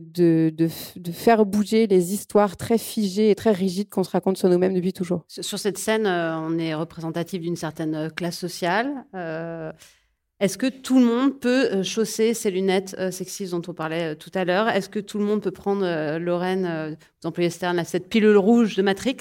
faire 1.12 1.46
bouger 1.46 1.88
les 1.88 2.14
histoires 2.14 2.56
très 2.56 2.78
figées 2.78 3.32
et 3.32 3.36
très 3.36 3.52
rigides 3.52 3.90
qu'on 3.90 4.04
se 4.04 4.12
raconte 4.12 4.38
sur 4.38 4.48
nous-mêmes 4.50 4.76
depuis 4.76 4.94
toujours. 4.94 5.24
Sur 5.28 5.58
cette 5.58 5.78
scène, 5.78 6.06
euh, 6.06 6.38
on 6.38 6.60
est 6.60 6.76
représentatif 6.76 7.42
d'une 7.42 7.56
certaine 7.56 8.12
classe 8.12 8.38
sociale. 8.38 9.06
Est-ce 10.40 10.58
que 10.58 10.68
tout 10.68 11.00
le 11.00 11.06
monde 11.06 11.38
peut 11.38 11.70
euh, 11.72 11.84
chausser 11.84 12.34
ces 12.34 12.50
lunettes 12.50 12.96
euh, 12.98 13.12
sexistes 13.12 13.52
dont 13.52 13.62
on 13.68 13.74
parlait 13.74 14.14
euh, 14.14 14.16
tout 14.16 14.32
à 14.34 14.46
l'heure? 14.46 14.70
Est-ce 14.70 14.88
que 14.88 15.00
tout 15.00 15.18
le 15.18 15.26
monde 15.26 15.42
peut 15.42 15.52
prendre, 15.52 16.18
Lorraine, 16.18 16.98
vous 17.22 17.28
employez 17.28 17.50
ce 17.50 17.60
terme, 17.60 17.84
cette 17.84 18.08
pilule 18.08 18.38
rouge 18.38 18.76
de 18.76 18.82
Matrix 18.82 19.18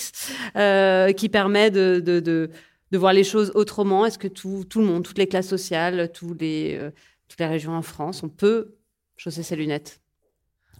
qui 0.55 1.29
permet 1.29 1.71
de, 1.71 2.51
voir 2.93 3.13
les 3.13 3.25
choses 3.25 3.51
autrement? 3.57 4.07
Est-ce 4.07 4.19
que 4.19 4.29
tout, 4.29 4.65
le 4.77 4.85
monde, 4.85 5.05
toutes 5.05 5.19
les 5.19 5.27
classes 5.27 5.49
sociales, 5.49 6.11
toutes 6.13 6.41
les 6.41 6.91
régions 7.41 7.73
en 7.73 7.83
France, 7.83 8.23
on 8.23 8.29
peut 8.29 8.77
chausser 9.17 9.43
ces 9.43 9.57
lunettes? 9.57 10.01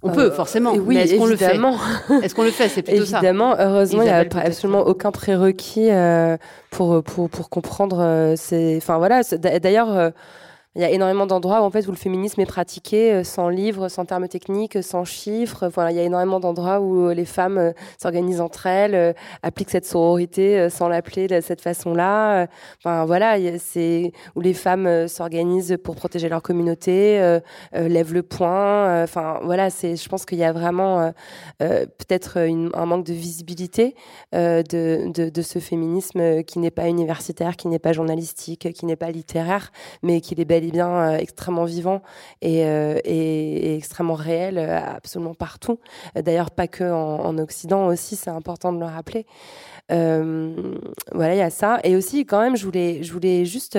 On 0.03 0.11
peut, 0.11 0.31
forcément. 0.31 0.73
Oui, 0.75 0.95
mais 0.95 1.05
est-ce 1.05 1.17
qu'on 1.17 1.27
le 1.27 1.37
fait 1.37 1.59
Est-ce 2.23 2.35
qu'on 2.35 2.45
le 2.45 2.51
fait? 2.51 2.69
C'est 2.69 2.83
plutôt 2.83 3.03
évidemment, 3.03 3.57
ça. 3.57 3.69
Heureusement, 3.69 4.03
il 4.03 4.07
n'y 4.07 4.11
a 4.11 4.19
absolument 4.19 4.87
aucun 4.87 5.11
prérequis 5.11 5.91
euh, 5.91 6.37
pour, 6.71 7.03
pour, 7.03 7.29
pour 7.29 7.51
comprendre. 7.51 7.99
Euh, 8.01 8.35
ces... 8.37 8.77
Enfin, 8.77 8.99
voilà. 8.99 9.23
D'ailleurs. 9.23 10.13
Euh, 10.79 10.83
il 10.83 10.83
y 10.83 10.85
a 10.85 10.91
énormément 10.91 11.27
d'endroits 11.27 11.61
où, 11.61 11.65
en 11.65 11.71
fait, 11.71 11.87
où 11.87 11.91
le 11.91 11.97
féminisme 11.97 12.41
est 12.41 12.47
pratiqué 12.47 13.13
euh, 13.13 13.25
sans 13.25 13.49
livres, 13.49 13.89
sans 13.89 14.05
termes 14.05 14.29
techniques, 14.29 14.83
sans 14.83 15.05
chiffres. 15.05 15.69
Voilà, 15.69 15.91
il 15.91 15.97
y 15.97 16.01
a 16.01 16.05
énormément 16.05 16.41
d'endroits 16.41 16.81
où 16.81 17.09
euh, 17.09 17.15
les 17.15 17.25
femmes 17.25 17.59
euh, 17.59 17.73
s'organisent 18.01 18.41
entre 18.41 18.67
elles, 18.67 19.15
appliquent 19.43 19.71
cette 19.71 19.87
sororité 19.87 20.69
sans 20.71 20.89
l'appeler 20.89 21.27
de 21.27 21.41
cette 21.41 21.61
façon-là. 21.61 22.47
Enfin, 22.79 23.05
voilà, 23.05 23.37
c'est 23.59 24.13
où 24.37 24.41
les 24.41 24.55
femmes 24.55 25.09
s'organisent 25.09 25.77
pour 25.83 25.97
protéger 25.97 26.29
leur 26.29 26.43
communauté, 26.43 27.39
lèvent 27.73 28.15
le 28.15 28.23
poing. 28.23 29.03
Enfin, 29.03 29.41
voilà, 29.43 29.71
c'est. 29.71 29.97
Je 29.97 30.09
pense 30.09 30.25
qu'il 30.25 30.39
y 30.39 30.45
a 30.45 30.53
vraiment 30.53 31.13
peut-être 31.59 32.39
un 32.39 32.87
manque 32.87 33.05
de 33.05 33.13
visibilité 33.13 33.95
de, 34.33 35.43
ce 35.43 35.59
féminisme 35.59 36.43
qui 36.45 36.59
n'est 36.59 36.71
pas 36.71 36.89
universitaire, 36.89 37.57
qui 37.57 37.69
n'est 37.69 37.79
pas 37.79 37.93
journalistique, 37.93 38.73
qui 38.73 38.87
n'est 38.87 38.97
pas 38.97 39.11
littéraire, 39.11 39.73
mais 40.03 40.21
qui 40.21 40.35
est 40.39 40.45
bel 40.45 40.68
bien 40.71 40.89
euh, 40.89 41.17
extrêmement 41.17 41.65
vivant 41.65 42.03
et, 42.43 42.65
euh, 42.65 42.99
extrêmement 43.05 44.15
réel 44.15 44.59
euh, 44.59 44.79
absolument 44.79 45.35
partout. 45.35 45.79
D'ailleurs, 46.15 46.51
pas 46.51 46.69
que 46.69 46.85
en, 46.85 47.25
en 47.25 47.39
Occident 47.39 47.87
aussi, 47.87 48.17
c'est 48.17 48.31
important 48.31 48.73
de 48.73 48.79
le 48.79 48.87
rappeler. 48.87 49.27
Voilà, 49.91 51.35
il 51.35 51.39
y 51.39 51.43
a 51.43 51.51
ça. 51.51 51.79
Et 51.83 51.97
aussi, 51.97 52.27
quand 52.27 52.41
même, 52.41 52.57
je 52.57 52.65
voulais, 52.65 53.03
je 53.03 53.11
voulais 53.11 53.47
juste 53.47 53.79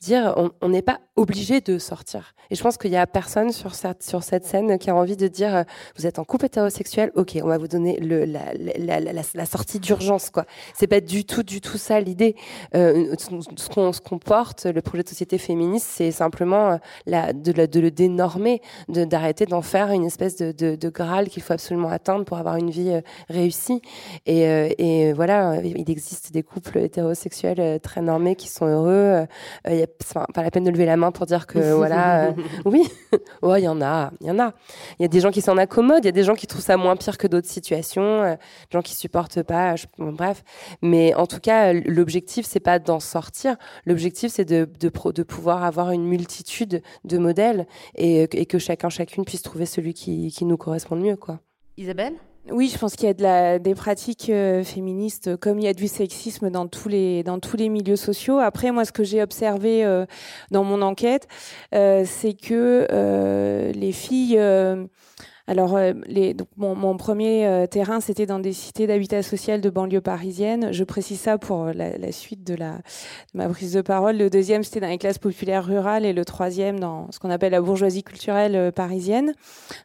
dire, 0.00 0.34
on 0.60 0.68
n'est 0.68 0.82
pas 0.82 0.98
obligé 1.14 1.60
de 1.60 1.78
sortir. 1.78 2.34
Et 2.50 2.56
je 2.56 2.62
pense 2.62 2.76
qu'il 2.76 2.90
y 2.90 2.96
a 2.96 3.06
personne 3.06 3.52
sur 3.52 3.76
cette, 3.76 4.02
sur 4.02 4.24
cette 4.24 4.44
scène 4.44 4.76
qui 4.78 4.90
a 4.90 4.96
envie 4.96 5.16
de 5.16 5.28
dire, 5.28 5.64
vous 5.96 6.06
êtes 6.06 6.18
en 6.18 6.24
couple 6.24 6.46
hétérosexuel, 6.46 7.12
ok, 7.14 7.38
on 7.42 7.46
va 7.46 7.58
vous 7.58 7.68
donner 7.68 7.96
la, 8.00 9.46
sortie 9.46 9.78
d'urgence, 9.78 10.30
quoi. 10.30 10.46
C'est 10.74 10.88
pas 10.88 11.00
du 11.00 11.24
tout, 11.24 11.44
du 11.44 11.60
tout 11.60 11.78
ça 11.78 12.00
l'idée. 12.00 12.34
Ce 12.72 13.68
qu'on 13.68 13.92
qu'on 13.92 14.18
porte, 14.18 14.66
le 14.66 14.82
projet 14.82 15.02
de 15.02 15.08
société 15.08 15.38
féministe, 15.38 15.86
c'est 15.90 16.10
simplement 16.16 16.78
la, 17.06 17.32
de, 17.32 17.52
de 17.66 17.80
le 17.80 17.90
dénormer, 17.90 18.60
d'arrêter 18.88 19.46
d'en 19.46 19.62
faire 19.62 19.90
une 19.90 20.04
espèce 20.04 20.36
de, 20.36 20.52
de, 20.52 20.76
de 20.76 20.88
graal 20.88 21.28
qu'il 21.28 21.42
faut 21.42 21.52
absolument 21.52 21.90
atteindre 21.90 22.24
pour 22.24 22.38
avoir 22.38 22.56
une 22.56 22.70
vie 22.70 23.00
réussie. 23.28 23.82
Et, 24.26 24.42
et 24.78 25.12
voilà 25.12 25.36
euh, 25.36 25.60
il 25.64 25.90
existe 25.90 26.32
des 26.32 26.42
couples 26.42 26.78
hétérosexuels 26.78 27.60
euh, 27.60 27.78
très 27.78 28.00
normés 28.00 28.36
qui 28.36 28.48
sont 28.48 28.66
heureux. 28.66 29.26
Il 29.66 29.72
euh, 29.72 29.76
n'y 29.76 29.82
a 29.82 29.86
pas 30.32 30.42
la 30.42 30.50
peine 30.50 30.64
de 30.64 30.70
lever 30.70 30.86
la 30.86 30.96
main 30.96 31.12
pour 31.12 31.26
dire 31.26 31.46
que 31.46 31.58
voilà, 31.72 32.34
oui, 32.64 32.88
il 33.42 33.58
y 33.58 33.68
en 33.68 33.80
a, 33.80 34.10
il 34.20 34.26
y 34.26 34.30
en 34.30 34.38
a. 34.38 34.52
Il 34.98 35.02
y 35.02 35.04
a 35.04 35.08
des 35.08 35.20
gens 35.20 35.30
qui 35.30 35.40
s'en 35.40 35.56
accommodent, 35.56 36.04
il 36.04 36.06
y 36.06 36.08
a 36.08 36.12
des 36.12 36.24
gens 36.24 36.34
qui 36.34 36.46
trouvent 36.46 36.62
ça 36.62 36.76
moins 36.76 36.96
pire 36.96 37.18
que 37.18 37.26
d'autres 37.26 37.48
situations, 37.48 38.22
des 38.22 38.36
gens 38.72 38.82
qui 38.82 38.94
supportent 38.94 39.42
pas, 39.42 39.74
bref. 39.98 40.42
Mais 40.82 41.14
en 41.14 41.26
tout 41.26 41.40
cas, 41.40 41.72
l'objectif 41.72 42.46
c'est 42.46 42.60
pas 42.60 42.78
d'en 42.78 43.00
sortir. 43.00 43.56
L'objectif 43.84 44.32
c'est 44.32 44.44
de, 44.44 44.68
de, 44.80 44.90
de, 45.12 45.22
pouvoir 45.22 45.64
avoir 45.64 45.90
une 45.90 45.95
multitude 46.04 46.82
de 47.04 47.18
modèles 47.18 47.66
et, 47.94 48.22
et, 48.22 48.46
que 48.46 48.58
chacun 48.58 48.88
chacune 48.88 49.24
puisse 49.24 49.42
trouver 49.42 49.66
celui 49.66 49.94
qui, 49.94 50.30
qui 50.30 50.44
nous 50.44 50.56
correspond 50.56 50.96
le 50.96 51.02
mieux, 51.02 51.16
quoi. 51.16 51.40
Isabelle? 51.76 52.14
Oui, 52.50 52.70
je 52.72 52.78
pense 52.78 52.94
qu'il 52.94 53.06
y 53.06 53.10
a 53.10 53.14
de 53.14 53.22
la, 53.22 53.58
des 53.58 53.74
pratiques 53.74 54.30
euh, 54.30 54.62
féministes, 54.62 55.36
comme 55.36 55.58
il 55.58 55.64
y 55.64 55.68
a 55.68 55.74
du 55.74 55.88
sexisme 55.88 56.48
dans 56.48 56.68
tous 56.68 56.88
les 56.88 57.24
dans 57.24 57.40
tous 57.40 57.56
les 57.56 57.68
milieux 57.68 57.96
sociaux. 57.96 58.38
Après, 58.38 58.70
moi, 58.70 58.84
ce 58.84 58.92
que 58.92 59.02
j'ai 59.02 59.20
observé 59.20 59.84
euh, 59.84 60.06
dans 60.52 60.62
mon 60.62 60.80
enquête, 60.80 61.26
euh, 61.74 62.04
c'est 62.06 62.34
que 62.34 62.86
euh, 62.92 63.72
les 63.72 63.90
filles 63.90 64.38
alors, 65.48 65.76
euh, 65.76 65.92
mon, 66.56 66.96
premier 66.96 67.46
euh, 67.46 67.66
terrain, 67.66 68.00
c'était 68.00 68.26
dans 68.26 68.40
des 68.40 68.52
cités 68.52 68.88
d'habitat 68.88 69.22
social 69.22 69.60
de 69.60 69.70
banlieue 69.70 70.00
parisienne. 70.00 70.72
Je 70.72 70.82
précise 70.82 71.20
ça 71.20 71.38
pour 71.38 71.66
la, 71.66 71.96
la 71.96 72.12
suite 72.12 72.44
de, 72.44 72.56
ma 73.32 73.48
prise 73.48 73.72
de 73.72 73.80
parole. 73.80 74.16
Le 74.16 74.28
deuxième, 74.28 74.64
c'était 74.64 74.80
dans 74.80 74.88
les 74.88 74.98
classes 74.98 75.18
populaires 75.18 75.64
rurales 75.64 76.04
et 76.04 76.12
le 76.12 76.24
troisième 76.24 76.80
dans 76.80 77.10
ce 77.12 77.20
qu'on 77.20 77.30
appelle 77.30 77.52
la 77.52 77.60
bourgeoisie 77.60 78.02
culturelle 78.02 78.56
euh, 78.56 78.70
parisienne, 78.72 79.34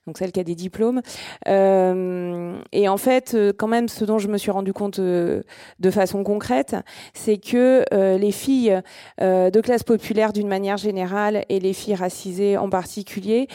donc 0.07 0.17
celle 0.17 0.31
qui 0.31 0.39
a 0.39 0.43
des 0.43 0.55
diplômes. 0.55 1.01
Euh, 1.47 2.59
et 2.71 2.89
en 2.89 2.97
fait, 2.97 3.37
quand 3.57 3.67
même, 3.67 3.87
ce 3.87 4.03
dont 4.03 4.17
je 4.17 4.29
me 4.29 4.39
suis 4.39 4.51
rendu 4.51 4.73
compte 4.73 4.99
de 4.99 5.43
façon 5.91 6.23
concrète, 6.23 6.75
c'est 7.13 7.37
que 7.37 7.83
les 7.91 8.31
filles 8.31 8.81
de 9.19 9.61
classe 9.61 9.83
populaire 9.83 10.33
d'une 10.33 10.47
manière 10.47 10.77
générale 10.77 11.45
et 11.49 11.59
les 11.59 11.73
filles 11.73 11.95
racisées 11.95 12.57
en 12.57 12.69
particulier 12.69 13.47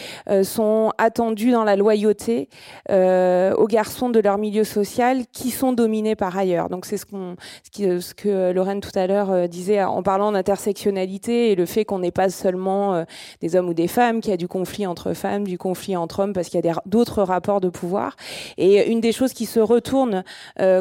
sont 0.43 0.93
attendues 0.99 1.51
dans 1.51 1.65
la 1.65 1.77
loi 1.77 1.96
loyauté 1.97 2.49
euh, 2.91 3.55
aux 3.55 3.67
garçons 3.67 4.11
de 4.11 4.21
leur 4.21 4.37
milieu 4.37 4.65
social 4.65 5.23
qui 5.33 5.51
sont 5.51 5.73
dominés 5.73 6.15
par 6.15 6.37
ailleurs. 6.37 6.69
Donc 6.69 6.85
c'est 6.85 6.99
ce, 6.99 7.07
qu'on, 7.07 7.37
ce, 7.73 8.15
que 8.15 8.53
Lorraine 8.53 8.81
tout 8.81 8.97
à 8.97 9.07
l'heure 9.07 9.31
euh, 9.31 9.47
disait 9.47 9.83
en 9.83 10.03
parlant 10.03 10.33
d'intersectionnalité 10.33 11.51
et 11.51 11.55
le 11.55 11.65
fait 11.65 11.85
qu'on 11.87 12.01
n'est 12.01 12.11
pas 12.11 12.29
seulement 12.29 12.95
euh, 12.95 13.05
des 13.41 13.57
hommes 13.57 13.69
ou 13.69 13.75
des 13.75 13.89
femmes, 13.89 14.21
qu'il 14.21 14.31
y 14.31 14.35
a 14.35 14.37
du 14.37 14.49
conflit 14.49 14.87
entre 14.87 15.15
femmes, 15.15 15.47
du 15.47 15.57
conflit 15.57 15.97
entre 15.97 16.21
hommes, 16.21 16.35
parce 16.35 16.49
qu'il 16.49 16.63
y 16.63 16.69
a 16.69 16.75
d'autres 16.85 17.23
rapports 17.23 17.61
de 17.61 17.71
pouvoir. 17.71 18.17
Et 18.59 18.91
une 18.91 19.01
des 19.01 19.13
choses 19.13 19.33
qui 19.33 19.47
se 19.47 19.61
retourne 19.61 20.23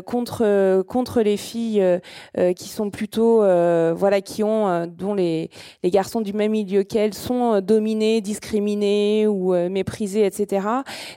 contre 0.05 0.83
contre 0.87 1.21
les 1.21 1.37
filles 1.37 1.83
qui 2.55 2.69
sont 2.69 2.89
plutôt 2.89 3.37
voilà 3.39 4.21
qui 4.21 4.43
ont 4.43 4.87
dont 4.87 5.13
les 5.13 5.49
les 5.83 5.91
garçons 5.91 6.21
du 6.21 6.33
même 6.33 6.51
milieu 6.51 6.83
qu'elles 6.83 7.13
sont 7.13 7.61
dominés, 7.61 8.21
discriminés 8.21 9.27
ou 9.27 9.53
méprisés, 9.69 10.25
etc 10.25 10.65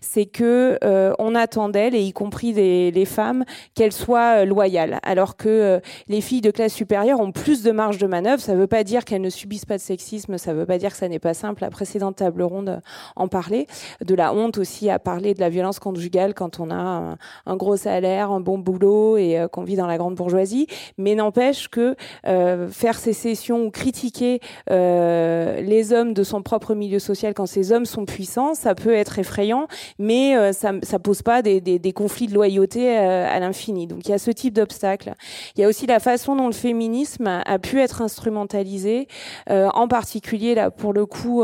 c'est 0.01 0.26
que 0.26 0.78
on 1.18 1.34
attend 1.34 1.68
d'elles, 1.68 1.95
et 1.95 2.01
y 2.01 2.12
compris 2.12 2.53
des, 2.53 2.91
les 2.91 3.05
femmes, 3.05 3.45
qu'elles 3.74 3.93
soient 3.93 4.45
loyales, 4.45 4.99
alors 5.03 5.36
que 5.36 5.80
les 6.09 6.20
filles 6.20 6.41
de 6.41 6.51
classe 6.51 6.72
supérieure 6.72 7.20
ont 7.20 7.32
plus 7.32 7.62
de 7.62 7.70
marge 7.70 7.99
de 7.99 8.07
manœuvre. 8.07 8.41
Ça 8.41 8.55
ne 8.55 8.59
veut 8.59 8.66
pas 8.66 8.84
dire 8.84 9.05
qu'elles 9.05 9.22
ne 9.22 9.30
subissent 9.30 9.64
pas 9.64 9.76
de 9.76 9.82
sexisme, 9.82 10.39
ça 10.39 10.53
ne 10.53 10.59
veut 10.59 10.66
pas 10.66 10.78
dire 10.78 10.91
que 10.91 10.97
ça 10.97 11.09
n'est 11.09 11.18
pas 11.18 11.34
simple. 11.34 11.62
La 11.62 11.70
précédente 11.70 12.16
table 12.16 12.43
ronde 12.43 12.80
en 13.16 13.28
parlait, 13.28 13.66
de 14.05 14.14
la 14.14 14.32
honte 14.32 14.59
aussi 14.59 14.91
à 14.91 14.99
parler 14.99 15.34
de 15.34 15.41
la 15.41 15.49
violence 15.49 15.78
conjugale 15.78 16.34
quand 16.34 16.61
on 16.61 16.70
a 16.70 17.16
un, 17.47 17.57
gros 17.57 17.76
salaire, 17.76 18.30
un 18.30 18.41
bon 18.41 18.59
boulot 18.59 19.16
et 19.16 19.47
qu'on 19.53 19.64
vit 19.64 19.76
dans 19.76 19.86
la 19.86 19.99
grande 19.99 20.14
bourgeoisie. 20.14 20.66
Mais 20.97 21.14
n'empêche 21.14 21.68
que 21.68 21.97
faire 22.24 22.99
ces 22.99 23.12
sessions 23.12 23.64
ou 23.64 23.70
critiquer 23.70 24.41
les 24.68 25.93
hommes 25.93 26.14
de 26.14 26.22
son 26.22 26.43
propre 26.43 26.74
milieu 26.74 26.99
social 26.99 27.34
quand 27.34 27.47
ces 27.47 27.72
hommes 27.72 27.86
sont 27.86 28.05
puissants, 28.05 28.55
ça 28.55 28.74
peut 28.74 28.95
être 28.95 29.18
effrayant, 29.18 29.66
mais 29.99 30.37
euh, 30.37 30.53
ça 30.53 30.72
ne 30.72 30.99
pose 30.99 31.22
pas 31.22 31.43
des, 31.43 31.93
conflits 31.95 32.26
de 32.26 32.35
loyauté 32.35 32.97
euh, 32.97 33.26
à 33.29 33.39
l'infini. 33.41 33.87
Donc 33.87 34.07
il 34.07 34.11
y 34.11 34.14
a 34.14 34.18
ce 34.18 34.31
type 34.31 34.55
d'obstacle. 34.55 35.14
Il 35.57 35.61
y 35.61 35.64
a 35.64 35.68
aussi 35.68 35.87
la 35.87 36.01
façon 36.01 36.37
dont 36.37 36.47
le 36.47 36.53
féminisme 36.53 37.43
a, 37.45 37.59
pu 37.59 37.81
être 37.81 38.03
instrumentalisé, 38.03 39.09
euh, 39.51 39.68
en 39.74 39.89
particulier 39.89 40.55
là 40.55 40.70
pour 40.70 40.93
le 40.93 41.07
coup 41.07 41.43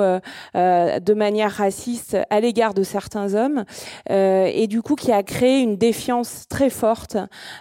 de 0.54 1.14
manière 1.14 1.50
raciste 1.50 2.16
à 2.30 2.40
l'égard 2.40 2.74
de 2.74 2.82
certains 2.82 3.34
hommes, 3.34 3.64
et 4.08 4.66
du 4.66 4.82
coup 4.82 4.94
qui 4.94 5.12
a 5.12 5.22
créé 5.22 5.60
une 5.60 5.76
défiance 5.76 6.46
très 6.48 6.70
forte 6.70 7.16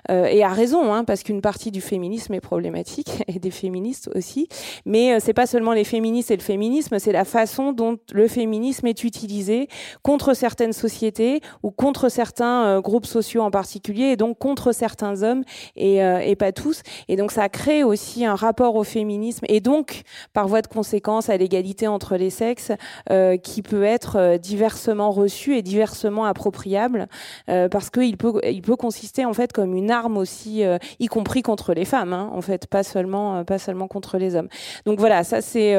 et 0.10 0.44
a 0.44 0.50
raison, 0.50 0.94
hein, 0.94 1.04
parce 1.04 1.24
qu'une 1.24 1.42
partie 1.42 1.72
du 1.72 1.82
féminisme 1.82 2.34
est 2.34 2.42
problématique 2.42 3.24
et 3.28 3.40
des 3.40 3.52
féministes 3.52 4.10
aussi. 4.16 4.48
Mais 4.86 5.20
c'est 5.20 5.34
pas 5.34 5.48
seulement 5.48 5.74
les 5.74 5.84
féministes 5.84 6.32
et 6.32 6.38
le 6.38 6.42
féminisme, 6.42 7.00
c'est 7.00 7.12
la 7.12 7.26
façon 7.26 7.72
dont 7.72 7.98
le 8.12 8.28
féminisme 8.28 8.88
est 8.88 9.04
utilisé 9.04 9.68
contre 10.02 10.34
certaines 10.34 10.63
sociétés 10.72 11.42
ou 11.64 11.72
contre 11.72 12.10
certains 12.10 12.66
euh, 12.66 12.82
groupes 12.82 13.06
sociaux 13.06 13.42
en 13.42 13.52
particulier, 13.52 14.12
et 14.12 14.16
donc 14.16 14.38
contre 14.38 14.72
certains 14.72 15.24
hommes 15.24 15.44
et, 15.76 16.04
euh, 16.04 16.20
et, 16.20 16.36
pas 16.36 16.52
tous. 16.52 16.82
Et 17.08 17.16
donc 17.16 17.32
ça 17.32 17.50
crée 17.50 17.84
aussi 17.84 18.26
un 18.26 18.36
rapport 18.36 18.76
au 18.76 18.84
féminisme 18.84 19.46
et 19.50 19.60
donc 19.60 20.04
par 20.34 20.48
voie 20.48 20.62
de 20.62 20.68
conséquence 20.68 21.30
à 21.30 21.38
l'égalité 21.38 21.88
entre 21.88 22.16
les 22.16 22.30
sexes 22.30 22.72
euh, 23.10 23.38
qui 23.38 23.62
peut 23.62 23.84
être 23.84 24.38
diversement 24.38 25.12
reçu 25.12 25.58
et 25.58 25.62
diversement 25.62 26.26
appropriable 26.26 27.08
parce 27.48 27.90
qu'il 27.90 28.18
peut, 28.18 28.40
il 28.44 28.62
peut 28.62 28.76
consister 28.76 29.26
en 29.26 29.34
fait 29.34 29.52
comme 29.52 29.76
une 29.76 29.92
arme 29.92 30.18
aussi, 30.18 30.64
y 31.00 31.08
compris 31.08 31.42
contre 31.42 31.74
les 31.74 31.86
femmes, 31.86 32.14
hein, 32.14 32.30
en 32.34 32.42
fait, 32.42 32.68
pas 32.68 32.84
seulement, 32.84 33.44
pas 33.44 33.58
seulement 33.58 33.88
contre 33.88 34.18
les 34.18 34.36
hommes. 34.36 34.50
Donc 34.86 35.00
voilà, 35.00 35.24
ça 35.24 35.42
c'est. 35.42 35.76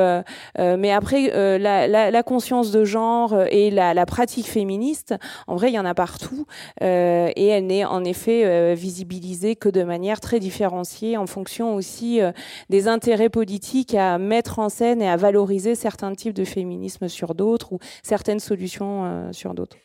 mais 0.58 0.92
après, 0.92 1.58
la, 1.58 1.86
la, 1.86 2.10
la, 2.10 2.22
conscience 2.22 2.70
de 2.70 2.84
genre 2.84 3.36
et 3.50 3.70
la, 3.70 3.94
la, 3.94 4.06
pratique 4.06 4.48
féministe, 4.64 5.14
en 5.46 5.56
vrai, 5.56 5.70
il 5.70 5.74
y 5.74 5.78
en 5.78 5.84
a 5.84 5.94
partout. 5.94 6.46
Euh, 6.82 7.30
et 7.36 7.48
elle 7.48 7.66
n'est 7.66 7.84
en 7.84 8.02
effet 8.02 8.46
euh, 8.46 8.74
visibilisée 8.74 9.56
que 9.56 9.68
de 9.68 9.82
manière 9.82 10.20
très 10.20 10.40
différenciée 10.40 11.18
en 11.18 11.26
fonction 11.26 11.74
aussi 11.74 12.22
euh, 12.22 12.32
des 12.70 12.88
intérêts 12.88 13.28
politiques 13.28 13.94
à 13.94 14.16
mettre 14.16 14.58
en 14.58 14.70
scène 14.70 15.02
et 15.02 15.08
à 15.08 15.16
valoriser 15.16 15.74
certains 15.74 16.14
types 16.14 16.32
de 16.32 16.44
féminisme 16.44 17.08
sur 17.08 17.34
d'autres 17.34 17.74
ou 17.74 17.78
certaines 18.02 18.40
solutions 18.40 19.30
sur 19.32 19.52
d'autres. 19.52 19.76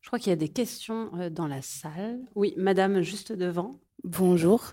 Je 0.00 0.08
crois 0.08 0.20
qu'il 0.20 0.30
y 0.30 0.32
a 0.32 0.36
des 0.36 0.48
questions 0.48 1.10
dans 1.32 1.48
la 1.48 1.60
salle. 1.60 2.20
Oui, 2.36 2.54
madame, 2.56 3.02
juste 3.02 3.32
devant. 3.32 3.80
Bonjour. 4.04 4.72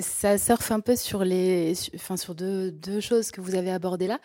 ça 0.00 0.38
surfe 0.38 0.70
un 0.70 0.80
peu 0.80 0.96
sur 0.96 1.24
les, 1.24 1.72
enfin 1.94 2.18
sur 2.18 2.34
deux, 2.34 2.70
deux, 2.70 3.00
choses 3.00 3.30
que 3.30 3.40
vous 3.40 3.54
avez 3.54 3.70
abordées 3.70 4.06
là. 4.06 4.20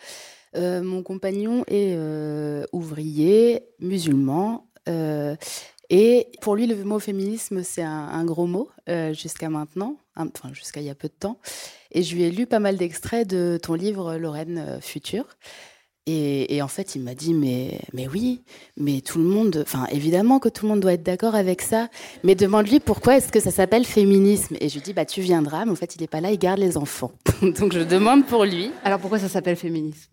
Euh, 0.56 0.82
mon 0.82 1.02
compagnon 1.02 1.64
est 1.68 1.94
euh, 1.96 2.64
ouvrier, 2.72 3.62
musulman. 3.78 4.66
Euh, 4.88 5.36
et 5.90 6.28
pour 6.40 6.56
lui, 6.56 6.66
le 6.66 6.84
mot 6.84 6.98
féminisme, 6.98 7.62
c'est 7.62 7.82
un, 7.82 8.24
gros 8.24 8.46
mot 8.46 8.70
jusqu'à 9.12 9.48
maintenant, 9.48 9.96
enfin 10.16 10.52
jusqu'à 10.52 10.80
il 10.80 10.86
y 10.86 10.90
a 10.90 10.94
peu 10.94 11.08
de 11.08 11.14
temps. 11.18 11.38
Et 11.90 12.04
je 12.04 12.14
lui 12.14 12.22
ai 12.22 12.30
lu 12.30 12.46
pas 12.46 12.60
mal 12.60 12.76
d'extraits 12.76 13.26
de 13.26 13.58
ton 13.60 13.74
livre 13.74 14.16
Lorraine 14.16 14.78
Future. 14.80 15.26
Et, 16.06 16.60
en 16.62 16.66
fait, 16.66 16.96
il 16.96 17.02
m'a 17.02 17.14
dit 17.14 17.34
mais 17.34 17.80
mais 17.92 18.08
oui, 18.08 18.42
mais 18.76 19.00
tout 19.00 19.18
le 19.18 19.24
monde, 19.24 19.62
enfin 19.62 19.86
évidemment 19.90 20.38
que 20.38 20.48
tout 20.48 20.64
le 20.64 20.70
monde 20.70 20.80
doit 20.80 20.94
être 20.94 21.02
d'accord 21.04 21.34
avec 21.34 21.60
ça. 21.60 21.88
Mais 22.24 22.36
demande-lui 22.36 22.80
pourquoi 22.80 23.16
est-ce 23.16 23.30
que 23.30 23.40
ça 23.40 23.50
s'appelle 23.50 23.84
féminisme. 23.84 24.56
Et 24.60 24.68
je 24.68 24.74
lui 24.74 24.82
dis 24.82 24.92
bah 24.92 25.04
tu 25.04 25.20
viendras, 25.20 25.64
mais 25.64 25.72
en 25.72 25.76
fait 25.76 25.96
il 25.96 26.00
n'est 26.00 26.08
pas 26.08 26.20
là, 26.20 26.30
il 26.30 26.38
garde 26.38 26.60
les 26.60 26.76
enfants. 26.76 27.12
Donc 27.42 27.72
je 27.72 27.80
demande 27.80 28.26
pour 28.26 28.44
lui. 28.44 28.70
Alors 28.84 29.00
pourquoi 29.00 29.18
ça 29.18 29.28
s'appelle 29.28 29.56
féminisme? 29.56 30.10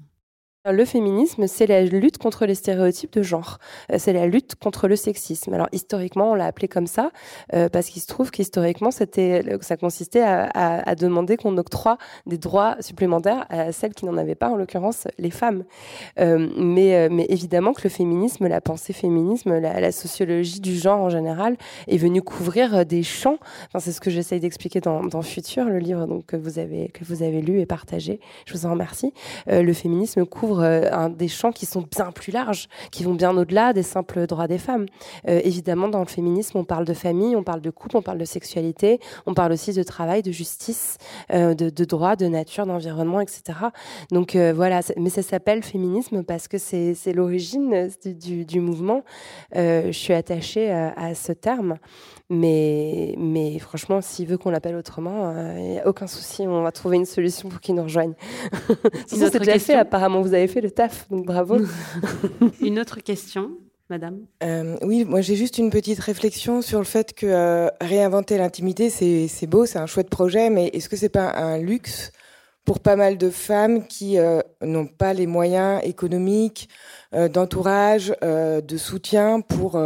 Le 0.72 0.86
féminisme, 0.86 1.48
c'est 1.48 1.68
la 1.68 1.84
lutte 1.84 2.18
contre 2.18 2.46
les 2.46 2.56
stéréotypes 2.56 3.14
de 3.14 3.22
genre. 3.22 3.60
Euh, 3.92 3.98
c'est 4.00 4.14
la 4.14 4.28
lutte 4.28 4.56
contre 4.56 4.88
le 4.88 4.96
sexisme. 4.96 5.54
Alors 5.54 5.68
historiquement, 5.72 6.32
on 6.32 6.36
l'a 6.36 6.46
appelé 6.46 6.68
comme 6.68 6.88
ça 6.88 7.12
euh, 7.54 7.70
parce 7.70 7.88
qu'il 7.88 8.02
se 8.02 8.08
trouve 8.08 8.32
qu'historiquement, 8.32 8.92
ça 8.92 9.78
consistait 9.78 10.24
à, 10.24 10.96
demander 10.96 11.38
qu'on 11.38 11.58
octroie 11.58 11.98
des 12.26 12.38
droits 12.38 12.76
supplémentaires 12.80 13.46
à 13.50 13.72
celles 13.72 13.94
qui 13.94 14.06
n'en 14.06 14.18
avaient 14.18 14.36
pas, 14.36 14.50
en 14.50 14.56
l'occurrence 14.56 15.08
les 15.18 15.32
femmes. 15.32 15.64
Euh, 16.20 16.50
mais, 16.58 17.08
évidemment 17.30 17.74
que 17.74 17.82
le 17.84 17.90
féminisme, 17.90 18.48
la 18.48 18.62
pensée 18.62 18.94
féminisme, 18.94 19.58
la, 19.60 19.92
sociologie 19.92 20.60
du 20.60 20.76
genre 20.76 21.02
en 21.02 21.10
général, 21.10 21.58
est 21.88 21.98
venue 21.98 22.22
couvrir 22.22 22.86
des 22.86 23.04
champs. 23.04 23.38
C'est 23.80 23.92
ce 23.92 24.02
que 24.02 24.10
j'essaye 24.10 24.40
d'expliquer 24.40 24.82
dans, 24.82 25.22
Futur, 25.22 25.66
le 25.66 25.80
livre 25.80 26.22
que 26.28 26.38
vous 26.38 26.60
avez 26.60 26.90
que 26.90 27.04
vous 27.04 27.24
avez 27.24 27.42
lu 27.42 27.60
et 27.60 27.66
partagé. 27.66 28.20
Je 28.46 28.54
vous 28.54 28.66
en 28.66 28.72
remercie. 28.72 29.14
le 29.48 29.74
féminisme 29.74 30.26
couvre 30.26 30.57
euh, 30.62 31.10
des 31.10 31.28
champs 31.28 31.52
qui 31.52 31.66
sont 31.66 31.82
bien 31.82 32.12
plus 32.12 32.32
larges, 32.32 32.68
qui 32.92 33.04
vont 33.04 33.14
bien 33.14 33.36
au-delà 33.36 33.74
des 33.74 33.84
simples 33.84 34.26
droits 34.28 34.48
des 34.48 34.58
femmes. 34.58 34.86
Euh, 35.28 35.42
évidemment, 35.44 35.88
dans 35.88 36.00
le 36.00 36.06
féminisme, 36.06 36.58
on 36.58 36.64
parle 36.64 36.86
de 36.86 36.94
famille, 36.94 37.36
on 37.36 37.44
parle 37.44 37.62
de 37.62 37.70
couple, 37.70 37.98
on 37.98 38.02
parle 38.02 38.18
de 38.18 38.26
sexualité, 38.26 39.00
on 39.26 39.34
parle 39.34 39.52
aussi 39.52 39.74
de 39.74 39.84
travail, 39.84 40.22
de 40.22 40.32
justice, 40.32 40.98
euh, 41.32 41.54
de, 41.54 41.70
de 41.70 41.86
droit, 41.86 42.16
de 42.16 42.28
nature, 42.28 42.66
d'environnement, 42.66 43.22
etc. 43.22 43.60
Donc 44.12 44.36
voilà, 44.36 44.82
mais 44.98 45.10
ça 45.10 45.22
s'appelle 45.22 45.64
féminisme 45.64 46.24
parce 46.24 46.48
que 46.48 46.58
c'est 46.58 47.14
l'origine 47.14 47.90
du, 48.06 48.60
mouvement. 48.60 49.04
je 49.54 49.92
suis 49.92 50.14
attachée 50.14 50.72
à 50.72 51.16
ce 51.16 51.32
terme. 51.32 51.78
Mais, 52.30 53.16
mais 53.18 53.58
franchement, 53.60 54.02
s'il 54.02 54.28
veut 54.28 54.38
qu'on 54.38 54.50
l'appelle 54.50 54.76
autrement, 54.76 55.34
il 55.56 55.64
n'y 55.64 55.80
a 55.80 55.88
aucun 55.88 56.08
souci. 56.08 56.42
On 56.46 56.62
va 56.62 56.72
trouver 56.74 56.98
une 56.98 57.06
solution 57.06 57.48
pour 57.48 57.62
qu'il 57.62 57.76
nous 57.76 57.84
rejoigne. 57.84 58.14
c'est 59.08 59.40
déjà 59.40 59.60
fait. 59.60 59.76
Apparemment, 59.76 60.22
vous 60.22 60.34
avez 60.34 60.48
fait 60.48 60.62
le 60.62 60.72
taf, 60.72 61.08
donc 61.10 61.26
bravo. 61.26 61.58
une 62.62 62.80
autre 62.80 63.00
question 63.00 63.52
Madame? 63.90 64.26
Euh, 64.44 64.76
Oui, 64.82 65.06
moi 65.06 65.22
j'ai 65.22 65.36
juste 65.36 65.58
une 65.58 65.70
petite 65.70 66.00
réflexion 66.00 66.62
sur 66.62 66.80
le 66.80 66.86
fait 66.86 67.14
que 67.14 67.26
euh, 67.26 67.68
réinventer 67.80 68.38
l'intimité, 68.38 68.90
c'est 68.90 69.48
beau, 69.48 69.66
c'est 69.66 69.80
un 69.80 69.86
chouette 69.86 70.10
projet, 70.10 70.50
mais 70.50 70.68
est-ce 70.74 70.90
que 70.90 70.98
c'est 70.98 71.10
pas 71.10 71.32
un 71.32 71.58
luxe 71.58 72.12
pour 72.68 72.80
pas 72.80 72.96
mal 72.96 73.18
de 73.18 73.32
femmes 73.32 73.88
qui 73.88 74.20
euh, 74.20 74.42
n'ont 74.62 74.86
pas 74.86 75.14
les 75.14 75.26
moyens 75.26 75.82
économiques, 75.84 76.70
d'entourage, 77.12 78.14
de 78.22 78.78
soutien 78.78 79.40
pour 79.40 79.82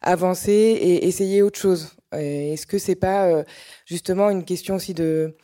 avancer 0.00 0.52
et 0.52 1.06
essayer 1.06 1.42
autre 1.42 1.58
chose 1.58 1.90
Est-ce 2.12 2.66
que 2.66 2.78
c'est 2.78 2.94
pas 2.94 3.44
justement 3.84 4.30
une 4.30 4.42
question 4.42 4.76
aussi 4.76 4.94
de 4.94 5.36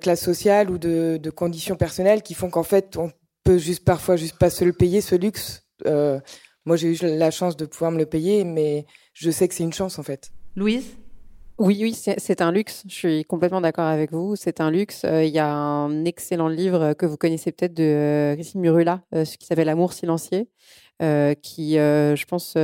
classe 0.00 0.22
sociale 0.22 0.70
ou 0.70 0.78
de, 0.78 1.18
de 1.20 1.30
conditions 1.30 1.74
personnelles 1.74 2.22
qui 2.22 2.34
font 2.34 2.50
qu'en 2.50 2.62
fait 2.62 2.96
on 2.96 3.10
peut 3.42 3.58
juste 3.58 3.84
parfois 3.84 4.16
juste 4.16 4.38
pas 4.38 4.50
se 4.50 4.64
le 4.64 4.72
payer 4.72 5.00
ce 5.00 5.16
luxe? 5.16 5.64
Euh, 5.86 6.18
moi, 6.64 6.76
j'ai 6.76 6.94
eu 6.94 6.98
la 7.02 7.30
chance 7.30 7.56
de 7.56 7.66
pouvoir 7.66 7.90
me 7.90 7.98
le 7.98 8.06
payer, 8.06 8.44
mais 8.44 8.86
je 9.12 9.30
sais 9.30 9.46
que 9.46 9.54
c'est 9.54 9.64
une 9.64 9.72
chance 9.72 9.98
en 9.98 10.02
fait. 10.02 10.32
Louise? 10.56 10.96
Oui, 11.58 11.78
oui, 11.82 11.94
c'est 11.94 12.40
un 12.40 12.52
luxe. 12.52 12.82
Je 12.88 12.94
suis 12.94 13.24
complètement 13.24 13.60
d'accord 13.60 13.86
avec 13.86 14.12
vous. 14.12 14.36
C'est 14.36 14.60
un 14.60 14.70
luxe. 14.70 15.04
Euh, 15.04 15.24
il 15.24 15.32
y 15.32 15.38
a 15.38 15.48
un 15.48 16.04
excellent 16.04 16.48
livre 16.48 16.94
que 16.94 17.06
vous 17.06 17.16
connaissez 17.16 17.52
peut-être 17.52 17.74
de 17.74 17.82
euh, 17.84 18.34
Christine 18.34 18.60
Murula, 18.60 19.02
qui 19.12 19.46
s'appelle 19.46 19.68
Amour 19.68 19.92
silencieux, 19.92 20.46
qui, 21.00 21.74
je 21.74 22.24
pense, 22.26 22.56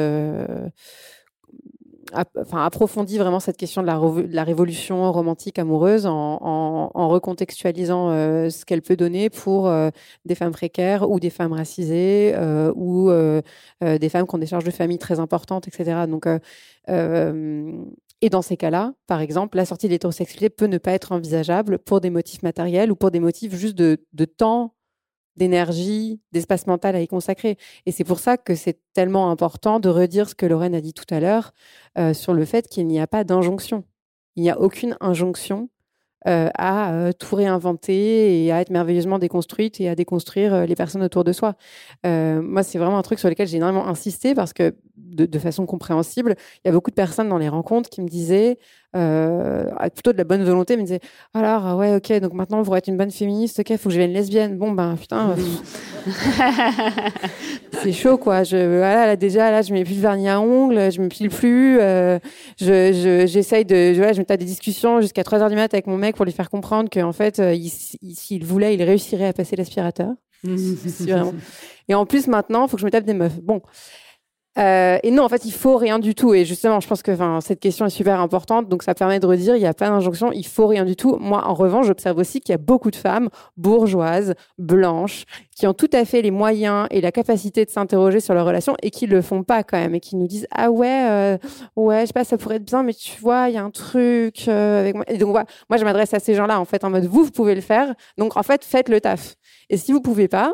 approfondit 2.12 3.18
vraiment 3.18 3.40
cette 3.40 3.56
question 3.56 3.82
de 3.82 3.86
la, 3.86 4.44
révolution 4.44 5.10
romantique 5.12 5.58
amoureuse 5.58 6.06
en, 6.06 7.08
recontextualisant 7.08 8.10
euh, 8.10 8.50
ce 8.50 8.64
qu'elle 8.64 8.82
peut 8.82 8.96
donner 8.96 9.30
pour 9.30 9.68
euh, 9.68 9.90
des 10.24 10.34
femmes 10.34 10.52
précaires 10.52 11.10
ou 11.10 11.20
des 11.20 11.30
femmes 11.30 11.52
racisées 11.52 12.32
euh, 12.34 12.72
ou 12.74 13.10
des 13.80 14.08
femmes 14.08 14.26
qui 14.26 14.34
ont 14.34 14.38
des 14.38 14.46
charges 14.46 14.64
de 14.64 14.70
famille 14.70 14.98
très 14.98 15.20
importantes, 15.20 15.68
etc. 15.68 16.06
Donc, 16.08 16.26
et 18.22 18.28
dans 18.28 18.42
ces 18.42 18.56
cas-là, 18.56 18.94
par 19.06 19.20
exemple, 19.20 19.56
la 19.56 19.64
sortie 19.64 19.86
de 19.86 19.92
l'hétérosexualité 19.92 20.50
peut 20.50 20.66
ne 20.66 20.78
pas 20.78 20.92
être 20.92 21.12
envisageable 21.12 21.78
pour 21.78 22.00
des 22.00 22.10
motifs 22.10 22.42
matériels 22.42 22.92
ou 22.92 22.96
pour 22.96 23.10
des 23.10 23.20
motifs 23.20 23.54
juste 23.54 23.76
de, 23.76 24.04
de 24.12 24.24
temps 24.26 24.74
d'énergie, 25.36 26.20
d'espace 26.32 26.66
mental 26.66 26.96
à 26.96 27.00
y 27.00 27.08
consacrer. 27.08 27.56
Et 27.86 27.92
c'est 27.92 28.04
pour 28.04 28.18
ça 28.18 28.36
que 28.36 28.54
c'est 28.54 28.78
tellement 28.92 29.30
important 29.30 29.80
de 29.80 29.88
redire 29.88 30.28
ce 30.28 30.34
que 30.34 30.44
Lorraine 30.44 30.74
a 30.74 30.82
dit 30.82 30.92
tout 30.92 31.06
à 31.08 31.20
l'heure 31.20 31.52
euh, 31.98 32.12
sur 32.12 32.34
le 32.34 32.44
fait 32.44 32.68
qu'il 32.68 32.86
n'y 32.86 33.00
a 33.00 33.06
pas 33.06 33.24
d'injonction. 33.24 33.84
Il 34.36 34.42
n'y 34.42 34.50
a 34.50 34.60
aucune 34.60 34.96
injonction 35.00 35.70
à 36.26 37.12
tout 37.18 37.34
réinventer 37.34 38.44
et 38.44 38.52
à 38.52 38.60
être 38.60 38.68
merveilleusement 38.68 39.18
déconstruite 39.18 39.80
et 39.80 39.88
à 39.88 39.94
déconstruire 39.94 40.66
les 40.66 40.74
personnes 40.74 41.02
autour 41.02 41.24
de 41.24 41.32
soi. 41.32 41.54
moi, 42.04 42.62
c'est 42.62 42.76
vraiment 42.76 42.98
un 42.98 43.02
truc 43.02 43.18
sur 43.18 43.30
lequel 43.30 43.48
j'ai 43.48 43.56
énormément 43.56 43.88
insisté 43.88 44.34
parce 44.34 44.52
que 44.52 44.76
de, 44.96 45.38
façon 45.38 45.66
compréhensible, 45.66 46.34
il 46.56 46.68
y 46.68 46.70
a 46.70 46.72
beaucoup 46.72 46.90
de 46.90 46.94
personnes 46.94 47.28
dans 47.28 47.38
les 47.38 47.48
rencontres 47.48 47.88
qui 47.88 48.00
me 48.00 48.08
disaient, 48.08 48.58
plutôt 48.92 50.12
de 50.12 50.18
la 50.18 50.24
bonne 50.24 50.44
volonté, 50.44 50.76
me 50.76 50.82
disaient 50.82 51.00
alors 51.32 51.78
ouais 51.78 51.94
ok 51.94 52.12
donc 52.20 52.32
maintenant 52.32 52.62
pour 52.62 52.76
être 52.76 52.88
une 52.88 52.96
bonne 52.96 53.10
féministe, 53.10 53.60
ok 53.60 53.76
faut 53.76 53.88
que 53.88 53.94
je 53.94 54.00
devienne 54.00 54.12
lesbienne. 54.12 54.58
Bon 54.58 54.72
ben 54.72 54.96
putain, 54.96 55.36
c'est 57.82 57.92
chaud 57.92 58.18
quoi. 58.18 58.42
Je 58.42 58.56
voilà 58.56 59.06
là, 59.06 59.16
déjà 59.16 59.50
là 59.50 59.62
je 59.62 59.72
mets 59.72 59.84
plus 59.84 59.96
de 59.96 60.00
vernis 60.00 60.28
à 60.28 60.40
ongles, 60.40 60.90
je 60.90 61.00
me 61.00 61.08
pile 61.08 61.30
plus, 61.30 61.78
je 61.78 63.26
j'essaye 63.26 63.64
de 63.64 63.94
je, 63.94 64.12
je 64.14 64.18
me 64.18 64.24
tape 64.24 64.40
des 64.40 64.46
discussions 64.46 65.00
jusqu'à 65.00 65.24
3 65.24 65.40
heures 65.40 65.50
du 65.50 65.56
mat 65.56 65.72
avec 65.72 65.86
mon 65.86 65.96
mec 65.96 66.16
pour 66.16 66.24
lui 66.24 66.32
faire 66.32 66.50
comprendre 66.50 66.90
qu'en 66.90 67.12
fait 67.12 67.40
s'il 68.14 68.44
voulait 68.44 68.74
il 68.74 68.82
réussirait 68.82 69.28
à 69.28 69.32
passer 69.32 69.56
l'aspirateur. 69.56 70.10
Et 71.88 71.94
en 71.94 72.06
plus 72.06 72.26
maintenant, 72.26 72.66
il 72.66 72.70
faut 72.70 72.76
que 72.76 72.80
je 72.80 72.86
me 72.86 72.90
tape 72.90 73.04
des 73.04 73.14
meufs. 73.14 73.40
Bon, 73.40 73.60
euh, 74.58 74.98
et 75.04 75.10
non, 75.12 75.22
en 75.22 75.28
fait, 75.28 75.44
il 75.44 75.52
faut 75.52 75.76
rien 75.76 75.98
du 75.98 76.14
tout. 76.14 76.34
Et 76.34 76.44
justement, 76.44 76.80
je 76.80 76.88
pense 76.88 77.02
que 77.02 77.12
cette 77.40 77.60
question 77.60 77.86
est 77.86 77.90
super 77.90 78.20
importante. 78.20 78.68
Donc, 78.68 78.82
ça 78.82 78.94
permet 78.94 79.20
de 79.20 79.26
redire, 79.26 79.54
il 79.54 79.60
n'y 79.60 79.66
a 79.66 79.74
pas 79.74 79.88
d'injonction, 79.88 80.32
il 80.32 80.46
faut 80.46 80.66
rien 80.66 80.84
du 80.84 80.96
tout. 80.96 81.16
Moi, 81.20 81.44
en 81.46 81.54
revanche, 81.54 81.86
j'observe 81.86 82.18
aussi 82.18 82.40
qu'il 82.40 82.52
y 82.52 82.54
a 82.54 82.58
beaucoup 82.58 82.90
de 82.90 82.96
femmes 82.96 83.28
bourgeoises, 83.56 84.34
blanches, 84.58 85.24
qui 85.56 85.66
ont 85.66 85.74
tout 85.74 85.90
à 85.92 86.04
fait 86.04 86.20
les 86.22 86.32
moyens 86.32 86.88
et 86.90 87.00
la 87.00 87.12
capacité 87.12 87.64
de 87.64 87.70
s'interroger 87.70 88.18
sur 88.18 88.34
leur 88.34 88.44
relation 88.44 88.74
et 88.82 88.90
qui 88.90 89.06
le 89.06 89.22
font 89.22 89.44
pas 89.44 89.62
quand 89.62 89.78
même 89.78 89.94
et 89.94 90.00
qui 90.00 90.16
nous 90.16 90.26
disent 90.26 90.48
ah 90.50 90.70
ouais, 90.70 91.08
euh, 91.08 91.38
ouais, 91.76 92.02
je 92.02 92.06
sais 92.06 92.12
pas, 92.12 92.24
ça 92.24 92.36
pourrait 92.36 92.56
être 92.56 92.64
bien, 92.64 92.82
mais 92.82 92.94
tu 92.94 93.20
vois, 93.20 93.48
il 93.48 93.54
y 93.54 93.58
a 93.58 93.62
un 93.62 93.70
truc 93.70 94.48
euh, 94.48 94.80
avec 94.80 94.96
moi. 94.96 95.04
Et 95.08 95.18
donc, 95.18 95.32
moi, 95.32 95.78
je 95.78 95.84
m'adresse 95.84 96.12
à 96.12 96.18
ces 96.18 96.34
gens-là 96.34 96.58
en 96.58 96.64
fait 96.64 96.82
en 96.82 96.90
mode 96.90 97.04
vous, 97.04 97.24
vous 97.24 97.30
pouvez 97.30 97.54
le 97.54 97.60
faire. 97.60 97.94
Donc, 98.18 98.36
en 98.36 98.42
fait, 98.42 98.64
faites 98.64 98.88
le 98.88 99.00
taf. 99.00 99.36
Et 99.68 99.76
si 99.76 99.92
vous 99.92 100.00
pouvez 100.00 100.28
pas, 100.28 100.52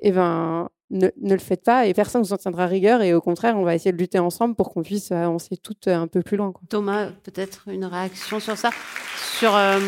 eh 0.00 0.12
ben, 0.12 0.68
ne, 0.90 1.08
le 1.22 1.38
faites 1.38 1.64
pas 1.64 1.86
et 1.86 1.94
personne 1.94 2.22
ne 2.22 2.26
vous 2.26 2.32
en 2.32 2.38
tiendra 2.38 2.66
rigueur 2.66 3.02
et 3.02 3.14
au 3.14 3.20
contraire, 3.20 3.56
on 3.56 3.64
va 3.64 3.74
essayer 3.74 3.92
de 3.92 3.98
lutter 3.98 4.18
ensemble 4.18 4.54
pour 4.54 4.72
qu'on 4.72 4.82
puisse 4.82 5.12
avancer 5.12 5.56
toutes 5.56 5.88
un 5.88 6.06
peu 6.06 6.22
plus 6.22 6.36
loin. 6.36 6.52
Thomas, 6.68 7.10
peut-être 7.24 7.68
une 7.68 7.84
réaction 7.84 8.40
sur 8.40 8.56
ça? 8.56 8.70
Sur. 9.38 9.54
Euh, 9.54 9.78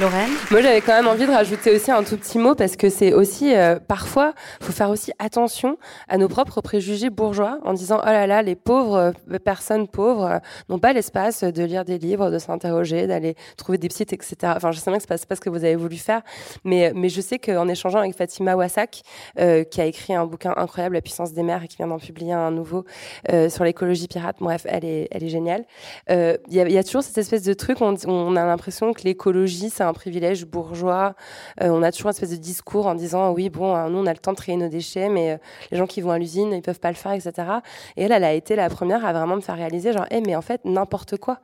Lorraine 0.00 0.30
Moi, 0.52 0.62
j'avais 0.62 0.80
quand 0.80 0.92
même 0.92 1.08
envie 1.08 1.26
de 1.26 1.32
rajouter 1.32 1.74
aussi 1.74 1.90
un 1.90 2.04
tout 2.04 2.16
petit 2.16 2.38
mot 2.38 2.54
parce 2.54 2.76
que 2.76 2.88
c'est 2.88 3.12
aussi, 3.12 3.52
euh, 3.52 3.80
parfois, 3.80 4.32
faut 4.60 4.72
faire 4.72 4.90
aussi 4.90 5.10
attention 5.18 5.76
à 6.06 6.18
nos 6.18 6.28
propres 6.28 6.60
préjugés 6.60 7.10
bourgeois 7.10 7.58
en 7.64 7.72
disant, 7.72 7.98
oh 8.00 8.06
là 8.06 8.28
là, 8.28 8.42
les 8.42 8.54
pauvres 8.54 9.12
euh, 9.28 9.38
personnes 9.40 9.88
pauvres 9.88 10.24
euh, 10.24 10.38
n'ont 10.68 10.78
pas 10.78 10.92
l'espace 10.92 11.42
de 11.42 11.64
lire 11.64 11.84
des 11.84 11.98
livres, 11.98 12.30
de 12.30 12.38
s'interroger, 12.38 13.08
d'aller 13.08 13.34
trouver 13.56 13.76
des 13.76 13.90
sites, 13.90 14.12
etc. 14.12 14.36
Enfin, 14.54 14.70
je 14.70 14.78
sais 14.78 14.88
bien 14.88 14.98
que 14.98 15.02
c'est 15.02 15.08
pas, 15.08 15.26
pas 15.26 15.34
ce 15.34 15.40
que 15.40 15.50
vous 15.50 15.64
avez 15.64 15.74
voulu 15.74 15.96
faire, 15.96 16.22
mais, 16.62 16.92
mais 16.94 17.08
je 17.08 17.20
sais 17.20 17.40
qu'en 17.40 17.66
échangeant 17.66 17.98
avec 17.98 18.14
Fatima 18.14 18.54
Wassak, 18.54 19.02
qui 19.36 19.80
a 19.80 19.84
écrit 19.84 20.14
un 20.14 20.26
bouquin 20.26 20.54
incroyable, 20.56 20.94
La 20.94 21.00
puissance 21.00 21.32
des 21.32 21.42
mers, 21.42 21.64
et 21.64 21.68
qui 21.68 21.76
vient 21.76 21.88
d'en 21.88 21.98
publier 21.98 22.34
un 22.34 22.52
nouveau 22.52 22.84
sur 23.48 23.64
l'écologie 23.64 24.06
pirate, 24.06 24.36
bref, 24.40 24.62
elle 24.68 24.84
est, 24.84 25.08
elle 25.10 25.24
est 25.24 25.28
géniale. 25.28 25.64
Il 26.08 26.38
y, 26.50 26.60
a, 26.60 26.68
y, 26.68 26.78
a 26.78 26.84
toujours 26.84 27.02
cette 27.02 27.18
espèce 27.18 27.42
de 27.42 27.52
truc, 27.52 27.80
on, 27.80 27.96
on 28.06 28.36
a 28.36 28.44
l'impression 28.44 28.92
que 28.92 29.02
l'écologie, 29.02 29.70
c'est 29.70 29.87
un 29.88 29.92
privilège 29.92 30.44
bourgeois. 30.46 31.14
Euh, 31.62 31.68
on 31.68 31.82
a 31.82 31.92
toujours 31.92 32.08
une 32.08 32.14
espèce 32.14 32.30
de 32.30 32.36
discours 32.36 32.86
en 32.86 32.94
disant 32.94 33.32
oui, 33.32 33.50
bon, 33.50 33.74
hein, 33.74 33.90
nous 33.90 33.98
on 33.98 34.06
a 34.06 34.12
le 34.12 34.18
temps 34.18 34.32
de 34.32 34.36
trier 34.36 34.56
nos 34.56 34.68
déchets, 34.68 35.08
mais 35.08 35.32
euh, 35.32 35.36
les 35.70 35.78
gens 35.78 35.86
qui 35.86 36.00
vont 36.00 36.10
à 36.10 36.18
l'usine, 36.18 36.52
ils 36.52 36.62
peuvent 36.62 36.80
pas 36.80 36.90
le 36.90 36.96
faire, 36.96 37.12
etc. 37.12 37.32
Et 37.96 38.04
elle, 38.04 38.12
elle 38.12 38.24
a 38.24 38.32
été 38.32 38.56
la 38.56 38.68
première 38.68 39.04
à 39.04 39.12
vraiment 39.12 39.36
me 39.36 39.40
faire 39.40 39.56
réaliser 39.56 39.92
genre, 39.92 40.06
eh, 40.10 40.20
mais 40.20 40.36
en 40.36 40.42
fait, 40.42 40.60
n'importe 40.64 41.16
quoi. 41.16 41.40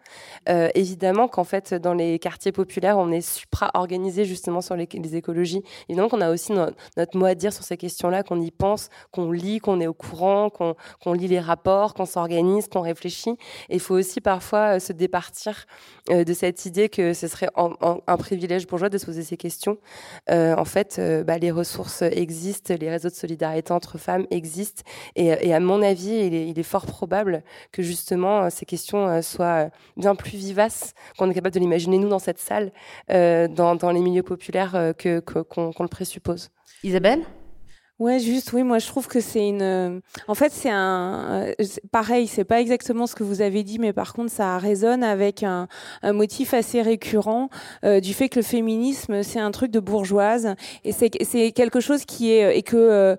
Euh, 0.48 0.68
évidemment 0.74 1.28
qu'en 1.28 1.44
fait, 1.44 1.74
dans 1.74 1.94
les 1.94 2.18
quartiers 2.18 2.52
populaires, 2.52 2.98
on 2.98 3.10
est 3.10 3.20
supra-organisé 3.20 4.24
justement 4.24 4.60
sur 4.60 4.76
les, 4.76 4.88
écologies. 5.16 5.62
Évidemment 5.88 6.08
qu'on 6.08 6.20
a 6.20 6.30
aussi 6.30 6.52
notre 6.52 7.16
mot 7.16 7.26
à 7.26 7.34
dire 7.34 7.52
sur 7.52 7.64
ces 7.64 7.76
questions-là, 7.76 8.22
qu'on 8.22 8.40
y 8.40 8.50
pense, 8.50 8.88
qu'on 9.10 9.30
lit, 9.30 9.58
qu'on 9.58 9.80
est 9.80 9.86
au 9.86 9.94
courant, 9.94 10.50
qu'on 10.50 11.12
lit 11.12 11.28
les 11.28 11.40
rapports, 11.40 11.94
qu'on 11.94 12.06
s'organise, 12.06 12.68
qu'on 12.68 12.80
réfléchit. 12.80 13.36
Et 13.68 13.74
il 13.74 13.80
faut 13.80 13.94
aussi 13.94 14.20
parfois 14.20 14.80
se 14.80 14.92
départir 14.92 15.66
de 16.10 16.32
cette 16.32 16.66
idée 16.66 16.88
que 16.88 17.14
ce 17.14 17.28
serait 17.28 17.48
un 17.56 18.16
privilège 18.16 18.33
privilège 18.34 18.66
bourgeois 18.66 18.88
de 18.88 18.98
se 18.98 19.06
poser 19.06 19.22
ces 19.22 19.36
questions. 19.36 19.78
Euh, 20.30 20.54
en 20.56 20.64
fait, 20.64 20.96
euh, 20.98 21.22
bah, 21.22 21.38
les 21.38 21.50
ressources 21.50 22.02
existent, 22.02 22.74
les 22.78 22.90
réseaux 22.90 23.08
de 23.08 23.14
solidarité 23.14 23.72
entre 23.72 23.96
femmes 23.96 24.26
existent, 24.30 24.82
et, 25.14 25.54
à 25.54 25.60
mon 25.60 25.82
avis, 25.82 26.10
il 26.10 26.58
est, 26.58 26.62
fort 26.64 26.86
probable 26.86 27.42
que 27.72 27.82
justement 27.82 28.48
ces 28.48 28.64
questions 28.64 29.20
soient 29.20 29.68
bien 29.98 30.14
plus 30.14 30.38
vivaces 30.38 30.94
qu'on 31.18 31.30
est 31.30 31.34
capable 31.34 31.54
de 31.54 31.60
l'imaginer 31.60 31.98
nous 31.98 32.08
dans 32.08 32.18
cette 32.18 32.38
salle, 32.38 32.72
euh, 33.10 33.48
dans, 33.48 33.90
les 33.92 34.00
milieux 34.00 34.22
populaires 34.22 34.94
que 34.98 35.20
qu'on 35.20 35.82
le 35.82 35.88
présuppose. 35.88 36.50
Isabelle? 36.82 37.20
Ouais, 38.00 38.18
juste, 38.18 38.52
oui, 38.52 38.64
moi 38.64 38.80
je 38.80 38.88
trouve 38.88 39.06
que 39.06 39.20
c'est 39.20 39.46
une. 39.48 39.62
Euh, 39.62 40.00
en 40.26 40.34
fait, 40.34 40.50
c'est 40.50 40.68
un. 40.68 41.44
Euh, 41.60 41.64
pareil, 41.92 42.26
c'est 42.26 42.42
pas 42.42 42.60
exactement 42.60 43.06
ce 43.06 43.14
que 43.14 43.22
vous 43.22 43.40
avez 43.40 43.62
dit, 43.62 43.78
mais 43.78 43.92
par 43.92 44.14
contre, 44.14 44.32
ça 44.32 44.58
résonne 44.58 45.04
avec 45.04 45.44
un, 45.44 45.68
un 46.02 46.12
motif 46.12 46.54
assez 46.54 46.82
récurrent 46.82 47.50
euh, 47.84 48.00
du 48.00 48.12
fait 48.12 48.28
que 48.28 48.40
le 48.40 48.44
féminisme, 48.44 49.22
c'est 49.22 49.38
un 49.38 49.52
truc 49.52 49.70
de 49.70 49.78
bourgeoise 49.78 50.56
et 50.82 50.90
c'est 50.90 51.08
quelque 51.52 51.78
chose 51.78 52.04
qui 52.04 52.32
est. 52.32 52.58
et 52.58 52.62
que 52.62 53.16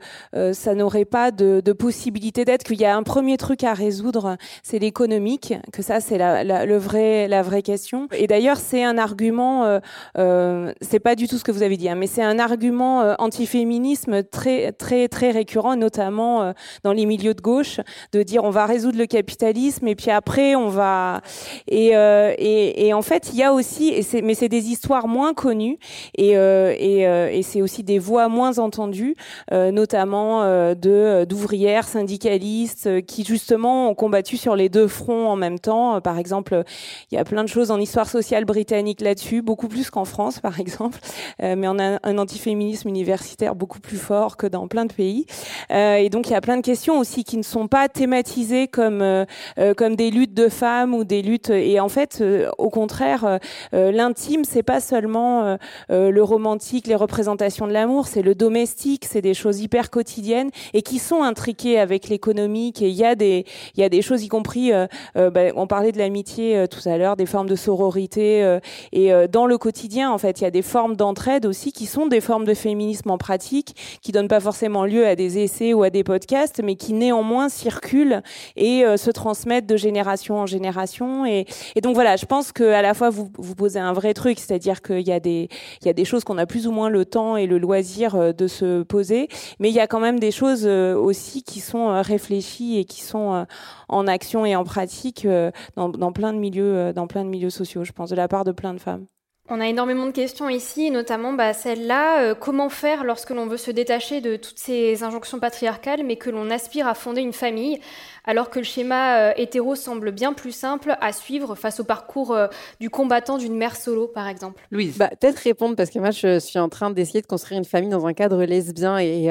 ça 0.51 0.75
n'aurait 0.75 1.05
pas 1.05 1.31
de, 1.31 1.61
de 1.63 1.71
possibilité 1.71 2.43
d'être, 2.43 2.63
qu'il 2.63 2.81
y 2.81 2.85
a 2.85 2.97
un 2.97 3.03
premier 3.03 3.37
truc 3.37 3.63
à 3.63 3.73
résoudre, 3.73 4.35
c'est 4.61 4.79
l'économique, 4.79 5.53
que 5.71 5.81
ça, 5.83 6.01
c'est 6.01 6.17
la, 6.17 6.43
la, 6.43 6.77
vrai, 6.77 7.29
la 7.29 7.41
vraie 7.43 7.61
question. 7.61 8.09
Et 8.11 8.27
d'ailleurs, 8.27 8.57
c'est 8.57 8.83
un 8.83 8.97
argument. 8.97 9.79
c'est 10.15 10.99
pas 10.99 11.15
du 11.15 11.29
tout 11.29 11.37
ce 11.37 11.45
que 11.45 11.51
vous 11.53 11.63
avez 11.63 11.77
dit, 11.77 11.87
hein, 11.87 11.95
mais 11.95 12.07
c'est 12.07 12.23
un 12.23 12.39
argument 12.39 13.15
antiféminisme 13.19 14.23
très 14.23 14.64
très 14.71 15.07
très 15.07 15.31
récurrent, 15.31 15.75
notamment 15.75 16.41
euh, 16.41 16.53
dans 16.83 16.93
les 16.93 17.05
milieux 17.05 17.33
de 17.33 17.41
gauche, 17.41 17.79
de 18.11 18.23
dire 18.23 18.43
on 18.43 18.49
va 18.49 18.65
résoudre 18.65 18.97
le 18.97 19.05
capitalisme 19.05 19.87
et 19.87 19.95
puis 19.95 20.11
après 20.11 20.55
on 20.55 20.69
va 20.69 21.21
et 21.67 21.95
euh, 21.95 22.33
et, 22.37 22.93
en 22.93 23.01
fait 23.01 23.29
il 23.33 23.39
y 23.39 23.43
a 23.43 23.53
aussi 23.53 23.93
mais 24.23 24.35
c'est 24.35 24.49
des 24.49 24.69
histoires 24.69 25.07
moins 25.07 25.33
connues 25.33 25.77
et 26.15 26.37
euh, 26.37 26.73
et 26.77 27.41
c'est 27.43 27.61
aussi 27.61 27.83
des 27.83 27.99
voix 27.99 28.29
moins 28.29 28.59
entendues, 28.59 29.15
notamment 29.51 30.43
de 30.43 31.25
d'ouvrières 31.25 31.87
syndicalistes 31.87 33.05
qui 33.05 33.23
justement 33.23 33.89
ont 33.89 33.95
combattu 33.95 34.37
sur 34.37 34.55
les 34.55 34.69
deux 34.69 34.87
fronts 34.87 35.27
en 35.27 35.35
même 35.35 35.59
temps. 35.59 35.99
Par 36.01 36.17
exemple, 36.17 36.63
il 37.11 37.15
y 37.15 37.17
a 37.17 37.23
plein 37.23 37.43
de 37.43 37.49
choses 37.49 37.71
en 37.71 37.79
histoire 37.79 38.07
sociale 38.07 38.45
britannique 38.45 39.01
là-dessus, 39.01 39.41
beaucoup 39.41 39.67
plus 39.67 39.89
qu'en 39.89 40.05
France 40.05 40.39
par 40.39 40.59
exemple, 40.65 40.99
mais 41.39 41.67
on 41.67 41.79
a 41.79 41.99
un 42.03 42.17
antiféminisme 42.17 42.87
universitaire 42.87 43.55
beaucoup 43.55 43.79
plus 43.79 43.97
fort 43.97 44.37
que 44.37 44.47
dans 44.47 44.54
plein 44.67 44.85
de 44.85 44.93
pays. 44.93 45.25
Euh, 45.71 45.95
et 45.95 46.09
donc 46.09 46.27
il 46.29 46.33
y 46.33 46.35
a 46.35 46.41
plein 46.41 46.57
de 46.57 46.61
questions 46.61 46.99
aussi 46.99 47.23
qui 47.23 47.37
ne 47.37 47.43
sont 47.43 47.67
pas 47.67 47.89
thématisées 47.89 48.67
comme 48.67 49.01
euh, 49.01 49.25
euh, 49.59 49.73
comme 49.73 49.95
des 49.95 50.11
luttes 50.11 50.33
de 50.33 50.49
femmes 50.49 50.93
ou 50.93 51.03
des 51.03 51.21
luttes. 51.21 51.49
Et 51.49 51.79
en 51.79 51.89
fait, 51.89 52.23
au 52.57 52.69
contraire, 52.69 53.39
l'intime 53.73 54.43
c'est 54.45 54.63
pas 54.63 54.79
seulement 54.79 55.57
le 55.89 56.21
romantique, 56.21 56.87
les 56.87 56.95
représentations 56.95 57.67
de 57.67 57.73
l'amour, 57.73 58.07
c'est 58.07 58.21
le 58.21 58.35
domestique, 58.35 59.05
c'est 59.09 59.21
des 59.21 59.33
choses 59.33 59.61
hyper 59.61 59.89
quotidiennes 59.89 60.49
et 60.73 60.81
qui 60.81 60.99
sont 60.99 61.23
intriquées 61.23 61.79
avec 61.79 62.09
l'économique. 62.09 62.81
Et 62.81 62.89
il 62.89 62.95
y 62.95 63.05
a 63.05 63.15
des 63.15 63.45
y 63.75 63.83
a 63.83 63.89
des 63.89 64.01
choses 64.01 64.23
y 64.23 64.27
compris. 64.27 64.71
Bah, 65.15 65.31
on 65.55 65.67
parlait 65.67 65.91
de 65.91 65.97
l'amitié 65.97 66.65
tout 66.69 66.87
à 66.87 66.97
l'heure, 66.97 67.15
des 67.15 67.25
formes 67.25 67.49
de 67.49 67.55
sororité 67.55 68.59
et 68.91 69.11
dans 69.27 69.45
le 69.45 69.57
quotidien 69.57 70.11
en 70.11 70.17
fait 70.17 70.41
il 70.41 70.43
y 70.43 70.47
a 70.47 70.51
des 70.51 70.61
formes 70.61 70.95
d'entraide 70.95 71.45
aussi 71.45 71.71
qui 71.71 71.85
sont 71.85 72.07
des 72.07 72.21
formes 72.21 72.45
de 72.45 72.53
féminisme 72.53 73.09
en 73.11 73.17
pratique 73.17 73.75
qui 74.01 74.11
donnent 74.11 74.27
pas 74.27 74.39
forcément 74.45 74.85
lieu 74.85 75.07
à 75.07 75.15
des 75.15 75.39
essais 75.39 75.73
ou 75.73 75.81
à 75.81 75.89
des 75.89 76.03
podcasts, 76.03 76.61
mais 76.63 76.75
qui 76.75 76.93
néanmoins 76.93 77.49
circulent 77.49 78.21
et 78.55 78.85
euh, 78.85 78.95
se 78.95 79.09
transmettent 79.09 79.65
de 79.65 79.75
génération 79.75 80.37
en 80.37 80.45
génération. 80.45 81.25
Et, 81.25 81.47
donc 81.81 81.95
voilà, 81.95 82.15
je 82.15 82.27
pense 82.27 82.51
que 82.51 82.63
à 82.63 82.83
la 82.83 82.93
fois 82.93 83.09
vous 83.09 83.31
vous 83.39 83.55
posez 83.55 83.79
un 83.79 83.91
vrai 83.91 84.13
truc, 84.13 84.37
c'est-à-dire 84.39 84.83
qu'il 84.83 85.07
y 85.07 85.11
a 85.11 85.19
des 85.19 85.49
il 85.81 85.87
y 85.87 85.89
a 85.89 85.93
des 85.93 86.05
choses 86.05 86.23
qu'on 86.23 86.37
a 86.37 86.45
plus 86.45 86.67
ou 86.67 86.71
moins 86.71 86.89
le 86.89 87.05
temps 87.05 87.37
et 87.37 87.47
le 87.47 87.57
loisir 87.57 88.13
euh, 88.13 88.33
de 88.33 88.47
se 88.47 88.83
poser, 88.83 89.29
mais 89.59 89.69
il 89.69 89.75
y 89.75 89.79
a 89.79 89.87
quand 89.87 89.99
même 89.99 90.19
des 90.19 90.31
choses 90.31 90.65
euh, 90.67 90.95
aussi 90.95 91.41
qui 91.41 91.59
sont 91.59 92.01
réfléchies 92.03 92.77
et 92.77 92.85
qui 92.85 93.01
sont 93.01 93.45
en 93.89 94.07
action 94.07 94.45
et 94.45 94.55
en 94.55 94.63
pratique 94.63 95.27
dans, 95.75 95.89
dans 95.89 96.11
plein 96.11 96.33
de 96.33 96.37
milieux 96.37 96.93
dans 96.93 97.07
plein 97.07 97.23
de 97.25 97.29
milieux 97.29 97.49
sociaux, 97.49 97.83
je 97.83 97.91
pense, 97.91 98.11
de 98.11 98.15
la 98.15 98.27
part 98.27 98.43
de 98.43 98.51
plein 98.51 98.73
de 98.73 98.79
femmes. 98.79 99.05
On 99.47 99.61
a 99.61 99.67
énormément 99.67 100.07
de 100.07 100.11
questions 100.11 100.49
ici, 100.49 100.89
notamment 100.89 101.33
bah, 101.33 101.53
celle-là, 101.53 102.23
euh, 102.23 102.33
comment 102.33 102.67
faire 102.67 103.03
lorsque 103.03 103.29
l'on 103.29 103.45
veut 103.45 103.57
se 103.57 103.69
détacher 103.69 104.19
de 104.19 104.37
toutes 104.37 104.57
ces 104.57 105.03
injonctions 105.03 105.39
patriarcales, 105.39 106.03
mais 106.03 106.15
que 106.15 106.31
l'on 106.31 106.49
aspire 106.49 106.87
à 106.87 106.95
fonder 106.95 107.21
une 107.21 107.31
famille, 107.31 107.79
alors 108.23 108.49
que 108.49 108.57
le 108.57 108.65
schéma 108.65 109.19
euh, 109.19 109.33
hétéro 109.37 109.75
semble 109.75 110.11
bien 110.11 110.33
plus 110.33 110.51
simple 110.51 110.97
à 110.99 111.13
suivre 111.13 111.53
face 111.53 111.79
au 111.79 111.83
parcours 111.83 112.31
euh, 112.31 112.47
du 112.79 112.89
combattant 112.89 113.37
d'une 113.37 113.55
mère 113.55 113.75
solo, 113.75 114.07
par 114.07 114.27
exemple? 114.27 114.63
Louise. 114.71 114.97
Bah, 114.97 115.09
Peut-être 115.09 115.37
répondre, 115.37 115.75
parce 115.75 115.91
que 115.91 115.99
moi, 115.99 116.09
je 116.09 116.39
suis 116.39 116.57
en 116.57 116.67
train 116.67 116.89
d'essayer 116.89 117.21
de 117.21 117.27
construire 117.27 117.59
une 117.59 117.65
famille 117.65 117.91
dans 117.91 118.07
un 118.07 118.13
cadre 118.13 118.43
lesbien, 118.45 118.97
et 118.97 119.27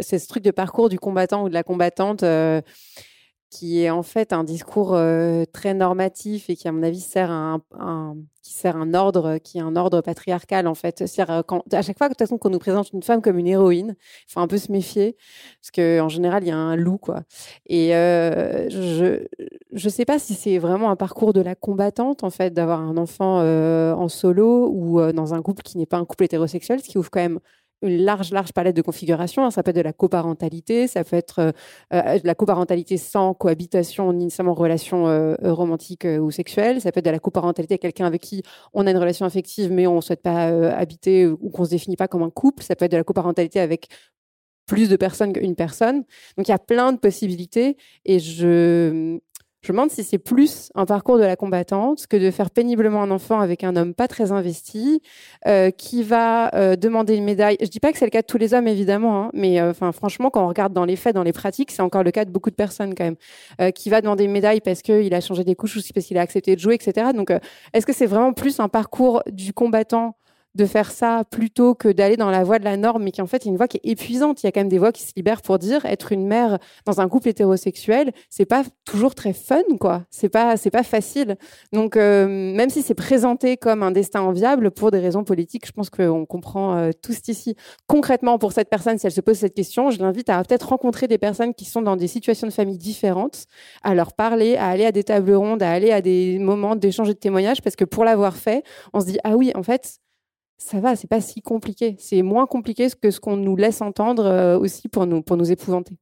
c'est 0.00 0.18
ce 0.18 0.26
truc 0.26 0.42
de 0.42 0.52
parcours 0.52 0.88
du 0.88 0.98
combattant 0.98 1.44
ou 1.44 1.50
de 1.50 1.54
la 1.54 1.62
combattante 1.62 2.24
qui 3.54 3.82
est 3.82 3.90
en 3.90 4.02
fait 4.02 4.32
un 4.32 4.42
discours 4.42 4.94
euh, 4.94 5.44
très 5.52 5.74
normatif 5.74 6.50
et 6.50 6.56
qui, 6.56 6.66
à 6.66 6.72
mon 6.72 6.82
avis, 6.82 6.98
sert 6.98 7.30
un, 7.30 7.62
qui 8.42 8.52
sert 8.52 8.76
un 8.76 8.94
ordre, 8.94 9.38
qui 9.38 9.58
est 9.58 9.60
un 9.60 9.76
ordre 9.76 10.00
patriarcal, 10.00 10.66
en 10.66 10.74
fait. 10.74 11.06
C'est-à-dire, 11.06 11.44
quand, 11.46 11.62
à 11.72 11.80
chaque 11.80 11.96
fois 11.96 12.08
de 12.08 12.36
qu'on 12.36 12.50
nous 12.50 12.58
présente 12.58 12.92
une 12.92 13.04
femme 13.04 13.22
comme 13.22 13.38
une 13.38 13.46
héroïne, 13.46 13.94
il 14.28 14.32
faut 14.32 14.40
un 14.40 14.48
peu 14.48 14.58
se 14.58 14.72
méfier, 14.72 15.16
parce 15.60 15.70
qu'en 15.70 16.08
général, 16.08 16.42
il 16.42 16.48
y 16.48 16.50
a 16.50 16.56
un 16.56 16.74
loup, 16.74 16.98
quoi. 16.98 17.22
Et 17.66 17.94
euh, 17.94 18.68
je 18.70 19.24
ne 19.72 19.90
sais 19.90 20.04
pas 20.04 20.18
si 20.18 20.34
c'est 20.34 20.58
vraiment 20.58 20.90
un 20.90 20.96
parcours 20.96 21.32
de 21.32 21.40
la 21.40 21.54
combattante, 21.54 22.24
en 22.24 22.30
fait, 22.30 22.52
d'avoir 22.52 22.80
un 22.80 22.96
enfant 22.96 23.38
euh, 23.40 23.94
en 23.94 24.08
solo 24.08 24.68
ou 24.72 25.00
dans 25.12 25.32
un 25.32 25.42
couple 25.42 25.62
qui 25.62 25.78
n'est 25.78 25.86
pas 25.86 25.98
un 25.98 26.04
couple 26.04 26.24
hétérosexuel, 26.24 26.80
ce 26.80 26.88
qui 26.88 26.98
ouvre 26.98 27.10
quand 27.10 27.20
même 27.20 27.38
une 27.82 28.02
large, 28.02 28.30
large 28.30 28.52
palette 28.52 28.76
de 28.76 28.82
configurations. 28.82 29.44
Hein. 29.44 29.50
Ça 29.50 29.62
peut 29.62 29.70
être 29.70 29.76
de 29.76 29.82
la 29.82 29.92
coparentalité, 29.92 30.86
ça 30.86 31.04
peut 31.04 31.16
être 31.16 31.38
euh, 31.40 31.52
euh, 31.92 32.18
de 32.18 32.26
la 32.26 32.34
coparentalité 32.34 32.96
sans 32.96 33.34
cohabitation, 33.34 34.12
ni 34.12 34.24
nécessairement 34.24 34.54
relation 34.54 35.06
euh, 35.06 35.34
romantique 35.42 36.04
ou 36.04 36.30
sexuelle. 36.30 36.80
Ça 36.80 36.92
peut 36.92 37.00
être 37.00 37.06
de 37.06 37.10
la 37.10 37.18
coparentalité 37.18 37.74
avec 37.74 37.82
quelqu'un 37.82 38.06
avec 38.06 38.22
qui 38.22 38.42
on 38.72 38.86
a 38.86 38.90
une 38.90 38.98
relation 38.98 39.26
affective, 39.26 39.70
mais 39.70 39.86
on 39.86 39.96
ne 39.96 40.00
souhaite 40.00 40.22
pas 40.22 40.46
habiter 40.74 41.26
ou 41.26 41.50
qu'on 41.50 41.62
ne 41.62 41.66
se 41.66 41.72
définit 41.72 41.96
pas 41.96 42.08
comme 42.08 42.22
un 42.22 42.30
couple. 42.30 42.62
Ça 42.62 42.76
peut 42.76 42.84
être 42.86 42.92
de 42.92 42.96
la 42.96 43.04
coparentalité 43.04 43.60
avec 43.60 43.88
plus 44.66 44.88
de 44.88 44.96
personnes 44.96 45.32
qu'une 45.32 45.54
personne. 45.54 46.04
Donc 46.36 46.48
il 46.48 46.50
y 46.50 46.54
a 46.54 46.58
plein 46.58 46.92
de 46.92 46.98
possibilités 46.98 47.76
et 48.04 48.18
je 48.18 49.18
je 49.64 49.72
me 49.72 49.78
demande 49.78 49.90
si 49.90 50.04
c'est 50.04 50.18
plus 50.18 50.70
un 50.74 50.84
parcours 50.84 51.16
de 51.16 51.22
la 51.22 51.36
combattante 51.36 52.06
que 52.06 52.18
de 52.18 52.30
faire 52.30 52.50
péniblement 52.50 53.02
un 53.02 53.10
enfant 53.10 53.40
avec 53.40 53.64
un 53.64 53.76
homme 53.76 53.94
pas 53.94 54.08
très 54.08 54.30
investi, 54.30 55.00
euh, 55.46 55.70
qui 55.70 56.02
va 56.02 56.54
euh, 56.54 56.76
demander 56.76 57.16
une 57.16 57.24
médaille. 57.24 57.56
Je 57.62 57.68
dis 57.68 57.80
pas 57.80 57.90
que 57.90 57.96
c'est 57.96 58.04
le 58.04 58.10
cas 58.10 58.20
de 58.20 58.26
tous 58.26 58.36
les 58.36 58.52
hommes, 58.52 58.68
évidemment, 58.68 59.24
hein, 59.24 59.30
mais 59.32 59.60
euh, 59.60 59.70
enfin, 59.70 59.90
franchement, 59.92 60.28
quand 60.28 60.44
on 60.44 60.48
regarde 60.48 60.74
dans 60.74 60.84
les 60.84 60.96
faits, 60.96 61.14
dans 61.14 61.22
les 61.22 61.32
pratiques, 61.32 61.70
c'est 61.70 61.80
encore 61.80 62.02
le 62.02 62.10
cas 62.10 62.26
de 62.26 62.30
beaucoup 62.30 62.50
de 62.50 62.54
personnes 62.54 62.94
quand 62.94 63.04
même, 63.04 63.72
qui 63.72 63.88
va 63.88 64.02
demander 64.02 64.24
une 64.24 64.32
médaille 64.32 64.60
parce 64.60 64.82
qu'il 64.82 65.14
a 65.14 65.20
changé 65.22 65.44
des 65.44 65.54
couches 65.54 65.76
ou 65.76 65.80
parce 65.94 66.04
qu'il 66.04 66.18
a 66.18 66.20
accepté 66.20 66.54
de 66.54 66.60
jouer, 66.60 66.74
etc. 66.74 67.12
Donc, 67.14 67.32
est-ce 67.72 67.86
que 67.86 67.94
c'est 67.94 68.06
vraiment 68.06 68.34
plus 68.34 68.60
un 68.60 68.68
parcours 68.68 69.22
du 69.30 69.54
combattant 69.54 70.16
de 70.54 70.66
faire 70.66 70.90
ça 70.90 71.24
plutôt 71.30 71.74
que 71.74 71.88
d'aller 71.88 72.16
dans 72.16 72.30
la 72.30 72.44
voie 72.44 72.58
de 72.58 72.64
la 72.64 72.76
norme, 72.76 73.02
mais 73.02 73.10
qui 73.10 73.22
en 73.22 73.26
fait 73.26 73.46
est 73.46 73.48
une 73.48 73.56
voie 73.56 73.68
qui 73.68 73.78
est 73.78 73.90
épuisante. 73.90 74.42
Il 74.42 74.46
y 74.46 74.48
a 74.48 74.52
quand 74.52 74.60
même 74.60 74.68
des 74.68 74.78
voies 74.78 74.92
qui 74.92 75.02
se 75.02 75.12
libèrent 75.16 75.42
pour 75.42 75.58
dire 75.58 75.84
être 75.84 76.12
une 76.12 76.26
mère 76.26 76.58
dans 76.86 77.00
un 77.00 77.08
couple 77.08 77.28
hétérosexuel, 77.28 78.12
c'est 78.30 78.44
pas 78.44 78.64
toujours 78.84 79.14
très 79.14 79.32
fun, 79.32 79.62
quoi. 79.80 80.04
C'est 80.10 80.28
pas, 80.28 80.56
c'est 80.56 80.70
pas 80.70 80.82
facile. 80.82 81.36
Donc 81.72 81.96
euh, 81.96 82.26
même 82.28 82.70
si 82.70 82.82
c'est 82.82 82.94
présenté 82.94 83.56
comme 83.56 83.82
un 83.82 83.90
destin 83.90 84.20
enviable 84.22 84.70
pour 84.70 84.90
des 84.90 85.00
raisons 85.00 85.24
politiques, 85.24 85.66
je 85.66 85.72
pense 85.72 85.90
qu'on 85.90 86.24
comprend 86.26 86.76
euh, 86.76 86.90
tous 87.02 87.18
ici. 87.28 87.56
Concrètement, 87.86 88.38
pour 88.38 88.52
cette 88.52 88.70
personne, 88.70 88.98
si 88.98 89.06
elle 89.06 89.12
se 89.12 89.20
pose 89.20 89.38
cette 89.38 89.54
question, 89.54 89.90
je 89.90 90.00
l'invite 90.00 90.28
à 90.30 90.42
peut-être 90.42 90.68
rencontrer 90.68 91.08
des 91.08 91.18
personnes 91.18 91.54
qui 91.54 91.64
sont 91.64 91.82
dans 91.82 91.96
des 91.96 92.08
situations 92.08 92.46
de 92.46 92.52
famille 92.52 92.78
différentes, 92.78 93.46
à 93.82 93.94
leur 93.94 94.12
parler, 94.12 94.56
à 94.56 94.68
aller 94.68 94.84
à 94.84 94.92
des 94.92 95.04
tables 95.04 95.34
rondes, 95.34 95.62
à 95.62 95.70
aller 95.72 95.90
à 95.90 96.00
des 96.00 96.38
moments 96.38 96.76
d'échange 96.76 97.08
de 97.08 97.12
témoignages, 97.12 97.62
parce 97.62 97.76
que 97.76 97.84
pour 97.84 98.04
l'avoir 98.04 98.36
fait, 98.36 98.62
on 98.92 99.00
se 99.00 99.06
dit 99.06 99.18
ah 99.24 99.36
oui, 99.36 99.52
en 99.54 99.62
fait 99.62 99.98
ça 100.58 100.80
va, 100.80 100.96
c'est 100.96 101.08
pas 101.08 101.20
si 101.20 101.42
compliqué. 101.42 101.96
C'est 101.98 102.22
moins 102.22 102.46
compliqué 102.46 102.88
que 103.00 103.10
ce 103.10 103.20
qu'on 103.20 103.36
nous 103.36 103.56
laisse 103.56 103.80
entendre 103.82 104.24
euh, 104.24 104.58
aussi 104.58 104.88
pour 104.88 105.06
nous, 105.06 105.22
pour 105.22 105.36
nous 105.36 105.50
épouvanter. 105.50 105.98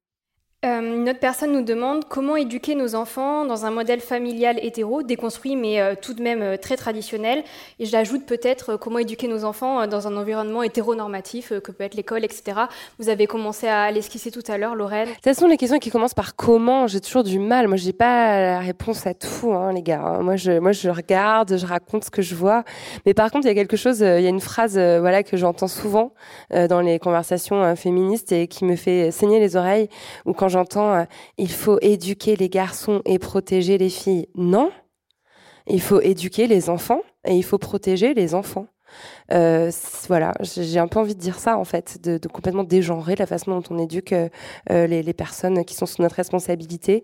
Euh, 0.64 0.80
une 0.80 1.08
autre 1.08 1.18
personne 1.18 1.50
nous 1.50 1.64
demande 1.64 2.04
comment 2.08 2.36
éduquer 2.36 2.76
nos 2.76 2.94
enfants 2.94 3.44
dans 3.44 3.66
un 3.66 3.72
modèle 3.72 3.98
familial 3.98 4.60
hétéro, 4.62 5.02
déconstruit 5.02 5.56
mais 5.56 5.80
euh, 5.80 5.94
tout 6.00 6.14
de 6.14 6.22
même 6.22 6.40
euh, 6.40 6.56
très 6.56 6.76
traditionnel. 6.76 7.42
Et 7.80 7.84
j'ajoute 7.84 8.26
peut-être 8.26 8.76
comment 8.76 9.00
éduquer 9.00 9.26
nos 9.26 9.44
enfants 9.44 9.88
dans 9.88 10.06
un 10.06 10.16
environnement 10.16 10.62
hétéronormatif, 10.62 11.52
que 11.64 11.72
peut 11.72 11.82
être 11.82 11.96
l'école, 11.96 12.24
etc. 12.24 12.60
Vous 13.00 13.08
avez 13.08 13.26
commencé 13.26 13.66
à 13.66 13.90
l'esquisser 13.90 14.30
tout 14.30 14.44
à 14.46 14.56
l'heure, 14.56 14.76
Lorraine. 14.76 15.08
De 15.08 15.14
toute 15.14 15.24
façon, 15.24 15.48
les 15.48 15.56
questions 15.56 15.80
qui 15.80 15.90
commencent 15.90 16.14
par 16.14 16.36
comment, 16.36 16.86
j'ai 16.86 17.00
toujours 17.00 17.24
du 17.24 17.40
mal. 17.40 17.66
Moi, 17.66 17.76
j'ai 17.76 17.92
pas 17.92 18.40
la 18.40 18.60
réponse 18.60 19.04
à 19.04 19.14
tout, 19.14 19.52
hein, 19.52 19.72
les 19.72 19.82
gars. 19.82 20.20
Moi 20.20 20.36
je, 20.36 20.60
moi, 20.60 20.70
je 20.70 20.90
regarde, 20.90 21.56
je 21.56 21.66
raconte 21.66 22.04
ce 22.04 22.10
que 22.10 22.22
je 22.22 22.36
vois. 22.36 22.62
Mais 23.04 23.14
par 23.14 23.32
contre, 23.32 23.46
il 23.46 23.48
y 23.48 23.52
a 23.52 23.56
quelque 23.56 23.76
chose, 23.76 23.98
il 23.98 24.22
y 24.22 24.26
a 24.26 24.30
une 24.30 24.40
phrase 24.40 24.74
voilà, 24.74 25.24
que 25.24 25.36
j'entends 25.36 25.66
souvent 25.66 26.12
dans 26.50 26.80
les 26.80 27.00
conversations 27.00 27.74
féministes 27.74 28.30
et 28.30 28.46
qui 28.46 28.64
me 28.64 28.76
fait 28.76 29.10
saigner 29.10 29.40
les 29.40 29.56
oreilles, 29.56 29.88
ou 30.24 30.34
quand 30.34 30.51
j'entends 30.52 30.94
euh, 30.94 31.04
il 31.38 31.50
faut 31.50 31.78
éduquer 31.80 32.36
les 32.36 32.48
garçons 32.48 33.02
et 33.04 33.18
protéger 33.18 33.78
les 33.78 33.90
filles. 33.90 34.28
Non, 34.36 34.70
il 35.66 35.80
faut 35.80 36.00
éduquer 36.00 36.46
les 36.46 36.70
enfants 36.70 37.02
et 37.26 37.34
il 37.34 37.42
faut 37.42 37.58
protéger 37.58 38.14
les 38.14 38.34
enfants. 38.34 38.66
Euh, 39.32 39.70
voilà, 40.08 40.34
j'ai 40.40 40.78
un 40.78 40.86
peu 40.86 40.98
envie 40.98 41.14
de 41.14 41.20
dire 41.20 41.38
ça 41.38 41.56
en 41.56 41.64
fait, 41.64 41.98
de, 42.02 42.18
complètement 42.28 42.62
dégenrer 42.62 43.16
la 43.16 43.24
façon 43.24 43.52
dont 43.52 43.62
on 43.70 43.78
éduque 43.78 44.12
euh, 44.12 44.28
les, 44.68 45.12
personnes 45.14 45.64
qui 45.64 45.74
sont 45.74 45.86
sous 45.86 46.02
notre 46.02 46.16
responsabilité. 46.16 47.02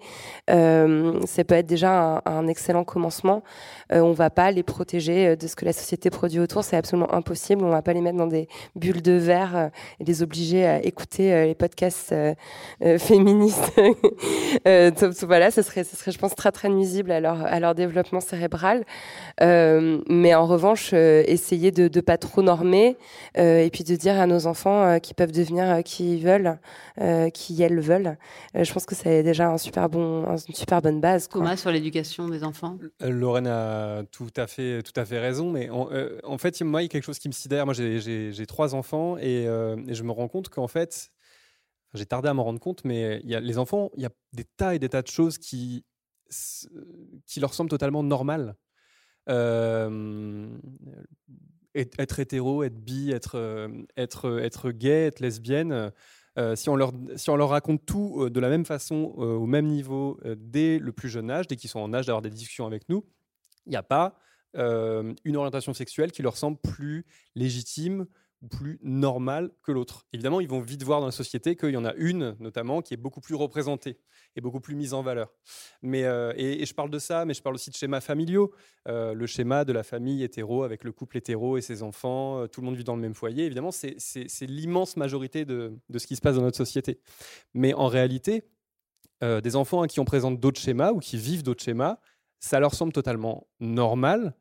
ça 0.49 1.45
peut 1.47 1.55
être 1.55 1.67
déjà 1.67 2.23
un, 2.27 2.47
excellent 2.47 2.85
commencement. 2.85 3.43
On 3.91 4.13
va 4.13 4.31
pas 4.31 4.51
les 4.51 4.63
protéger 4.63 5.37
de 5.37 5.47
ce 5.47 5.57
que 5.57 5.65
la 5.65 5.73
société 5.73 6.11
produit 6.11 6.41
autour, 6.41 6.65
c'est 6.65 6.77
absolument 6.77 7.13
impossible. 7.13 7.65
On 7.65 7.71
va 7.71 7.83
pas 7.83 7.93
les 7.93 8.01
mettre 8.01 8.19
dans 8.19 8.27
des 8.27 8.49
bulles 8.77 9.03
de 9.03 9.13
verre 9.13 9.71
et 10.01 10.05
les 10.05 10.23
obliger 10.23 10.67
à 10.67 10.83
écouter 10.85 11.47
les 11.47 11.55
podcasts 11.55 12.15
féministes. 12.99 13.73
voilà, 15.23 15.51
ce 15.51 15.63
serait, 15.63 15.85
ce 15.85 15.97
serait, 15.97 16.13
je 16.13 16.19
pense, 16.19 16.35
très 16.35 16.53
très 16.53 16.69
nuisible 16.69 17.11
à 17.11 17.21
leur, 17.21 17.43
à 17.43 17.61
leur 17.61 17.75
développement 17.75 18.21
cérébral. 18.21 18.85
mais 19.41 20.35
en 20.35 20.47
revanche, 20.47 20.93
essayer 20.93 21.71
de 21.71 21.91
ne 21.95 22.01
pas 22.01 22.19
trop 22.19 22.43
normer 22.43 22.97
euh, 23.37 23.61
et 23.61 23.71
puis 23.71 23.85
de 23.85 23.97
dire 23.97 24.19
à 24.19 24.27
nos 24.27 24.47
enfants 24.47 24.85
euh, 24.85 24.99
qu'ils 24.99 25.15
peuvent 25.15 25.33
devenir 25.33 25.65
euh, 25.65 25.83
qui 25.83 26.17
ils 26.17 26.25
veulent, 26.25 26.59
qui 27.33 27.63
elles 27.63 27.81
veulent. 27.81 28.17
je 28.55 28.73
pense 28.73 28.87
que 28.87 28.95
c'est 28.95 29.23
déjà 29.23 29.49
un 29.49 29.59
super 29.59 29.89
bon, 29.89 30.25
une 30.25 30.55
super 30.55 30.83
bonne 30.83 31.01
base. 31.01 31.29
Thomas, 31.29 31.57
sur 31.57 31.71
l'éducation 31.71 32.29
des 32.29 32.45
enfants? 32.45 32.77
Lorraine 33.01 33.47
a 33.47 33.78
tout 34.11 34.31
à 34.37 34.47
fait, 34.47 34.83
tout 34.83 34.99
à 34.99 35.05
fait 35.05 35.19
raison, 35.19 35.51
mais 35.51 35.69
en, 35.71 36.39
fait, 36.39 36.61
moi, 36.63 36.83
il 36.83 36.85
y 36.85 36.87
a 36.87 36.89
quelque 36.89 37.05
chose 37.05 37.19
qui 37.19 37.29
me 37.29 37.33
sidère. 37.33 37.65
Moi, 37.65 37.75
j'ai 37.75 38.47
trois 38.47 38.75
enfants 38.75 39.17
et, 39.19 39.45
et, 39.45 39.95
je 39.95 40.03
me 40.03 40.13
rends 40.13 40.29
compte 40.29 40.49
qu'en 40.49 40.69
fait, 40.69 41.11
j'ai 41.95 42.07
tardé 42.07 42.29
à 42.29 42.35
m'en 42.35 42.45
rendre 42.45 42.61
compte, 42.61 42.85
mais 42.85 43.21
les 43.21 43.59
enfants, 43.59 43.91
il 43.97 44.03
y 44.03 44.07
a 44.07 44.11
des 44.33 44.45
tas 44.45 44.75
et 44.75 44.79
des 44.79 44.89
tas 44.89 45.03
de 45.03 45.09
choses 45.09 45.39
qui, 45.39 45.85
leur 47.37 47.55
semblent 47.55 47.71
totalement 47.71 48.03
normales. 48.03 48.55
Euh, 49.29 50.49
être 51.75 52.19
hétéro, 52.19 52.63
être 52.63 52.79
bi, 52.79 53.11
être, 53.11 53.37
euh, 53.37 53.69
euh, 53.99 54.73
gay, 54.73 55.07
être 55.07 55.21
lesbienne, 55.21 55.93
euh, 56.39 56.57
si 56.57 56.69
on 56.69 56.77
leur 56.77 57.49
raconte 57.49 57.85
tout 57.85 58.29
de 58.31 58.41
la 58.41 58.49
même 58.49 58.65
façon, 58.65 59.13
au 59.17 59.47
même 59.47 59.67
niveau, 59.67 60.21
dès 60.37 60.79
le 60.79 60.93
plus 60.93 61.09
jeune 61.09 61.31
âge, 61.31 61.49
dès 61.49 61.57
qu'ils 61.57 61.71
sont 61.71 61.81
en 61.81 61.93
âge 61.93 62.07
d'avoir 62.07 62.23
des 62.23 62.31
discussions 62.31 62.67
avec 62.67 62.89
nous, 62.89 63.05
il 63.69 63.71
n'y 63.71 63.77
a 63.77 63.83
pas 63.83 64.19
une 64.55 65.37
orientation 65.37 65.73
sexuelle 65.73 66.11
qui 66.11 66.23
leur 66.23 66.37
semble 66.37 66.57
plus 66.57 67.07
légitime, 67.37 68.07
plus 68.51 68.79
normale 68.83 69.51
que 69.63 69.73
l'autre. 69.73 70.07
Évidemment, 70.13 70.41
ils 70.41 70.49
vont 70.49 70.61
vite 70.61 70.83
voir 70.85 71.01
dans 71.01 71.07
la 71.07 71.13
société 71.13 71.57
qu'il 71.57 71.71
y 71.71 71.77
en 71.77 71.85
a 71.85 71.95
une, 71.95 72.37
notamment, 72.39 72.83
qui 72.83 72.95
est 72.95 72.99
beaucoup 72.99 73.21
plus 73.21 73.35
représentée 73.35 73.99
et 74.37 74.41
beaucoup 74.41 74.61
plus 74.61 74.77
mise 74.77 74.95
en 74.95 75.03
valeur. 75.03 75.33
Mais, 75.83 76.05
euh, 76.05 76.33
et, 76.37 76.65
je 76.65 76.75
parle 76.75 76.91
de 76.91 76.99
ça, 76.99 77.25
mais 77.25 77.35
je 77.35 77.43
parle 77.43 77.57
aussi 77.57 77.71
de 77.71 77.75
schémas 77.75 78.01
familiaux. 78.01 78.53
Euh, 78.87 79.13
le 79.13 79.27
schéma 79.27 79.65
de 79.65 79.73
la 79.73 79.83
famille 79.83 80.23
hétéro 80.23 80.63
avec 80.63 80.85
le 80.85 80.93
couple 80.93 81.17
hétéro 81.17 81.57
et 81.57 81.61
ses 81.61 81.83
enfants, 81.83 82.43
euh, 82.43 82.47
tout 82.47 82.61
le 82.61 82.67
monde 82.67 82.77
vit 82.77 82.85
dans 82.85 82.97
le 82.97 83.03
même 83.03 83.15
foyer. 83.15 83.47
Évidemment, 83.47 83.73
c'est 83.73 83.97
l'immense 84.43 84.97
majorité 84.97 85.45
de, 85.45 85.77
de, 85.89 85.99
ce 85.99 86.07
qui 86.07 86.15
se 86.15 86.21
passe 86.21 86.37
dans 86.37 86.43
notre 86.43 86.57
société. 86.57 87.01
Mais 87.55 87.75
en 87.75 87.89
réalité, 87.89 88.45
des 89.21 89.57
enfants 89.57 89.85
qui 89.89 89.99
ont 89.99 90.05
présente 90.05 90.39
d'autres 90.39 90.61
schémas 90.61 90.93
ou 90.93 91.01
qui 91.01 91.17
vivent 91.17 91.43
d'autres 91.43 91.65
schémas, 91.65 91.99
ça 92.41 92.61
leur 92.61 92.75
semble 92.75 92.93
totalement 92.93 93.47
normal 93.61 94.35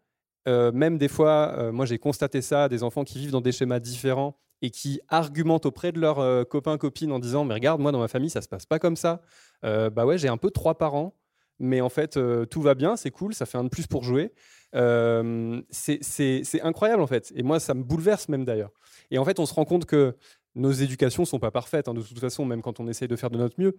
euh, 0.47 0.71
même 0.71 0.97
des 0.97 1.07
fois, 1.07 1.53
euh, 1.57 1.71
moi 1.71 1.85
j'ai 1.85 1.99
constaté 1.99 2.41
ça, 2.41 2.69
des 2.69 2.83
enfants 2.83 3.03
qui 3.03 3.19
vivent 3.19 3.31
dans 3.31 3.41
des 3.41 3.51
schémas 3.51 3.79
différents 3.79 4.37
et 4.61 4.69
qui 4.71 4.99
argumentent 5.09 5.65
auprès 5.65 5.91
de 5.91 5.99
leurs 5.99 6.19
euh, 6.19 6.43
copains, 6.43 6.77
copines 6.77 7.11
en 7.11 7.19
disant 7.19 7.43
Mais 7.43 7.53
regarde, 7.53 7.81
moi 7.81 7.91
dans 7.91 7.99
ma 7.99 8.07
famille, 8.07 8.29
ça 8.29 8.41
se 8.41 8.47
passe 8.47 8.65
pas 8.65 8.79
comme 8.79 8.95
ça. 8.95 9.21
bah 9.63 10.05
ouais, 10.05 10.17
j'ai 10.17 10.29
un 10.29 10.37
peu 10.37 10.49
trois 10.49 10.77
parents, 10.77 11.15
mais 11.59 11.81
en 11.81 11.89
fait, 11.89 12.17
tout 12.49 12.61
va 12.61 12.75
bien, 12.75 12.95
c'est 12.95 13.11
cool, 13.11 13.33
ça 13.33 13.45
fait 13.45 13.57
un 13.57 13.65
de 13.65 13.69
plus 13.69 13.87
pour 13.87 14.03
jouer. 14.03 14.31
c'est 14.71 16.61
incroyable 16.61 17.01
en 17.01 17.07
fait. 17.07 17.33
Et 17.35 17.43
moi, 17.43 17.59
ça 17.59 17.73
me 17.73 17.83
bouleverse 17.83 18.29
même 18.29 18.45
d'ailleurs. 18.45 18.71
Et 19.11 19.17
en 19.17 19.25
fait, 19.25 19.39
on 19.39 19.45
se 19.45 19.53
rend 19.53 19.65
compte 19.65 19.85
que 19.85 20.15
nos 20.55 20.71
éducations 20.71 21.25
sont 21.25 21.39
pas 21.39 21.51
parfaites, 21.51 21.87
hein, 21.87 21.93
de 21.93 22.01
toute 22.01 22.19
façon, 22.19 22.45
même 22.45 22.61
quand 22.61 22.79
on 22.79 22.87
essaye 22.87 23.07
de 23.07 23.15
faire 23.15 23.29
de 23.29 23.37
notre 23.37 23.59
mieux. 23.59 23.77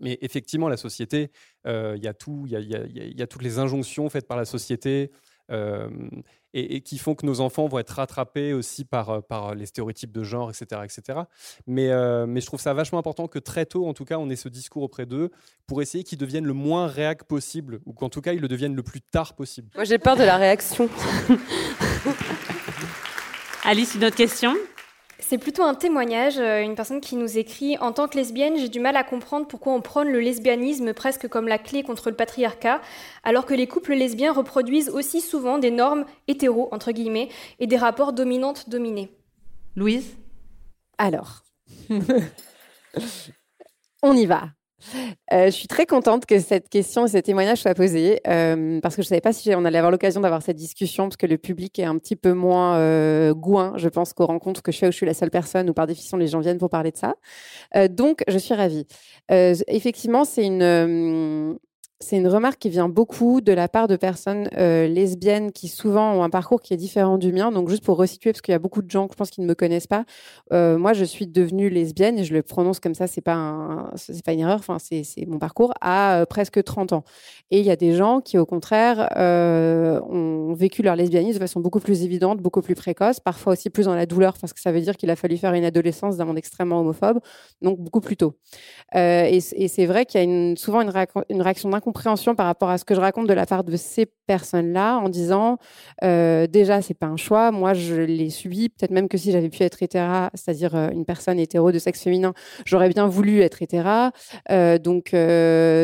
Mais 0.00 0.18
effectivement, 0.20 0.68
la 0.68 0.76
société, 0.76 1.30
il 1.64 2.00
y 2.02 2.08
a 2.08 2.14
tout, 2.14 2.44
il 2.46 2.58
y, 2.58 3.16
y 3.16 3.22
a, 3.22 3.26
toutes 3.26 3.42
les 3.42 3.58
injonctions 3.58 4.08
faites 4.08 4.26
par 4.26 4.36
la 4.36 4.44
société, 4.44 5.10
euh, 5.52 5.88
et, 6.54 6.80
qui 6.80 6.96
font 6.96 7.14
que 7.14 7.26
nos 7.26 7.40
enfants 7.40 7.68
vont 7.68 7.78
être 7.78 7.90
rattrapés 7.90 8.54
aussi 8.54 8.86
par, 8.86 9.10
euh, 9.10 9.20
par 9.20 9.54
les 9.54 9.66
stéréotypes 9.66 10.10
de 10.10 10.24
genre, 10.24 10.50
etc. 10.50 10.80
etc. 10.84 11.20
Mais, 11.66 11.90
euh, 11.90 12.26
mais 12.26 12.40
je 12.40 12.46
trouve 12.46 12.60
ça 12.60 12.72
vachement 12.72 12.98
important 12.98 13.28
que 13.28 13.38
très 13.38 13.66
tôt, 13.66 13.86
en 13.86 13.92
tout 13.92 14.06
cas, 14.06 14.16
on 14.16 14.30
ait 14.30 14.36
ce 14.36 14.48
discours 14.48 14.82
auprès 14.82 15.04
d'eux 15.04 15.30
pour 15.66 15.82
essayer 15.82 16.02
qu'ils 16.02 16.18
deviennent 16.18 16.46
le 16.46 16.54
moins 16.54 16.86
réac 16.86 17.24
possible, 17.24 17.80
ou 17.84 17.92
qu'en 17.92 18.08
tout 18.08 18.22
cas, 18.22 18.32
ils 18.32 18.40
le 18.40 18.48
deviennent 18.48 18.74
le 18.74 18.82
plus 18.82 19.02
tard 19.02 19.34
possible. 19.34 19.68
Moi, 19.74 19.84
j'ai 19.84 19.98
peur 19.98 20.16
de 20.16 20.24
la 20.24 20.38
réaction. 20.38 20.88
Alice, 23.64 23.94
une 23.94 24.04
autre 24.04 24.16
question? 24.16 24.56
C'est 25.18 25.38
plutôt 25.38 25.62
un 25.62 25.74
témoignage, 25.74 26.38
euh, 26.38 26.62
une 26.62 26.74
personne 26.74 27.00
qui 27.00 27.16
nous 27.16 27.38
écrit 27.38 27.78
En 27.78 27.92
tant 27.92 28.06
que 28.06 28.16
lesbienne, 28.16 28.58
j'ai 28.58 28.68
du 28.68 28.80
mal 28.80 28.96
à 28.96 29.04
comprendre 29.04 29.46
pourquoi 29.46 29.72
on 29.72 29.80
prône 29.80 30.08
le 30.08 30.20
lesbianisme 30.20 30.92
presque 30.92 31.28
comme 31.28 31.48
la 31.48 31.58
clé 31.58 31.82
contre 31.82 32.10
le 32.10 32.16
patriarcat, 32.16 32.82
alors 33.24 33.46
que 33.46 33.54
les 33.54 33.66
couples 33.66 33.94
lesbiens 33.94 34.32
reproduisent 34.32 34.90
aussi 34.90 35.20
souvent 35.20 35.58
des 35.58 35.70
normes 35.70 36.04
hétéro, 36.28 36.68
entre 36.70 36.92
guillemets, 36.92 37.30
et 37.60 37.66
des 37.66 37.78
rapports 37.78 38.12
dominantes-dominés. 38.12 39.10
Louise? 39.74 40.16
Alors, 40.98 41.42
on 44.02 44.14
y 44.14 44.26
va. 44.26 44.50
Euh, 45.32 45.46
je 45.46 45.50
suis 45.50 45.68
très 45.68 45.86
contente 45.86 46.26
que 46.26 46.38
cette 46.38 46.68
question 46.68 47.06
et 47.06 47.08
ce 47.08 47.18
témoignage 47.18 47.62
soient 47.62 47.74
posés 47.74 48.20
euh, 48.28 48.78
parce 48.80 48.94
que 48.94 49.02
je 49.02 49.06
ne 49.06 49.08
savais 49.08 49.20
pas 49.20 49.32
si 49.32 49.54
on 49.54 49.64
allait 49.64 49.78
avoir 49.78 49.90
l'occasion 49.90 50.20
d'avoir 50.20 50.42
cette 50.42 50.56
discussion 50.56 51.04
parce 51.04 51.16
que 51.16 51.26
le 51.26 51.38
public 51.38 51.78
est 51.78 51.84
un 51.84 51.96
petit 51.98 52.16
peu 52.16 52.32
moins 52.32 52.76
euh, 52.76 53.34
je 53.76 53.88
pense, 53.88 54.12
qu'aux 54.12 54.26
rencontres 54.26 54.62
que 54.62 54.72
je 54.72 54.78
fais 54.78 54.88
où 54.88 54.92
je 54.92 54.96
suis 54.96 55.06
la 55.06 55.14
seule 55.14 55.30
personne 55.30 55.70
ou 55.70 55.72
par 55.72 55.86
définition 55.86 56.16
les 56.16 56.26
gens 56.26 56.40
viennent 56.40 56.58
pour 56.58 56.70
parler 56.70 56.92
de 56.92 56.96
ça. 56.96 57.14
donc, 57.88 58.22
je 58.28 58.38
suis 58.38 58.54
ravie. 58.54 58.86
effectivement, 59.28 60.24
c'est 60.24 60.44
une, 60.44 61.58
c'est 61.98 62.18
une 62.18 62.28
remarque 62.28 62.58
qui 62.58 62.68
vient 62.68 62.90
beaucoup 62.90 63.40
de 63.40 63.52
la 63.52 63.68
part 63.68 63.88
de 63.88 63.96
personnes 63.96 64.50
euh, 64.58 64.86
lesbiennes 64.86 65.50
qui 65.50 65.68
souvent 65.68 66.12
ont 66.12 66.22
un 66.22 66.28
parcours 66.28 66.60
qui 66.60 66.74
est 66.74 66.76
différent 66.76 67.16
du 67.16 67.32
mien. 67.32 67.50
Donc 67.50 67.70
juste 67.70 67.82
pour 67.82 67.96
resituer, 67.96 68.32
parce 68.32 68.42
qu'il 68.42 68.52
y 68.52 68.54
a 68.54 68.58
beaucoup 68.58 68.82
de 68.82 68.90
gens, 68.90 69.08
je 69.10 69.16
pense, 69.16 69.30
qui 69.30 69.40
ne 69.40 69.46
me 69.46 69.54
connaissent 69.54 69.86
pas. 69.86 70.04
Euh, 70.52 70.76
moi, 70.76 70.92
je 70.92 71.04
suis 71.04 71.26
devenue 71.26 71.70
lesbienne 71.70 72.18
et 72.18 72.24
je 72.24 72.34
le 72.34 72.42
prononce 72.42 72.80
comme 72.80 72.94
ça. 72.94 73.06
C'est 73.06 73.22
pas 73.22 73.90
c'est 73.96 74.22
pas 74.22 74.34
une 74.34 74.40
erreur. 74.40 74.58
Enfin, 74.58 74.76
c'est, 74.78 75.04
mon 75.26 75.38
parcours 75.38 75.72
à 75.80 76.20
euh, 76.20 76.26
presque 76.26 76.62
30 76.62 76.92
ans. 76.92 77.04
Et 77.50 77.60
il 77.60 77.64
y 77.64 77.70
a 77.70 77.76
des 77.76 77.94
gens 77.94 78.20
qui, 78.20 78.36
au 78.36 78.44
contraire, 78.44 79.08
ont 79.16 80.52
vécu 80.52 80.82
leur 80.82 80.96
lesbianisme 80.96 81.38
de 81.38 81.44
façon 81.44 81.60
beaucoup 81.60 81.80
plus 81.80 82.02
évidente, 82.02 82.40
beaucoup 82.40 82.60
plus 82.60 82.74
précoce, 82.74 83.20
parfois 83.20 83.54
aussi 83.54 83.70
plus 83.70 83.86
dans 83.86 83.94
la 83.94 84.04
douleur, 84.04 84.36
parce 84.38 84.52
que 84.52 84.60
ça 84.60 84.70
veut 84.70 84.80
dire 84.80 84.96
qu'il 84.96 85.10
a 85.10 85.16
fallu 85.16 85.38
faire 85.38 85.54
une 85.54 85.64
adolescence 85.64 86.18
d'un 86.18 86.26
monde 86.26 86.38
extrêmement 86.38 86.80
homophobe, 86.80 87.20
donc 87.62 87.78
beaucoup 87.78 88.00
plus 88.00 88.16
tôt. 88.16 88.34
Et, 88.94 89.40
c'est 89.40 89.86
vrai 89.86 90.04
qu'il 90.04 90.20
y 90.20 90.52
a 90.52 90.56
souvent 90.56 90.82
une, 90.82 90.92
une 91.30 91.42
réaction 91.42 91.70
d'un 91.70 91.80
compréhension 91.86 92.34
par 92.34 92.46
rapport 92.46 92.68
à 92.68 92.78
ce 92.78 92.84
que 92.84 92.96
je 92.96 93.00
raconte 93.00 93.28
de 93.28 93.32
la 93.32 93.46
part 93.46 93.62
de 93.62 93.76
ces 93.76 94.06
personnes-là 94.26 94.98
en 94.98 95.08
disant 95.08 95.58
euh, 96.02 96.48
déjà 96.48 96.82
c'est 96.82 96.94
pas 96.94 97.06
un 97.06 97.16
choix, 97.16 97.52
moi 97.52 97.74
je 97.74 97.94
l'ai 97.94 98.28
subi, 98.28 98.70
peut-être 98.70 98.90
même 98.90 99.08
que 99.08 99.16
si 99.16 99.30
j'avais 99.30 99.48
pu 99.50 99.62
être 99.62 99.80
hétéra, 99.84 100.30
c'est-à-dire 100.34 100.74
euh, 100.74 100.90
une 100.90 101.04
personne 101.04 101.38
hétéro 101.38 101.70
de 101.70 101.78
sexe 101.78 102.02
féminin, 102.02 102.34
j'aurais 102.64 102.88
bien 102.88 103.06
voulu 103.06 103.40
être 103.40 103.62
hétéra. 103.62 104.10
Euh, 104.50 104.78
donc 104.78 105.12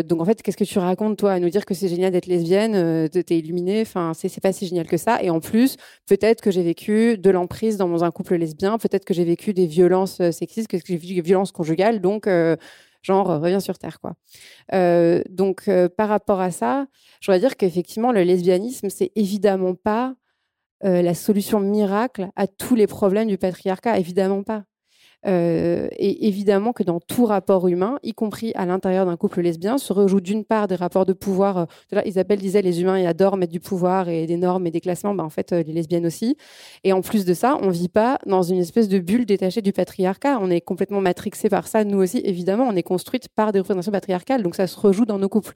donc 0.09 0.21
en 0.21 0.25
fait 0.25 0.43
qu'est-ce 0.43 0.57
que 0.57 0.65
tu 0.65 0.81
racontes 0.81 1.17
toi 1.19 1.35
à 1.35 1.39
nous 1.39 1.51
dire 1.51 1.65
que 1.65 1.73
c'est 1.73 1.87
génial 1.87 2.11
d'être 2.11 2.27
lesbienne, 2.27 3.09
t'es 3.09 3.39
illuminée, 3.39 3.83
enfin 3.83 4.11
c'est 4.13 4.41
pas 4.41 4.53
si 4.53 4.67
génial 4.67 4.89
que 4.89 4.97
ça. 4.97 5.23
Et 5.23 5.31
en 5.31 5.39
plus 5.39 5.77
peut-être 6.09 6.41
que 6.41 6.51
j'ai 6.51 6.65
vécu 6.65 7.17
de 7.17 7.31
l'emprise 7.31 7.77
dans 7.77 8.03
un 8.03 8.11
couple 8.11 8.35
lesbien, 8.35 8.77
peut-être 8.77 9.05
que 9.05 9.15
j'ai 9.15 9.25
vécu 9.25 9.55
des 9.55 9.67
violences 9.67 10.21
sexistes, 10.33 10.67
que 10.67 10.79
j'ai 10.85 10.97
vécu 10.97 11.15
des 11.15 11.21
violences 11.21 11.53
conjugales, 11.53 12.01
donc 12.01 12.27
genre 13.03 13.31
euh, 13.31 13.39
reviens 13.39 13.61
sur 13.61 13.79
Terre. 13.79 14.01
quoi. 14.01 14.15
Euh, 14.73 15.23
donc, 15.29 15.69
euh, 15.69 15.89
par 15.89 16.09
rapport 16.09 16.41
à 16.41 16.51
ça, 16.51 16.87
je 17.21 17.31
voudrais 17.31 17.41
dire 17.41 17.57
qu'effectivement, 17.57 18.13
le 18.13 18.23
lesbianisme, 18.23 18.89
c'est 18.91 19.13
évidemment 19.17 19.75
pas 19.75 20.15
la 20.85 21.15
solution 21.15 21.61
miracle 21.61 22.31
à 22.35 22.49
tous 22.49 22.75
les 22.75 22.89
problèmes 22.89 23.29
du 23.29 23.39
patriarcat, 23.39 24.01
évidemment 24.01 24.43
pas. 24.43 24.65
Euh, 25.27 25.89
et 25.93 26.27
évidemment 26.27 26.73
que 26.73 26.83
dans 26.83 27.01
tout 27.01 27.27
rapport 27.27 27.69
humain, 27.69 27.99
y 28.03 28.13
compris 28.13 28.53
à 28.55 28.67
l'intérieur 28.67 29.07
d'un 29.07 29.17
couple 29.17 29.41
lesbien, 29.41 29.79
se 29.79 29.93
rejouent 29.93 30.21
d'une 30.21 30.45
part 30.45 30.67
des 30.67 30.75
rapports 30.75 31.07
de 31.07 31.13
pouvoir. 31.13 31.67
Euh, 31.93 32.01
Isabelle 32.05 32.41
disait 32.41 32.63
les 32.63 32.81
humains 32.81 33.05
adorent 33.05 33.37
mettre 33.37 33.53
du 33.53 33.61
pouvoir 33.61 34.09
et 34.09 34.27
des 34.27 34.37
normes 34.37 34.67
et 34.67 34.71
des 34.71 34.81
classements. 34.81 35.15
Bah, 35.15 35.25
en 35.25 35.31
fait, 35.31 35.53
euh, 35.53 35.63
les 35.63 35.73
lesbiennes 35.73 36.07
aussi. 36.07 36.37
Et 36.85 36.93
en 36.93 37.03
plus 37.03 37.25
de 37.25 37.35
ça, 37.35 37.57
on 37.63 37.71
vit 37.71 37.89
pas 37.89 38.19
dans 38.27 38.43
une 38.43 38.59
espèce 38.59 38.89
de 38.89 38.99
bulle 38.99 39.27
détachée 39.27 39.63
du 39.63 39.73
patriarcat. 39.73 40.39
On 40.41 40.51
est 40.51 40.61
complètement 40.61 41.01
matrixé 41.01 41.49
par 41.49 41.69
ça. 41.69 41.85
Nous 41.85 41.99
aussi, 41.99 42.21
évidemment, 42.25 42.67
on 42.69 42.77
est 42.77 42.83
construite 42.83 43.29
par 43.29 43.53
des 43.53 43.61
représentations 43.61 43.93
patriarcales. 43.93 44.43
Donc 44.43 44.55
ça 44.57 44.67
se 44.67 44.79
rejoue 44.79 45.07
dans 45.07 45.19
nos 45.19 45.29
couples. 45.29 45.55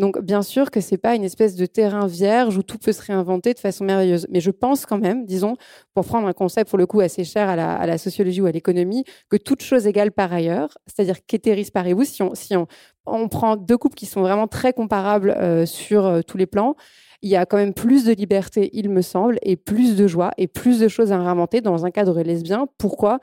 Donc, 0.00 0.18
bien 0.22 0.40
sûr 0.40 0.70
que 0.70 0.80
c'est 0.80 0.96
pas 0.96 1.14
une 1.14 1.24
espèce 1.24 1.56
de 1.56 1.66
terrain 1.66 2.06
vierge 2.06 2.56
où 2.56 2.62
tout 2.62 2.78
peut 2.78 2.92
se 2.92 3.02
réinventer 3.02 3.52
de 3.52 3.58
façon 3.58 3.84
merveilleuse. 3.84 4.26
Mais 4.30 4.40
je 4.40 4.50
pense 4.50 4.86
quand 4.86 4.96
même, 4.96 5.26
disons, 5.26 5.56
pour 5.92 6.06
prendre 6.06 6.26
un 6.26 6.32
concept 6.32 6.70
pour 6.70 6.78
le 6.78 6.86
coup 6.86 7.00
assez 7.00 7.22
cher 7.22 7.50
à 7.50 7.86
la, 7.86 7.98
sociologie 7.98 8.40
ou 8.40 8.46
à 8.46 8.50
l'économie, 8.50 9.04
que 9.28 9.36
toute 9.36 9.62
chose 9.62 9.86
égale 9.86 10.10
par 10.10 10.32
ailleurs, 10.32 10.70
c'est-à-dire 10.86 11.16
qu'étéris 11.26 11.70
paribus, 11.70 12.08
si 12.08 12.22
on, 12.22 12.34
si 12.34 12.54
on, 12.56 13.28
prend 13.28 13.56
deux 13.56 13.76
couples 13.76 13.94
qui 13.94 14.06
sont 14.06 14.22
vraiment 14.22 14.46
très 14.46 14.72
comparables 14.72 15.32
euh, 15.36 15.66
sur 15.66 16.06
euh, 16.06 16.22
tous 16.22 16.38
les 16.38 16.46
plans, 16.46 16.76
il 17.20 17.28
y 17.28 17.36
a 17.36 17.44
quand 17.44 17.58
même 17.58 17.74
plus 17.74 18.04
de 18.06 18.12
liberté, 18.14 18.70
il 18.72 18.88
me 18.88 19.02
semble, 19.02 19.38
et 19.42 19.56
plus 19.56 19.96
de 19.96 20.06
joie 20.06 20.30
et 20.38 20.46
plus 20.46 20.80
de 20.80 20.88
choses 20.88 21.12
à 21.12 21.18
réinventer 21.18 21.60
dans 21.60 21.84
un 21.84 21.90
cadre 21.90 22.22
lesbien. 22.22 22.68
Pourquoi? 22.78 23.20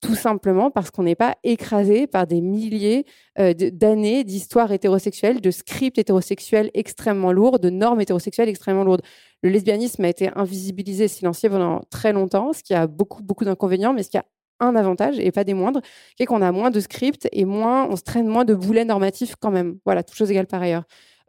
Tout 0.00 0.14
simplement 0.14 0.70
parce 0.70 0.90
qu'on 0.90 1.02
n'est 1.02 1.14
pas 1.14 1.36
écrasé 1.44 2.06
par 2.06 2.26
des 2.26 2.40
milliers 2.40 3.04
euh, 3.38 3.52
d'années 3.54 4.24
d'histoires 4.24 4.72
hétérosexuelles, 4.72 5.40
de 5.40 5.50
scripts 5.50 5.98
hétérosexuels 5.98 6.70
extrêmement 6.74 7.32
lourds, 7.32 7.58
de 7.58 7.70
normes 7.70 8.00
hétérosexuelles 8.00 8.48
extrêmement 8.48 8.84
lourdes. 8.84 9.02
Le 9.42 9.50
lesbianisme 9.50 10.04
a 10.04 10.08
été 10.08 10.30
invisibilisé, 10.34 11.08
silencieux 11.08 11.50
pendant 11.50 11.82
très 11.90 12.12
longtemps, 12.12 12.52
ce 12.52 12.62
qui 12.62 12.74
a 12.74 12.86
beaucoup, 12.86 13.22
beaucoup 13.22 13.44
d'inconvénients, 13.44 13.92
mais 13.92 14.02
ce 14.02 14.10
qui 14.10 14.18
a 14.18 14.24
un 14.60 14.76
avantage, 14.76 15.18
et 15.18 15.32
pas 15.32 15.44
des 15.44 15.54
moindres, 15.54 15.80
qui 16.16 16.22
est 16.22 16.26
qu'on 16.26 16.42
a 16.42 16.52
moins 16.52 16.70
de 16.70 16.80
scripts 16.80 17.28
et 17.32 17.44
moins, 17.44 17.88
on 17.88 17.96
se 17.96 18.02
traîne 18.02 18.26
moins 18.26 18.44
de 18.44 18.54
boulets 18.54 18.84
normatifs 18.84 19.34
quand 19.36 19.50
même. 19.50 19.78
Voilà, 19.84 20.02
toute 20.02 20.16
chose 20.16 20.30
égale 20.30 20.46
par 20.46 20.62
ailleurs. 20.62 20.84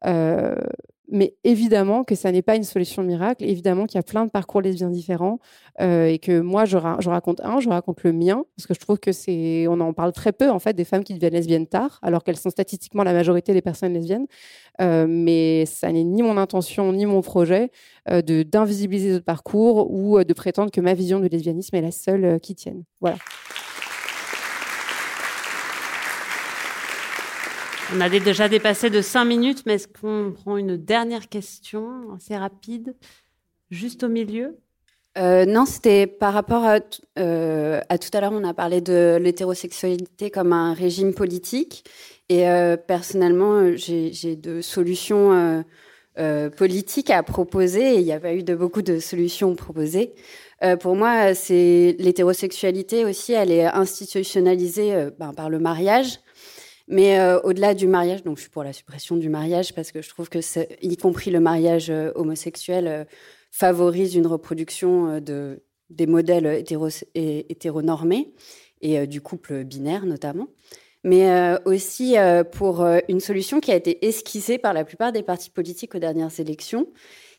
Euh, 0.05 0.55
mais 1.11 1.35
évidemment 1.43 2.03
que 2.05 2.15
ça 2.15 2.31
n'est 2.31 2.41
pas 2.41 2.55
une 2.55 2.63
solution 2.63 3.03
miracle. 3.03 3.43
Évidemment 3.43 3.85
qu'il 3.85 3.97
y 3.97 3.99
a 3.99 4.03
plein 4.03 4.25
de 4.25 4.31
parcours 4.31 4.61
lesbiens 4.61 4.89
différents 4.89 5.39
euh, 5.81 6.07
et 6.07 6.19
que 6.19 6.39
moi, 6.39 6.63
je, 6.63 6.77
raconte 6.77 7.41
un, 7.41 7.59
je 7.59 7.69
raconte 7.69 8.03
le 8.03 8.13
mien 8.13 8.45
parce 8.55 8.65
que 8.65 8.73
je 8.73 8.79
trouve 8.79 8.97
que 8.97 9.11
c'est, 9.11 9.67
on 9.67 9.79
en 9.81 9.93
parle 9.93 10.13
très 10.13 10.31
peu 10.31 10.49
en 10.49 10.59
fait 10.59 10.73
des 10.73 10.85
femmes 10.85 11.03
qui 11.03 11.13
deviennent 11.13 11.33
lesbiennes 11.33 11.67
tard, 11.67 11.99
alors 12.01 12.23
qu'elles 12.23 12.37
sont 12.37 12.49
statistiquement 12.49 13.03
la 13.03 13.13
majorité 13.13 13.53
des 13.53 13.61
personnes 13.61 13.93
lesbiennes. 13.93 14.25
Euh, 14.79 15.05
mais 15.07 15.65
ça 15.65 15.91
n'est 15.91 16.05
ni 16.05 16.23
mon 16.23 16.37
intention 16.37 16.93
ni 16.93 17.05
mon 17.05 17.21
projet 17.21 17.71
euh, 18.09 18.21
de 18.21 18.43
d'invisibiliser 18.43 19.15
ce 19.15 19.19
parcours 19.19 19.91
ou 19.91 20.23
de 20.23 20.33
prétendre 20.33 20.71
que 20.71 20.81
ma 20.81 20.93
vision 20.93 21.19
du 21.19 21.27
lesbianisme 21.27 21.75
est 21.75 21.81
la 21.81 21.91
seule 21.91 22.39
qui 22.39 22.55
tienne. 22.55 22.83
Voilà. 23.01 23.17
On 27.93 27.99
a 27.99 28.07
déjà 28.07 28.47
dépassé 28.47 28.89
de 28.89 29.01
5 29.01 29.25
minutes, 29.25 29.63
mais 29.65 29.73
est-ce 29.73 29.87
qu'on 29.87 30.31
prend 30.31 30.55
une 30.55 30.77
dernière 30.77 31.27
question 31.27 32.13
assez 32.15 32.37
rapide, 32.37 32.95
juste 33.69 34.03
au 34.03 34.07
milieu? 34.07 34.57
Euh, 35.17 35.45
non, 35.45 35.65
c'était 35.65 36.07
par 36.07 36.33
rapport 36.33 36.63
à, 36.63 36.79
euh, 37.19 37.81
à, 37.89 37.97
tout 37.97 38.09
à 38.13 38.21
l'heure, 38.21 38.31
on 38.31 38.45
a 38.45 38.53
parlé 38.53 38.79
de 38.79 39.19
l'hétérosexualité 39.21 40.31
comme 40.31 40.53
un 40.53 40.73
régime 40.73 41.13
politique. 41.13 41.83
Et 42.29 42.49
euh, 42.49 42.77
personnellement, 42.77 43.75
j'ai 43.75 44.37
deux 44.37 44.61
solutions 44.61 45.65
politiques 46.55 47.09
à 47.09 47.23
proposer. 47.23 47.95
Il 47.95 48.05
n'y 48.05 48.13
a 48.13 48.21
pas 48.21 48.33
eu 48.33 48.43
de 48.43 48.55
beaucoup 48.55 48.81
de 48.81 48.99
solutions 48.99 49.53
proposées. 49.55 50.13
pour 50.79 50.95
moi, 50.95 51.33
c'est 51.33 51.97
l'hétérosexualité 51.99 53.03
aussi, 53.03 53.33
elle 53.33 53.51
est 53.51 53.65
institutionnalisée 53.65 55.09
ben, 55.19 55.33
par 55.33 55.49
le 55.49 55.59
mariage. 55.59 56.19
Mais 56.91 57.17
euh, 57.17 57.39
au-delà 57.43 57.73
du 57.73 57.87
mariage, 57.87 58.21
donc 58.23 58.35
je 58.35 58.41
suis 58.41 58.49
pour 58.51 58.65
la 58.65 58.73
suppression 58.73 59.15
du 59.15 59.29
mariage 59.29 59.73
parce 59.73 59.93
que 59.93 60.01
je 60.01 60.09
trouve 60.09 60.27
que, 60.27 60.39
y 60.85 60.97
compris 60.97 61.31
le 61.31 61.39
mariage 61.39 61.89
euh, 61.89 62.11
homosexuel, 62.15 62.85
euh, 62.85 63.05
favorise 63.49 64.13
une 64.13 64.27
reproduction 64.27 65.21
de, 65.21 65.63
des 65.89 66.05
modèles 66.05 66.45
hétéro 66.45 66.89
hétéronormés 67.15 68.33
et 68.81 69.07
du 69.07 69.21
couple 69.21 69.63
binaire 69.63 70.05
notamment. 70.05 70.47
Mais 71.03 71.57
aussi 71.65 72.15
pour 72.53 72.85
une 73.09 73.19
solution 73.19 73.59
qui 73.59 73.71
a 73.71 73.75
été 73.75 74.05
esquissée 74.07 74.57
par 74.57 74.73
la 74.73 74.85
plupart 74.85 75.11
des 75.11 75.23
partis 75.23 75.49
politiques 75.49 75.95
aux 75.95 75.99
dernières 75.99 76.39
élections, 76.39 76.87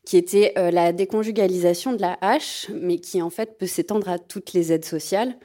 qui 0.05 0.19
était 0.19 0.53
la 0.57 0.93
déconjugalisation 0.93 1.95
de 1.95 2.03
la 2.03 2.19
hache, 2.21 2.67
mais 2.75 2.99
qui 2.99 3.23
en 3.23 3.31
fait 3.31 3.57
peut 3.57 3.67
s'étendre 3.67 4.11
à 4.11 4.19
toutes 4.19 4.53
les 4.53 4.73
aides 4.73 4.85
sociales. 4.85 5.39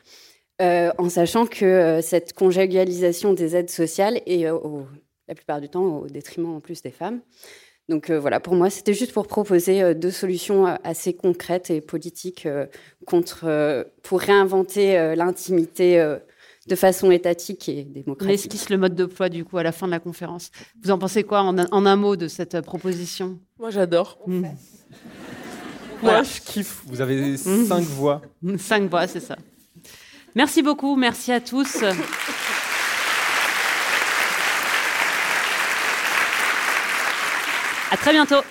Euh, 0.60 0.92
en 0.98 1.10
sachant 1.10 1.46
que 1.46 1.66
euh, 1.66 2.02
cette 2.02 2.34
conjugalisation 2.34 3.34
des 3.34 3.56
aides 3.56 3.70
sociales 3.70 4.22
est 4.26 4.48
euh, 4.48 4.58
la 5.28 5.36
plupart 5.36 5.62
du 5.62 5.70
temps 5.70 6.00
au 6.00 6.08
détriment 6.08 6.56
en 6.56 6.60
plus 6.62 6.82
des 6.82 6.90
femmes. 6.90 7.22
Donc 7.90 8.12
voilà, 8.12 8.42
pour 8.42 8.54
moi, 8.54 8.70
c'était 8.70 8.94
juste 8.94 9.14
pour 9.14 9.28
proposer 9.28 9.96
deux 9.96 10.12
solutions 10.12 10.66
assez 10.84 11.14
concrètes 11.14 11.70
et 11.70 11.80
politiques 11.80 12.46
contre, 13.06 13.88
pour 14.04 14.20
réinventer 14.20 15.16
l'intimité 15.16 16.18
de 16.68 16.76
façon 16.76 17.12
étatique 17.12 17.70
et 17.70 17.86
démocratique. 17.86 18.30
On 18.30 18.34
esquisse 18.34 18.70
le 18.70 18.78
mode 18.78 18.94
de 18.94 19.06
poids 19.06 19.30
du 19.30 19.46
coup 19.46 19.58
à 19.58 19.64
la 19.64 19.72
fin 19.72 19.86
de 19.86 19.92
la 19.92 20.02
conférence. 20.02 20.52
Vous 20.84 20.92
en 20.92 21.00
pensez 21.00 21.24
quoi 21.24 21.44
en, 21.44 21.58
un 21.58 21.96
mot 21.96 22.18
de 22.18 22.28
cette 22.28 22.60
proposition? 22.60 23.40
Moi, 23.58 23.70
j'adore. 23.70 24.20
Mmh. 24.28 24.48
Moi, 26.04 26.24
je 26.24 26.42
kiffe. 26.42 26.84
Vous 26.88 27.00
avez 27.00 27.38
cinq 27.38 27.84
voix. 27.84 28.22
Cinq 28.58 28.90
voix, 28.90 29.08
c'est 29.08 29.22
ça. 29.22 29.38
Merci 30.38 30.62
beaucoup, 30.62 30.96
merci 30.96 31.32
à 31.32 31.42
tous. 31.42 31.82
À 37.90 37.98
très 37.98 38.12
bientôt. 38.12 38.44